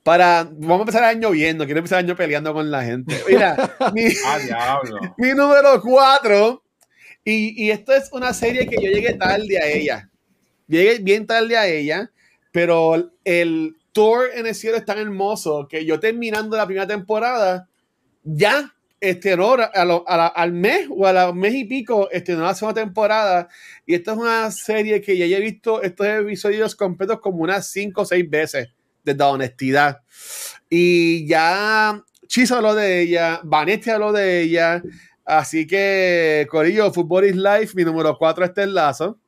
Para. 0.04 0.44
Vamos 0.44 0.78
a 0.78 0.82
empezar 0.82 1.02
el 1.02 1.16
año 1.16 1.30
viendo. 1.30 1.64
Quiero 1.64 1.78
empezar 1.78 1.98
el 1.98 2.06
año 2.06 2.16
peleando 2.16 2.54
con 2.54 2.70
la 2.70 2.84
gente. 2.84 3.20
Mira, 3.28 3.56
mi, 3.94 4.04
ah, 4.24 4.80
mi 5.18 5.30
número 5.30 5.80
4. 5.82 6.62
Y, 7.24 7.64
y 7.64 7.70
esto 7.72 7.92
es 7.92 8.12
una 8.12 8.32
serie 8.32 8.68
que 8.68 8.76
yo 8.76 8.92
llegué 8.92 9.14
tarde 9.14 9.58
a 9.58 9.66
ella. 9.66 10.08
Llegué 10.68 10.98
bien 11.00 11.26
tarde 11.26 11.56
a 11.56 11.66
ella. 11.66 12.12
Pero 12.52 13.10
el 13.24 13.74
tour 13.90 14.28
en 14.34 14.46
el 14.46 14.54
cielo 14.54 14.76
es 14.76 14.84
tan 14.84 14.98
hermoso 14.98 15.66
que 15.68 15.84
yo 15.84 15.98
terminando 15.98 16.56
la 16.56 16.66
primera 16.66 16.86
temporada, 16.86 17.68
ya 18.22 18.73
estrenó 19.10 19.54
a 19.54 20.26
al 20.26 20.52
mes 20.52 20.88
o 20.90 21.06
a 21.06 21.12
la 21.12 21.32
mes 21.32 21.54
y 21.54 21.64
pico 21.64 22.10
estrenó 22.10 22.42
la 22.42 22.54
segunda 22.54 22.82
temporada. 22.82 23.48
Y 23.86 23.94
esta 23.94 24.12
es 24.12 24.18
una 24.18 24.50
serie 24.50 25.00
que 25.00 25.16
ya 25.16 25.24
he 25.24 25.40
visto 25.40 25.82
estos 25.82 26.06
episodios 26.06 26.74
completos 26.74 27.20
como 27.20 27.38
unas 27.38 27.68
cinco 27.68 28.02
o 28.02 28.04
seis 28.04 28.28
veces 28.28 28.68
desde 29.02 29.18
la 29.18 29.28
honestidad. 29.28 30.00
Y 30.68 31.26
ya 31.26 32.02
Chiso 32.26 32.56
habló 32.56 32.74
de 32.74 33.02
ella 33.02 33.40
Vanetti 33.44 33.90
habló 33.90 34.12
de 34.12 34.42
ella. 34.42 34.82
Así 35.24 35.66
que 35.66 36.46
Corillo 36.50 36.92
Football 36.92 37.26
is 37.26 37.36
Life 37.36 37.74
mi 37.74 37.84
número 37.84 38.16
cuatro 38.18 38.44
es 38.44 38.52
el 38.56 38.74
lazo 38.74 39.18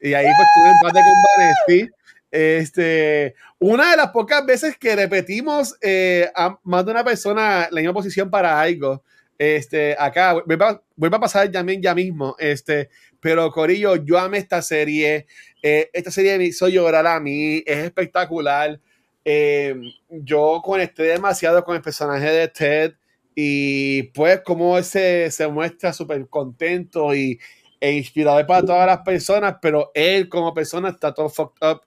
y 0.00 0.14
ahí 0.14 0.26
pues 0.36 0.48
tuve 0.54 0.70
empate 0.70 1.00
con 1.00 1.76
Vanetti 1.76 1.99
este, 2.30 3.34
una 3.58 3.90
de 3.90 3.96
las 3.96 4.10
pocas 4.10 4.44
veces 4.46 4.76
que 4.78 4.94
repetimos 4.94 5.76
eh, 5.80 6.30
a 6.34 6.58
más 6.62 6.84
de 6.84 6.92
una 6.92 7.04
persona 7.04 7.68
la 7.70 7.80
misma 7.80 7.94
posición 7.94 8.30
para 8.30 8.60
algo. 8.60 9.02
Este, 9.38 9.96
acá, 9.98 10.34
vuelve 10.44 11.16
a, 11.16 11.20
pasar 11.20 11.50
ya, 11.50 11.64
ya 11.80 11.94
mismo. 11.94 12.36
Este, 12.38 12.90
pero 13.20 13.50
Corillo, 13.50 13.96
yo 13.96 14.18
amé 14.18 14.38
esta 14.38 14.62
serie. 14.62 15.26
Eh, 15.62 15.90
esta 15.92 16.10
serie 16.10 16.38
me 16.38 16.44
hizo 16.44 16.68
llorar 16.68 17.06
a 17.06 17.18
mí. 17.20 17.62
Es 17.66 17.78
espectacular. 17.78 18.80
Eh, 19.24 19.74
yo 20.08 20.60
conecté 20.64 21.04
demasiado 21.04 21.64
con 21.64 21.74
el 21.76 21.82
personaje 21.82 22.30
de 22.30 22.48
Ted. 22.48 22.94
Y 23.34 24.04
pues, 24.14 24.40
como 24.42 24.76
ese 24.76 25.30
se 25.30 25.48
muestra 25.48 25.92
súper 25.92 26.28
contento 26.28 27.14
y, 27.14 27.40
e 27.80 27.92
inspirador 27.92 28.46
para 28.46 28.66
todas 28.66 28.86
las 28.86 28.98
personas, 28.98 29.56
pero 29.62 29.90
él 29.94 30.28
como 30.28 30.52
persona 30.52 30.90
está 30.90 31.14
todo 31.14 31.30
fucked 31.30 31.66
up 31.66 31.80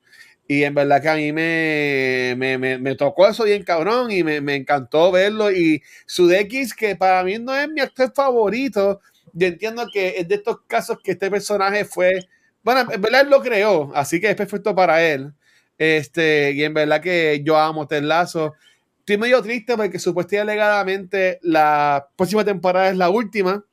y 0.48 0.64
en 0.64 0.74
verdad 0.74 1.02
que 1.02 1.10
a 1.10 1.16
mí 1.16 1.32
me, 1.32 2.36
me, 2.38 2.78
me, 2.78 2.96
tocó 2.96 3.28
eso 3.28 3.46
bien 3.46 3.64
cabrón 3.64 4.12
y 4.12 4.24
me, 4.24 4.56
encantó 4.56 5.12
verlo. 5.12 5.52
Y 5.52 5.82
Sudeikis, 6.06 6.74
que 6.74 6.96
para 6.96 7.24
mí 7.24 7.38
no 7.40 7.56
es 7.56 7.70
mi 7.70 7.80
actor 7.80 8.12
favorito, 8.14 9.00
yo 9.32 9.48
entiendo 9.48 9.88
que 9.92 10.16
es 10.18 10.28
de 10.28 10.36
estos 10.36 10.62
casos 10.68 10.98
que 11.04 11.12
este 11.14 11.32
personaje 11.32 11.86
fue, 11.86 12.28
bueno, 12.62 12.92
en 12.92 13.02
verdad 13.02 13.22
él 13.22 13.30
lo 13.30 13.42
creó, 13.42 13.92
así 13.96 14.20
que 14.20 14.30
es 14.30 14.36
perfecto 14.36 14.76
para 14.76 15.02
él. 15.04 15.34
Este, 15.78 16.52
y 16.52 16.64
en 16.64 16.74
verdad 16.74 17.02
que 17.02 17.42
yo 17.44 17.58
amo 17.58 17.88
Ted 17.88 18.04
Lazo. 18.04 18.54
Estoy 19.00 19.18
medio 19.18 19.42
triste 19.42 19.76
porque 19.76 20.00
supuestamente 20.00 20.52
alegadamente 20.52 21.40
la 21.42 22.08
próxima 22.16 22.46
temporada 22.46 22.90
es 22.90 22.98
la 22.98 23.10
última. 23.10 23.66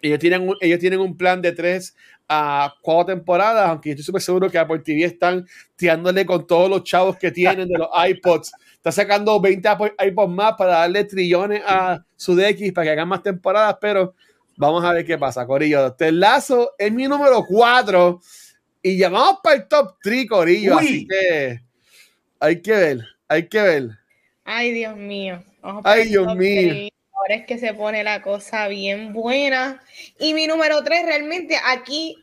Ellos 0.00 0.18
tienen, 0.18 0.50
ellos 0.60 0.78
tienen 0.80 1.00
un 1.00 1.16
plan 1.16 1.42
de 1.42 1.52
tres 1.52 1.96
a 2.28 2.74
cuatro 2.80 3.14
temporadas, 3.14 3.68
aunque 3.68 3.90
estoy 3.90 4.04
súper 4.04 4.22
seguro 4.22 4.50
que 4.50 4.58
Apple 4.58 4.78
TV 4.78 5.04
están 5.04 5.46
tirándole 5.76 6.24
con 6.24 6.46
todos 6.46 6.70
los 6.70 6.84
chavos 6.84 7.16
que 7.16 7.30
tienen 7.30 7.68
de 7.68 7.78
los 7.78 7.88
iPods. 8.08 8.52
Está 8.74 8.92
sacando 8.92 9.40
20 9.40 9.68
iPods 10.06 10.30
más 10.30 10.54
para 10.54 10.78
darle 10.78 11.04
trillones 11.04 11.62
a 11.66 12.04
su 12.16 12.34
DX 12.34 12.72
para 12.72 12.86
que 12.86 12.90
hagan 12.90 13.08
más 13.08 13.22
temporadas, 13.22 13.76
pero 13.80 14.14
vamos 14.56 14.84
a 14.84 14.92
ver 14.92 15.04
qué 15.04 15.18
pasa, 15.18 15.46
Corillo. 15.46 15.94
Lazo 15.98 16.72
es 16.78 16.92
mi 16.92 17.06
número 17.08 17.44
4 17.46 18.20
y 18.82 18.96
llamamos 18.96 19.38
para 19.42 19.56
el 19.56 19.68
top 19.68 19.96
3, 20.02 20.28
Corillo. 20.28 20.78
Así 20.78 21.06
que 21.06 21.60
hay 22.40 22.62
que 22.62 22.72
ver, 22.72 23.04
hay 23.28 23.48
que 23.48 23.60
ver. 23.60 23.90
Ay, 24.44 24.72
Dios 24.72 24.96
mío. 24.96 25.42
Ay, 25.82 26.08
Dios 26.08 26.36
mío 26.36 26.93
ahora 27.24 27.40
es 27.40 27.46
que 27.46 27.58
se 27.58 27.72
pone 27.72 28.04
la 28.04 28.20
cosa 28.20 28.68
bien 28.68 29.12
buena. 29.12 29.82
Y 30.18 30.34
mi 30.34 30.46
número 30.46 30.84
3, 30.84 31.06
realmente 31.06 31.56
aquí, 31.64 32.16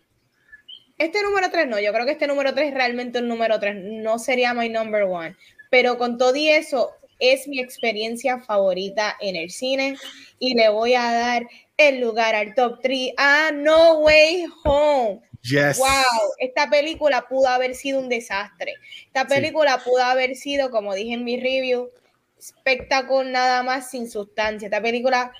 este 0.98 1.24
número 1.24 1.50
3 1.50 1.68
no, 1.68 1.80
yo 1.80 1.92
creo 1.92 2.06
que 2.06 2.12
este 2.12 2.28
número 2.28 2.54
3 2.54 2.74
realmente 2.74 3.20
un 3.20 3.28
número 3.28 3.60
3, 3.60 3.76
no 3.76 4.20
sería 4.20 4.54
my 4.54 4.70
number 4.70 5.04
one. 5.04 5.36
Pero 5.72 5.98
con 5.98 6.18
todo 6.18 6.36
y 6.36 6.50
eso, 6.50 6.92
es 7.18 7.48
mi 7.48 7.60
experiencia 7.60 8.40
favorita 8.40 9.16
en 9.20 9.36
el 9.36 9.50
cine 9.50 9.96
y 10.40 10.56
le 10.56 10.70
voy 10.70 10.96
a 10.96 11.12
dar 11.12 11.48
el 11.78 12.00
lugar 12.00 12.36
al 12.36 12.54
top 12.54 12.80
3 12.82 13.14
a 13.18 13.52
No 13.52 14.00
Way 14.00 14.46
Home. 14.66 15.22
Yes. 15.42 15.80
Wow, 15.80 16.34
esta 16.38 16.70
película 16.70 17.28
pudo 17.28 17.48
haber 17.48 17.74
sido 17.74 18.00
un 18.00 18.10
desastre. 18.10 18.76
Esta 19.08 19.26
película 19.26 19.80
pudo 19.84 20.04
haber 20.04 20.36
sido, 20.36 20.70
como 20.70 20.94
dije 20.94 21.14
en 21.14 21.24
mi 21.24 21.40
review, 21.40 21.90
espectáculo 22.50 23.24
nada 23.24 23.64
más 23.64 23.90
sin 23.90 24.10
sustancia. 24.10 24.66
Esta 24.68 24.82
película 24.82 25.32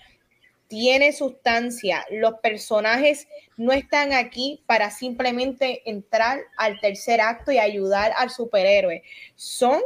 tiene 0.68 1.12
sustancia. 1.12 2.06
Los 2.12 2.36
personajes 2.36 3.28
no 3.58 3.74
están 3.74 4.14
aquí 4.14 4.64
para 4.66 4.90
simplemente 4.90 5.82
entrar 5.90 6.40
al 6.58 6.80
tercer 6.80 7.20
acto 7.20 7.52
y 7.52 7.58
ayudar 7.58 8.14
al 8.16 8.30
superhéroe. 8.30 9.04
Son 9.36 9.82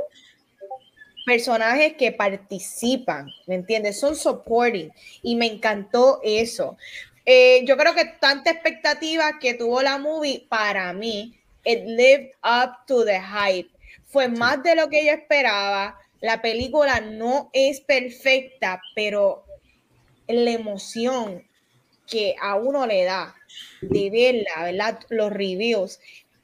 personajes 1.26 1.94
que 1.94 2.12
participan, 2.12 3.32
¿me 3.48 3.56
entiendes? 3.56 4.00
Son 4.00 4.16
supporting 4.16 4.92
y 5.24 5.36
me 5.36 5.48
encantó 5.48 6.20
eso. 6.24 6.78
Eh, 7.26 7.66
yo 7.66 7.76
creo 7.78 7.96
que 7.96 8.06
tanta 8.06 8.52
expectativa 8.52 9.40
que 9.40 9.56
tuvo 9.56 9.82
la 9.82 9.98
movie 9.98 10.46
para 10.48 10.94
mí, 10.94 11.36
it 11.66 11.84
lived 11.86 12.30
up 12.44 12.86
to 12.86 13.04
the 13.04 13.20
hype. 13.20 13.72
Fue 14.06 14.28
más 14.28 14.62
de 14.62 14.76
lo 14.76 14.88
que 14.88 15.04
yo 15.04 15.12
esperaba. 15.14 15.98
La 16.22 16.42
película 16.42 17.02
no 17.02 17.50
es 17.54 17.82
perfecta, 17.82 18.82
pero 18.96 19.46
la 20.28 20.52
emoción 20.52 21.44
que 22.08 22.36
a 22.42 22.56
uno 22.56 22.86
le 22.86 23.04
da 23.04 23.36
de 23.82 24.10
verla, 24.10 24.64
¿verdad? 24.64 25.00
Los 25.10 25.32
reviews 25.32 26.00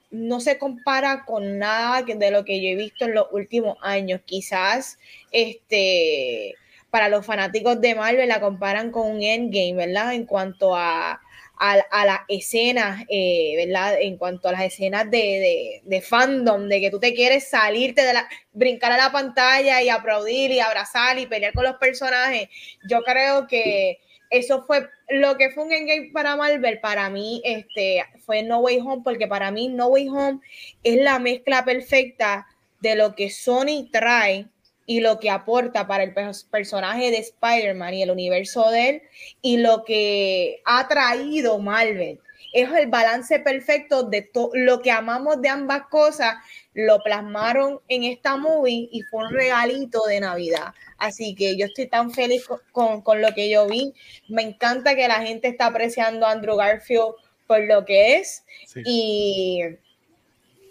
no 0.10 0.41
se 0.41 0.57
compara 0.57 1.23
con 1.26 1.57
nada 1.57 2.02
de 2.03 2.31
lo 2.31 2.43
que 2.43 2.61
yo 2.61 2.69
he 2.69 2.76
visto 2.76 3.06
en 3.06 3.15
los 3.15 3.27
últimos 3.31 3.77
años. 3.81 4.22
Quizás 4.26 4.99
este 5.31 6.56
para 6.89 7.07
los 7.07 7.26
fanáticos 7.26 7.80
de 7.80 7.95
Marvel 7.95 8.27
la 8.27 8.41
comparan 8.41 8.91
con 8.91 9.10
un 9.10 9.23
Endgame, 9.23 9.73
¿verdad? 9.73 10.14
En 10.14 10.26
cuanto 10.26 10.76
a, 10.76 11.22
a, 11.62 12.06
las 12.06 12.22
escenas, 12.28 13.06
eh, 13.08 13.54
¿verdad? 13.56 14.02
En 14.02 14.18
cuanto 14.18 14.50
a 14.50 14.52
las 14.52 14.64
escenas 14.64 15.12
de, 15.12 15.82
de, 15.84 16.02
fandom, 16.02 16.68
de 16.68 16.82
que 16.82 16.90
tú 16.90 17.00
te 17.00 17.14
quieres 17.14 17.50
salirte 17.50 18.02
de 18.04 18.14
la, 18.14 18.28
brincar 18.52 18.92
a 18.92 18.98
la 18.98 19.12
pantalla 19.12 19.80
y 19.82 19.90
aplaudir 19.90 20.50
y 20.50 20.60
abrazar 20.60 21.20
y 21.20 21.28
pelear 21.28 21.54
con 21.54 21.64
los 21.64 21.76
personajes. 21.76 22.50
Yo 22.90 23.04
creo 23.04 23.46
que 23.46 24.00
eso 24.32 24.66
fue 24.66 24.90
lo 25.10 25.38
que 25.38 25.52
fue 25.52 25.66
un 25.66 25.72
Endgame 25.72 26.10
para 26.12 26.36
Marvel, 26.36 26.80
para 26.80 27.10
mí 27.12 27.44
este, 27.46 28.04
fue 28.26 28.42
No 28.42 28.60
Way 28.62 28.80
Home, 28.80 29.02
porque 29.04 29.28
para 29.28 29.52
mí 29.52 29.68
No 29.68 29.88
Way 29.88 30.10
Home 30.10 30.40
es 30.84 31.00
la 31.00 31.20
mezcla 31.20 31.64
perfecta 31.64 32.48
de 32.80 32.96
lo 32.96 33.14
que 33.14 33.30
Sony 33.30 33.88
trae 33.92 34.48
y 34.91 34.99
lo 34.99 35.19
que 35.19 35.30
aporta 35.30 35.88
para 35.88 36.03
el 36.03 36.13
personaje 36.13 37.11
de 37.11 37.19
Spider-Man 37.19 37.93
y 37.93 38.03
el 38.03 38.11
universo 38.11 38.69
de 38.72 38.89
él 38.89 39.01
y 39.41 39.55
lo 39.55 39.85
que 39.85 40.61
ha 40.65 40.85
traído 40.89 41.59
Marvel. 41.59 42.19
Es 42.51 42.69
el 42.73 42.88
balance 42.88 43.39
perfecto 43.39 44.03
de 44.03 44.23
todo 44.23 44.49
lo 44.53 44.81
que 44.81 44.91
amamos 44.91 45.41
de 45.41 45.47
ambas 45.47 45.84
cosas, 45.84 46.35
lo 46.73 47.01
plasmaron 47.01 47.80
en 47.88 48.03
esta 48.03 48.35
movie 48.35 48.89
y 48.91 49.01
fue 49.03 49.23
un 49.23 49.31
regalito 49.31 50.01
de 50.09 50.19
Navidad. 50.19 50.73
Así 50.97 51.35
que 51.35 51.55
yo 51.55 51.68
estoy 51.68 51.88
tan 51.88 52.11
feliz 52.11 52.43
con, 52.73 53.01
con, 53.01 53.22
lo 53.22 53.34
que 53.34 53.49
yo 53.49 53.68
vi. 53.68 53.93
Me 54.27 54.41
encanta 54.41 54.93
que 54.93 55.07
la 55.07 55.22
gente 55.22 55.47
está 55.47 55.68
apreciando 55.68 56.26
a 56.26 56.31
Andrew 56.31 56.57
Garfield 56.57 57.13
por 57.47 57.63
lo 57.63 57.85
que 57.85 58.18
es. 58.18 58.43
Y, 58.84 59.61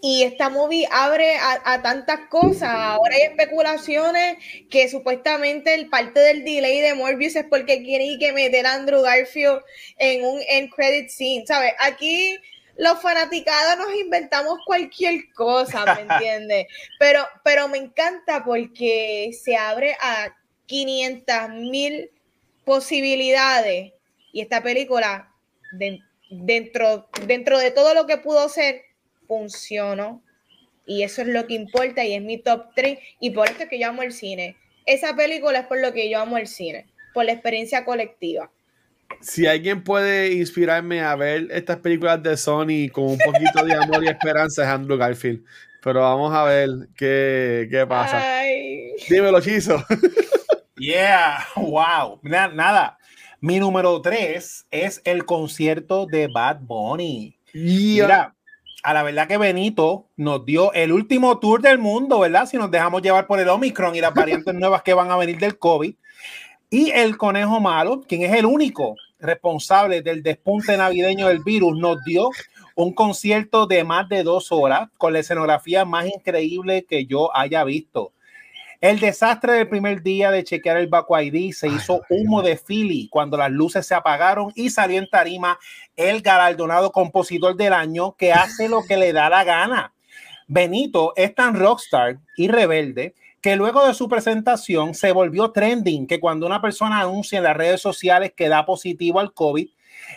y 0.03 0.23
esta 0.23 0.49
movie 0.49 0.89
abre 0.91 1.37
a, 1.37 1.83
tantas 1.83 2.21
cosas. 2.29 2.71
Ahora 2.73 3.15
hay 3.15 3.23
especulaciones 3.23 4.39
que 4.71 4.89
supuestamente 4.89 5.75
el 5.75 5.89
parte 5.89 6.21
del 6.21 6.45
delay 6.45 6.81
de 6.81 6.95
Morbius 6.95 7.37
es 7.37 7.45
porque 7.45 7.83
quieren 7.83 8.19
que 8.19 8.33
meter 8.33 8.67
a 8.67 8.75
Andrew 8.75 9.03
Garfield 9.03 9.61
en 9.99 10.25
un 10.25 10.41
end 10.49 10.71
credit 10.71 11.11
scene. 11.11 11.45
¿Sabes? 11.47 11.73
Aquí 11.81 12.39
los 12.77 13.01
fanaticados 13.03 13.77
nos 13.77 13.95
inventamos 13.95 14.59
cualquier 14.65 15.31
cosa, 15.35 15.85
¿me 15.95 16.01
entiendes? 16.15 16.67
Pero, 16.99 17.27
pero 17.45 17.69
me 17.69 17.77
encanta 17.77 18.43
porque 18.43 19.31
se 19.39 19.57
abre 19.57 19.97
a 20.01 20.35
500 20.65 21.51
mil 21.51 22.11
posibilidades 22.65 23.93
y 24.33 24.41
esta 24.41 24.63
película, 24.63 25.35
dentro, 26.31 27.09
dentro 27.27 27.59
de 27.59 27.71
todo 27.71 27.93
lo 27.95 28.07
que 28.07 28.17
pudo 28.17 28.49
ser, 28.49 28.85
funcionó. 29.31 30.23
Y 30.85 31.05
eso 31.05 31.23
es 31.23 31.29
lo 31.29 31.47
que 31.47 31.55
importa 31.55 32.05
y 32.05 32.15
es 32.15 32.23
mi 32.23 32.43
top 32.43 32.75
3 32.75 32.99
y 33.21 33.31
por 33.31 33.49
eso 33.49 33.63
es 33.63 33.69
que 33.69 33.79
yo 33.79 33.89
amo 33.89 34.03
el 34.03 34.13
cine. 34.13 34.57
Esa 34.87 35.15
película 35.15 35.61
es 35.61 35.67
por 35.67 35.81
lo 35.81 35.93
que 35.93 36.11
yo 36.11 36.19
amo 36.19 36.37
el 36.37 36.49
cine, 36.49 36.87
por 37.15 37.25
la 37.25 37.33
experiencia 37.33 37.85
colectiva 37.85 38.51
si 39.21 39.47
alguien 39.47 39.83
puede 39.83 40.33
inspirarme 40.35 41.03
a 41.03 41.15
ver 41.17 41.49
estas 41.51 41.79
películas 41.79 42.23
de 42.23 42.37
Sony 42.37 42.89
con 42.93 43.05
un 43.05 43.19
poquito 43.19 43.65
de 43.65 43.75
amor 43.75 44.05
y 44.05 44.09
esperanza 44.09 44.63
es 44.63 44.69
Andrew 44.69 44.97
Garfield. 44.97 45.45
Pero 45.83 46.01
vamos 46.01 46.33
a 46.35 46.45
ver 46.45 46.69
qué, 46.97 47.67
qué 47.71 47.87
pasa. 47.87 48.43
Dímelo, 49.09 49.41
Chizo. 49.41 49.83
yeah, 50.77 51.47
wow. 51.57 52.21
Nada, 52.23 52.99
Mi 53.41 53.59
número 53.59 54.01
3 54.01 54.67
es 54.71 55.01
el 55.05 55.25
concierto 55.25 56.07
de 56.07 56.29
Bad 56.29 56.61
Bunny. 56.61 57.37
Mira, 57.55 58.35
a 58.83 58.95
la 58.95 59.03
verdad 59.03 59.29
que 59.29 59.37
Benito 59.37 60.09
nos 60.17 60.45
dio 60.45 60.73
el 60.73 60.93
último 60.93 61.39
tour 61.39 61.61
del 61.61 61.79
mundo, 61.79 62.21
¿verdad? 62.21 62.47
Si 62.47 62.57
nos 62.57 62.71
dejamos 62.71 63.03
llevar 63.03 63.27
por 63.27 63.41
el 63.41 63.49
Omicron 63.49 63.95
y 63.95 64.01
las 64.01 64.15
variantes 64.15 64.55
nuevas 64.55 64.83
que 64.83 64.95
van 64.95 65.11
a 65.11 65.17
venir 65.17 65.39
del 65.39 65.59
COVID. 65.59 65.95
Y 66.71 66.91
el 66.93 67.17
conejo 67.17 67.61
malo, 67.61 68.03
quien 68.07 68.23
es 68.23 68.33
el 68.33 68.47
único 68.47 68.95
responsable 69.19 70.03
del 70.03 70.23
despunte 70.23 70.77
navideño 70.77 71.27
del 71.27 71.43
virus, 71.43 71.77
nos 71.79 72.03
dio 72.05 72.31
un 72.77 72.95
concierto 72.95 73.67
de 73.67 73.85
más 73.85 74.09
de 74.09 74.23
dos 74.23 74.53
horas 74.53 74.89
con 74.97 75.13
la 75.13 75.19
escenografía 75.19 75.85
más 75.85 76.07
increíble 76.07 76.87
que 76.89 77.07
yo 77.07 77.37
haya 77.37 77.65
visto. 77.65 78.13
El 78.81 78.99
desastre 78.99 79.53
del 79.53 79.69
primer 79.69 80.03
día 80.03 80.31
de 80.31 80.43
chequear 80.43 80.79
el 80.79 80.87
Baco 80.87 81.21
ID 81.21 81.53
se 81.53 81.69
hizo 81.69 82.01
humo 82.09 82.41
de 82.41 82.57
Philly 82.57 83.09
cuando 83.11 83.37
las 83.37 83.51
luces 83.51 83.87
se 83.87 83.95
apagaron 83.95 84.53
y 84.55 84.71
salió 84.71 84.99
en 84.99 85.11
tarima 85.11 85.59
el 85.97 86.23
galardonado 86.23 86.91
compositor 86.91 87.57
del 87.57 87.75
año 87.75 88.17
que 88.17 88.33
hace 88.33 88.71
lo 88.71 88.83
que 88.85 88.97
le 88.97 89.13
da 89.13 89.29
la 89.29 89.45
gana. 89.45 89.93
Benito 90.49 91.13
es 91.17 91.35
tan 91.35 91.57
rockstar 91.57 92.21
y 92.39 92.49
rebelde 92.49 93.15
que 93.43 93.55
luego 93.55 93.87
de 93.87 93.93
su 93.93 94.09
presentación 94.09 94.95
se 94.95 95.13
volvió 95.13 95.51
trending, 95.51 96.07
que 96.07 96.19
cuando 96.19 96.47
una 96.47 96.63
persona 96.63 97.01
anuncia 97.01 97.37
en 97.37 97.45
las 97.45 97.57
redes 97.57 97.83
sociales 97.83 98.33
que 98.35 98.49
da 98.49 98.65
positivo 98.65 99.21
al 99.21 99.35
COVID, 99.35 99.69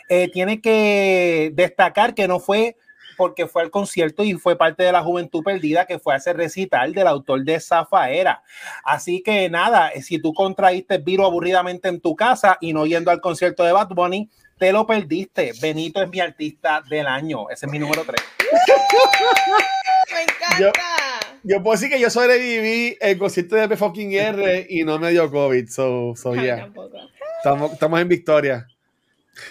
eh, 0.07 0.29
tiene 0.31 0.61
que 0.61 1.51
destacar 1.53 2.15
que 2.15 2.29
no 2.29 2.39
fue 2.39 2.77
porque 3.15 3.47
fue 3.47 3.61
al 3.61 3.71
concierto 3.71 4.23
y 4.23 4.33
fue 4.33 4.57
parte 4.57 4.83
de 4.83 4.91
la 4.91 5.03
juventud 5.03 5.43
perdida 5.43 5.85
que 5.85 5.99
fue 5.99 6.13
a 6.13 6.17
ese 6.17 6.33
recital 6.33 6.93
del 6.93 7.07
autor 7.07 7.43
de 7.43 7.59
Zafaera. 7.59 8.43
Así 8.83 9.21
que 9.21 9.49
nada, 9.49 9.91
si 10.01 10.19
tú 10.19 10.33
contraíste 10.33 10.97
virus 10.97 11.25
aburridamente 11.25 11.89
en 11.89 12.01
tu 12.01 12.15
casa 12.15 12.57
y 12.61 12.73
no 12.73 12.85
yendo 12.85 13.11
al 13.11 13.21
concierto 13.21 13.63
de 13.63 13.71
Bad 13.71 13.89
Bunny, 13.89 14.29
te 14.57 14.71
lo 14.71 14.85
perdiste. 14.85 15.51
Benito 15.61 16.01
es 16.01 16.09
mi 16.09 16.19
artista 16.19 16.81
del 16.89 17.07
año. 17.07 17.49
Ese 17.49 17.65
es 17.65 17.71
mi 17.71 17.79
número 17.79 18.03
3. 18.05 18.15
Me 20.13 20.21
encanta 20.21 20.93
yo 21.45 21.61
puedo 21.61 21.73
decir 21.73 21.89
que 21.89 21.99
yo 21.99 22.09
sobreviví 22.09 22.97
el 23.01 23.17
concierto 23.17 23.57
de 23.57 23.67
P 23.67 23.75
fucking 23.75 24.13
R 24.13 24.65
y 24.69 24.85
no 24.85 24.97
me 24.97 25.11
dio 25.11 25.29
COVID. 25.29 25.67
So, 25.67 26.13
so 26.15 26.33
yeah. 26.41 26.71
Estamos, 27.37 27.73
estamos 27.73 27.99
en 27.99 28.07
victoria. 28.07 28.67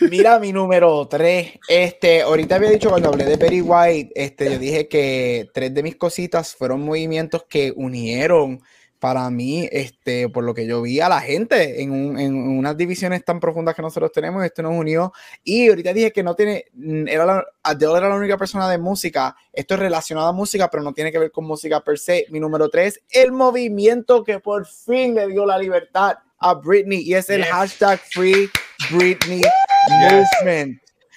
Mira 0.00 0.38
mi 0.38 0.52
número 0.52 1.06
3. 1.08 1.60
Este, 1.68 2.22
ahorita 2.22 2.56
había 2.56 2.70
dicho 2.70 2.90
cuando 2.90 3.08
hablé 3.08 3.24
de 3.24 3.38
Perry 3.38 3.60
White, 3.60 4.12
este, 4.14 4.52
yo 4.52 4.58
dije 4.58 4.88
que 4.88 5.48
tres 5.52 5.74
de 5.74 5.82
mis 5.82 5.96
cositas 5.96 6.54
fueron 6.54 6.84
movimientos 6.84 7.44
que 7.48 7.72
unieron 7.74 8.62
para 9.02 9.28
mí, 9.30 9.68
este, 9.72 10.28
por 10.28 10.44
lo 10.44 10.54
que 10.54 10.64
yo 10.64 10.80
vi 10.80 11.00
a 11.00 11.08
la 11.08 11.20
gente 11.20 11.82
en, 11.82 11.90
unas 11.90 12.76
divisiones 12.76 13.24
tan 13.24 13.40
profundas 13.40 13.74
que 13.74 13.82
nosotros 13.82 14.12
tenemos, 14.12 14.44
esto 14.44 14.62
nos 14.62 14.74
unió. 14.74 15.12
Y 15.42 15.68
ahorita 15.68 15.92
dije 15.92 16.12
que 16.12 16.22
no 16.22 16.36
tiene, 16.36 16.66
mm, 16.74 17.08
era 17.08 17.26
la, 17.26 17.44
Adele 17.64 17.98
era 17.98 18.08
la 18.08 18.14
única 18.14 18.38
persona 18.38 18.70
de 18.70 18.78
música. 18.78 19.34
Esto 19.52 19.74
es 19.74 19.80
relacionado 19.80 20.28
a 20.28 20.32
música, 20.32 20.70
pero 20.70 20.84
no 20.84 20.92
tiene 20.92 21.10
que 21.10 21.18
ver 21.18 21.32
con 21.32 21.44
música 21.44 21.80
per 21.80 21.98
se. 21.98 22.26
Mi 22.30 22.38
número 22.38 22.68
tres, 22.68 23.00
el 23.10 23.32
movimiento 23.32 24.22
que 24.22 24.38
por 24.38 24.66
fin 24.66 25.16
le 25.16 25.26
dio 25.26 25.44
la 25.46 25.58
libertad 25.58 26.18
a 26.38 26.54
Britney 26.54 27.00
y 27.00 27.14
es 27.14 27.28
el 27.28 27.44
hashtag 27.44 27.98
Free 28.12 28.48
Britney 28.90 29.42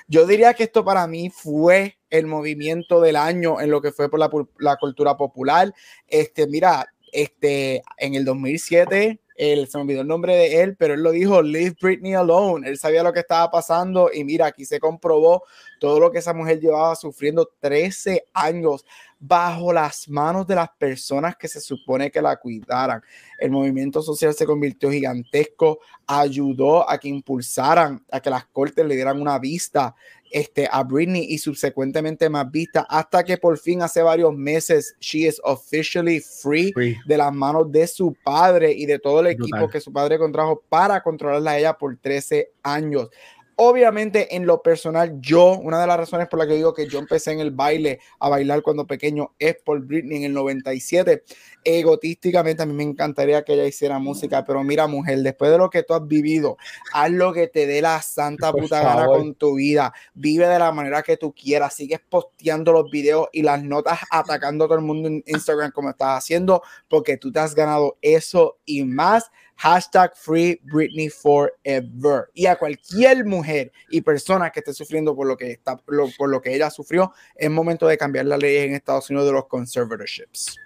Yo 0.07 0.27
diría 0.27 0.53
que 0.53 0.63
esto 0.63 0.85
para 0.85 1.07
mí 1.07 1.29
fue 1.29 1.97
el 2.09 2.27
movimiento 2.27 3.01
del 3.01 3.15
año 3.15 3.59
en 3.59 3.71
lo 3.71 3.81
que 3.81 3.91
fue 3.91 4.09
por 4.09 4.19
la, 4.19 4.29
la 4.59 4.77
cultura 4.77 5.17
popular. 5.17 5.73
Este, 6.07 6.47
mira, 6.47 6.87
este, 7.11 7.81
en 7.97 8.15
el 8.15 8.25
2007, 8.25 9.19
él, 9.35 9.67
se 9.67 9.77
me 9.77 9.83
olvidó 9.83 10.01
el 10.01 10.07
nombre 10.07 10.35
de 10.35 10.61
él, 10.61 10.75
pero 10.77 10.93
él 10.93 11.03
lo 11.03 11.11
dijo, 11.11 11.41
Leave 11.41 11.75
Britney 11.81 12.13
alone. 12.13 12.69
Él 12.69 12.77
sabía 12.77 13.03
lo 13.03 13.13
que 13.13 13.19
estaba 13.19 13.51
pasando 13.51 14.09
y 14.13 14.23
mira, 14.23 14.47
aquí 14.47 14.65
se 14.65 14.79
comprobó 14.79 15.43
todo 15.79 15.99
lo 15.99 16.11
que 16.11 16.19
esa 16.19 16.33
mujer 16.33 16.59
llevaba 16.59 16.95
sufriendo 16.95 17.51
13 17.59 18.25
años 18.33 18.85
bajo 19.19 19.73
las 19.73 20.07
manos 20.07 20.45
de 20.45 20.55
las 20.55 20.69
personas 20.77 21.35
que 21.35 21.47
se 21.47 21.59
supone 21.59 22.11
que 22.11 22.21
la 22.21 22.35
cuidaran. 22.37 23.01
El 23.39 23.51
movimiento 23.51 24.01
social 24.01 24.33
se 24.33 24.45
convirtió 24.45 24.91
gigantesco, 24.91 25.79
ayudó 26.05 26.89
a 26.89 26.97
que 26.97 27.07
impulsaran, 27.07 28.03
a 28.11 28.19
que 28.19 28.29
las 28.29 28.45
cortes 28.47 28.85
le 28.85 28.95
dieran 28.95 29.21
una 29.21 29.39
vista 29.39 29.95
este, 30.31 30.67
a 30.69 30.83
Britney 30.83 31.25
y 31.29 31.37
subsecuentemente 31.37 32.29
más 32.29 32.51
vista 32.51 32.85
hasta 32.89 33.23
que 33.23 33.37
por 33.37 33.57
fin 33.57 33.81
hace 33.81 34.01
varios 34.01 34.33
meses 34.33 34.95
she 34.99 35.27
is 35.27 35.39
officially 35.43 36.19
free, 36.19 36.73
de 37.05 37.17
las 37.17 37.33
manos 37.33 37.71
de 37.71 37.87
su 37.87 38.13
padre 38.23 38.73
y 38.73 38.85
de 38.85 38.99
todo 38.99 39.21
el 39.21 39.27
equipo 39.27 39.69
que 39.69 39.79
su 39.79 39.93
padre 39.93 40.17
contrajo 40.17 40.61
para 40.67 41.01
controlarla 41.01 41.51
a 41.51 41.59
ella 41.59 41.73
por 41.77 41.95
13 41.95 42.51
años. 42.63 43.09
Obviamente, 43.57 44.36
en 44.36 44.45
lo 44.45 44.61
personal, 44.61 45.19
yo, 45.22 45.57
una 45.57 45.80
de 45.80 45.88
las 45.88 45.98
razones 45.98 46.27
por 46.27 46.40
las 46.40 46.48
que 46.48 46.56
digo 46.56 46.73
que 46.73 46.88
yo 46.88 46.99
empecé 46.99 47.32
en 47.32 47.40
el 47.40 47.52
baile, 47.52 47.99
a 48.19 48.27
bailar 48.27 48.61
cuando 48.61 48.86
pequeño, 48.86 49.34
es 49.40 49.56
por 49.64 49.80
Britney 49.80 50.18
en 50.18 50.23
el 50.26 50.34
97. 50.34 51.23
Egotísticamente, 51.64 52.64
a 52.64 52.65
mí 52.65 52.73
me 52.73 52.84
encantaría 52.84 53.44
que 53.44 53.53
ella 53.53 53.65
hiciera 53.65 53.98
música, 53.98 54.44
pero 54.44 54.61
mira, 54.64 54.88
mujer, 54.88 55.19
después 55.19 55.52
de 55.52 55.57
lo 55.57 55.69
que 55.69 55.84
tú 55.84 55.94
has 55.94 56.06
vivido, 56.06 56.57
haz 56.91 57.11
lo 57.11 57.32
que 57.32 57.48
te 57.48 57.65
dé 57.65 57.82
la 57.82 58.02
santa 58.02 58.52
puta 58.52 58.84
gana 58.84 59.06
con 59.06 59.36
tu 59.36 59.56
vida. 59.56 59.94
Vive 60.14 60.48
de 60.48 60.60
la 60.60 60.73
manera 60.73 61.02
que 61.02 61.15
tú 61.15 61.34
quieras. 61.34 61.76
Sigues 61.76 62.02
posteando 62.10 62.73
los 62.73 62.91
videos 62.91 63.30
y 63.32 63.41
las 63.41 63.64
notas 63.64 63.99
atacando 64.11 64.65
a 64.65 64.68
todo 64.68 64.80
el 64.80 64.84
mundo 64.86 65.07
en 65.07 65.23
Instagram 65.26 65.72
como 65.72 65.91
estás 65.91 66.18
haciendo, 66.18 66.61
porque 66.90 67.15
tú 67.15 67.32
te 67.32 67.40
has 67.40 67.56
ganado 67.56 67.98
eso 68.02 68.57
y 68.65 68.84
más 68.84 69.32
hashtag 69.56 70.15
Free 70.15 70.60
Britney 70.64 71.10
Forever. 71.10 72.30
Y 72.34 72.45
a 72.45 72.56
cualquier 72.56 73.26
mujer 73.26 73.72
y 73.90 74.02
persona 74.02 74.49
que 74.49 74.60
esté 74.60 74.73
sufriendo 74.73 75.15
por 75.15 75.27
lo 75.27 75.38
que, 75.38 75.52
está, 75.52 75.77
por 75.77 76.30
lo 76.30 76.41
que 76.41 76.53
ella 76.53 76.69
sufrió, 76.69 77.14
es 77.36 77.49
momento 77.49 77.88
de 77.88 77.98
cambiar 77.98 78.26
la 78.26 78.38
ley 78.38 78.57
en 78.57 78.73
Estados 78.73 79.10
Unidos 79.10 79.27
de 79.27 79.34
los 79.34 79.48
conservatorships. 79.48 80.57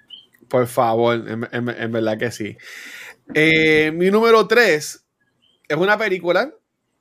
Por 0.48 0.66
favor, 0.68 1.24
en, 1.28 1.92
verdad 1.92 2.18
que 2.18 2.32
sí. 2.32 2.58
Eh, 3.36 3.92
mi 3.94 4.10
número 4.10 4.48
3 4.48 5.06
es 5.68 5.78
una 5.78 5.98
película 5.98 6.52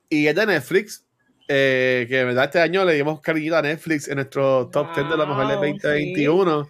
y 0.09 0.27
es 0.27 0.35
de 0.35 0.47
Netflix. 0.47 1.05
Eh, 1.51 2.05
que 2.11 2.21
en 2.21 2.27
verdad 2.27 2.45
este 2.45 2.61
año 2.61 2.85
le 2.85 2.93
dimos 2.93 3.23
cariño 3.23 3.57
a 3.57 3.63
Netflix 3.63 4.07
en 4.07 4.17
nuestro 4.17 4.69
top 4.69 4.95
10 4.95 5.09
de 5.09 5.17
la 5.17 5.25
mujer 5.25 5.47
del 5.47 5.57
2021. 5.57 6.69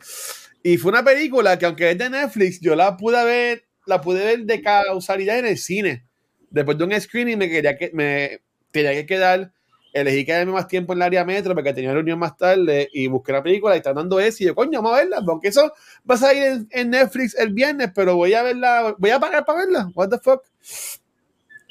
Y 0.63 0.77
fue 0.77 0.93
una 0.93 1.05
película 1.05 1.59
que 1.59 1.67
aunque 1.67 1.91
es 1.91 1.99
de 1.99 2.09
Netflix, 2.09 2.61
yo 2.61 2.77
la 2.77 2.97
pude 2.97 3.25
ver 3.25 3.68
la 3.89 4.01
pude 4.01 4.25
ver 4.25 4.41
de 4.45 4.61
causalidad 4.61 5.39
en 5.39 5.47
el 5.47 5.59
cine. 5.59 6.05
Después 6.51 6.79
de 6.79 6.85
un 6.85 7.01
screening 7.01 7.39
me 7.39 7.49
quería 7.49 7.77
que 7.77 7.91
me 7.93 8.41
tenía 8.71 8.93
que 8.93 9.07
quedar, 9.07 9.53
elegí 9.93 10.25
quedarme 10.25 10.53
más 10.53 10.69
tiempo 10.69 10.93
en 10.93 10.99
el 10.99 11.03
área 11.03 11.25
metro 11.25 11.55
porque 11.55 11.73
tenía 11.73 11.93
reunión 11.93 12.19
más 12.19 12.37
tarde 12.37 12.89
y 12.93 13.07
busqué 13.07 13.33
la 13.33 13.43
película 13.43 13.75
y 13.75 13.79
está 13.79 13.93
dando 13.93 14.21
eso 14.21 14.43
y 14.43 14.47
yo, 14.47 14.55
coño, 14.55 14.83
vamos 14.83 14.93
a 14.93 15.03
verla, 15.03 15.25
aunque 15.27 15.49
eso 15.49 15.73
va 16.09 16.15
a 16.15 16.19
salir 16.19 16.67
en, 16.71 16.91
Netflix 16.91 17.35
el 17.35 17.53
viernes, 17.53 17.91
pero 17.95 18.17
voy 18.17 18.35
a 18.35 18.43
verla, 18.43 18.95
voy 18.99 19.11
a 19.11 19.19
pagar 19.19 19.45
para 19.45 19.61
verla, 19.61 19.91
what 19.95 20.11
the 20.11 20.19
fuck. 20.19 20.43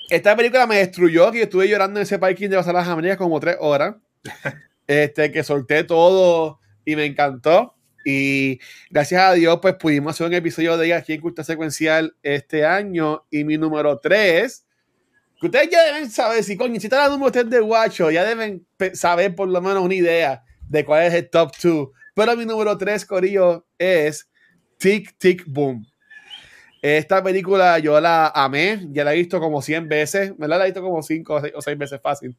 Esta 0.10 0.36
película 0.36 0.66
me 0.66 0.78
destruyó, 0.78 1.32
que 1.32 1.40
yo 1.40 1.44
estuve 1.44 1.68
llorando 1.68 2.00
en 2.00 2.04
ese 2.04 2.18
parking 2.18 2.50
de 2.50 2.56
las 2.56 2.88
Américas 2.88 3.18
como 3.18 3.40
tres 3.40 3.58
horas, 3.60 3.96
este, 4.88 5.32
que 5.32 5.44
solté 5.44 5.84
todo 5.84 6.60
y 6.84 6.96
me 6.96 7.06
encantó. 7.06 7.77
Y 8.10 8.62
gracias 8.90 9.22
a 9.22 9.34
Dios, 9.34 9.60
pues 9.62 9.76
pudimos 9.76 10.16
hacer 10.16 10.28
un 10.28 10.34
episodio 10.34 10.78
de 10.78 10.86
ella 10.86 10.98
aquí 11.00 11.12
en 11.12 11.20
Cultura 11.20 11.44
Secuencial 11.44 12.16
este 12.24 12.64
año. 12.66 13.26
Y 13.30 13.44
mi 13.44 13.58
número 13.58 14.00
3, 14.00 14.66
que 15.42 15.46
ustedes 15.48 15.70
ya 15.70 15.84
deben 15.84 16.10
saber, 16.10 16.42
si 16.42 16.56
coño, 16.56 16.80
si 16.80 16.88
está 16.88 17.00
la 17.00 17.10
número 17.10 17.34
3 17.34 17.50
de 17.50 17.60
Guacho, 17.60 18.10
ya 18.10 18.24
deben 18.24 18.66
saber 18.94 19.36
por 19.36 19.50
lo 19.50 19.62
menos 19.62 19.84
una 19.84 19.94
idea 19.94 20.42
de 20.70 20.86
cuál 20.86 21.04
es 21.04 21.16
el 21.16 21.30
top 21.30 21.52
2. 21.62 21.90
Pero 22.16 22.38
mi 22.38 22.46
número 22.46 22.78
3, 22.78 23.06
Corillo, 23.06 23.68
es 23.78 24.30
Tic 24.78 25.18
Tic 25.18 25.44
Boom. 25.46 25.86
Esta 26.82 27.22
película 27.22 27.78
yo 27.80 28.00
la 28.00 28.28
amé, 28.28 28.88
ya 28.92 29.04
la 29.04 29.14
he 29.14 29.18
visto 29.18 29.42
como 29.42 29.62
100 29.62 29.90
veces, 29.90 30.34
me 30.38 30.48
la 30.48 30.62
he 30.62 30.68
visto 30.68 30.82
como 30.82 31.04
5 31.04 31.42
o 31.56 31.62
6 31.62 31.78
veces 31.78 32.00
fácil. 32.02 32.38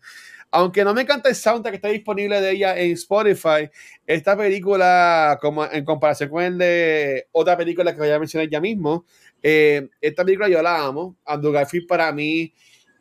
Aunque 0.50 0.82
no 0.82 0.94
me 0.94 1.02
encanta 1.02 1.28
el 1.28 1.34
soundtrack 1.34 1.72
que 1.72 1.76
está 1.76 1.88
disponible 1.88 2.40
de 2.40 2.52
ella 2.52 2.78
en 2.78 2.92
Spotify, 2.92 3.68
esta 4.06 4.36
película, 4.36 5.38
como 5.40 5.64
en 5.66 5.84
comparación 5.84 6.30
con 6.30 6.42
el 6.42 6.56
de 6.56 7.28
otra 7.32 7.56
película 7.56 7.92
que 7.92 8.00
voy 8.00 8.10
a 8.10 8.18
mencionar 8.18 8.48
ya 8.48 8.60
mismo, 8.60 9.04
eh, 9.42 9.88
esta 10.00 10.24
película 10.24 10.48
yo 10.48 10.62
la 10.62 10.84
amo. 10.84 11.16
Andrew 11.24 11.52
Garfield 11.52 11.86
para 11.86 12.10
mí 12.12 12.54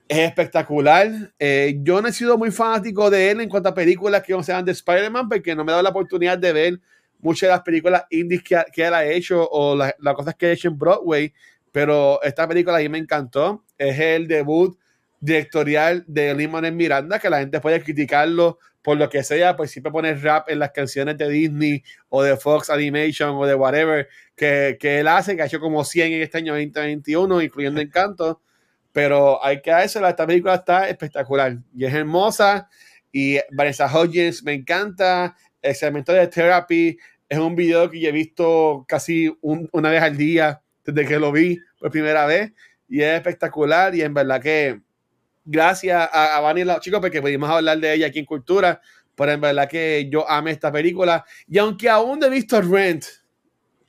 es 0.08 0.18
espectacular. 0.20 1.34
Eh, 1.40 1.80
yo 1.82 2.02
no 2.02 2.08
he 2.08 2.14
sido 2.14 2.38
muy 2.38 2.52
fanático 2.52 3.10
de 3.10 3.32
él 3.32 3.42
en 3.42 3.50
cuanto 3.50 3.70
a 3.70 3.74
películas 3.74 4.24
que 4.24 4.34
no 4.34 4.44
sean 4.44 4.66
de 4.66 4.72
Spider-Man, 4.74 5.30
porque 5.30 5.56
no 5.56 5.64
me 5.64 5.72
he 5.72 5.74
dado 5.74 5.84
la 5.84 5.90
oportunidad 5.90 6.38
de 6.38 6.54
ver 6.54 6.82
muchas 7.20 7.48
de 7.48 7.52
las 7.52 7.62
películas 7.62 8.06
indies 8.10 8.44
que, 8.44 8.84
él 8.84 8.94
ha 8.94 9.06
hecho 9.06 9.48
o 9.50 9.76
las 9.76 10.14
cosas 10.16 10.36
que 10.36 10.48
ha 10.48 10.52
hecho 10.52 10.68
en 10.68 10.78
Broadway. 10.78 11.34
Pero 11.72 12.22
esta 12.24 12.48
película 12.48 12.78
a 12.78 12.80
mí 12.80 12.90
me 12.90 12.98
encantó. 12.98 13.64
Es 13.78 14.00
el 14.00 14.28
debut 14.28 14.78
directorial 15.20 16.04
de 16.08 16.34
Lin 16.36 16.76
Miranda, 16.76 17.20
que 17.20 17.30
la 17.30 17.40
gente 17.40 17.60
puede 17.60 17.82
criticarlo 17.82 18.60
por 18.88 18.98
lo 18.98 19.10
que 19.10 19.22
sea, 19.22 19.58
pues 19.58 19.72
siempre 19.72 19.92
pone 19.92 20.14
rap 20.14 20.50
en 20.50 20.60
las 20.60 20.72
canciones 20.72 21.18
de 21.18 21.28
Disney 21.28 21.84
o 22.08 22.24
de 22.24 22.38
Fox 22.38 22.70
Animation 22.70 23.32
o 23.32 23.46
de 23.46 23.54
whatever 23.54 24.08
que, 24.34 24.78
que 24.80 25.02
él 25.02 25.10
hace, 25.10 25.36
que 25.36 25.42
ha 25.42 25.46
hecho 25.46 25.60
como 25.60 25.84
100 25.84 26.14
en 26.14 26.22
este 26.22 26.38
año 26.38 26.54
2021, 26.54 27.42
incluyendo 27.42 27.82
Encanto. 27.82 28.42
Pero 28.94 29.44
hay 29.44 29.62
que 29.62 29.72
hacer, 29.72 30.04
esta 30.06 30.26
película 30.26 30.56
está 30.56 30.88
espectacular 30.88 31.58
y 31.76 31.84
es 31.84 31.94
hermosa. 31.94 32.70
Y 33.12 33.38
Vanessa 33.52 33.88
Hodgins 33.88 34.42
me 34.44 34.54
encanta. 34.54 35.36
El 35.62 35.76
segmento 35.76 36.14
de 36.14 36.26
Therapy 36.28 36.98
es 37.28 37.38
un 37.38 37.58
video 37.58 37.90
que 37.92 38.00
yo 38.00 38.08
he 38.08 38.14
visto 38.14 38.86
casi 38.88 39.38
una 39.42 39.90
vez 39.90 40.02
al 40.02 40.16
día 40.16 40.62
desde 40.86 41.06
que 41.06 41.20
lo 41.20 41.34
vi 41.34 41.60
por 41.78 41.92
primera 41.92 42.26
vez 42.26 42.54
y 42.88 43.02
es 43.02 43.16
espectacular. 43.16 43.94
Y 43.94 44.02
en 44.02 44.14
verdad 44.14 44.42
que 44.42 44.80
gracias 45.48 46.10
a, 46.12 46.38
a 46.38 46.42
Vani 46.42 46.62
y 46.62 46.64
los 46.66 46.82
chicos 46.82 47.00
porque 47.00 47.22
pudimos 47.22 47.50
hablar 47.50 47.80
de 47.80 47.94
ella 47.94 48.08
aquí 48.08 48.20
en 48.20 48.26
Cultura, 48.26 48.82
pero 49.16 49.32
en 49.32 49.42
verdad 49.42 49.68
que 49.68 50.08
yo 50.12 50.30
amé 50.30 50.52
esta 50.52 50.72
película 50.72 51.26
y 51.48 51.58
aunque 51.58 51.90
aún 51.90 52.20
no 52.20 52.28
he 52.28 52.30
visto 52.30 52.62
Rent, 52.62 53.06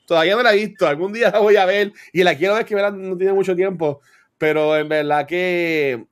todavía 0.07 0.37
no 0.37 0.43
la 0.43 0.55
he 0.55 0.67
visto, 0.67 0.87
algún 0.87 1.13
día 1.13 1.31
la 1.31 1.41
voy 1.41 1.57
a 1.57 1.67
ver 1.67 1.93
y 2.13 2.23
la 2.23 2.37
quiero 2.37 2.55
ver 2.55 2.65
que 2.65 2.75
no 2.75 3.17
tiene 3.17 3.33
mucho 3.33 3.55
tiempo, 3.55 4.01
pero 4.39 4.77
en 4.77 4.89
verdad 4.89 5.27
que 5.27 6.07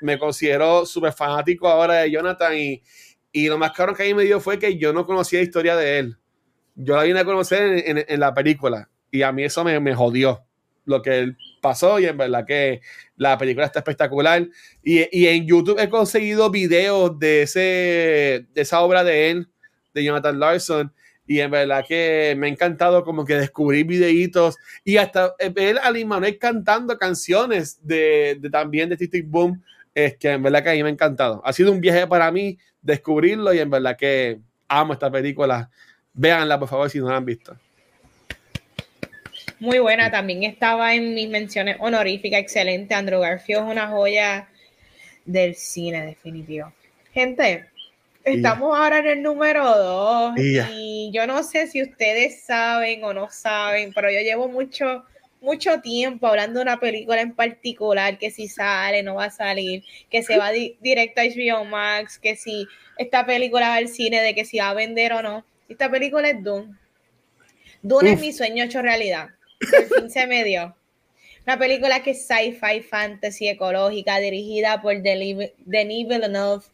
me 0.00 0.18
considero 0.18 0.86
súper 0.86 1.12
fanático 1.12 1.68
ahora 1.68 1.94
de 1.94 2.10
Jonathan 2.10 2.56
y, 2.56 2.82
y 3.30 3.48
lo 3.48 3.58
más 3.58 3.72
caro 3.72 3.94
que 3.94 4.10
a 4.10 4.14
me 4.14 4.24
dio 4.24 4.40
fue 4.40 4.58
que 4.58 4.78
yo 4.78 4.92
no 4.92 5.06
conocía 5.06 5.40
la 5.40 5.44
historia 5.44 5.76
de 5.76 5.98
él. 5.98 6.16
Yo 6.74 6.96
la 6.96 7.02
vine 7.02 7.20
a 7.20 7.24
conocer 7.24 7.84
en, 7.86 8.04
en, 8.06 8.20
la 8.20 8.32
película 8.32 8.88
y 9.10 9.22
a 9.22 9.32
mí 9.32 9.44
eso 9.44 9.64
me, 9.64 9.78
me 9.80 9.94
jodió 9.94 10.44
lo 10.84 11.02
que 11.02 11.18
él 11.18 11.36
pasó 11.60 11.98
y 11.98 12.06
en 12.06 12.16
verdad 12.16 12.44
que 12.46 12.80
la 13.16 13.36
película 13.38 13.66
está 13.66 13.80
espectacular. 13.80 14.46
Y, 14.82 15.26
en 15.26 15.46
YouTube 15.46 15.78
he 15.78 15.88
conseguido 15.88 16.50
videos 16.50 17.18
de, 17.18 17.42
ese, 17.42 18.46
de 18.52 18.60
esa 18.60 18.80
obra 18.80 19.04
de 19.04 19.30
él, 19.30 19.48
de 19.94 20.04
Jonathan 20.04 20.38
Larson. 20.38 20.92
Y 21.26 21.40
en 21.40 21.50
verdad 21.50 21.84
que 21.86 22.34
me 22.38 22.46
ha 22.46 22.50
encantado 22.50 23.04
como 23.04 23.24
que 23.24 23.34
descubrir 23.34 23.84
videitos 23.86 24.56
y 24.82 24.96
hasta 24.96 25.34
ver 25.54 25.78
a 25.78 25.90
Lin 25.90 26.08
Manuel 26.08 26.38
cantando 26.38 26.96
canciones 26.96 27.78
de, 27.82 28.40
también 28.50 28.88
de 28.88 28.96
Tic 28.96 29.28
Boom. 29.28 29.62
Es 29.94 30.16
que 30.16 30.30
en 30.30 30.42
verdad 30.42 30.62
que 30.62 30.70
a 30.70 30.72
mí 30.72 30.82
me 30.82 30.88
ha 30.88 30.92
encantado. 30.92 31.42
Ha 31.44 31.52
sido 31.52 31.70
un 31.70 31.80
viaje 31.80 32.06
para 32.06 32.30
mí 32.32 32.58
descubrirlo 32.80 33.52
y 33.52 33.58
en 33.58 33.68
verdad 33.68 33.96
que 33.96 34.40
amo 34.68 34.94
esta 34.94 35.10
película. 35.10 35.70
Véanla, 36.14 36.58
por 36.58 36.68
favor, 36.68 36.88
si 36.88 36.98
no 36.98 37.10
la 37.10 37.16
han 37.16 37.24
visto. 37.24 37.56
Muy 39.60 39.80
buena, 39.80 40.08
también 40.08 40.44
estaba 40.44 40.94
en 40.94 41.14
mis 41.14 41.28
menciones 41.28 41.76
honoríficas, 41.80 42.40
excelente. 42.40 42.94
Andrew 42.94 43.20
Garfield 43.20 43.64
es 43.64 43.70
una 43.72 43.88
joya 43.88 44.48
del 45.24 45.56
cine, 45.56 46.06
definitivo. 46.06 46.72
Gente, 47.12 47.66
estamos 48.22 48.78
ahora 48.78 48.98
en 48.98 49.06
el 49.06 49.22
número 49.22 49.64
dos 49.66 50.34
y 50.38 51.10
yo 51.12 51.26
no 51.26 51.42
sé 51.42 51.66
si 51.66 51.82
ustedes 51.82 52.42
saben 52.42 53.02
o 53.02 53.12
no 53.12 53.30
saben, 53.30 53.92
pero 53.92 54.12
yo 54.12 54.20
llevo 54.20 54.48
mucho, 54.48 55.04
mucho 55.40 55.80
tiempo 55.80 56.28
hablando 56.28 56.60
de 56.60 56.62
una 56.62 56.78
película 56.78 57.20
en 57.20 57.34
particular, 57.34 58.16
que 58.16 58.30
si 58.30 58.46
sale, 58.46 59.02
no 59.02 59.16
va 59.16 59.24
a 59.24 59.30
salir, 59.30 59.82
que 60.08 60.22
se 60.22 60.38
va 60.38 60.52
directo 60.52 61.20
a 61.20 61.24
HBO 61.24 61.64
Max, 61.64 62.16
que 62.20 62.36
si 62.36 62.68
esta 62.96 63.26
película 63.26 63.70
va 63.70 63.74
al 63.74 63.88
cine, 63.88 64.22
de 64.22 64.36
que 64.36 64.44
si 64.44 64.58
va 64.58 64.70
a 64.70 64.74
vender 64.74 65.14
o 65.14 65.22
no. 65.22 65.44
Esta 65.68 65.90
película 65.90 66.30
es 66.30 66.44
Dune. 66.44 66.76
Dune 67.82 68.12
es 68.12 68.20
mi 68.20 68.32
sueño 68.32 68.62
hecho 68.62 68.82
realidad 68.82 69.30
fin 69.60 70.10
se. 70.10 70.74
Una 71.46 71.58
película 71.58 72.02
que 72.02 72.10
es 72.10 72.26
sci-fi, 72.26 72.82
fantasy, 72.82 73.48
ecológica, 73.48 74.18
dirigida 74.18 74.82
por 74.82 75.00
Denis 75.00 75.48
Villeneuve. 75.64 76.64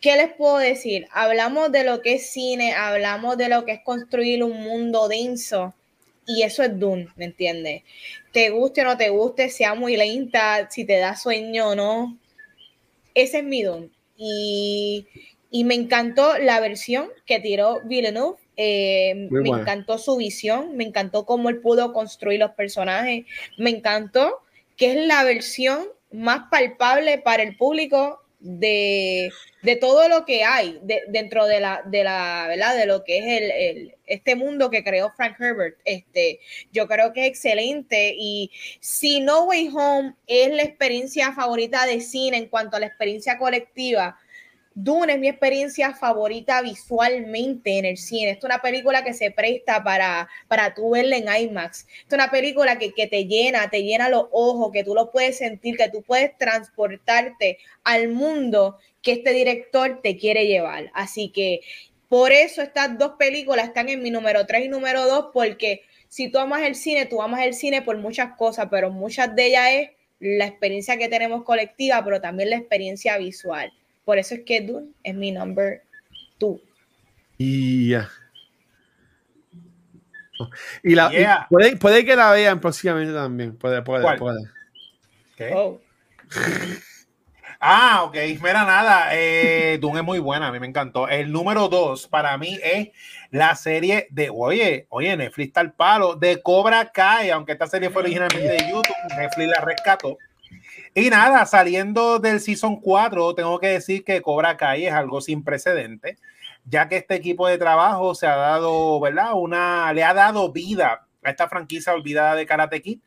¿Qué 0.00 0.16
les 0.16 0.32
puedo 0.32 0.58
decir? 0.58 1.06
Hablamos 1.12 1.70
de 1.70 1.84
lo 1.84 2.02
que 2.02 2.14
es 2.14 2.28
cine, 2.30 2.72
hablamos 2.72 3.38
de 3.38 3.48
lo 3.48 3.64
que 3.64 3.72
es 3.72 3.80
construir 3.84 4.42
un 4.42 4.64
mundo 4.64 5.06
denso. 5.06 5.74
Y 6.26 6.42
eso 6.42 6.64
es 6.64 6.76
Dune, 6.76 7.08
¿me 7.14 7.26
entiendes? 7.26 7.82
Te 8.32 8.50
guste 8.50 8.80
o 8.80 8.84
no 8.84 8.96
te 8.96 9.10
guste, 9.10 9.48
sea 9.48 9.74
muy 9.74 9.96
lenta, 9.96 10.68
si 10.68 10.84
te 10.84 10.98
da 10.98 11.14
sueño 11.14 11.68
o 11.68 11.74
no. 11.76 12.18
Ese 13.14 13.38
es 13.38 13.44
mi 13.44 13.62
Dune. 13.62 13.90
Y, 14.16 15.06
y 15.52 15.62
me 15.62 15.74
encantó 15.74 16.36
la 16.38 16.58
versión 16.58 17.10
que 17.26 17.38
tiró 17.38 17.80
Villeneuve 17.84 18.41
eh, 18.56 19.28
me 19.30 19.48
encantó 19.48 19.98
su 19.98 20.16
visión, 20.16 20.76
me 20.76 20.84
encantó 20.84 21.24
cómo 21.24 21.48
él 21.48 21.60
pudo 21.60 21.92
construir 21.92 22.40
los 22.40 22.52
personajes, 22.52 23.24
me 23.58 23.70
encantó 23.70 24.40
que 24.76 24.92
es 24.92 25.06
la 25.06 25.24
versión 25.24 25.86
más 26.10 26.48
palpable 26.50 27.18
para 27.18 27.42
el 27.42 27.56
público 27.56 28.22
de, 28.42 29.30
de 29.62 29.76
todo 29.76 30.08
lo 30.08 30.24
que 30.24 30.42
hay 30.42 30.80
dentro 31.08 31.46
de 31.46 31.60
la, 31.60 31.82
de 31.86 32.02
la, 32.02 32.46
¿verdad? 32.48 32.76
De 32.76 32.86
lo 32.86 33.04
que 33.04 33.18
es 33.18 33.24
el, 33.24 33.50
el, 33.50 33.94
este 34.06 34.34
mundo 34.34 34.68
que 34.68 34.82
creó 34.82 35.12
Frank 35.16 35.40
Herbert. 35.40 35.78
Este, 35.84 36.40
yo 36.72 36.88
creo 36.88 37.12
que 37.12 37.22
es 37.22 37.28
excelente 37.28 38.14
y 38.18 38.50
si 38.80 39.20
No 39.20 39.44
Way 39.44 39.70
Home 39.74 40.14
es 40.26 40.52
la 40.52 40.62
experiencia 40.62 41.32
favorita 41.32 41.86
de 41.86 42.00
cine 42.00 42.36
en 42.36 42.48
cuanto 42.48 42.76
a 42.76 42.80
la 42.80 42.86
experiencia 42.86 43.38
colectiva, 43.38 44.18
Dune 44.74 45.14
es 45.14 45.18
mi 45.18 45.28
experiencia 45.28 45.94
favorita 45.94 46.62
visualmente 46.62 47.78
en 47.78 47.84
el 47.84 47.96
cine. 47.96 48.30
es 48.30 48.44
una 48.44 48.60
película 48.60 49.04
que 49.04 49.12
se 49.12 49.30
presta 49.30 49.82
para, 49.84 50.28
para 50.48 50.74
tú 50.74 50.90
verla 50.90 51.16
en 51.16 51.28
IMAX. 51.28 51.86
es 52.06 52.12
una 52.12 52.30
película 52.30 52.78
que, 52.78 52.92
que, 52.92 53.06
te 53.06 53.26
llena, 53.26 53.68
te 53.70 53.82
llena 53.82 54.08
los 54.08 54.26
ojos, 54.32 54.70
que 54.72 54.84
tú 54.84 54.94
lo 54.94 55.10
puedes 55.10 55.38
sentir, 55.38 55.76
que 55.76 55.90
tú 55.90 56.02
puedes 56.02 56.36
transportarte 56.38 57.58
al 57.84 58.08
mundo 58.08 58.78
que 59.02 59.12
este 59.12 59.32
director 59.32 60.00
te 60.02 60.16
quiere 60.16 60.46
llevar. 60.46 60.90
Así 60.94 61.30
que 61.30 61.60
por 62.08 62.32
eso 62.32 62.62
estas 62.62 62.98
dos 62.98 63.12
películas 63.18 63.68
están 63.68 63.88
en 63.88 64.02
mi 64.02 64.10
número 64.10 64.46
3 64.46 64.66
y 64.66 64.68
número 64.68 65.06
2, 65.06 65.30
porque 65.32 65.82
si 66.08 66.30
tú 66.30 66.38
amas 66.38 66.62
el 66.62 66.74
cine, 66.74 67.06
tú 67.06 67.22
amas 67.22 67.42
el 67.42 67.54
cine 67.54 67.82
por 67.82 67.96
muchas 67.96 68.36
cosas, 68.36 68.68
pero 68.70 68.90
muchas 68.90 69.34
de 69.34 69.46
ellas 69.46 69.68
es 69.72 69.90
la 70.20 70.46
experiencia 70.46 70.98
que 70.98 71.08
tenemos 71.08 71.42
colectiva, 71.42 72.02
pero 72.04 72.20
también 72.20 72.50
la 72.50 72.56
experiencia 72.56 73.16
visual. 73.16 73.72
Por 74.04 74.18
eso 74.18 74.34
es 74.34 74.42
que 74.44 74.60
Dune 74.60 74.88
es 75.02 75.14
mi 75.14 75.32
number 75.32 75.82
two. 76.38 76.60
Y 77.38 77.90
ya. 77.90 78.08
Y, 80.82 80.94
la, 80.94 81.46
puede, 81.48 82.04
que 82.04 82.16
la 82.16 82.32
vean 82.32 82.60
próximamente 82.60 83.12
también. 83.12 83.56
Puede, 83.56 83.82
puede, 83.82 84.18
puede. 84.18 84.40
Oh. 85.54 85.80
Ah, 87.64 88.02
ok. 88.02 88.16
Mira, 88.42 88.64
nada. 88.64 89.10
Eh, 89.12 89.78
Dune 89.80 90.00
es 90.00 90.04
muy 90.04 90.18
buena. 90.18 90.48
A 90.48 90.52
mí 90.52 90.58
me 90.58 90.66
encantó. 90.66 91.06
El 91.06 91.30
número 91.30 91.68
dos 91.68 92.08
para 92.08 92.36
mí 92.36 92.58
es 92.60 92.88
la 93.30 93.54
serie 93.54 94.08
de, 94.10 94.30
oye, 94.30 94.88
oye, 94.88 95.16
Netflix 95.16 95.46
está 95.46 95.60
al 95.60 95.72
palo, 95.72 96.16
de 96.16 96.42
Cobra 96.42 96.90
Kai. 96.90 97.30
Aunque 97.30 97.52
esta 97.52 97.68
serie 97.68 97.88
fue 97.90 98.02
originalmente 98.02 98.48
de 98.48 98.68
YouTube, 98.68 99.16
Netflix 99.16 99.48
la 99.48 99.64
rescató. 99.64 100.18
Y 100.94 101.08
nada, 101.08 101.46
saliendo 101.46 102.18
del 102.18 102.38
Season 102.38 102.76
4, 102.76 103.34
tengo 103.34 103.58
que 103.58 103.68
decir 103.68 104.04
que 104.04 104.20
Cobra 104.20 104.58
Kai 104.58 104.84
es 104.84 104.92
algo 104.92 105.22
sin 105.22 105.42
precedente, 105.42 106.18
ya 106.66 106.86
que 106.86 106.98
este 106.98 107.14
equipo 107.14 107.48
de 107.48 107.56
trabajo 107.56 108.14
se 108.14 108.26
ha 108.26 108.36
dado, 108.36 109.00
¿verdad? 109.00 109.32
Una, 109.32 109.90
le 109.94 110.04
ha 110.04 110.12
dado 110.12 110.52
vida 110.52 111.06
a 111.22 111.30
esta 111.30 111.48
franquicia 111.48 111.94
olvidada 111.94 112.34
de 112.34 112.44
Karate 112.44 112.82
Kid, 112.82 113.00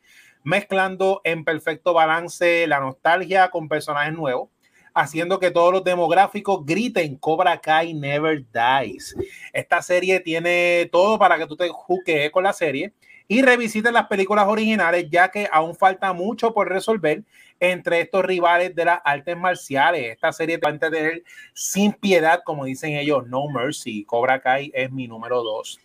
mezclando 0.43 1.21
en 1.23 1.43
perfecto 1.45 1.93
balance 1.93 2.65
la 2.65 2.79
nostalgia 2.79 3.51
con 3.51 3.69
personajes 3.69 4.13
nuevos, 4.13 4.49
haciendo 4.95 5.39
que 5.39 5.51
todos 5.51 5.71
los 5.71 5.83
demográficos 5.83 6.65
griten 6.65 7.17
Cobra 7.17 7.61
Kai 7.61 7.93
Never 7.93 8.43
Dies. 8.51 9.15
Esta 9.53 9.83
serie 9.83 10.21
tiene 10.21 10.89
todo 10.91 11.19
para 11.19 11.37
que 11.37 11.45
tú 11.45 11.55
te 11.55 11.69
juques 11.69 12.31
con 12.31 12.45
la 12.45 12.53
serie 12.53 12.93
y 13.27 13.43
revisites 13.43 13.91
las 13.91 14.07
películas 14.07 14.47
originales, 14.47 15.07
ya 15.09 15.29
que 15.29 15.47
aún 15.51 15.75
falta 15.75 16.13
mucho 16.13 16.51
por 16.51 16.69
resolver 16.69 17.23
entre 17.59 18.01
estos 18.01 18.23
rivales 18.25 18.75
de 18.75 18.85
las 18.85 18.99
artes 19.03 19.37
marciales. 19.37 20.13
Esta 20.13 20.31
serie 20.31 20.57
va 20.57 20.69
a 20.69 20.77
tener 20.77 21.23
sin 21.53 21.93
piedad, 21.93 22.41
como 22.43 22.65
dicen 22.65 22.93
ellos, 22.93 23.27
No 23.27 23.47
Mercy. 23.49 24.03
Cobra 24.05 24.41
Kai 24.41 24.71
es 24.73 24.91
mi 24.91 25.07
número 25.07 25.43
dos. 25.43 25.79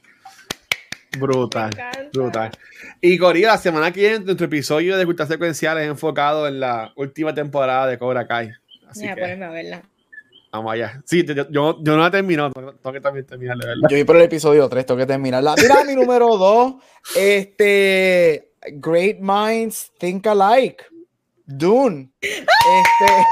Brutal, 1.18 1.70
brutal. 2.12 2.52
Y 3.00 3.18
Corea, 3.18 3.48
la 3.48 3.58
semana 3.58 3.90
que 3.92 4.00
viene, 4.00 4.20
nuestro 4.20 4.46
episodio 4.46 4.96
de 4.96 5.04
Cultura 5.04 5.26
Secuencial 5.26 5.78
es 5.78 5.88
enfocado 5.88 6.46
en 6.46 6.60
la 6.60 6.92
última 6.94 7.34
temporada 7.34 7.88
de 7.88 7.98
Cobra 7.98 8.26
Kai. 8.26 8.52
Así 8.88 9.02
que, 9.02 9.10
a 9.10 9.50
verla. 9.50 9.82
Vamos 10.52 10.72
allá. 10.72 11.00
Sí, 11.04 11.24
yo, 11.24 11.48
yo, 11.48 11.78
no 11.80 11.96
la 11.96 12.08
he 12.08 12.10
terminado, 12.10 12.50
tengo 12.50 12.92
que 12.92 13.00
también 13.00 13.24
terminarla, 13.24 13.66
¿verdad? 13.66 13.88
Yo 13.88 13.96
vi 13.96 14.04
por 14.04 14.16
el 14.16 14.22
episodio 14.22 14.68
3, 14.68 14.86
tengo 14.86 14.98
que 14.98 15.06
terminarla. 15.06 15.54
Mira, 15.56 15.84
mi 15.84 15.94
número 15.94 16.36
2, 16.36 16.74
este, 17.16 18.52
Great 18.72 19.18
Minds 19.20 19.92
Think 19.98 20.26
Alike. 20.26 20.84
Dune. 21.50 22.12
Este, 22.20 23.26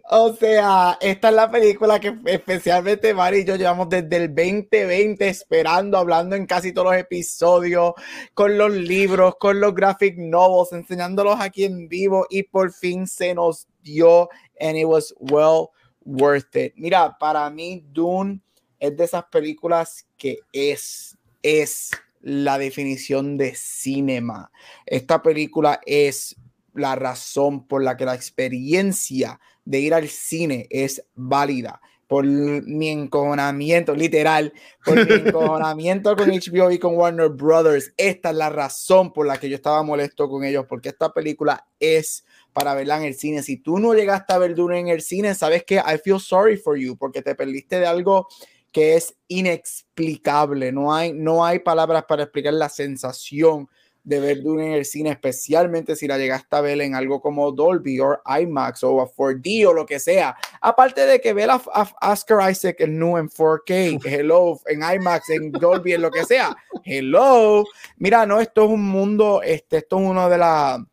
o 0.10 0.34
sea, 0.34 0.98
esta 1.00 1.28
es 1.28 1.34
la 1.34 1.50
película 1.50 2.00
que 2.00 2.18
especialmente 2.26 3.14
Mari 3.14 3.38
y 3.38 3.44
yo 3.44 3.54
llevamos 3.56 3.88
desde 3.88 4.16
el 4.16 4.34
2020 4.34 5.28
esperando, 5.28 5.98
hablando 5.98 6.34
en 6.34 6.46
casi 6.46 6.72
todos 6.72 6.92
los 6.92 7.00
episodios, 7.00 7.92
con 8.34 8.58
los 8.58 8.72
libros, 8.72 9.36
con 9.38 9.60
los 9.60 9.72
graphic 9.72 10.16
novels, 10.18 10.72
enseñándolos 10.72 11.40
aquí 11.40 11.64
en 11.64 11.88
vivo 11.88 12.26
y 12.28 12.42
por 12.42 12.72
fin 12.72 13.06
se 13.06 13.34
nos 13.34 13.68
dio 13.82 14.28
and 14.60 14.76
it 14.76 14.86
was 14.86 15.14
well 15.20 15.68
worth 16.04 16.56
it. 16.56 16.72
Mira, 16.76 17.16
para 17.18 17.48
mí 17.50 17.84
Dune 17.92 18.40
es 18.80 18.96
de 18.96 19.04
esas 19.04 19.24
películas 19.26 20.06
que 20.16 20.38
es, 20.52 21.16
es 21.42 21.90
la 22.20 22.58
definición 22.58 23.36
de 23.36 23.54
cinema. 23.54 24.50
Esta 24.86 25.22
película 25.22 25.80
es 25.86 26.36
la 26.74 26.94
razón 26.94 27.66
por 27.66 27.82
la 27.82 27.96
que 27.96 28.04
la 28.04 28.14
experiencia 28.14 29.40
de 29.64 29.80
ir 29.80 29.94
al 29.94 30.08
cine 30.08 30.66
es 30.70 31.04
válida. 31.14 31.80
Por 32.06 32.24
mi 32.24 32.88
encojonamiento, 32.88 33.94
literal, 33.94 34.52
por 34.84 34.96
mi 35.06 35.14
encojonamiento 35.28 36.16
con 36.16 36.28
HBO 36.28 36.72
y 36.72 36.78
con 36.78 36.96
Warner 36.96 37.28
Brothers. 37.28 37.92
Esta 37.96 38.30
es 38.30 38.36
la 38.36 38.50
razón 38.50 39.12
por 39.12 39.26
la 39.26 39.38
que 39.38 39.48
yo 39.48 39.54
estaba 39.54 39.82
molesto 39.84 40.28
con 40.28 40.44
ellos, 40.44 40.66
porque 40.68 40.88
esta 40.88 41.12
película 41.12 41.68
es 41.78 42.24
para 42.52 42.74
verla 42.74 42.98
en 42.98 43.04
el 43.04 43.14
cine. 43.14 43.44
Si 43.44 43.58
tú 43.58 43.78
no 43.78 43.94
llegaste 43.94 44.32
a 44.32 44.38
ver 44.38 44.56
Dune 44.56 44.80
en 44.80 44.88
el 44.88 45.02
cine, 45.02 45.36
sabes 45.36 45.62
que 45.64 45.76
I 45.76 45.98
feel 46.02 46.18
sorry 46.18 46.56
for 46.56 46.76
you, 46.76 46.96
porque 46.96 47.22
te 47.22 47.36
perdiste 47.36 47.78
de 47.78 47.86
algo 47.86 48.26
que 48.72 48.94
es 48.96 49.14
inexplicable. 49.28 50.72
No 50.72 50.94
hay, 50.94 51.12
no 51.12 51.44
hay 51.44 51.58
palabras 51.58 52.04
para 52.08 52.24
explicar 52.24 52.54
la 52.54 52.68
sensación 52.68 53.68
de 54.02 54.18
ver 54.18 54.42
Dune 54.42 54.66
en 54.66 54.72
el 54.72 54.84
cine, 54.84 55.10
especialmente 55.10 55.94
si 55.94 56.06
la 56.06 56.16
llegaste 56.16 56.56
a 56.56 56.62
ver 56.62 56.80
en 56.80 56.94
algo 56.94 57.20
como 57.20 57.52
Dolby 57.52 58.00
o 58.00 58.18
IMAX 58.40 58.82
o 58.82 58.96
4D 58.96 59.66
o 59.66 59.74
lo 59.74 59.84
que 59.84 59.98
sea. 59.98 60.34
Aparte 60.60 61.04
de 61.04 61.20
que 61.20 61.34
ver 61.34 61.50
a, 61.50 61.60
Oscar 62.00 62.50
Isaac 62.50 62.76
en 62.80 62.98
nu 62.98 63.18
en 63.18 63.28
4K, 63.28 64.00
hello, 64.04 64.58
en 64.66 64.82
IMAX, 64.82 65.30
en 65.30 65.52
Dolby, 65.52 65.92
en 65.92 66.02
lo 66.02 66.10
que 66.10 66.24
sea, 66.24 66.56
hello. 66.84 67.64
Mira, 67.98 68.24
no, 68.24 68.40
esto 68.40 68.64
es 68.64 68.70
un 68.70 68.84
mundo, 68.88 69.42
este, 69.42 69.78
esto 69.78 69.98
es 69.98 70.08
uno 70.08 70.30
de, 70.30 70.38
la, 70.38 70.84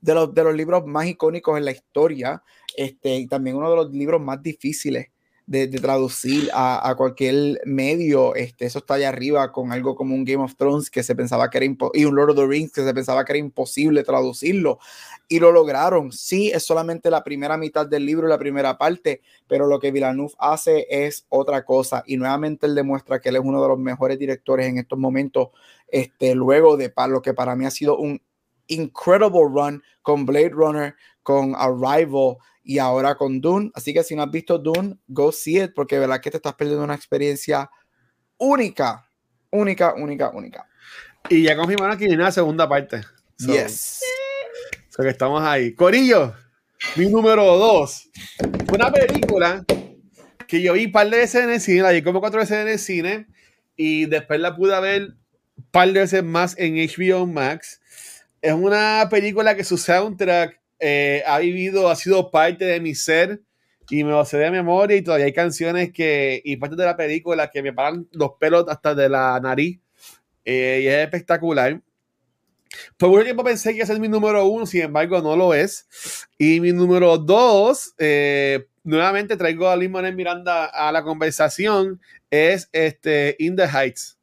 de, 0.00 0.14
los, 0.14 0.32
de 0.32 0.44
los 0.44 0.54
libros 0.54 0.86
más 0.86 1.06
icónicos 1.06 1.58
en 1.58 1.64
la 1.64 1.72
historia, 1.72 2.42
este, 2.76 3.16
y 3.16 3.26
también 3.26 3.56
uno 3.56 3.70
de 3.70 3.76
los 3.76 3.90
libros 3.90 4.20
más 4.20 4.40
difíciles 4.40 5.08
de, 5.48 5.66
traducir 5.68 6.50
a, 6.52 6.94
cualquier 6.96 7.60
medio. 7.64 8.34
Este, 8.34 8.66
eso 8.66 8.80
está 8.80 8.94
allá 8.94 9.08
arriba 9.08 9.50
con 9.50 9.72
algo 9.72 9.96
como 9.96 10.14
un 10.14 10.24
Game 10.24 10.44
of 10.44 10.54
Thrones 10.56 10.90
que 10.90 11.02
se 11.02 11.14
pensaba 11.14 11.48
que 11.48 11.56
era 11.56 11.66
y 11.94 12.04
un 12.04 12.14
Lord 12.14 12.30
of 12.30 12.36
the 12.36 12.46
Rings 12.46 12.70
que 12.70 12.84
se 12.84 12.92
pensaba 12.92 13.24
que 13.24 13.32
era 13.32 13.38
imposible 13.38 14.04
traducirlo. 14.04 14.78
Y 15.26 15.40
lo 15.40 15.50
lograron. 15.50 16.12
Sí, 16.12 16.50
es 16.50 16.64
solamente 16.64 17.10
la 17.10 17.24
primera 17.24 17.56
mitad 17.56 17.86
del 17.86 18.04
libro, 18.04 18.28
la 18.28 18.38
primera 18.38 18.76
parte, 18.76 19.22
pero 19.46 19.66
lo 19.66 19.80
que 19.80 19.90
Villeneuve 19.90 20.34
hace 20.38 20.86
es 20.90 21.24
otra 21.30 21.64
cosa. 21.64 22.02
Y 22.06 22.18
nuevamente 22.18 22.66
él 22.66 22.74
demuestra 22.74 23.18
que 23.18 23.30
él 23.30 23.36
es 23.36 23.42
uno 23.42 23.62
de 23.62 23.68
los 23.68 23.78
mejores 23.78 24.18
directores 24.18 24.66
en 24.66 24.76
estos 24.76 24.98
momentos, 24.98 25.48
este, 25.88 26.34
luego 26.34 26.76
de 26.76 26.92
lo 27.08 27.22
que 27.22 27.32
para 27.32 27.56
mí 27.56 27.64
ha 27.64 27.70
sido 27.70 27.96
un 27.96 28.20
incredible 28.66 29.44
run 29.50 29.82
con 30.02 30.26
Blade 30.26 30.50
Runner, 30.50 30.94
con 31.22 31.54
Arrival 31.56 32.36
y 32.68 32.78
ahora 32.78 33.14
con 33.14 33.40
Dune. 33.40 33.70
Así 33.74 33.94
que 33.94 34.04
si 34.04 34.14
no 34.14 34.22
has 34.22 34.30
visto 34.30 34.58
Dune, 34.58 34.98
go 35.06 35.32
see 35.32 35.58
it, 35.58 35.72
porque 35.74 35.98
verdad 35.98 36.20
que 36.20 36.30
te 36.30 36.36
estás 36.36 36.52
perdiendo 36.52 36.84
una 36.84 36.94
experiencia 36.94 37.70
única, 38.36 39.08
única, 39.50 39.94
única, 39.94 40.28
única. 40.28 40.68
Y 41.30 41.44
ya 41.44 41.56
confirmaron 41.56 41.96
que 41.96 42.04
viene 42.04 42.22
la 42.22 42.30
segunda 42.30 42.68
parte. 42.68 43.00
yes. 43.38 44.00
So 44.90 45.02
que 45.02 45.08
estamos 45.08 45.42
ahí. 45.42 45.74
Corillo, 45.74 46.34
mi 46.96 47.06
número 47.06 47.56
dos. 47.56 48.10
Una 48.70 48.92
película 48.92 49.64
que 50.46 50.60
yo 50.60 50.74
vi 50.74 50.84
un 50.84 50.92
par 50.92 51.08
de 51.08 51.16
veces 51.16 51.44
en 51.44 51.50
el 51.50 51.62
cine, 51.62 51.80
la 51.80 51.92
vi 51.92 52.02
como 52.02 52.20
cuatro 52.20 52.38
veces 52.38 52.58
en 52.58 52.68
el 52.68 52.78
cine, 52.78 53.28
y 53.76 54.04
después 54.04 54.40
la 54.40 54.54
pude 54.54 54.78
ver 54.78 55.14
un 55.56 55.70
par 55.70 55.90
de 55.90 56.00
veces 56.00 56.22
más 56.22 56.54
en 56.58 56.74
HBO 56.74 57.26
Max. 57.26 57.80
Es 58.42 58.52
una 58.52 59.08
película 59.10 59.56
que 59.56 59.64
su 59.64 59.78
soundtrack 59.78 60.57
eh, 60.80 61.22
ha 61.26 61.38
vivido, 61.38 61.88
ha 61.88 61.96
sido 61.96 62.30
parte 62.30 62.64
de 62.64 62.80
mi 62.80 62.94
ser 62.94 63.42
y 63.90 64.04
me 64.04 64.10
lo 64.10 64.24
sé 64.24 64.38
de 64.38 64.50
memoria 64.50 64.96
y 64.96 65.02
todavía 65.02 65.26
hay 65.26 65.32
canciones 65.32 65.92
que, 65.92 66.40
y 66.44 66.56
parte 66.56 66.76
de 66.76 66.84
la 66.84 66.96
película 66.96 67.50
que 67.50 67.62
me 67.62 67.72
paran 67.72 68.06
los 68.12 68.32
pelos 68.38 68.66
hasta 68.68 68.94
de 68.94 69.08
la 69.08 69.40
nariz 69.40 69.80
eh, 70.44 70.80
y 70.82 70.86
es 70.86 70.94
espectacular. 70.98 71.80
Por 72.96 73.10
un 73.10 73.24
tiempo 73.24 73.42
pensé 73.42 73.70
que 73.70 73.76
iba 73.76 73.84
a 73.84 73.86
ser 73.86 73.98
mi 73.98 74.08
número 74.08 74.44
uno, 74.44 74.66
sin 74.66 74.82
embargo 74.82 75.20
no 75.22 75.34
lo 75.36 75.54
es. 75.54 75.88
Y 76.36 76.60
mi 76.60 76.72
número 76.72 77.16
dos, 77.16 77.94
eh, 77.98 78.66
nuevamente 78.84 79.36
traigo 79.36 79.68
a 79.68 79.76
Lin 79.76 79.90
Manuel 79.90 80.14
Miranda 80.14 80.66
a 80.66 80.92
la 80.92 81.02
conversación, 81.02 82.00
es 82.30 82.68
este 82.72 83.36
In 83.38 83.56
the 83.56 83.66
Heights. 83.66 84.18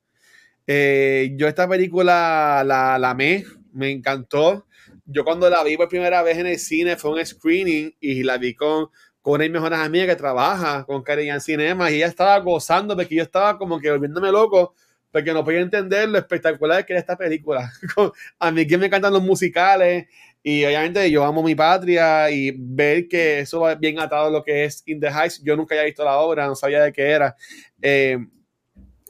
yo 0.67 1.47
esta 1.47 1.67
película 1.67 2.63
la, 2.65 2.99
la 2.99 3.09
amé, 3.09 3.45
me 3.73 3.89
encantó. 3.89 4.67
Yo 5.05 5.23
cuando 5.23 5.49
la 5.49 5.63
vi 5.63 5.77
por 5.77 5.87
primera 5.87 6.21
vez 6.23 6.37
en 6.37 6.47
el 6.47 6.59
cine 6.59 6.97
fue 6.97 7.11
un 7.11 7.25
screening 7.25 7.95
y 7.99 8.23
la 8.23 8.37
vi 8.37 8.55
con, 8.55 8.87
con 9.21 9.33
una 9.33 9.43
de 9.43 9.49
mis 9.49 9.61
mejores 9.61 9.79
amigas 9.79 10.07
que 10.07 10.15
trabaja 10.15 10.83
con 10.85 11.03
Cariñan 11.03 11.41
Cinema 11.41 11.91
y 11.91 11.95
ella 11.95 12.07
estaba 12.07 12.37
gozando 12.39 12.95
porque 12.95 13.15
yo 13.15 13.23
estaba 13.23 13.57
como 13.57 13.79
que 13.79 13.91
volviéndome 13.91 14.31
loco 14.31 14.73
porque 15.11 15.31
no 15.31 15.45
podía 15.45 15.61
entender 15.61 16.09
lo 16.09 16.17
espectacular 16.17 16.85
que 16.85 16.91
era 16.91 16.99
esta 16.99 17.15
película. 17.15 17.71
a 18.39 18.51
mí 18.51 18.67
que 18.67 18.77
me 18.77 18.87
encantan 18.87 19.13
los 19.13 19.23
musicales 19.23 20.07
y 20.43 20.65
obviamente 20.65 21.09
yo 21.09 21.23
amo 21.23 21.41
mi 21.41 21.55
patria 21.55 22.29
y 22.29 22.53
ver 22.55 23.07
que 23.07 23.39
eso 23.39 23.61
va 23.61 23.75
bien 23.75 23.97
atado 23.97 24.29
lo 24.29 24.43
que 24.43 24.65
es 24.65 24.83
In 24.85 24.99
the 24.99 25.07
Heights. 25.07 25.41
Yo 25.41 25.55
nunca 25.55 25.73
había 25.73 25.85
visto 25.85 26.03
la 26.03 26.17
obra, 26.17 26.47
no 26.47 26.55
sabía 26.55 26.83
de 26.83 26.91
qué 26.91 27.11
era. 27.11 27.35
Eh, 27.81 28.17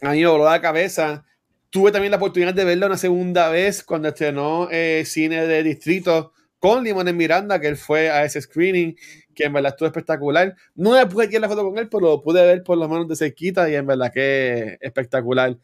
a 0.02 0.12
mí 0.12 0.22
me 0.22 0.28
voló 0.28 0.46
la 0.46 0.62
cabeza. 0.62 1.26
Tuve 1.76 1.92
también 1.92 2.12
la 2.12 2.16
oportunidad 2.16 2.54
de 2.54 2.64
verla 2.64 2.86
una 2.86 2.96
segunda 2.96 3.50
vez 3.50 3.84
cuando 3.84 4.08
estrenó 4.08 4.70
eh, 4.72 5.04
Cine 5.06 5.46
de 5.46 5.62
Distrito 5.62 6.32
con 6.58 6.86
Limón 6.86 7.10
en 7.10 7.18
Miranda, 7.18 7.60
que 7.60 7.68
él 7.68 7.76
fue 7.76 8.10
a 8.10 8.24
ese 8.24 8.40
screening, 8.40 8.96
que 9.36 9.44
en 9.44 9.52
verdad 9.52 9.74
estuvo 9.74 9.88
espectacular. 9.88 10.56
No 10.74 10.92
me 10.92 11.06
pude 11.06 11.28
tirar 11.28 11.42
la 11.42 11.50
foto 11.50 11.66
con 11.66 11.78
él, 11.78 11.90
pero 11.90 12.08
lo 12.08 12.22
pude 12.22 12.46
ver 12.46 12.64
por 12.64 12.78
lo 12.78 12.88
menos 12.88 13.10
de 13.10 13.18
cerquita 13.18 13.70
y 13.70 13.76
en 13.76 13.86
verdad 13.86 14.10
que 14.14 14.78
espectacular. 14.80 15.58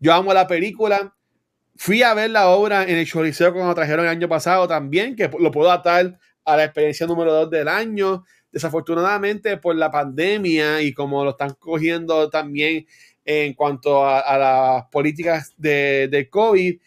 Yo 0.00 0.14
amo 0.14 0.32
la 0.32 0.46
película. 0.46 1.14
Fui 1.76 2.02
a 2.02 2.14
ver 2.14 2.30
la 2.30 2.48
obra 2.48 2.84
en 2.84 2.96
el 2.96 3.04
Choliseo 3.06 3.52
cuando 3.52 3.74
trajeron 3.74 4.06
el 4.06 4.10
año 4.10 4.26
pasado 4.26 4.66
también, 4.66 5.16
que 5.16 5.30
lo 5.38 5.50
puedo 5.50 5.70
atar 5.70 6.18
a 6.46 6.56
la 6.56 6.64
experiencia 6.64 7.06
número 7.06 7.30
dos 7.30 7.50
del 7.50 7.68
año. 7.68 8.24
Desafortunadamente, 8.50 9.58
por 9.58 9.76
la 9.76 9.90
pandemia 9.90 10.80
y 10.80 10.94
como 10.94 11.24
lo 11.24 11.32
están 11.32 11.54
cogiendo 11.58 12.30
también 12.30 12.86
en 13.30 13.52
cuanto 13.52 14.08
a, 14.08 14.38
las 14.38 14.86
políticas 14.86 15.52
de, 15.58 16.28
COVID, 16.30 16.80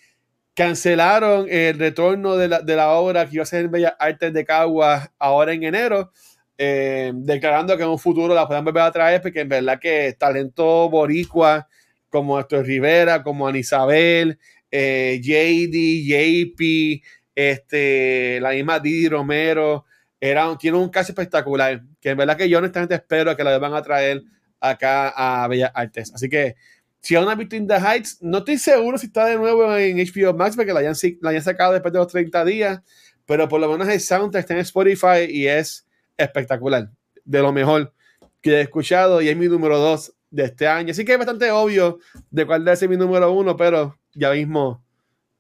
cancelaron 0.55 1.45
el 1.47 1.77
retorno 1.77 2.35
de 2.35 2.47
la, 2.47 2.61
de 2.61 2.76
la, 2.76 2.93
obra 2.93 3.27
que 3.27 3.35
iba 3.35 3.43
a 3.43 3.45
ser 3.45 3.65
en 3.65 3.72
Bellas 3.72 3.93
Artes 3.99 4.34
de 4.34 4.43
Caguas 4.43 5.11
ahora 5.19 5.53
en 5.53 5.61
enero, 5.61 6.11
eh, 6.57 7.11
declarando 7.13 7.77
que 7.77 7.84
en 7.84 7.89
un 7.89 7.99
futuro 7.99 8.34
la 8.34 8.47
puedan 8.47 8.65
volver 8.65 8.81
a 8.81 8.91
traer, 8.91 9.22
porque 9.22 9.41
en 9.41 9.49
verdad 9.49 9.80
que 9.80 10.15
talento 10.18 10.89
boricua 10.89 11.68
como 12.09 12.39
Héctor 12.39 12.65
Rivera, 12.65 13.22
como 13.22 13.47
Anisabel, 13.47 14.39
eh, 14.72 15.22
JD, 15.22 16.07
JP, 16.07 17.03
este, 17.35 18.39
la 18.41 18.49
misma 18.49 18.80
Didi 18.80 19.09
Romero, 19.09 19.85
era, 20.19 20.57
tiene 20.57 20.77
un 20.80 20.89
caso 20.89 21.11
espectacular, 21.11 21.84
que 22.01 22.09
en 22.09 22.18
verdad 22.18 22.35
que 22.35 22.49
yo 22.49 22.57
honestamente 22.57 22.95
espero 22.95 23.38
que 23.38 23.43
la 23.43 23.59
van 23.59 23.76
a 23.76 23.84
traer 23.84 24.23
acá 24.61 25.09
a 25.09 25.47
Bellas 25.47 25.71
Artes. 25.73 26.13
Así 26.13 26.29
que 26.29 26.55
si 27.01 27.15
aún 27.15 27.27
has 27.27 27.38
visto 27.38 27.55
In 27.55 27.67
the 27.67 27.75
Heights, 27.75 28.19
no 28.21 28.38
estoy 28.38 28.57
seguro 28.57 28.97
si 28.97 29.07
está 29.07 29.25
de 29.25 29.35
nuevo 29.35 29.75
en 29.75 29.97
HBO 29.97 30.33
Max, 30.33 30.55
porque 30.55 30.71
la 30.71 30.79
hayan, 30.79 30.95
sacado 31.41 31.73
después 31.73 31.91
de 31.91 31.99
los 31.99 32.07
30 32.07 32.45
días, 32.45 32.81
pero 33.25 33.49
por 33.49 33.59
lo 33.59 33.69
menos 33.69 33.88
el 33.89 33.99
soundtrack 33.99 34.41
está 34.41 34.53
en 34.53 34.59
Spotify 34.59 35.25
y 35.27 35.47
es 35.47 35.88
espectacular, 36.15 36.91
de 37.25 37.41
lo 37.41 37.51
mejor 37.51 37.93
que 38.39 38.53
he 38.53 38.61
escuchado 38.61 39.21
y 39.21 39.29
es 39.29 39.38
mi 39.38 39.47
número 39.47 39.79
2 39.79 40.13
de 40.29 40.43
este 40.43 40.67
año. 40.67 40.91
Así 40.91 41.03
que 41.03 41.13
es 41.13 41.17
bastante 41.17 41.49
obvio 41.51 41.99
de 42.29 42.45
cuál 42.45 42.63
debe 42.63 42.77
ser 42.77 42.89
mi 42.89 42.97
número 42.97 43.31
uno, 43.31 43.57
pero 43.57 43.97
ya 44.13 44.31
mismo, 44.31 44.83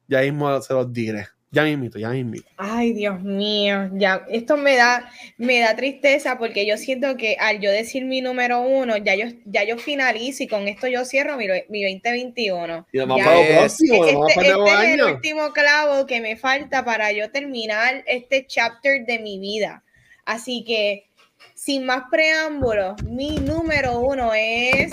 ya 0.07 0.21
mismo 0.21 0.61
se 0.61 0.73
los 0.73 0.91
diré. 0.91 1.27
Ya 1.53 1.63
mismo, 1.63 1.89
ya 1.97 2.09
mismo. 2.11 2.35
Ay, 2.55 2.93
Dios 2.93 3.21
mío, 3.21 3.89
ya, 3.95 4.25
esto 4.29 4.55
me 4.55 4.77
da, 4.77 5.11
me 5.37 5.59
da 5.59 5.75
tristeza 5.75 6.37
porque 6.37 6.65
yo 6.65 6.77
siento 6.77 7.17
que 7.17 7.35
al 7.37 7.59
yo 7.59 7.69
decir 7.69 8.05
mi 8.05 8.21
número 8.21 8.61
uno, 8.61 8.95
ya 8.95 9.15
yo, 9.15 9.25
ya 9.43 9.65
yo 9.65 9.77
finalizo 9.77 10.43
y 10.43 10.47
con 10.47 10.69
esto 10.69 10.87
yo 10.87 11.03
cierro 11.03 11.35
mi, 11.35 11.47
mi 11.67 11.83
2021. 11.83 12.87
Y 12.93 12.99
vamos 12.99 13.19
para 13.19 13.47
próximo, 13.47 14.05
este, 14.05 14.17
este, 14.17 14.49
este 14.49 14.69
es 14.69 14.93
el 14.93 15.03
último 15.03 15.51
clavo 15.51 16.05
que 16.05 16.21
me 16.21 16.37
falta 16.37 16.85
para 16.85 17.11
yo 17.11 17.29
terminar 17.31 18.01
este 18.07 18.47
chapter 18.47 19.05
de 19.05 19.19
mi 19.19 19.37
vida. 19.37 19.83
Así 20.23 20.63
que 20.65 21.07
sin 21.53 21.85
más 21.85 22.03
preámbulos, 22.09 23.03
mi 23.03 23.39
número 23.39 23.99
uno 23.99 24.31
es 24.33 24.89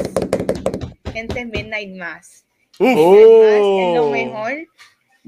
Gente 1.13 1.45
Midnight 1.45 1.97
Mass. 1.97 2.45
es 2.81 2.97
lo 2.97 4.07
oh. 4.07 4.11
mejor 4.11 4.67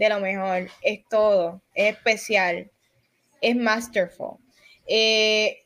de 0.00 0.08
lo 0.08 0.18
mejor. 0.18 0.68
Es 0.80 1.00
todo. 1.10 1.60
Es 1.74 1.94
especial. 1.94 2.70
Es 3.42 3.54
masterful. 3.54 4.38
Eh, 4.86 5.58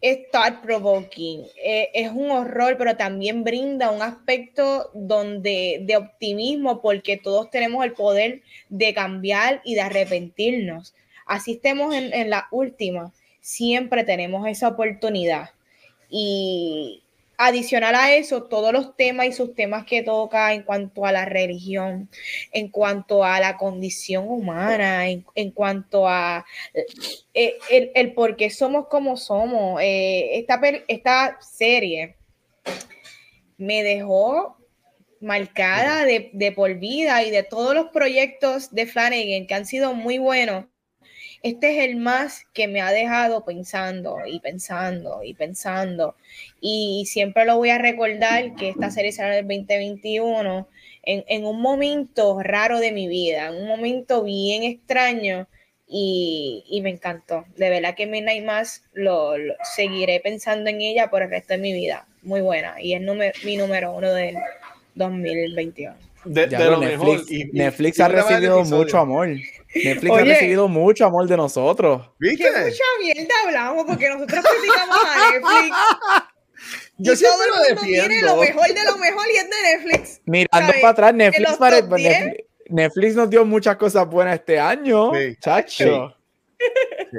es 0.00 0.30
thought 0.30 0.62
provoking. 0.62 1.44
Eh, 1.62 1.90
es 1.92 2.10
un 2.10 2.30
horror, 2.30 2.76
pero 2.78 2.96
también 2.96 3.42
brinda 3.42 3.90
un 3.90 4.02
aspecto 4.02 4.90
donde 4.94 5.80
de 5.82 5.96
optimismo 5.96 6.80
porque 6.80 7.16
todos 7.16 7.50
tenemos 7.50 7.84
el 7.84 7.92
poder 7.92 8.42
de 8.68 8.94
cambiar 8.94 9.60
y 9.64 9.74
de 9.74 9.80
arrepentirnos. 9.80 10.94
Así 11.26 11.52
estemos 11.52 11.92
en, 11.94 12.14
en 12.14 12.30
la 12.30 12.46
última 12.52 13.12
siempre 13.40 14.04
tenemos 14.04 14.46
esa 14.46 14.68
oportunidad. 14.68 15.50
Y 16.08 17.02
adicional 17.36 17.94
a 17.94 18.14
eso, 18.14 18.44
todos 18.44 18.72
los 18.72 18.96
temas 18.96 19.26
y 19.26 19.32
sus 19.32 19.54
temas 19.54 19.84
que 19.84 20.02
toca 20.02 20.52
en 20.52 20.62
cuanto 20.62 21.06
a 21.06 21.12
la 21.12 21.24
religión, 21.24 22.08
en 22.52 22.68
cuanto 22.68 23.24
a 23.24 23.40
la 23.40 23.56
condición 23.56 24.28
humana, 24.28 25.08
en, 25.08 25.50
cuanto 25.52 26.08
a 26.08 26.44
eh, 27.34 27.58
el, 27.94 28.12
por 28.14 28.36
qué 28.36 28.50
somos 28.50 28.88
como 28.88 29.16
somos. 29.16 29.80
Eh, 29.82 30.38
esta, 30.38 30.60
esta 30.88 31.38
serie 31.40 32.16
me 33.56 33.82
dejó 33.82 34.56
marcada 35.20 36.04
de, 36.04 36.30
de, 36.32 36.52
por 36.52 36.74
vida 36.74 37.22
y 37.22 37.30
de 37.30 37.44
todos 37.44 37.74
los 37.74 37.90
proyectos 37.90 38.74
de 38.74 38.86
Flanagan 38.86 39.46
que 39.46 39.54
han 39.54 39.66
sido 39.66 39.94
muy 39.94 40.18
buenos 40.18 40.64
este 41.42 41.76
es 41.76 41.88
el 41.88 41.96
más 41.96 42.44
que 42.52 42.68
me 42.68 42.80
ha 42.80 42.92
dejado 42.92 43.44
pensando 43.44 44.18
y 44.26 44.38
pensando 44.40 45.22
y 45.24 45.34
pensando. 45.34 46.14
Y 46.60 47.04
siempre 47.06 47.44
lo 47.44 47.56
voy 47.56 47.70
a 47.70 47.78
recordar 47.78 48.54
que 48.54 48.68
esta 48.68 48.90
serie 48.90 49.12
será 49.12 49.30
del 49.30 49.46
2021 49.48 50.68
en, 51.02 51.24
en 51.26 51.44
un 51.44 51.60
momento 51.60 52.40
raro 52.42 52.78
de 52.78 52.92
mi 52.92 53.08
vida, 53.08 53.48
en 53.48 53.54
un 53.54 53.66
momento 53.66 54.22
bien 54.22 54.62
extraño. 54.62 55.48
Y, 55.94 56.64
y, 56.70 56.80
me 56.80 56.88
encantó. 56.88 57.44
De 57.54 57.68
verdad 57.68 57.94
que 57.94 58.06
Midnight 58.06 58.42
Mass 58.42 58.82
lo, 58.94 59.36
lo, 59.36 59.52
seguiré 59.74 60.20
pensando 60.20 60.70
en 60.70 60.80
ella 60.80 61.10
por 61.10 61.20
el 61.20 61.28
resto 61.28 61.52
de 61.52 61.58
mi 61.58 61.74
vida. 61.74 62.06
Muy 62.22 62.40
buena. 62.40 62.80
Y 62.80 62.94
es 62.94 63.02
número, 63.02 63.34
mi 63.44 63.58
número 63.58 63.92
uno 63.92 64.10
del 64.14 64.36
2021. 64.94 65.94
De, 66.24 66.46
de 66.46 66.58
lo 66.64 66.78
Netflix, 66.78 66.98
mejor. 67.00 67.32
Y, 67.32 67.44
Netflix 67.52 68.00
ha 68.00 68.08
recibido 68.08 68.64
mucho 68.64 68.98
amor. 68.98 69.36
Netflix 69.74 70.16
ha 70.16 70.24
recibido 70.24 70.68
mucho 70.68 71.06
amor 71.06 71.26
de 71.28 71.36
nosotros. 71.36 72.10
¿Viste? 72.18 72.44
Que 72.44 72.50
mucha 72.50 72.84
mierda 73.00 73.34
hablamos 73.44 73.84
porque 73.86 74.08
nosotros 74.08 74.44
criticamos 74.44 74.98
a 75.04 75.30
Netflix. 75.30 75.76
Yo 76.98 77.12
y 77.14 77.16
siempre 77.16 77.46
todo 77.48 77.64
el 77.64 77.74
mundo 77.74 77.82
lo 77.82 77.86
tiene 77.86 78.22
lo 78.22 78.36
mejor 78.36 78.68
de 78.68 78.84
lo 78.84 78.96
mejor 78.98 79.24
y 79.32 79.36
es 79.36 79.50
de 79.50 79.62
Netflix. 79.62 80.20
Mirando 80.26 80.72
para 80.74 80.88
atrás, 80.90 81.14
Netflix, 81.14 81.52
para, 81.54 81.80
Netflix, 81.80 82.44
Netflix, 82.68 83.16
nos 83.16 83.30
dio 83.30 83.44
muchas 83.44 83.76
cosas 83.76 84.06
buenas 84.08 84.34
este 84.34 84.60
año. 84.60 85.12
Sí. 85.14 85.36
Chacho. 85.40 86.14
Sí. 87.10 87.18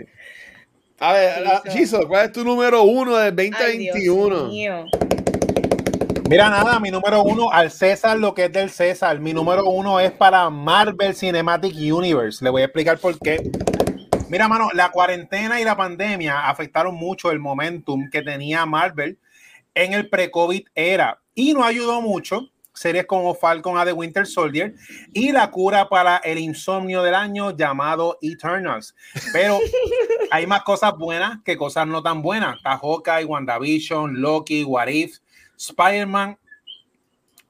A 0.99 1.13
ver, 1.13 1.43
Chiso, 1.73 2.07
¿cuál 2.07 2.27
es 2.27 2.31
tu 2.31 2.45
número 2.45 2.83
uno 2.83 3.17
del 3.17 3.35
2021? 3.35 3.65
Ay, 3.65 3.99
Dios 3.99 4.49
mío. 4.49 4.85
Mira, 6.29 6.49
nada, 6.49 6.79
mi 6.79 6.89
número 6.89 7.21
uno, 7.21 7.51
al 7.51 7.69
César 7.69 8.17
lo 8.17 8.33
que 8.33 8.45
es 8.45 8.51
del 8.51 8.69
César. 8.69 9.19
Mi 9.19 9.33
número 9.33 9.65
uno 9.65 9.99
es 9.99 10.11
para 10.11 10.49
Marvel 10.49 11.13
Cinematic 11.15 11.75
Universe. 11.75 12.43
Le 12.43 12.49
voy 12.49 12.61
a 12.61 12.65
explicar 12.65 12.97
por 12.97 13.19
qué. 13.19 13.51
Mira, 14.29 14.47
mano, 14.47 14.69
la 14.73 14.89
cuarentena 14.89 15.59
y 15.59 15.65
la 15.65 15.75
pandemia 15.75 16.49
afectaron 16.49 16.95
mucho 16.95 17.29
el 17.29 17.39
momentum 17.39 18.09
que 18.09 18.21
tenía 18.21 18.65
Marvel 18.65 19.19
en 19.75 19.93
el 19.93 20.09
pre-COVID 20.09 20.63
era 20.73 21.19
y 21.35 21.53
no 21.53 21.63
ayudó 21.63 22.01
mucho 22.01 22.49
series 22.73 23.05
como 23.05 23.35
Falcon 23.35 23.77
a 23.77 23.85
The 23.85 23.93
Winter 23.93 24.25
Soldier 24.25 24.73
y 25.13 25.31
la 25.31 25.51
cura 25.51 25.87
para 25.89 26.17
el 26.17 26.39
insomnio 26.39 27.03
del 27.03 27.15
año 27.15 27.55
llamado 27.55 28.17
Eternals. 28.21 28.95
Pero 29.31 29.59
hay 30.31 30.47
más 30.47 30.63
cosas 30.63 30.97
buenas 30.97 31.39
que 31.43 31.57
cosas 31.57 31.87
no 31.87 32.01
tan 32.01 32.21
buenas. 32.21 32.57
Está 32.57 32.77
Hawkeye, 32.77 33.25
WandaVision, 33.25 34.19
Loki, 34.19 34.63
What 34.63 34.87
If, 34.87 35.19
Spider-Man 35.69 36.37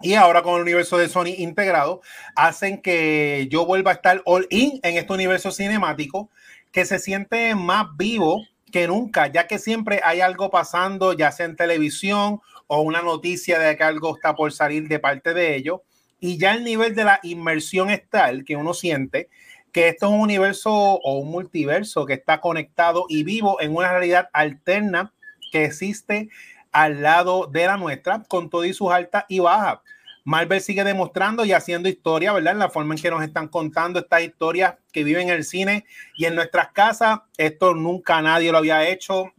y 0.02 0.16
ahora 0.16 0.42
con 0.42 0.56
el 0.56 0.62
universo 0.64 0.98
de 0.98 1.08
Sony 1.08 1.34
integrado, 1.38 2.02
hacen 2.36 2.82
que 2.82 3.48
yo 3.50 3.66
vuelva 3.66 3.92
a 3.92 3.94
estar 3.94 4.22
all 4.26 4.46
in 4.50 4.80
en 4.84 4.98
este 4.98 5.14
universo 5.14 5.50
cinemático 5.50 6.30
que 6.74 6.86
se 6.86 7.00
siente 7.00 7.56
más 7.56 7.88
vivo 7.96 8.46
que 8.70 8.88
nunca, 8.88 9.28
ya 9.28 9.48
que 9.48 9.60
siempre 9.60 10.02
hay 10.04 10.20
algo 10.20 10.52
pasando, 10.52 11.14
ya 11.14 11.32
sea 11.32 11.46
en 11.46 11.56
televisión 11.56 12.42
o 12.68 12.82
una 12.82 13.02
noticia 13.02 13.60
de 13.60 13.78
que 13.78 13.84
algo 13.84 14.16
está 14.16 14.36
por 14.36 14.52
salir 14.52 14.90
de 14.90 15.00
parte 15.00 15.34
de 15.34 15.56
ellos. 15.56 15.80
Y 16.20 16.38
ya 16.38 16.54
el 16.54 16.64
nivel 16.64 16.96
de 16.96 17.06
la 17.06 17.20
inmersión 17.24 17.90
es 17.90 18.10
tal 18.10 18.44
que 18.44 18.56
uno 18.56 18.74
siente 18.74 19.30
que 19.72 19.88
esto 19.88 20.08
es 20.08 20.12
un 20.12 20.20
universo 20.20 20.72
o 20.72 21.18
un 21.18 21.32
multiverso 21.32 22.06
que 22.06 22.14
está 22.14 22.42
conectado 22.42 23.06
y 23.10 23.24
vivo 23.24 23.62
en 23.62 23.76
una 23.76 23.92
realidad 23.92 24.30
alterna 24.34 25.14
que 25.52 25.66
existe 25.66 26.30
al 26.74 27.02
lado 27.02 27.48
de 27.48 27.68
la 27.68 27.78
nuestra, 27.78 28.24
con 28.28 28.50
todo 28.50 28.66
sus 28.74 28.92
altas 28.92 29.24
y 29.30 29.40
bajas. 29.40 29.80
Marvel 30.26 30.62
sigue 30.62 30.84
demostrando 30.84 31.44
y 31.46 31.52
haciendo 31.52 31.90
historia, 31.90 32.32
¿verdad? 32.32 32.54
En 32.54 32.60
la 32.60 32.70
forma 32.70 32.96
en 32.96 33.02
que 33.02 33.10
nos 33.10 33.24
están 33.24 33.48
contando 33.48 34.00
estas 34.00 34.24
historias 34.24 34.76
que 34.92 35.04
viven 35.04 35.30
en 35.30 35.36
el 35.36 35.44
cine 35.44 35.86
y 36.16 36.26
en 36.26 36.36
nuestras 36.36 36.72
casas. 36.72 37.20
Esto 37.38 37.74
nunca 37.74 38.22
nadie 38.22 38.52
lo 38.52 38.58
había 38.58 38.88
hecho. 38.88 39.34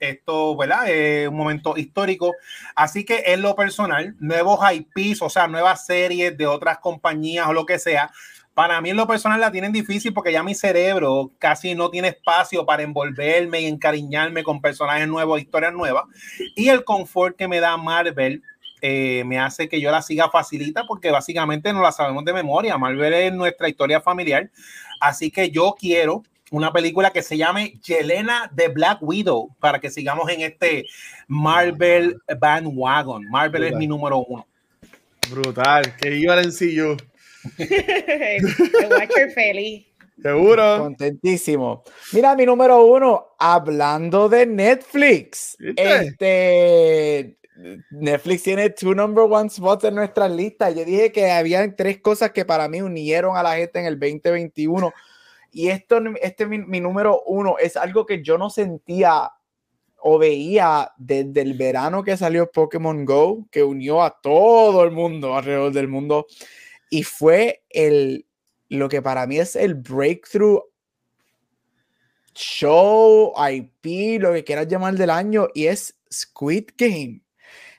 Esto, 0.00 0.56
¿verdad? 0.56 0.86
Un 1.28 1.36
momento 1.36 1.76
histórico. 1.76 2.32
Así 2.74 3.04
que 3.04 3.22
en 3.26 3.42
lo 3.42 3.54
personal, 3.54 4.16
nuevos 4.18 4.58
IPs, 4.72 5.22
o 5.22 5.30
sea, 5.30 5.46
nuevas 5.46 5.86
series 5.86 6.36
de 6.36 6.46
otras 6.46 6.78
compañías 6.78 7.46
o 7.46 7.52
lo 7.52 7.64
que 7.64 7.78
sea, 7.78 8.10
para 8.54 8.80
mí 8.80 8.90
en 8.90 8.96
lo 8.96 9.06
personal 9.06 9.40
la 9.40 9.50
tienen 9.50 9.72
difícil 9.72 10.14
porque 10.14 10.32
ya 10.32 10.42
mi 10.44 10.54
cerebro 10.54 11.32
casi 11.38 11.74
no 11.74 11.90
tiene 11.90 12.08
espacio 12.08 12.64
para 12.64 12.84
envolverme 12.84 13.60
y 13.60 13.66
encariñarme 13.66 14.44
con 14.44 14.60
personajes 14.60 15.08
nuevos, 15.08 15.40
historias 15.40 15.72
nuevas. 15.72 16.04
Y 16.54 16.68
el 16.68 16.84
confort 16.84 17.36
que 17.36 17.48
me 17.48 17.58
da 17.58 17.76
Marvel 17.76 18.42
eh, 18.80 19.24
me 19.26 19.40
hace 19.40 19.68
que 19.68 19.80
yo 19.80 19.90
la 19.90 20.02
siga 20.02 20.30
facilita 20.30 20.86
porque 20.86 21.10
básicamente 21.10 21.72
no 21.72 21.82
la 21.82 21.90
sabemos 21.90 22.24
de 22.24 22.32
memoria. 22.32 22.78
Marvel 22.78 23.12
es 23.14 23.32
nuestra 23.32 23.68
historia 23.68 24.00
familiar. 24.00 24.50
Así 25.00 25.30
que 25.32 25.50
yo 25.50 25.74
quiero 25.78 26.22
una 26.52 26.72
película 26.72 27.10
que 27.10 27.22
se 27.22 27.36
llame 27.36 27.80
Yelena 27.84 28.48
de 28.52 28.68
Black 28.68 28.98
Widow 29.00 29.56
para 29.58 29.80
que 29.80 29.90
sigamos 29.90 30.30
en 30.30 30.42
este 30.42 30.84
Marvel 31.26 32.18
bandwagon. 32.38 33.24
Marvel 33.28 33.64
es 33.64 33.74
mi 33.74 33.88
número 33.88 34.18
uno. 34.18 34.46
Brutal. 35.28 35.96
Que 35.96 36.16
iba 36.16 36.40
en 36.40 36.52
Watcher 38.90 39.30
feliz. 39.32 39.86
Seguro. 40.20 40.78
Contentísimo. 40.78 41.82
Mira, 42.12 42.36
mi 42.36 42.46
número 42.46 42.84
uno, 42.84 43.34
hablando 43.38 44.28
de 44.28 44.46
Netflix. 44.46 45.56
Este, 45.76 47.36
Netflix 47.90 48.42
tiene 48.42 48.70
two 48.70 48.94
number 48.94 49.24
one 49.24 49.50
spots 49.50 49.84
en 49.84 49.96
nuestra 49.96 50.28
lista. 50.28 50.70
Yo 50.70 50.84
dije 50.84 51.12
que 51.12 51.30
había 51.30 51.74
tres 51.74 52.00
cosas 52.00 52.30
que 52.30 52.44
para 52.44 52.68
mí 52.68 52.80
unieron 52.80 53.36
a 53.36 53.42
la 53.42 53.56
gente 53.56 53.80
en 53.80 53.86
el 53.86 53.98
2021. 53.98 54.92
Y 55.52 55.68
esto, 55.68 56.00
este 56.20 56.46
mi, 56.46 56.58
mi 56.58 56.80
número 56.80 57.22
uno 57.26 57.56
es 57.58 57.76
algo 57.76 58.06
que 58.06 58.22
yo 58.22 58.38
no 58.38 58.50
sentía 58.50 59.30
o 60.06 60.18
veía 60.18 60.92
desde 60.98 61.40
el 61.40 61.54
verano 61.54 62.04
que 62.04 62.16
salió 62.16 62.50
Pokémon 62.50 63.04
Go, 63.06 63.46
que 63.50 63.62
unió 63.62 64.02
a 64.02 64.20
todo 64.20 64.84
el 64.84 64.90
mundo 64.90 65.34
alrededor 65.34 65.72
del 65.72 65.88
mundo. 65.88 66.26
Y 66.94 67.02
fue 67.02 67.64
el, 67.70 68.24
lo 68.68 68.88
que 68.88 69.02
para 69.02 69.26
mí 69.26 69.38
es 69.38 69.56
el 69.56 69.74
breakthrough 69.74 70.62
show, 72.36 73.32
IP, 73.36 74.20
lo 74.22 74.32
que 74.32 74.44
quieras 74.44 74.68
llamar 74.68 74.94
del 74.94 75.10
año, 75.10 75.48
y 75.54 75.66
es 75.66 75.98
Squid 76.12 76.66
Game. 76.78 77.22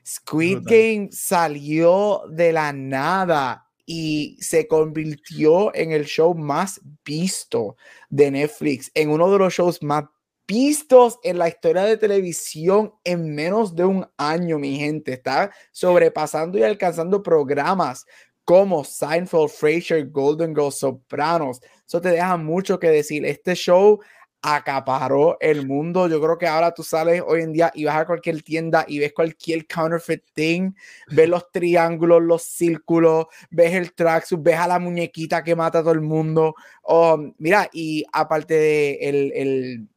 Squid 0.05 0.63
Game 0.63 1.07
salió 1.13 2.23
de 2.29 2.51
la 2.51 2.73
nada 2.73 3.65
y 3.85 4.37
se 4.41 4.67
convirtió 4.67 5.73
en 5.73 5.93
el 5.93 6.03
show 6.03 6.35
más 6.35 6.81
visto 7.05 7.77
de 8.09 8.31
Netflix, 8.31 8.91
en 8.95 9.11
uno 9.11 9.31
de 9.31 9.37
los 9.37 9.53
shows 9.53 9.81
más 9.81 10.03
vistos 10.47 11.19
en 11.23 11.37
la 11.37 11.47
historia 11.47 11.83
de 11.83 11.97
televisión 11.97 12.93
en 13.03 13.33
menos 13.33 13.75
de 13.75 13.85
un 13.85 14.07
año, 14.17 14.59
mi 14.59 14.77
gente. 14.77 15.13
Está 15.13 15.51
sobrepasando 15.71 16.57
y 16.57 16.63
alcanzando 16.63 17.23
programas 17.23 18.05
como 18.45 18.83
Seinfeld, 18.83 19.49
Frasier, 19.49 20.09
Golden 20.09 20.55
Girls, 20.55 20.79
Sopranos. 20.79 21.59
Eso 21.85 21.99
te 21.99 22.09
deja 22.09 22.37
mucho 22.37 22.79
que 22.79 22.89
decir. 22.89 23.25
Este 23.25 23.55
show 23.55 23.99
acaparó 24.45 25.37
el 25.39 25.65
mundo. 25.65 26.07
Yo 26.07 26.21
creo 26.21 26.37
que 26.37 26.45
ahora 26.45 26.71
tú 26.71 26.83
sales 26.83 27.23
hoy 27.25 27.41
en 27.41 27.51
día 27.51 27.71
y 27.73 27.85
vas 27.85 27.95
a 27.95 28.05
cualquier 28.05 28.43
tienda 28.43 28.85
y 28.87 28.99
ves 28.99 29.11
cualquier 29.13 29.65
counterfeit 29.65 30.23
thing, 30.33 30.71
ves 31.07 31.27
los 31.27 31.51
triángulos, 31.51 32.21
los 32.21 32.43
círculos, 32.43 33.25
ves 33.49 33.73
el 33.73 33.93
tracksuit, 33.93 34.41
ves 34.43 34.57
a 34.57 34.67
la 34.67 34.77
muñequita 34.77 35.43
que 35.43 35.55
mata 35.55 35.79
a 35.79 35.81
todo 35.81 35.93
el 35.93 36.01
mundo. 36.01 36.53
Um, 36.83 37.33
mira, 37.39 37.67
y 37.73 38.05
aparte 38.13 38.53
de 38.53 38.93
el, 39.01 39.31
el, 39.33 39.87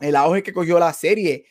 el 0.00 0.16
auge 0.16 0.42
que 0.42 0.54
cogió 0.54 0.78
la 0.78 0.94
serie, 0.94 1.44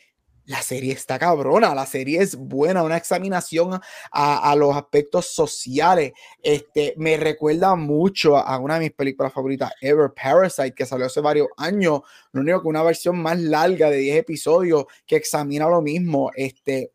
la 0.50 0.62
serie 0.62 0.92
está 0.92 1.16
cabrona, 1.16 1.76
la 1.76 1.86
serie 1.86 2.20
es 2.20 2.34
buena, 2.34 2.82
una 2.82 2.96
examinación 2.96 3.74
a, 4.10 4.50
a, 4.50 4.56
los 4.56 4.74
aspectos 4.74 5.26
sociales. 5.26 6.12
Este, 6.42 6.92
me 6.96 7.16
recuerda 7.16 7.76
mucho 7.76 8.36
a 8.36 8.58
una 8.58 8.74
de 8.74 8.80
mis 8.80 8.92
películas 8.92 9.32
favoritas 9.32 9.70
ever, 9.80 10.10
Parasite, 10.12 10.74
que 10.74 10.86
salió 10.86 11.06
hace 11.06 11.20
varios 11.20 11.46
años. 11.56 12.00
Lo 12.32 12.40
único 12.40 12.62
que 12.62 12.68
una 12.68 12.82
versión 12.82 13.22
más 13.22 13.38
larga 13.38 13.90
de 13.90 13.98
10 13.98 14.16
episodios 14.18 14.86
que 15.06 15.14
examina 15.14 15.68
lo 15.68 15.82
mismo. 15.82 16.32
Este, 16.34 16.90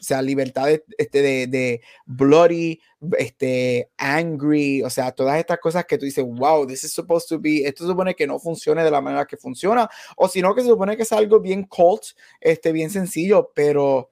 o 0.00 0.02
sea, 0.02 0.22
libertad 0.22 0.66
de, 0.66 0.84
este, 0.96 1.20
de, 1.20 1.46
de, 1.46 1.82
bloody, 2.06 2.80
este, 3.18 3.90
angry, 3.98 4.82
o 4.82 4.90
sea, 4.90 5.12
todas 5.12 5.38
estas 5.38 5.58
cosas 5.58 5.84
que 5.84 5.98
tú 5.98 6.06
dices, 6.06 6.24
wow, 6.24 6.66
this 6.66 6.84
is 6.84 6.92
supposed 6.92 7.28
to 7.28 7.38
be, 7.38 7.64
esto 7.66 7.86
supone 7.86 8.14
que 8.14 8.26
no 8.26 8.38
funcione 8.38 8.82
de 8.82 8.90
la 8.90 9.00
manera 9.00 9.26
que 9.26 9.36
funciona, 9.36 9.88
o 10.16 10.28
sino 10.28 10.54
que 10.54 10.62
se 10.62 10.68
supone 10.68 10.96
que 10.96 11.02
es 11.02 11.12
algo 11.12 11.40
bien 11.40 11.64
cult, 11.64 12.02
este, 12.40 12.72
bien 12.72 12.90
sencillo, 12.90 13.52
pero 13.54 14.10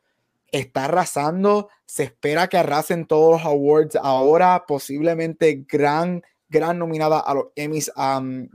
está 0.53 0.85
arrasando, 0.85 1.69
se 1.87 2.05
espera 2.05 2.49
que 2.49 2.59
arrasen 2.59 3.07
todos 3.07 3.33
los 3.33 3.45
awards 3.45 3.97
ahora, 3.97 4.65
posiblemente 4.67 5.65
gran 5.67 6.23
gran 6.49 6.79
nominada 6.79 7.21
a 7.21 7.35
los 7.35 7.47
Emmys 7.55 7.91
um, 7.97 8.49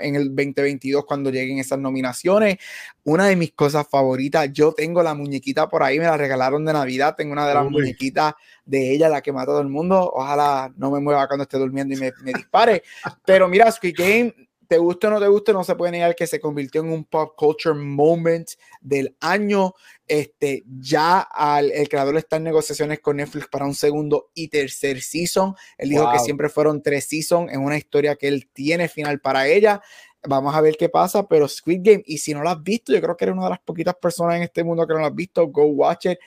en 0.00 0.14
el 0.14 0.28
2022 0.28 1.04
cuando 1.04 1.30
lleguen 1.30 1.58
esas 1.58 1.78
nominaciones. 1.78 2.56
Una 3.04 3.26
de 3.26 3.36
mis 3.36 3.52
cosas 3.52 3.86
favoritas, 3.88 4.52
yo 4.52 4.72
tengo 4.72 5.02
la 5.02 5.14
muñequita 5.14 5.68
por 5.68 5.82
ahí, 5.82 5.98
me 5.98 6.04
la 6.04 6.16
regalaron 6.16 6.64
de 6.64 6.72
Navidad, 6.72 7.14
tengo 7.16 7.32
una 7.32 7.46
de 7.46 7.54
las 7.54 7.66
Uy. 7.66 7.72
muñequitas 7.72 8.34
de 8.64 8.92
ella, 8.92 9.08
la 9.08 9.20
que 9.22 9.32
mata 9.32 9.44
a 9.44 9.54
todo 9.54 9.60
el 9.60 9.68
mundo. 9.68 10.10
Ojalá 10.14 10.72
no 10.76 10.90
me 10.90 11.00
mueva 11.00 11.26
cuando 11.26 11.42
esté 11.42 11.58
durmiendo 11.58 11.94
y 11.94 11.98
me, 11.98 12.12
me 12.22 12.32
dispare. 12.32 12.82
Pero 13.24 13.48
mira, 13.48 13.70
Squid 13.70 13.94
Game 13.96 14.45
te 14.68 14.78
guste 14.78 15.06
o 15.06 15.10
no 15.10 15.20
te 15.20 15.28
guste, 15.28 15.52
no 15.52 15.64
se 15.64 15.74
puede 15.74 15.92
negar 15.92 16.14
que 16.14 16.26
se 16.26 16.40
convirtió 16.40 16.80
en 16.80 16.90
un 16.90 17.04
pop 17.04 17.34
culture 17.36 17.74
moment 17.74 18.48
del 18.80 19.16
año. 19.20 19.74
Este, 20.06 20.64
ya 20.78 21.20
al, 21.20 21.70
el 21.72 21.88
creador 21.88 22.16
está 22.16 22.36
en 22.36 22.44
negociaciones 22.44 23.00
con 23.00 23.16
Netflix 23.16 23.48
para 23.48 23.64
un 23.64 23.74
segundo 23.74 24.30
y 24.34 24.48
tercer 24.48 25.00
season. 25.00 25.54
Él 25.78 25.90
dijo 25.90 26.04
wow. 26.04 26.12
que 26.12 26.18
siempre 26.20 26.48
fueron 26.48 26.82
tres 26.82 27.06
seasons 27.06 27.52
en 27.52 27.60
una 27.60 27.76
historia 27.76 28.16
que 28.16 28.28
él 28.28 28.48
tiene 28.52 28.88
final 28.88 29.20
para 29.20 29.46
ella. 29.48 29.80
Vamos 30.28 30.54
a 30.54 30.60
ver 30.60 30.76
qué 30.76 30.88
pasa, 30.88 31.26
pero 31.28 31.46
Squid 31.46 31.80
Game, 31.82 32.02
y 32.04 32.18
si 32.18 32.34
no 32.34 32.42
lo 32.42 32.50
has 32.50 32.62
visto, 32.62 32.92
yo 32.92 33.00
creo 33.00 33.16
que 33.16 33.24
eres 33.24 33.34
una 33.34 33.44
de 33.44 33.50
las 33.50 33.60
poquitas 33.60 33.94
personas 33.94 34.36
en 34.36 34.42
este 34.42 34.64
mundo 34.64 34.86
que 34.86 34.94
no 34.94 35.00
lo 35.00 35.06
has 35.06 35.14
visto, 35.14 35.46
go 35.46 35.64
watch 35.66 36.06
it. 36.06 36.18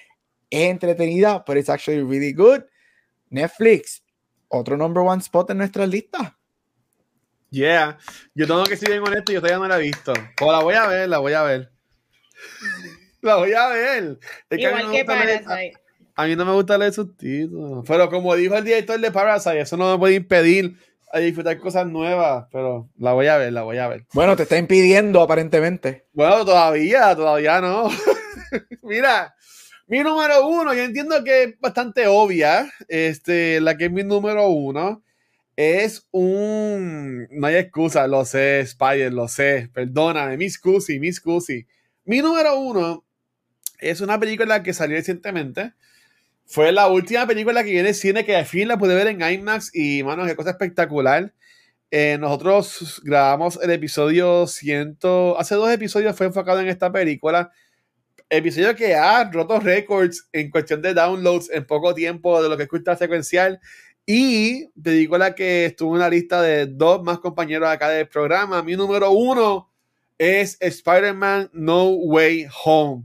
Es 0.49 0.69
entretenida, 0.69 1.43
pero 1.45 1.59
it's 1.59 1.69
actually 1.69 2.01
really 2.01 2.33
good. 2.33 2.61
Netflix, 3.29 4.01
otro 4.47 4.77
number 4.77 5.03
one 5.03 5.21
spot 5.21 5.51
en 5.51 5.57
nuestra 5.57 5.85
lista. 5.85 6.38
Yeah, 7.51 7.97
yo 8.35 8.45
tengo 8.45 8.63
que 8.65 8.77
ser 8.77 8.89
bien 8.89 9.01
honesto, 9.01 9.31
yo 9.31 9.41
todavía 9.41 9.57
no 9.57 9.67
la 9.67 9.79
he 9.79 9.81
visto. 9.81 10.13
O 10.41 10.51
la 10.51 10.59
voy 10.59 10.75
a 10.75 10.85
ver, 10.85 11.09
la 11.09 11.17
voy 11.17 11.33
a 11.33 11.43
ver. 11.43 11.71
la 13.21 13.35
voy 13.37 13.53
a 13.53 13.67
ver. 13.69 14.19
Es 14.49 14.57
que 14.57 14.63
Igual 14.63 14.91
que 14.91 15.05
Parasite. 15.05 15.73
A, 16.15 16.23
a, 16.23 16.27
mí 16.27 16.35
no 16.35 16.45
me 16.45 16.53
gusta 16.53 16.77
leer 16.77 16.93
subtítulos. 16.93 17.83
Pero 17.87 18.09
como 18.09 18.35
dijo 18.35 18.55
el 18.55 18.63
director 18.63 18.99
de 18.99 19.11
Parasite, 19.11 19.61
eso 19.61 19.77
no 19.77 19.91
me 19.91 19.97
puede 19.97 20.15
impedir 20.15 20.77
a 21.11 21.19
disfrutar 21.19 21.57
cosas 21.57 21.87
nuevas. 21.87 22.45
Pero 22.51 22.89
la 22.99 23.13
voy 23.13 23.25
a 23.27 23.37
ver, 23.37 23.51
la 23.51 23.63
voy 23.63 23.79
a 23.79 23.87
ver. 23.87 24.05
Bueno, 24.13 24.35
te 24.35 24.43
está 24.43 24.57
impidiendo 24.57 25.21
aparentemente. 25.21 26.05
Bueno, 26.13 26.45
todavía, 26.45 27.15
todavía 27.15 27.61
no. 27.61 27.89
Mira, 28.83 29.33
mi 29.87 30.03
número 30.03 30.47
uno, 30.47 30.71
yo 30.75 30.83
entiendo 30.83 31.23
que 31.23 31.43
es 31.43 31.59
bastante 31.59 32.05
obvia. 32.05 32.71
Este, 32.87 33.59
la 33.59 33.75
que 33.75 33.85
es 33.85 33.91
mi 33.91 34.03
número 34.03 34.49
uno 34.49 35.03
es 35.59 36.07
un. 36.11 37.27
No 37.31 37.47
hay 37.47 37.55
excusa, 37.55 38.07
lo 38.07 38.23
sé, 38.23 38.61
Spider, 38.61 39.11
lo 39.11 39.27
sé. 39.27 39.69
Perdóname, 39.73 40.37
Miss 40.37 40.57
Cusi, 40.57 41.01
Miss 41.01 41.19
Cusi. 41.19 41.67
Mi 42.05 42.19
número 42.19 42.57
uno 42.57 43.05
es 43.77 43.99
una 43.99 44.17
película 44.17 44.63
que 44.63 44.73
salió 44.73 44.95
recientemente. 44.95 45.73
Fue 46.45 46.71
la 46.71 46.87
última 46.87 47.27
película 47.27 47.65
que 47.65 47.71
viene 47.71 47.89
en 47.89 47.95
cine 47.95 48.23
que 48.23 48.37
al 48.37 48.45
fin 48.45 48.69
la 48.69 48.77
pude 48.77 48.95
ver 48.95 49.07
en 49.07 49.21
IMAX 49.21 49.75
y, 49.75 50.01
mano, 50.01 50.25
qué 50.25 50.37
cosa 50.37 50.51
espectacular. 50.51 51.33
Eh, 51.91 52.17
nosotros 52.17 53.01
grabamos 53.03 53.59
el 53.61 53.71
episodio 53.71 54.47
100. 54.47 54.99
Hace 55.37 55.55
dos 55.55 55.69
episodios 55.71 56.15
fue 56.15 56.27
enfocado 56.27 56.61
en 56.61 56.69
esta 56.69 56.89
película. 56.89 57.51
Episodio 58.29 58.77
que 58.77 58.95
ha 58.95 59.29
roto 59.29 59.59
récords 59.59 60.29
en 60.31 60.51
cuestión 60.51 60.81
de 60.81 60.93
downloads 60.93 61.49
en 61.49 61.65
poco 61.67 61.93
tiempo 61.93 62.41
de 62.41 62.47
lo 62.47 62.55
que 62.55 62.63
es 62.63 62.69
cultura 62.69 62.95
secuencial. 62.95 63.59
Y 64.11 64.65
película 64.69 65.35
que 65.35 65.65
estuvo 65.65 65.93
en 65.93 65.99
la 65.99 66.09
lista 66.09 66.41
de 66.41 66.65
dos 66.65 67.03
más 67.03 67.19
compañeros 67.19 67.69
acá 67.69 67.89
del 67.89 68.07
programa. 68.07 68.63
Mi 68.63 68.75
número 68.75 69.11
uno 69.11 69.69
es 70.17 70.57
Spider-Man 70.59 71.51
No 71.53 71.89
Way 71.89 72.47
Home. 72.65 73.03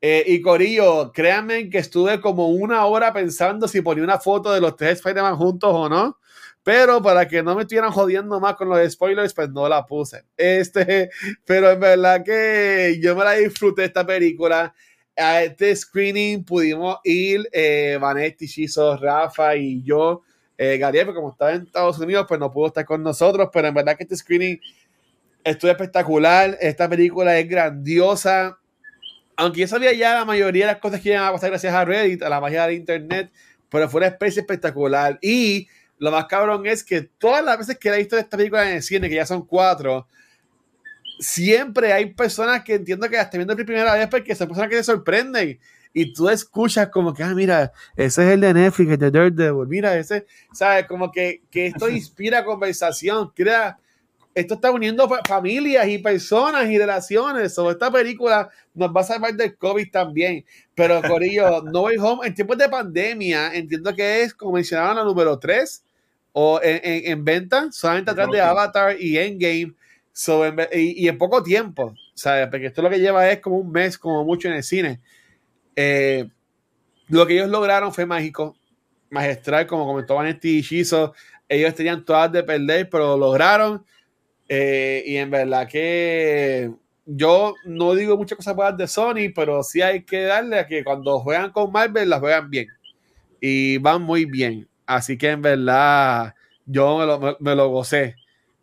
Eh, 0.00 0.22
y 0.28 0.40
Corillo, 0.40 1.10
créanme 1.12 1.68
que 1.68 1.78
estuve 1.78 2.20
como 2.20 2.50
una 2.50 2.86
hora 2.86 3.12
pensando 3.12 3.66
si 3.66 3.80
ponía 3.80 4.04
una 4.04 4.20
foto 4.20 4.52
de 4.52 4.60
los 4.60 4.76
tres 4.76 4.98
Spider-Man 4.98 5.34
juntos 5.34 5.72
o 5.74 5.88
no. 5.88 6.20
Pero 6.62 7.02
para 7.02 7.26
que 7.26 7.42
no 7.42 7.56
me 7.56 7.62
estuvieran 7.62 7.90
jodiendo 7.90 8.38
más 8.38 8.54
con 8.54 8.68
los 8.68 8.92
spoilers, 8.92 9.34
pues 9.34 9.50
no 9.50 9.68
la 9.68 9.84
puse. 9.86 10.22
Este, 10.36 11.10
pero 11.46 11.72
en 11.72 11.80
verdad 11.80 12.22
que 12.24 13.00
yo 13.02 13.16
me 13.16 13.24
la 13.24 13.32
disfruté 13.32 13.86
esta 13.86 14.06
película. 14.06 14.72
A 15.18 15.42
este 15.42 15.74
screening 15.74 16.44
pudimos 16.44 16.98
ir 17.04 17.48
eh, 17.52 17.98
Vanetti, 18.00 18.46
Chizo, 18.46 18.96
Rafa 18.96 19.56
y 19.56 19.82
yo. 19.82 20.22
Eh, 20.56 20.78
Gabriel, 20.78 21.14
como 21.14 21.30
estaba 21.30 21.52
en 21.52 21.62
Estados 21.62 21.98
Unidos, 21.98 22.26
pues 22.28 22.40
no 22.40 22.50
pudo 22.50 22.68
estar 22.68 22.84
con 22.84 23.02
nosotros, 23.02 23.48
pero 23.52 23.68
en 23.68 23.74
verdad 23.74 23.96
que 23.96 24.04
este 24.04 24.16
screening 24.16 24.60
estuvo 25.44 25.70
espectacular. 25.70 26.56
Esta 26.60 26.88
película 26.88 27.38
es 27.38 27.48
grandiosa. 27.48 28.58
Aunque 29.36 29.60
yo 29.60 29.68
sabía 29.68 29.92
ya 29.92 30.14
la 30.14 30.24
mayoría 30.24 30.66
de 30.66 30.72
las 30.72 30.80
cosas 30.80 31.00
que 31.00 31.10
iban 31.10 31.22
a 31.22 31.32
pasar 31.32 31.50
gracias 31.50 31.74
a 31.74 31.84
Reddit, 31.84 32.22
a 32.22 32.28
la 32.28 32.40
magia 32.40 32.66
de 32.66 32.74
internet, 32.74 33.30
pero 33.68 33.88
fue 33.88 33.98
una 33.98 34.08
especie 34.08 34.40
espectacular. 34.40 35.18
Y 35.22 35.68
lo 35.98 36.10
más 36.10 36.26
cabrón 36.26 36.66
es 36.66 36.82
que 36.82 37.02
todas 37.02 37.44
las 37.44 37.58
veces 37.58 37.78
que 37.78 37.88
he 37.88 37.96
visto 37.98 38.16
esta 38.16 38.36
película 38.36 38.68
en 38.68 38.76
el 38.76 38.82
cine, 38.82 39.08
que 39.08 39.14
ya 39.14 39.26
son 39.26 39.46
cuatro, 39.46 40.08
siempre 41.18 41.92
hay 41.92 42.06
personas 42.14 42.62
que 42.64 42.74
entiendo 42.74 43.08
que 43.08 43.18
hasta 43.18 43.36
viendo 43.36 43.56
por 43.56 43.64
primera 43.64 43.94
vez 43.94 44.08
porque 44.08 44.34
son 44.34 44.48
personas 44.48 44.70
que 44.70 44.76
te 44.76 44.84
sorprenden. 44.84 45.58
Y 45.92 46.12
tú 46.12 46.28
escuchas 46.28 46.88
como 46.90 47.14
que, 47.14 47.22
ah, 47.22 47.34
mira, 47.34 47.72
ese 47.96 48.26
es 48.26 48.34
el 48.34 48.40
de 48.40 48.54
Netflix, 48.54 48.92
el 48.92 48.98
de 48.98 49.10
Daredevil, 49.10 49.66
mira, 49.66 49.96
ese, 49.96 50.26
¿sabes? 50.52 50.86
Como 50.86 51.10
que, 51.10 51.42
que 51.50 51.68
esto 51.68 51.88
inspira 51.88 52.44
conversación, 52.44 53.32
crea, 53.34 53.78
esto 54.34 54.54
está 54.54 54.70
uniendo 54.70 55.08
familias 55.26 55.88
y 55.88 55.98
personas 55.98 56.70
y 56.70 56.78
relaciones, 56.78 57.54
sobre 57.54 57.72
esta 57.72 57.90
película 57.90 58.50
nos 58.74 58.94
va 58.94 59.00
a 59.00 59.04
salvar 59.04 59.34
del 59.34 59.56
COVID 59.56 59.90
también, 59.90 60.44
pero 60.74 61.02
Corillo, 61.02 61.62
No 61.72 61.82
Way 61.82 61.96
Home, 61.96 62.26
en 62.26 62.34
tiempos 62.34 62.58
de 62.58 62.68
pandemia, 62.68 63.54
entiendo 63.54 63.92
que 63.94 64.22
es, 64.22 64.34
como 64.34 64.52
mencionaban, 64.52 64.96
la 64.96 65.04
número 65.04 65.38
3 65.38 65.84
o 66.32 66.60
en, 66.62 66.80
en, 66.84 67.12
en 67.12 67.24
venta, 67.24 67.72
solamente 67.72 68.10
atrás 68.10 68.28
de 68.30 68.40
Avatar 68.40 68.96
y 69.00 69.16
Endgame, 69.16 69.74
y, 70.72 71.08
en 71.08 71.18
poco 71.18 71.42
tiempo, 71.42 71.94
¿sabes? 72.14 72.48
Porque 72.48 72.66
esto 72.66 72.82
lo 72.82 72.90
que 72.90 72.98
lleva 72.98 73.30
es 73.30 73.40
como 73.40 73.58
un 73.58 73.70
mes, 73.70 73.98
como 73.98 74.24
mucho 74.24 74.48
en 74.48 74.54
el 74.54 74.62
cine. 74.62 75.00
Eh, 75.76 76.28
lo 77.08 77.26
que 77.26 77.34
ellos 77.34 77.48
lograron 77.48 77.94
fue 77.94 78.04
mágico, 78.04 78.56
magistral, 79.10 79.66
como 79.66 79.86
comentó 79.86 80.16
Vanetti 80.16 80.58
y 80.58 80.62
Shizo. 80.62 81.14
Ellos 81.48 81.74
tenían 81.74 82.04
todas 82.04 82.32
de 82.32 82.42
perder, 82.42 82.88
pero 82.90 83.08
lo 83.08 83.16
lograron. 83.16 83.84
Eh, 84.48 85.04
y 85.06 85.16
en 85.16 85.30
verdad 85.30 85.68
que 85.68 86.70
yo 87.06 87.54
no 87.64 87.94
digo 87.94 88.16
muchas 88.16 88.36
cosas 88.36 88.56
buenas 88.56 88.76
de 88.76 88.88
Sony, 88.88 89.32
pero 89.34 89.62
sí 89.62 89.82
hay 89.82 90.02
que 90.02 90.22
darle 90.22 90.58
a 90.58 90.66
que 90.66 90.82
cuando 90.82 91.20
juegan 91.20 91.52
con 91.52 91.70
Marvel 91.70 92.10
las 92.10 92.20
juegan 92.20 92.50
bien. 92.50 92.66
Y 93.40 93.78
van 93.78 94.02
muy 94.02 94.24
bien. 94.24 94.68
Así 94.84 95.16
que 95.16 95.30
en 95.30 95.42
verdad 95.42 96.34
yo 96.66 96.98
me 96.98 97.06
lo, 97.06 97.36
me 97.40 97.54
lo 97.54 97.68
gocé. 97.68 98.16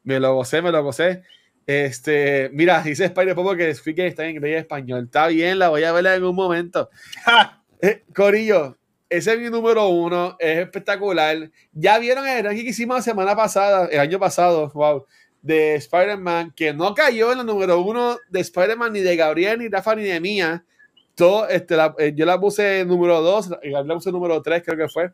Me 0.04 0.20
lo 0.20 0.36
gocé, 0.36 0.62
me 0.62 0.72
lo 0.72 0.84
gocé. 0.84 1.24
Este, 1.68 2.50
mira, 2.54 2.82
dice 2.82 3.06
Spider 3.06 3.34
Popo 3.34 3.56
que 3.56 3.74
que 3.74 4.08
está 4.08 4.26
en 4.26 4.36
inglés 4.36 4.52
y 4.52 4.56
español. 4.56 5.06
Está 5.06 5.28
bien, 5.28 5.58
la 5.58 5.70
voy 5.70 5.84
a 5.84 5.92
ver 5.92 6.06
en 6.06 6.24
un 6.24 6.36
momento. 6.36 6.90
Eh, 7.82 8.06
Corillo, 8.16 8.78
ese 9.10 9.34
es 9.34 9.40
mi 9.40 9.50
número 9.50 9.90
uno, 9.90 10.38
es 10.40 10.60
espectacular. 10.60 11.52
Ya 11.74 12.00
vieron 12.00 12.26
el 12.26 12.44
ranking 12.44 12.64
que 12.64 12.70
hicimos 12.70 12.98
la 12.98 13.02
semana 13.04 13.36
pasada, 13.36 13.88
el 13.92 14.00
año 14.00 14.18
pasado, 14.18 14.72
wow, 14.74 15.06
de 15.42 15.76
Spider-Man, 15.76 16.54
que 16.56 16.74
no 16.74 16.96
cayó 16.96 17.34
en 17.34 17.40
el 17.40 17.46
número 17.46 17.82
uno 17.82 18.18
de 18.30 18.40
Spider-Man 18.40 18.94
ni 18.94 19.02
de 19.02 19.16
Gabriel, 19.16 19.60
ni 19.60 19.68
Rafa, 19.68 19.94
ni 19.94 20.04
de 20.04 20.20
mía. 20.20 20.66
Todo, 21.14 21.48
este, 21.48 21.76
eh, 22.00 22.14
yo 22.16 22.26
la 22.26 22.40
puse 22.40 22.86
número 22.86 23.22
dos, 23.22 23.50
Gabriel 23.62 23.88
la 23.88 23.94
puse 23.94 24.12
número 24.12 24.42
tres, 24.42 24.64
creo 24.66 24.78
que 24.78 24.90
fue. 24.90 25.12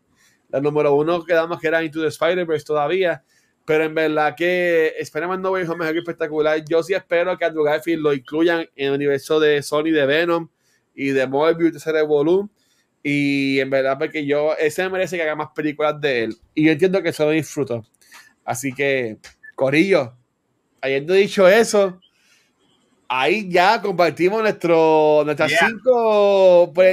La 0.49 0.61
número 0.61 0.94
uno 0.94 1.23
quedamos 1.26 1.60
que 1.60 1.68
era 1.68 1.84
Into 1.84 2.02
the 2.02 2.07
Spider-Verse 2.07 2.65
todavía. 2.65 3.23
Pero 3.65 3.83
en 3.83 3.93
verdad 3.93 4.35
que 4.35 4.93
Spider-Man 4.99 5.41
No 5.41 5.51
Way 5.51 5.65
Home 5.67 5.89
es 5.89 5.95
espectacular. 5.95 6.63
Yo 6.67 6.81
sí 6.83 6.93
espero 6.93 7.38
que 7.38 7.45
Andrew 7.45 7.63
Garfield 7.63 8.01
lo 8.01 8.13
incluyan 8.13 8.61
en 8.75 8.88
el 8.88 8.93
universo 8.93 9.39
de 9.39 9.61
Sony 9.61 9.91
de 9.91 10.05
Venom 10.05 10.49
y 10.95 11.09
de 11.09 11.27
Morbius, 11.27 11.83
de 11.83 12.01
Volume. 12.01 12.49
Y 13.03 13.59
en 13.59 13.69
verdad, 13.69 13.97
porque 13.97 14.25
yo, 14.25 14.55
ese 14.57 14.83
me 14.83 14.89
merece 14.89 15.17
que 15.17 15.23
haga 15.23 15.35
más 15.35 15.49
películas 15.55 15.99
de 15.99 16.25
él. 16.25 16.38
Y 16.53 16.65
yo 16.65 16.71
entiendo 16.71 17.01
que 17.01 17.09
eso 17.09 17.25
lo 17.25 17.31
disfruto. 17.31 17.85
Así 18.43 18.73
que, 18.73 19.17
Corillo, 19.55 20.15
habiendo 20.81 21.13
dicho 21.13 21.47
eso, 21.47 21.99
ahí 23.07 23.49
ya 23.49 23.81
compartimos 23.81 24.41
nuestro, 24.41 25.23
nuestras 25.25 25.51
cinco 25.59 26.71
por 26.73 26.85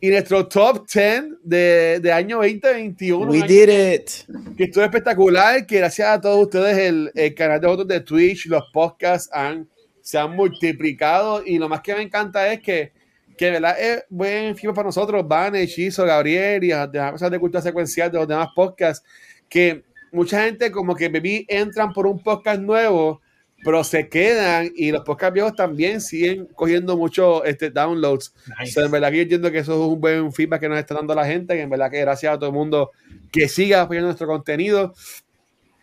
y 0.00 0.10
nuestro 0.10 0.46
top 0.46 0.86
10 0.86 1.24
de, 1.42 2.00
de 2.00 2.12
año 2.12 2.36
2021. 2.36 3.30
We 3.30 3.42
did 3.42 3.68
it. 3.68 4.10
Que 4.56 4.64
estuvo 4.64 4.84
espectacular, 4.84 5.66
que 5.66 5.78
gracias 5.78 6.08
a 6.08 6.20
todos 6.20 6.44
ustedes 6.44 6.76
el, 6.76 7.10
el 7.14 7.34
canal 7.34 7.60
de 7.60 7.66
votos 7.66 7.88
de 7.88 8.00
Twitch, 8.00 8.46
los 8.46 8.64
podcasts 8.72 9.30
han, 9.32 9.68
se 10.02 10.18
han 10.18 10.36
multiplicado 10.36 11.42
y 11.44 11.58
lo 11.58 11.68
más 11.68 11.80
que 11.80 11.94
me 11.94 12.02
encanta 12.02 12.52
es 12.52 12.60
que, 12.60 12.92
que 13.38 13.50
verdad 13.50 13.80
es 13.80 14.04
buen 14.10 14.54
film 14.56 14.74
para 14.74 14.86
nosotros, 14.86 15.26
Van, 15.26 15.56
Hechizo, 15.56 16.04
Gabriel 16.04 16.64
y 16.64 16.68
las 16.68 16.92
demás 16.92 17.12
cosas 17.12 17.30
de 17.30 17.38
cultura 17.38 17.62
secuencial 17.62 18.10
de 18.10 18.18
los 18.18 18.28
demás 18.28 18.48
podcasts, 18.54 19.04
que 19.48 19.82
mucha 20.12 20.44
gente 20.44 20.70
como 20.70 20.94
que 20.94 21.08
baby 21.08 21.46
entran 21.48 21.92
por 21.92 22.06
un 22.06 22.22
podcast 22.22 22.60
nuevo 22.60 23.22
pero 23.66 23.82
se 23.82 24.08
quedan 24.08 24.70
y 24.76 24.92
los 24.92 25.02
podcasts 25.02 25.34
viejos 25.34 25.56
también 25.56 26.00
siguen 26.00 26.46
cogiendo 26.54 26.96
muchos 26.96 27.42
este, 27.46 27.68
downloads. 27.68 28.32
en 28.76 28.90
verdad 28.92 29.10
que 29.10 29.16
yo 29.16 29.22
entiendo 29.22 29.50
que 29.50 29.58
eso 29.58 29.72
es 29.72 29.90
un 29.92 30.00
buen 30.00 30.32
feedback 30.32 30.60
que 30.60 30.68
nos 30.68 30.78
está 30.78 30.94
dando 30.94 31.16
la 31.16 31.26
gente, 31.26 31.56
y 31.56 31.62
en 31.62 31.68
verdad 31.68 31.90
que 31.90 31.98
gracias 31.98 32.32
a 32.32 32.38
todo 32.38 32.50
el 32.50 32.54
mundo 32.54 32.92
que 33.32 33.48
siga 33.48 33.80
apoyando 33.80 34.06
nuestro 34.06 34.28
contenido. 34.28 34.94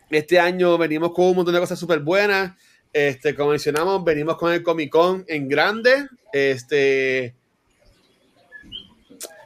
Este 0.08 0.40
año 0.40 0.78
venimos 0.78 1.12
con 1.12 1.26
un 1.26 1.36
montón 1.36 1.52
de 1.52 1.60
cosas 1.60 1.78
súper 1.78 1.98
buenas. 1.98 2.52
Este, 2.90 3.34
como 3.34 3.50
mencionamos, 3.50 4.02
venimos 4.02 4.38
con 4.38 4.50
el 4.50 4.62
Comic 4.62 4.88
Con 4.88 5.22
en 5.28 5.46
grande. 5.46 6.08
Este, 6.32 7.34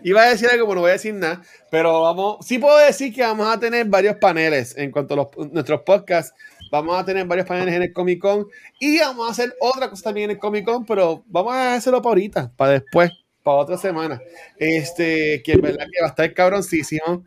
iba 0.05 0.23
a 0.23 0.31
decir 0.31 0.49
algo, 0.49 0.65
pero 0.65 0.77
no 0.77 0.81
voy 0.83 0.91
a 0.91 0.93
decir 0.93 1.15
nada. 1.15 1.43
Pero 1.73 2.03
vamos, 2.03 2.47
sí 2.47 2.61
puedo 2.61 2.79
decir 2.79 3.13
que 3.13 3.23
vamos 3.23 3.49
a 3.49 3.59
tener 3.59 3.85
varios 3.87 4.15
paneles 4.19 4.77
en 4.79 4.93
cuanto 4.93 5.15
a 5.15 5.17
los, 5.17 5.53
nuestros 5.53 5.81
podcasts 5.81 6.33
Vamos 6.71 6.99
a 6.99 7.05
tener 7.05 7.27
varios 7.27 7.47
paneles 7.47 7.75
en 7.75 7.83
el 7.83 7.93
Comic 7.93 8.21
Con 8.21 8.47
y 8.79 8.99
vamos 8.99 9.29
a 9.29 9.33
hacer 9.33 9.55
otra 9.61 9.89
cosa 9.89 10.05
también 10.05 10.31
en 10.31 10.37
el 10.37 10.41
Comic 10.41 10.65
Con, 10.65 10.85
pero 10.85 11.25
vamos 11.27 11.55
a 11.55 11.75
hacerlo 11.75 12.03
para 12.03 12.11
ahorita, 12.11 12.53
para 12.57 12.73
después, 12.73 13.11
para 13.43 13.59
otra 13.59 13.79
semana. 13.79 14.21
Este, 14.59 15.43
que 15.43 15.53
en 15.53 15.61
verdad 15.61 15.87
que 15.91 16.01
va 16.01 16.09
a 16.09 16.11
estar 16.11 16.33
cabroncísimo. 16.35 17.25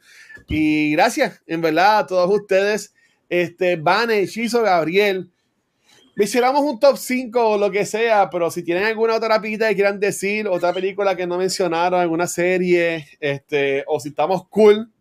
Y 0.48 0.92
gracias, 0.92 1.42
en 1.48 1.62
verdad, 1.62 2.00
a 2.00 2.08
todos 2.08 2.30
ustedes. 2.30 2.94
Este, 3.30 3.78
Vane, 3.78 4.28
Chizo, 4.28 4.62
Gabriel. 4.62 5.32
Hiciéramos 6.18 6.62
un 6.62 6.80
top 6.80 6.98
5 6.98 7.50
o 7.52 7.58
lo 7.58 7.72
que 7.72 7.86
sea, 7.86 8.30
pero 8.30 8.52
si 8.52 8.64
tienen 8.64 8.84
alguna 8.84 9.16
otra 9.16 9.30
rapidita 9.30 9.70
que 9.70 9.76
quieran 9.76 10.00
decir, 10.00 10.48
otra 10.48 10.74
película 10.74 11.16
que 11.16 11.26
no 11.26 11.38
mencionaron, 11.38 12.00
alguna 12.00 12.28
serie, 12.28 13.08
este, 13.20 13.84
o 13.88 14.00
si 14.00 14.10
estamos 14.10 14.46
cool, 14.50 14.92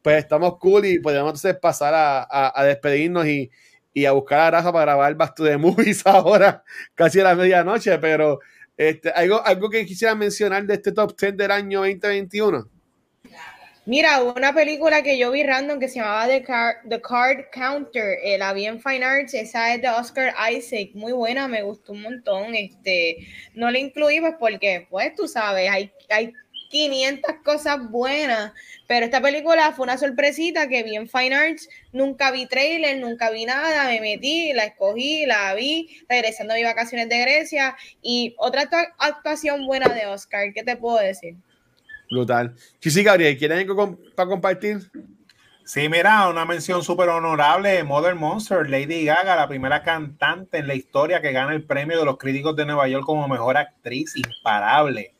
pues 0.00 0.18
estamos 0.18 0.58
cool 0.58 0.86
y 0.86 1.00
podemos 1.00 1.30
entonces 1.30 1.56
pasar 1.58 1.92
a, 1.92 2.58
a 2.58 2.64
despedirnos 2.64 3.26
y, 3.26 3.50
y 3.92 4.04
a 4.04 4.12
buscar 4.12 4.40
a 4.40 4.50
Rafa 4.50 4.72
para 4.72 4.92
grabar 4.92 5.14
Back 5.14 5.40
Movies 5.58 6.02
ahora, 6.06 6.62
casi 6.94 7.20
a 7.20 7.24
la 7.24 7.34
medianoche, 7.34 7.98
pero 7.98 8.40
este, 8.76 9.10
¿algo, 9.10 9.44
algo 9.44 9.68
que 9.68 9.84
quisiera 9.84 10.14
mencionar 10.14 10.64
de 10.64 10.74
este 10.74 10.92
top 10.92 11.14
10 11.18 11.36
del 11.36 11.50
año 11.50 11.80
2021. 11.80 12.66
Mira, 13.86 14.22
una 14.22 14.54
película 14.54 15.02
que 15.02 15.18
yo 15.18 15.30
vi 15.32 15.42
random 15.42 15.80
que 15.80 15.88
se 15.88 15.98
llamaba 15.98 16.28
The, 16.28 16.44
The 16.88 17.00
Card 17.00 17.46
Counter, 17.52 18.18
eh, 18.22 18.38
la 18.38 18.52
vi 18.52 18.66
en 18.66 18.80
Fine 18.80 19.04
Arts, 19.04 19.34
esa 19.34 19.74
es 19.74 19.82
de 19.82 19.88
Oscar 19.88 20.32
Isaac, 20.52 20.90
muy 20.94 21.12
buena, 21.12 21.48
me 21.48 21.62
gustó 21.62 21.92
un 21.92 22.02
montón, 22.02 22.54
este, 22.54 23.26
no 23.54 23.70
la 23.70 23.78
incluí 23.78 24.20
pues 24.20 24.34
porque, 24.38 24.86
pues 24.88 25.14
tú 25.14 25.26
sabes, 25.26 25.68
hay, 25.68 25.90
hay 26.08 26.32
500 26.70 27.34
cosas 27.44 27.90
buenas, 27.90 28.52
pero 28.86 29.04
esta 29.04 29.20
película 29.20 29.72
fue 29.72 29.84
una 29.84 29.98
sorpresita 29.98 30.68
que 30.68 30.84
vi 30.84 30.94
en 30.94 31.08
Fine 31.08 31.34
Arts, 31.34 31.68
nunca 31.92 32.30
vi 32.30 32.46
trailer, 32.46 32.98
nunca 32.98 33.30
vi 33.30 33.44
nada, 33.44 33.88
me 33.88 34.00
metí, 34.00 34.52
la 34.52 34.64
escogí, 34.64 35.26
la 35.26 35.52
vi, 35.54 36.00
regresando 36.08 36.54
a 36.54 36.56
mis 36.56 36.64
vacaciones 36.64 37.08
de 37.08 37.18
Grecia 37.18 37.76
y 38.00 38.34
otra 38.38 38.68
actuación 38.98 39.66
buena 39.66 39.88
de 39.88 40.06
Oscar, 40.06 40.52
¿qué 40.54 40.62
te 40.62 40.76
puedo 40.76 40.98
decir? 40.98 41.34
Brutal. 42.08 42.54
Sí, 42.78 42.90
sí, 42.90 43.02
Gabriel, 43.02 43.36
¿quieres 43.36 43.58
algo 43.58 43.98
para 44.14 44.28
compartir? 44.28 44.78
Sí, 45.64 45.88
mira, 45.88 46.28
una 46.28 46.44
mención 46.44 46.82
súper 46.82 47.08
honorable, 47.08 47.82
Mother 47.84 48.14
Monster, 48.14 48.68
Lady 48.68 49.04
Gaga, 49.04 49.36
la 49.36 49.48
primera 49.48 49.82
cantante 49.82 50.58
en 50.58 50.68
la 50.68 50.74
historia 50.74 51.20
que 51.20 51.32
gana 51.32 51.52
el 51.52 51.64
premio 51.64 51.98
de 51.98 52.04
los 52.04 52.16
críticos 52.16 52.56
de 52.56 52.66
Nueva 52.66 52.88
York 52.88 53.04
como 53.04 53.26
mejor 53.28 53.56
actriz, 53.56 54.16
imparable 54.16 55.14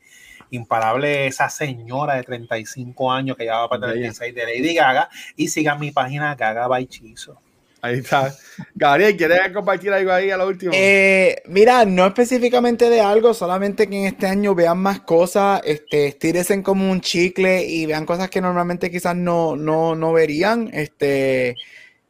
imparable 0.51 1.27
esa 1.27 1.49
señora 1.49 2.15
de 2.15 2.23
35 2.23 3.13
años 3.13 3.37
que 3.37 3.45
llevaba 3.45 3.69
para 3.69 3.93
36 3.93 4.35
de 4.35 4.45
Lady 4.45 4.75
Gaga. 4.75 5.09
Y 5.37 5.49
sigan 5.49 5.81
mi 5.81 5.91
página 5.91 6.35
Gaga 6.35 6.67
Baichizo. 6.67 7.41
Ahí 7.83 7.99
está. 7.99 8.35
Gabriel, 8.75 9.17
¿quieres 9.17 9.53
compartir 9.53 9.93
algo 9.93 10.13
ahí 10.13 10.31
a 10.31 10.37
lo 10.37 10.47
último? 10.47 10.73
Eh, 10.75 11.43
mira, 11.47 11.85
no 11.87 12.07
específicamente 12.07 12.91
de 12.91 13.01
algo, 13.01 13.33
solamente 13.33 13.89
que 13.89 14.01
en 14.01 14.05
este 14.07 14.27
año 14.27 14.55
vean 14.55 14.79
más 14.79 15.01
cosas, 15.01 15.63
este, 15.65 16.09
estírense 16.09 16.63
como 16.63 16.91
un 16.91 17.01
chicle 17.01 17.65
y 17.65 17.87
vean 17.87 18.05
cosas 18.05 18.29
que 18.29 18.41
normalmente 18.41 18.91
quizás 18.91 19.17
no, 19.17 19.57
no, 19.57 19.95
no 19.95 20.13
verían, 20.13 20.69
este, 20.75 21.57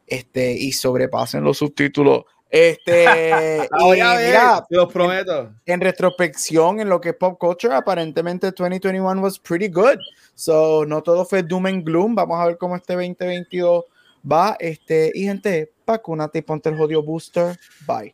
este, 0.07 0.51
y 0.51 0.73
sobrepasen 0.73 1.43
los 1.43 1.59
subtítulos 1.59 2.25
Este, 2.51 3.05
y, 3.79 3.91
mira, 3.91 4.65
te 4.67 4.75
los 4.75 4.91
prometo. 4.91 5.53
En, 5.65 5.75
en, 5.75 5.81
retrospección, 5.81 6.81
en 6.81 6.89
lo 6.89 6.99
que 6.99 7.09
es 7.09 7.15
pop 7.15 7.39
culture, 7.39 7.73
aparentemente 7.73 8.47
2021 8.47 9.21
was 9.21 9.39
pretty 9.39 9.69
good. 9.69 9.97
So, 10.35 10.85
no 10.85 11.01
todo 11.01 11.23
fue 11.25 11.43
doom 11.43 11.67
and 11.67 11.85
gloom. 11.85 12.13
Vamos 12.13 12.39
a 12.39 12.47
ver 12.47 12.57
cómo 12.57 12.75
este 12.75 12.93
2022 12.93 13.85
va. 14.29 14.57
Este, 14.59 15.11
y 15.15 15.23
gente, 15.23 15.71
vacúnate 15.85 16.39
y 16.39 16.41
ponte 16.41 16.67
el 16.67 16.77
jodido 16.77 17.01
booster. 17.01 17.57
Bye. 17.87 18.13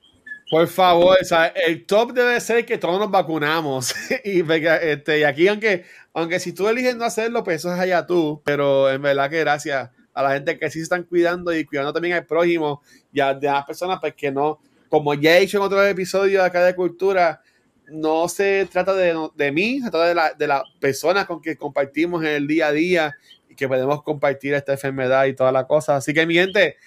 Por 0.49 0.67
favor, 0.67 1.17
o 1.19 1.25
sea, 1.25 1.47
el 1.47 1.85
top 1.85 2.13
debe 2.13 2.39
ser 2.39 2.65
que 2.65 2.77
todos 2.77 2.99
nos 2.99 3.09
vacunamos. 3.09 3.93
y, 4.23 4.43
este, 4.51 5.19
y 5.19 5.23
aquí, 5.23 5.47
aunque, 5.47 5.83
aunque 6.13 6.39
si 6.39 6.53
tú 6.53 6.67
eliges 6.67 6.95
no 6.95 7.05
hacerlo, 7.05 7.43
pues 7.43 7.57
eso 7.57 7.73
es 7.73 7.79
allá 7.79 8.05
tú. 8.05 8.41
Pero 8.45 8.89
en 8.89 9.01
verdad 9.01 9.31
que 9.31 9.39
gracias 9.39 9.89
a 10.17 10.23
la 10.23 10.31
gente 10.31 10.57
que 10.57 10.67
sí 10.71 10.79
se 10.79 10.83
están 10.83 11.03
cuidando 11.03 11.55
y 11.55 11.63
cuidando 11.63 11.93
también 11.93 12.15
al 12.15 12.25
prójimo 12.25 12.81
y 13.13 13.19
a, 13.19 13.33
las 13.39 13.65
personas, 13.65 13.99
pues 14.01 14.15
que 14.15 14.31
no, 14.31 14.59
como 14.89 15.13
ya 15.13 15.37
he 15.37 15.41
dicho 15.41 15.57
en 15.57 15.63
otros 15.63 15.85
episodios 15.87 16.43
acá 16.43 16.65
de 16.65 16.73
Cultura, 16.73 17.39
no 17.87 18.27
se 18.27 18.67
trata 18.71 18.95
de, 18.95 19.15
de 19.35 19.51
mí, 19.51 19.79
se 19.79 19.91
trata 19.91 20.07
de, 20.07 20.15
la, 20.15 20.33
de 20.33 20.47
las 20.47 20.63
personas 20.79 21.27
con 21.27 21.39
que 21.39 21.55
compartimos 21.55 22.23
en 22.23 22.29
el 22.29 22.47
día 22.47 22.67
a 22.67 22.71
día 22.71 23.15
y 23.47 23.53
que 23.53 23.67
podemos 23.67 24.01
compartir 24.01 24.55
esta 24.55 24.71
enfermedad 24.71 25.25
y 25.25 25.35
toda 25.35 25.51
la 25.51 25.67
cosa. 25.67 25.97
Así 25.97 26.15
que, 26.15 26.25
mi 26.25 26.33
gente, 26.33 26.77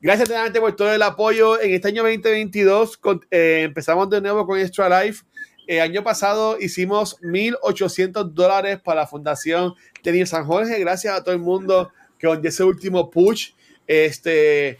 gracias 0.00 0.30
por 0.58 0.74
todo 0.74 0.90
el 0.90 1.02
apoyo. 1.02 1.60
En 1.60 1.74
este 1.74 1.88
año 1.88 2.04
2022 2.04 3.00
eh, 3.30 3.62
empezamos 3.64 4.08
de 4.08 4.22
nuevo 4.22 4.46
con 4.46 4.58
Extra 4.58 5.04
Life. 5.04 5.26
El 5.66 5.82
año 5.82 6.02
pasado 6.02 6.56
hicimos 6.58 7.20
1.800 7.20 8.32
dólares 8.32 8.80
para 8.82 9.02
la 9.02 9.06
Fundación 9.06 9.74
Tenir 10.02 10.26
San 10.26 10.46
Jorge. 10.46 10.80
Gracias 10.80 11.14
a 11.14 11.22
todo 11.22 11.34
el 11.34 11.40
mundo 11.42 11.92
que 12.18 12.26
con 12.26 12.44
ese 12.44 12.64
último 12.64 13.10
push, 13.10 13.52
este, 13.86 14.78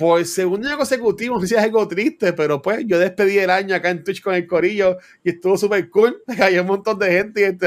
por 0.00 0.24
segundo 0.24 0.66
año 0.66 0.78
consecutivo, 0.78 1.34
no 1.34 1.42
sé 1.42 1.48
si 1.48 1.54
es 1.56 1.60
algo 1.60 1.86
triste, 1.86 2.32
pero 2.32 2.62
pues 2.62 2.86
yo 2.86 2.98
despedí 2.98 3.36
el 3.36 3.50
año 3.50 3.74
acá 3.74 3.90
en 3.90 4.02
Twitch 4.02 4.22
con 4.22 4.34
el 4.34 4.46
corillo 4.46 4.96
y 5.22 5.28
estuvo 5.28 5.58
súper 5.58 5.90
cool. 5.90 6.22
Cayó 6.38 6.62
un 6.62 6.68
montón 6.68 6.98
de 6.98 7.12
gente 7.12 7.58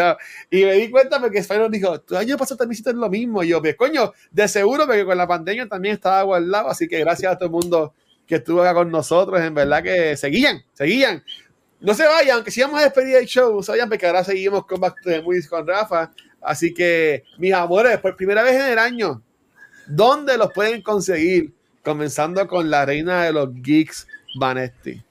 y, 0.49 0.59
y 0.59 0.65
me 0.65 0.73
di 0.73 0.89
cuenta 0.89 1.19
porque 1.19 1.43
Spyro 1.43 1.69
dijo: 1.69 2.01
Tu 2.01 2.17
año 2.17 2.35
pasado 2.35 2.57
también 2.57 2.73
hiciste 2.73 2.91
lo 2.93 3.07
mismo. 3.07 3.43
Y 3.43 3.49
yo, 3.49 3.61
pues 3.61 3.75
coño, 3.75 4.13
de 4.31 4.47
seguro, 4.47 4.87
porque 4.87 5.05
con 5.05 5.15
la 5.15 5.27
pandemia 5.27 5.67
también 5.67 5.93
estaba 5.93 6.23
guardado. 6.23 6.69
Así 6.69 6.87
que 6.87 6.97
gracias 7.01 7.33
a 7.33 7.37
todo 7.37 7.45
el 7.45 7.51
mundo 7.51 7.93
que 8.25 8.35
estuvo 8.37 8.61
acá 8.63 8.73
con 8.73 8.89
nosotros. 8.89 9.39
En 9.39 9.53
verdad 9.53 9.83
que 9.83 10.17
seguían, 10.17 10.63
seguían. 10.73 11.23
No 11.81 11.93
se 11.93 12.07
vayan, 12.07 12.37
aunque 12.37 12.49
si 12.49 12.61
vamos 12.61 12.79
a 12.79 12.83
despedir 12.85 13.17
el 13.17 13.25
show, 13.25 13.53
no 13.53 13.61
se 13.61 13.73
vayan 13.73 13.89
porque 13.89 14.07
ahora 14.07 14.23
seguimos 14.23 14.65
con 14.65 14.79
Back 14.79 15.03
to 15.03 15.09
the 15.11 15.21
Movies 15.21 15.47
con 15.47 15.67
Rafa. 15.67 16.11
Así 16.43 16.73
que, 16.73 17.23
mis 17.37 17.53
amores, 17.53 17.97
por 17.99 18.15
primera 18.15 18.43
vez 18.43 18.55
en 18.55 18.71
el 18.73 18.79
año, 18.79 19.21
¿dónde 19.87 20.37
los 20.37 20.51
pueden 20.53 20.81
conseguir? 20.81 21.53
Comenzando 21.83 22.47
con 22.47 22.69
la 22.69 22.85
reina 22.85 23.23
de 23.25 23.33
los 23.33 23.49
geeks, 23.53 24.07
Vanetti. 24.35 25.01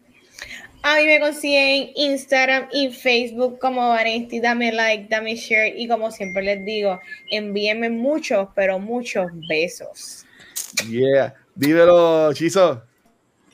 A 0.85 0.97
mí 0.97 1.07
me 1.07 1.21
consiguen 1.21 1.91
Instagram 1.95 2.67
y 2.73 2.91
Facebook 2.91 3.59
como 3.61 3.89
Vanetti. 3.89 4.41
Dame 4.41 4.73
like, 4.73 5.07
dame 5.09 5.37
share 5.37 5.75
y 5.77 5.87
como 5.87 6.11
siempre 6.11 6.43
les 6.43 6.65
digo, 6.65 6.99
envíenme 7.31 7.89
muchos, 7.89 8.49
pero 8.55 8.79
muchos 8.79 9.31
besos. 9.49 10.25
Yeah. 10.89 11.35
Dímelo, 11.55 12.33
Chizo. 12.33 12.83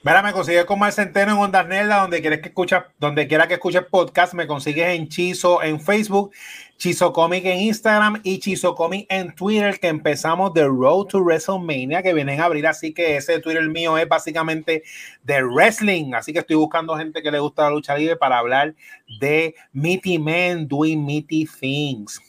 Mira, 0.04 0.22
me 0.22 0.32
consigues 0.32 0.64
con 0.64 0.78
Mar 0.78 0.92
Centeno 0.92 1.32
en 1.32 1.38
Ondas 1.38 1.66
Nerda, 1.66 2.02
donde 2.02 2.20
quieres 2.20 2.40
que 2.40 2.48
escuches, 2.48 2.82
donde 3.00 3.26
quiera 3.26 3.48
que 3.48 3.54
escuches 3.54 3.82
podcast, 3.82 4.32
me 4.32 4.46
consigues 4.46 4.96
en 4.96 5.08
Chizo 5.08 5.60
en 5.60 5.80
Facebook, 5.80 6.30
Chizo 6.76 7.12
Comic 7.12 7.44
en 7.44 7.58
Instagram 7.58 8.20
y 8.22 8.38
Chizo 8.38 8.76
Comic 8.76 9.06
en 9.08 9.34
Twitter, 9.34 9.80
que 9.80 9.88
empezamos 9.88 10.54
The 10.54 10.66
Road 10.66 11.06
to 11.06 11.18
WrestleMania, 11.18 12.00
que 12.00 12.14
vienen 12.14 12.40
a 12.40 12.44
abrir, 12.44 12.68
así 12.68 12.94
que 12.94 13.16
ese 13.16 13.40
Twitter 13.40 13.68
mío 13.68 13.98
es 13.98 14.08
básicamente 14.08 14.84
de 15.24 15.42
wrestling, 15.42 16.14
así 16.14 16.32
que 16.32 16.38
estoy 16.38 16.54
buscando 16.54 16.96
gente 16.96 17.20
que 17.20 17.32
le 17.32 17.40
gusta 17.40 17.64
la 17.64 17.70
lucha 17.70 17.96
libre 17.96 18.14
para 18.14 18.38
hablar 18.38 18.76
de 19.18 19.56
Meaty 19.72 20.20
Men 20.20 20.68
doing 20.68 21.04
Meaty 21.04 21.48
Things. 21.58 22.20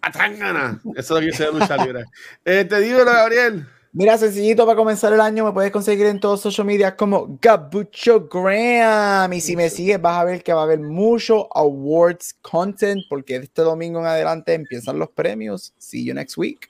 Atangana, 0.00 0.80
eso 0.96 0.98
es 0.98 1.10
lo 1.10 1.20
que 1.20 1.26
dice 1.26 1.52
lucha 1.52 1.76
libre. 1.76 2.04
Eh, 2.46 2.64
te 2.64 2.80
digo, 2.80 3.04
Gabriel. 3.04 3.66
Mira, 3.96 4.18
sencillito 4.18 4.66
para 4.66 4.74
comenzar 4.74 5.12
el 5.12 5.20
año, 5.20 5.44
me 5.44 5.52
puedes 5.52 5.70
conseguir 5.70 6.06
en 6.06 6.18
todos 6.18 6.40
social 6.40 6.66
media 6.66 6.96
como 6.96 7.38
Gabucho 7.40 8.28
Graham. 8.28 9.32
Y 9.34 9.40
si 9.40 9.54
me 9.54 9.70
sigues, 9.70 10.02
vas 10.02 10.18
a 10.18 10.24
ver 10.24 10.42
que 10.42 10.52
va 10.52 10.62
a 10.62 10.64
haber 10.64 10.80
mucho 10.80 11.46
awards 11.56 12.34
content, 12.42 13.04
porque 13.08 13.36
este 13.36 13.62
domingo 13.62 14.00
en 14.00 14.06
adelante 14.06 14.52
empiezan 14.52 14.98
los 14.98 15.10
premios. 15.10 15.74
See 15.78 16.04
you 16.04 16.12
next 16.12 16.36
week. 16.36 16.68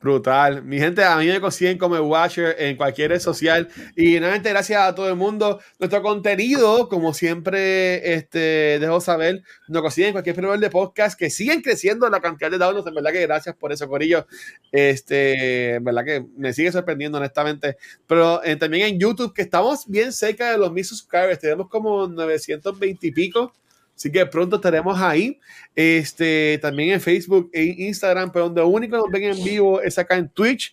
Brutal. 0.00 0.62
Mi 0.62 0.78
gente, 0.78 1.02
a 1.02 1.16
mí 1.16 1.26
me 1.26 1.40
consiguen 1.40 1.76
como 1.76 1.96
Watcher 1.96 2.54
en 2.58 2.76
cualquier 2.76 3.10
red 3.10 3.18
social. 3.18 3.68
Y 3.96 4.20
nuevamente, 4.20 4.48
gracias 4.50 4.80
a 4.80 4.94
todo 4.94 5.08
el 5.08 5.16
mundo. 5.16 5.60
Nuestro 5.80 6.02
contenido, 6.02 6.88
como 6.88 7.12
siempre, 7.12 8.14
este, 8.14 8.78
dejo 8.78 9.00
saber, 9.00 9.42
nos 9.66 9.82
consiguen 9.82 10.08
en 10.08 10.12
cualquier 10.12 10.36
proveedor 10.36 10.60
de 10.60 10.70
podcast 10.70 11.18
que 11.18 11.30
siguen 11.30 11.62
creciendo 11.62 12.08
la 12.08 12.20
cantidad 12.20 12.48
de 12.48 12.58
downloads. 12.58 12.86
En 12.86 12.94
verdad 12.94 13.10
que 13.10 13.22
gracias 13.22 13.56
por 13.56 13.72
eso, 13.72 13.88
Corillo. 13.88 14.26
Este, 14.70 15.74
en 15.74 15.84
verdad 15.84 16.04
que 16.04 16.24
me 16.36 16.52
sigue 16.52 16.70
sorprendiendo, 16.70 17.18
honestamente. 17.18 17.76
Pero 18.06 18.42
eh, 18.44 18.54
también 18.54 18.86
en 18.86 19.00
YouTube, 19.00 19.34
que 19.34 19.42
estamos 19.42 19.84
bien 19.88 20.12
cerca 20.12 20.52
de 20.52 20.58
los 20.58 20.72
mil 20.72 20.84
subscribers. 20.84 21.40
Tenemos 21.40 21.68
como 21.68 22.06
920 22.06 23.04
y 23.04 23.10
pico. 23.10 23.52
Así 23.98 24.12
que 24.12 24.24
pronto 24.26 24.56
estaremos 24.56 24.96
ahí. 25.00 25.40
Este, 25.74 26.56
también 26.62 26.90
en 26.90 27.00
Facebook 27.00 27.50
e 27.52 27.64
Instagram, 27.64 28.30
pero 28.30 28.44
donde 28.44 28.62
único 28.62 28.96
nos 28.96 29.10
ven 29.10 29.24
en 29.24 29.42
vivo 29.42 29.82
es 29.82 29.98
acá 29.98 30.14
en 30.14 30.28
Twitch. 30.28 30.72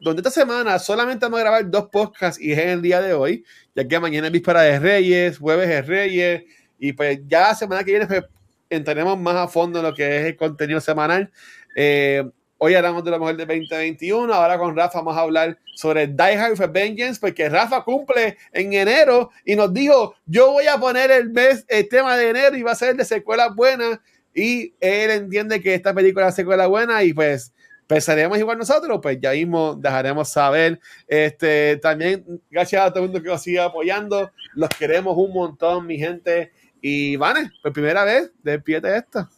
Donde 0.00 0.20
esta 0.20 0.30
semana 0.30 0.78
solamente 0.78 1.26
vamos 1.26 1.40
a 1.40 1.42
grabar 1.42 1.70
dos 1.70 1.90
podcasts 1.92 2.40
y 2.40 2.50
es 2.50 2.58
en 2.58 2.70
el 2.70 2.82
día 2.82 3.02
de 3.02 3.12
hoy, 3.12 3.44
ya 3.74 3.86
que 3.86 4.00
mañana 4.00 4.28
es 4.28 4.32
víspera 4.32 4.62
de 4.62 4.78
Reyes, 4.78 5.38
jueves 5.38 5.68
es 5.68 5.86
Reyes, 5.86 6.44
y 6.78 6.94
pues 6.94 7.20
ya 7.26 7.48
la 7.48 7.54
semana 7.54 7.84
que 7.84 7.92
viene 7.92 8.06
pues, 8.06 8.24
entraremos 8.70 9.18
más 9.18 9.36
a 9.36 9.48
fondo 9.48 9.78
en 9.78 9.84
lo 9.84 9.94
que 9.94 10.20
es 10.20 10.24
el 10.24 10.36
contenido 10.36 10.80
semanal. 10.80 11.30
Eh, 11.76 12.24
Hoy 12.64 12.76
hablamos 12.76 13.02
de 13.02 13.10
lo 13.10 13.18
mejor 13.18 13.36
de 13.36 13.44
2021. 13.44 14.32
Ahora 14.32 14.56
con 14.56 14.76
Rafa 14.76 14.98
vamos 14.98 15.16
a 15.16 15.22
hablar 15.22 15.58
sobre 15.74 16.06
Die 16.06 16.22
Hard 16.22 16.56
for 16.56 16.70
Vengeance, 16.70 17.18
porque 17.20 17.48
Rafa 17.48 17.82
cumple 17.82 18.36
en 18.52 18.72
enero 18.72 19.30
y 19.44 19.56
nos 19.56 19.74
dijo: 19.74 20.14
Yo 20.26 20.52
voy 20.52 20.68
a 20.68 20.78
poner 20.78 21.10
el, 21.10 21.30
mes, 21.30 21.64
el 21.66 21.88
tema 21.88 22.16
de 22.16 22.30
enero 22.30 22.56
y 22.56 22.62
va 22.62 22.70
a 22.70 22.76
ser 22.76 22.94
de 22.94 23.04
secuela 23.04 23.48
buena. 23.48 24.00
Y 24.32 24.74
él 24.78 25.10
entiende 25.10 25.60
que 25.60 25.74
esta 25.74 25.92
película 25.92 26.28
es 26.28 26.36
secuela 26.36 26.68
buena 26.68 27.02
y 27.02 27.12
pues 27.12 27.52
pensaremos 27.88 28.38
igual 28.38 28.58
nosotros, 28.58 29.00
pues 29.02 29.18
ya 29.20 29.32
mismo 29.32 29.74
dejaremos 29.74 30.28
saber. 30.28 30.78
Este, 31.08 31.78
también 31.78 32.24
gracias 32.48 32.80
a 32.80 32.90
todo 32.90 33.02
el 33.02 33.10
mundo 33.10 33.24
que 33.24 33.28
nos 33.28 33.42
sigue 33.42 33.58
apoyando. 33.58 34.30
Los 34.54 34.68
queremos 34.68 35.16
un 35.16 35.32
montón, 35.32 35.84
mi 35.84 35.98
gente. 35.98 36.52
Y 36.80 37.16
Vane, 37.16 37.50
por 37.60 37.72
primera 37.72 38.04
vez, 38.04 38.30
despierte 38.40 38.96
esto. 38.98 39.28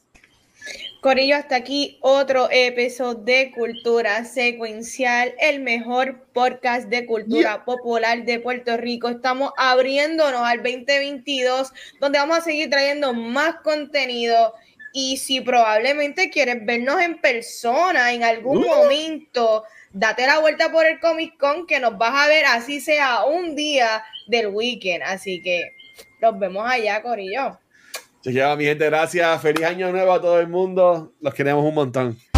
Corillo, 1.04 1.36
hasta 1.36 1.56
aquí 1.56 1.98
otro 2.00 2.48
episodio 2.50 3.20
de 3.24 3.52
Cultura 3.54 4.24
Secuencial, 4.24 5.34
el 5.38 5.60
mejor 5.60 6.24
podcast 6.32 6.88
de 6.88 7.04
cultura 7.04 7.66
popular 7.66 8.24
de 8.24 8.40
Puerto 8.40 8.78
Rico. 8.78 9.10
Estamos 9.10 9.52
abriéndonos 9.58 10.40
al 10.40 10.62
2022, 10.62 11.74
donde 12.00 12.18
vamos 12.18 12.38
a 12.38 12.40
seguir 12.40 12.70
trayendo 12.70 13.12
más 13.12 13.56
contenido. 13.56 14.54
Y 14.94 15.18
si 15.18 15.42
probablemente 15.42 16.30
quieres 16.30 16.64
vernos 16.64 16.98
en 17.02 17.20
persona 17.20 18.14
en 18.14 18.24
algún 18.24 18.64
uh. 18.64 18.66
momento, 18.66 19.64
date 19.92 20.26
la 20.26 20.38
vuelta 20.38 20.72
por 20.72 20.86
el 20.86 21.00
Comic 21.00 21.36
Con 21.36 21.66
que 21.66 21.80
nos 21.80 21.98
vas 21.98 22.14
a 22.14 22.28
ver 22.28 22.46
así 22.46 22.80
sea 22.80 23.26
un 23.26 23.54
día 23.54 24.02
del 24.26 24.46
weekend. 24.46 25.02
Así 25.02 25.42
que 25.42 25.76
nos 26.22 26.38
vemos 26.38 26.64
allá, 26.66 27.02
Corillo. 27.02 27.58
Lleva 28.24 28.56
mi 28.56 28.64
gente, 28.64 28.86
gracias. 28.86 29.42
Feliz 29.42 29.64
año 29.64 29.90
nuevo 29.92 30.12
a 30.12 30.20
todo 30.20 30.40
el 30.40 30.48
mundo. 30.48 31.12
Los 31.20 31.34
queremos 31.34 31.64
un 31.64 31.74
montón. 31.74 32.33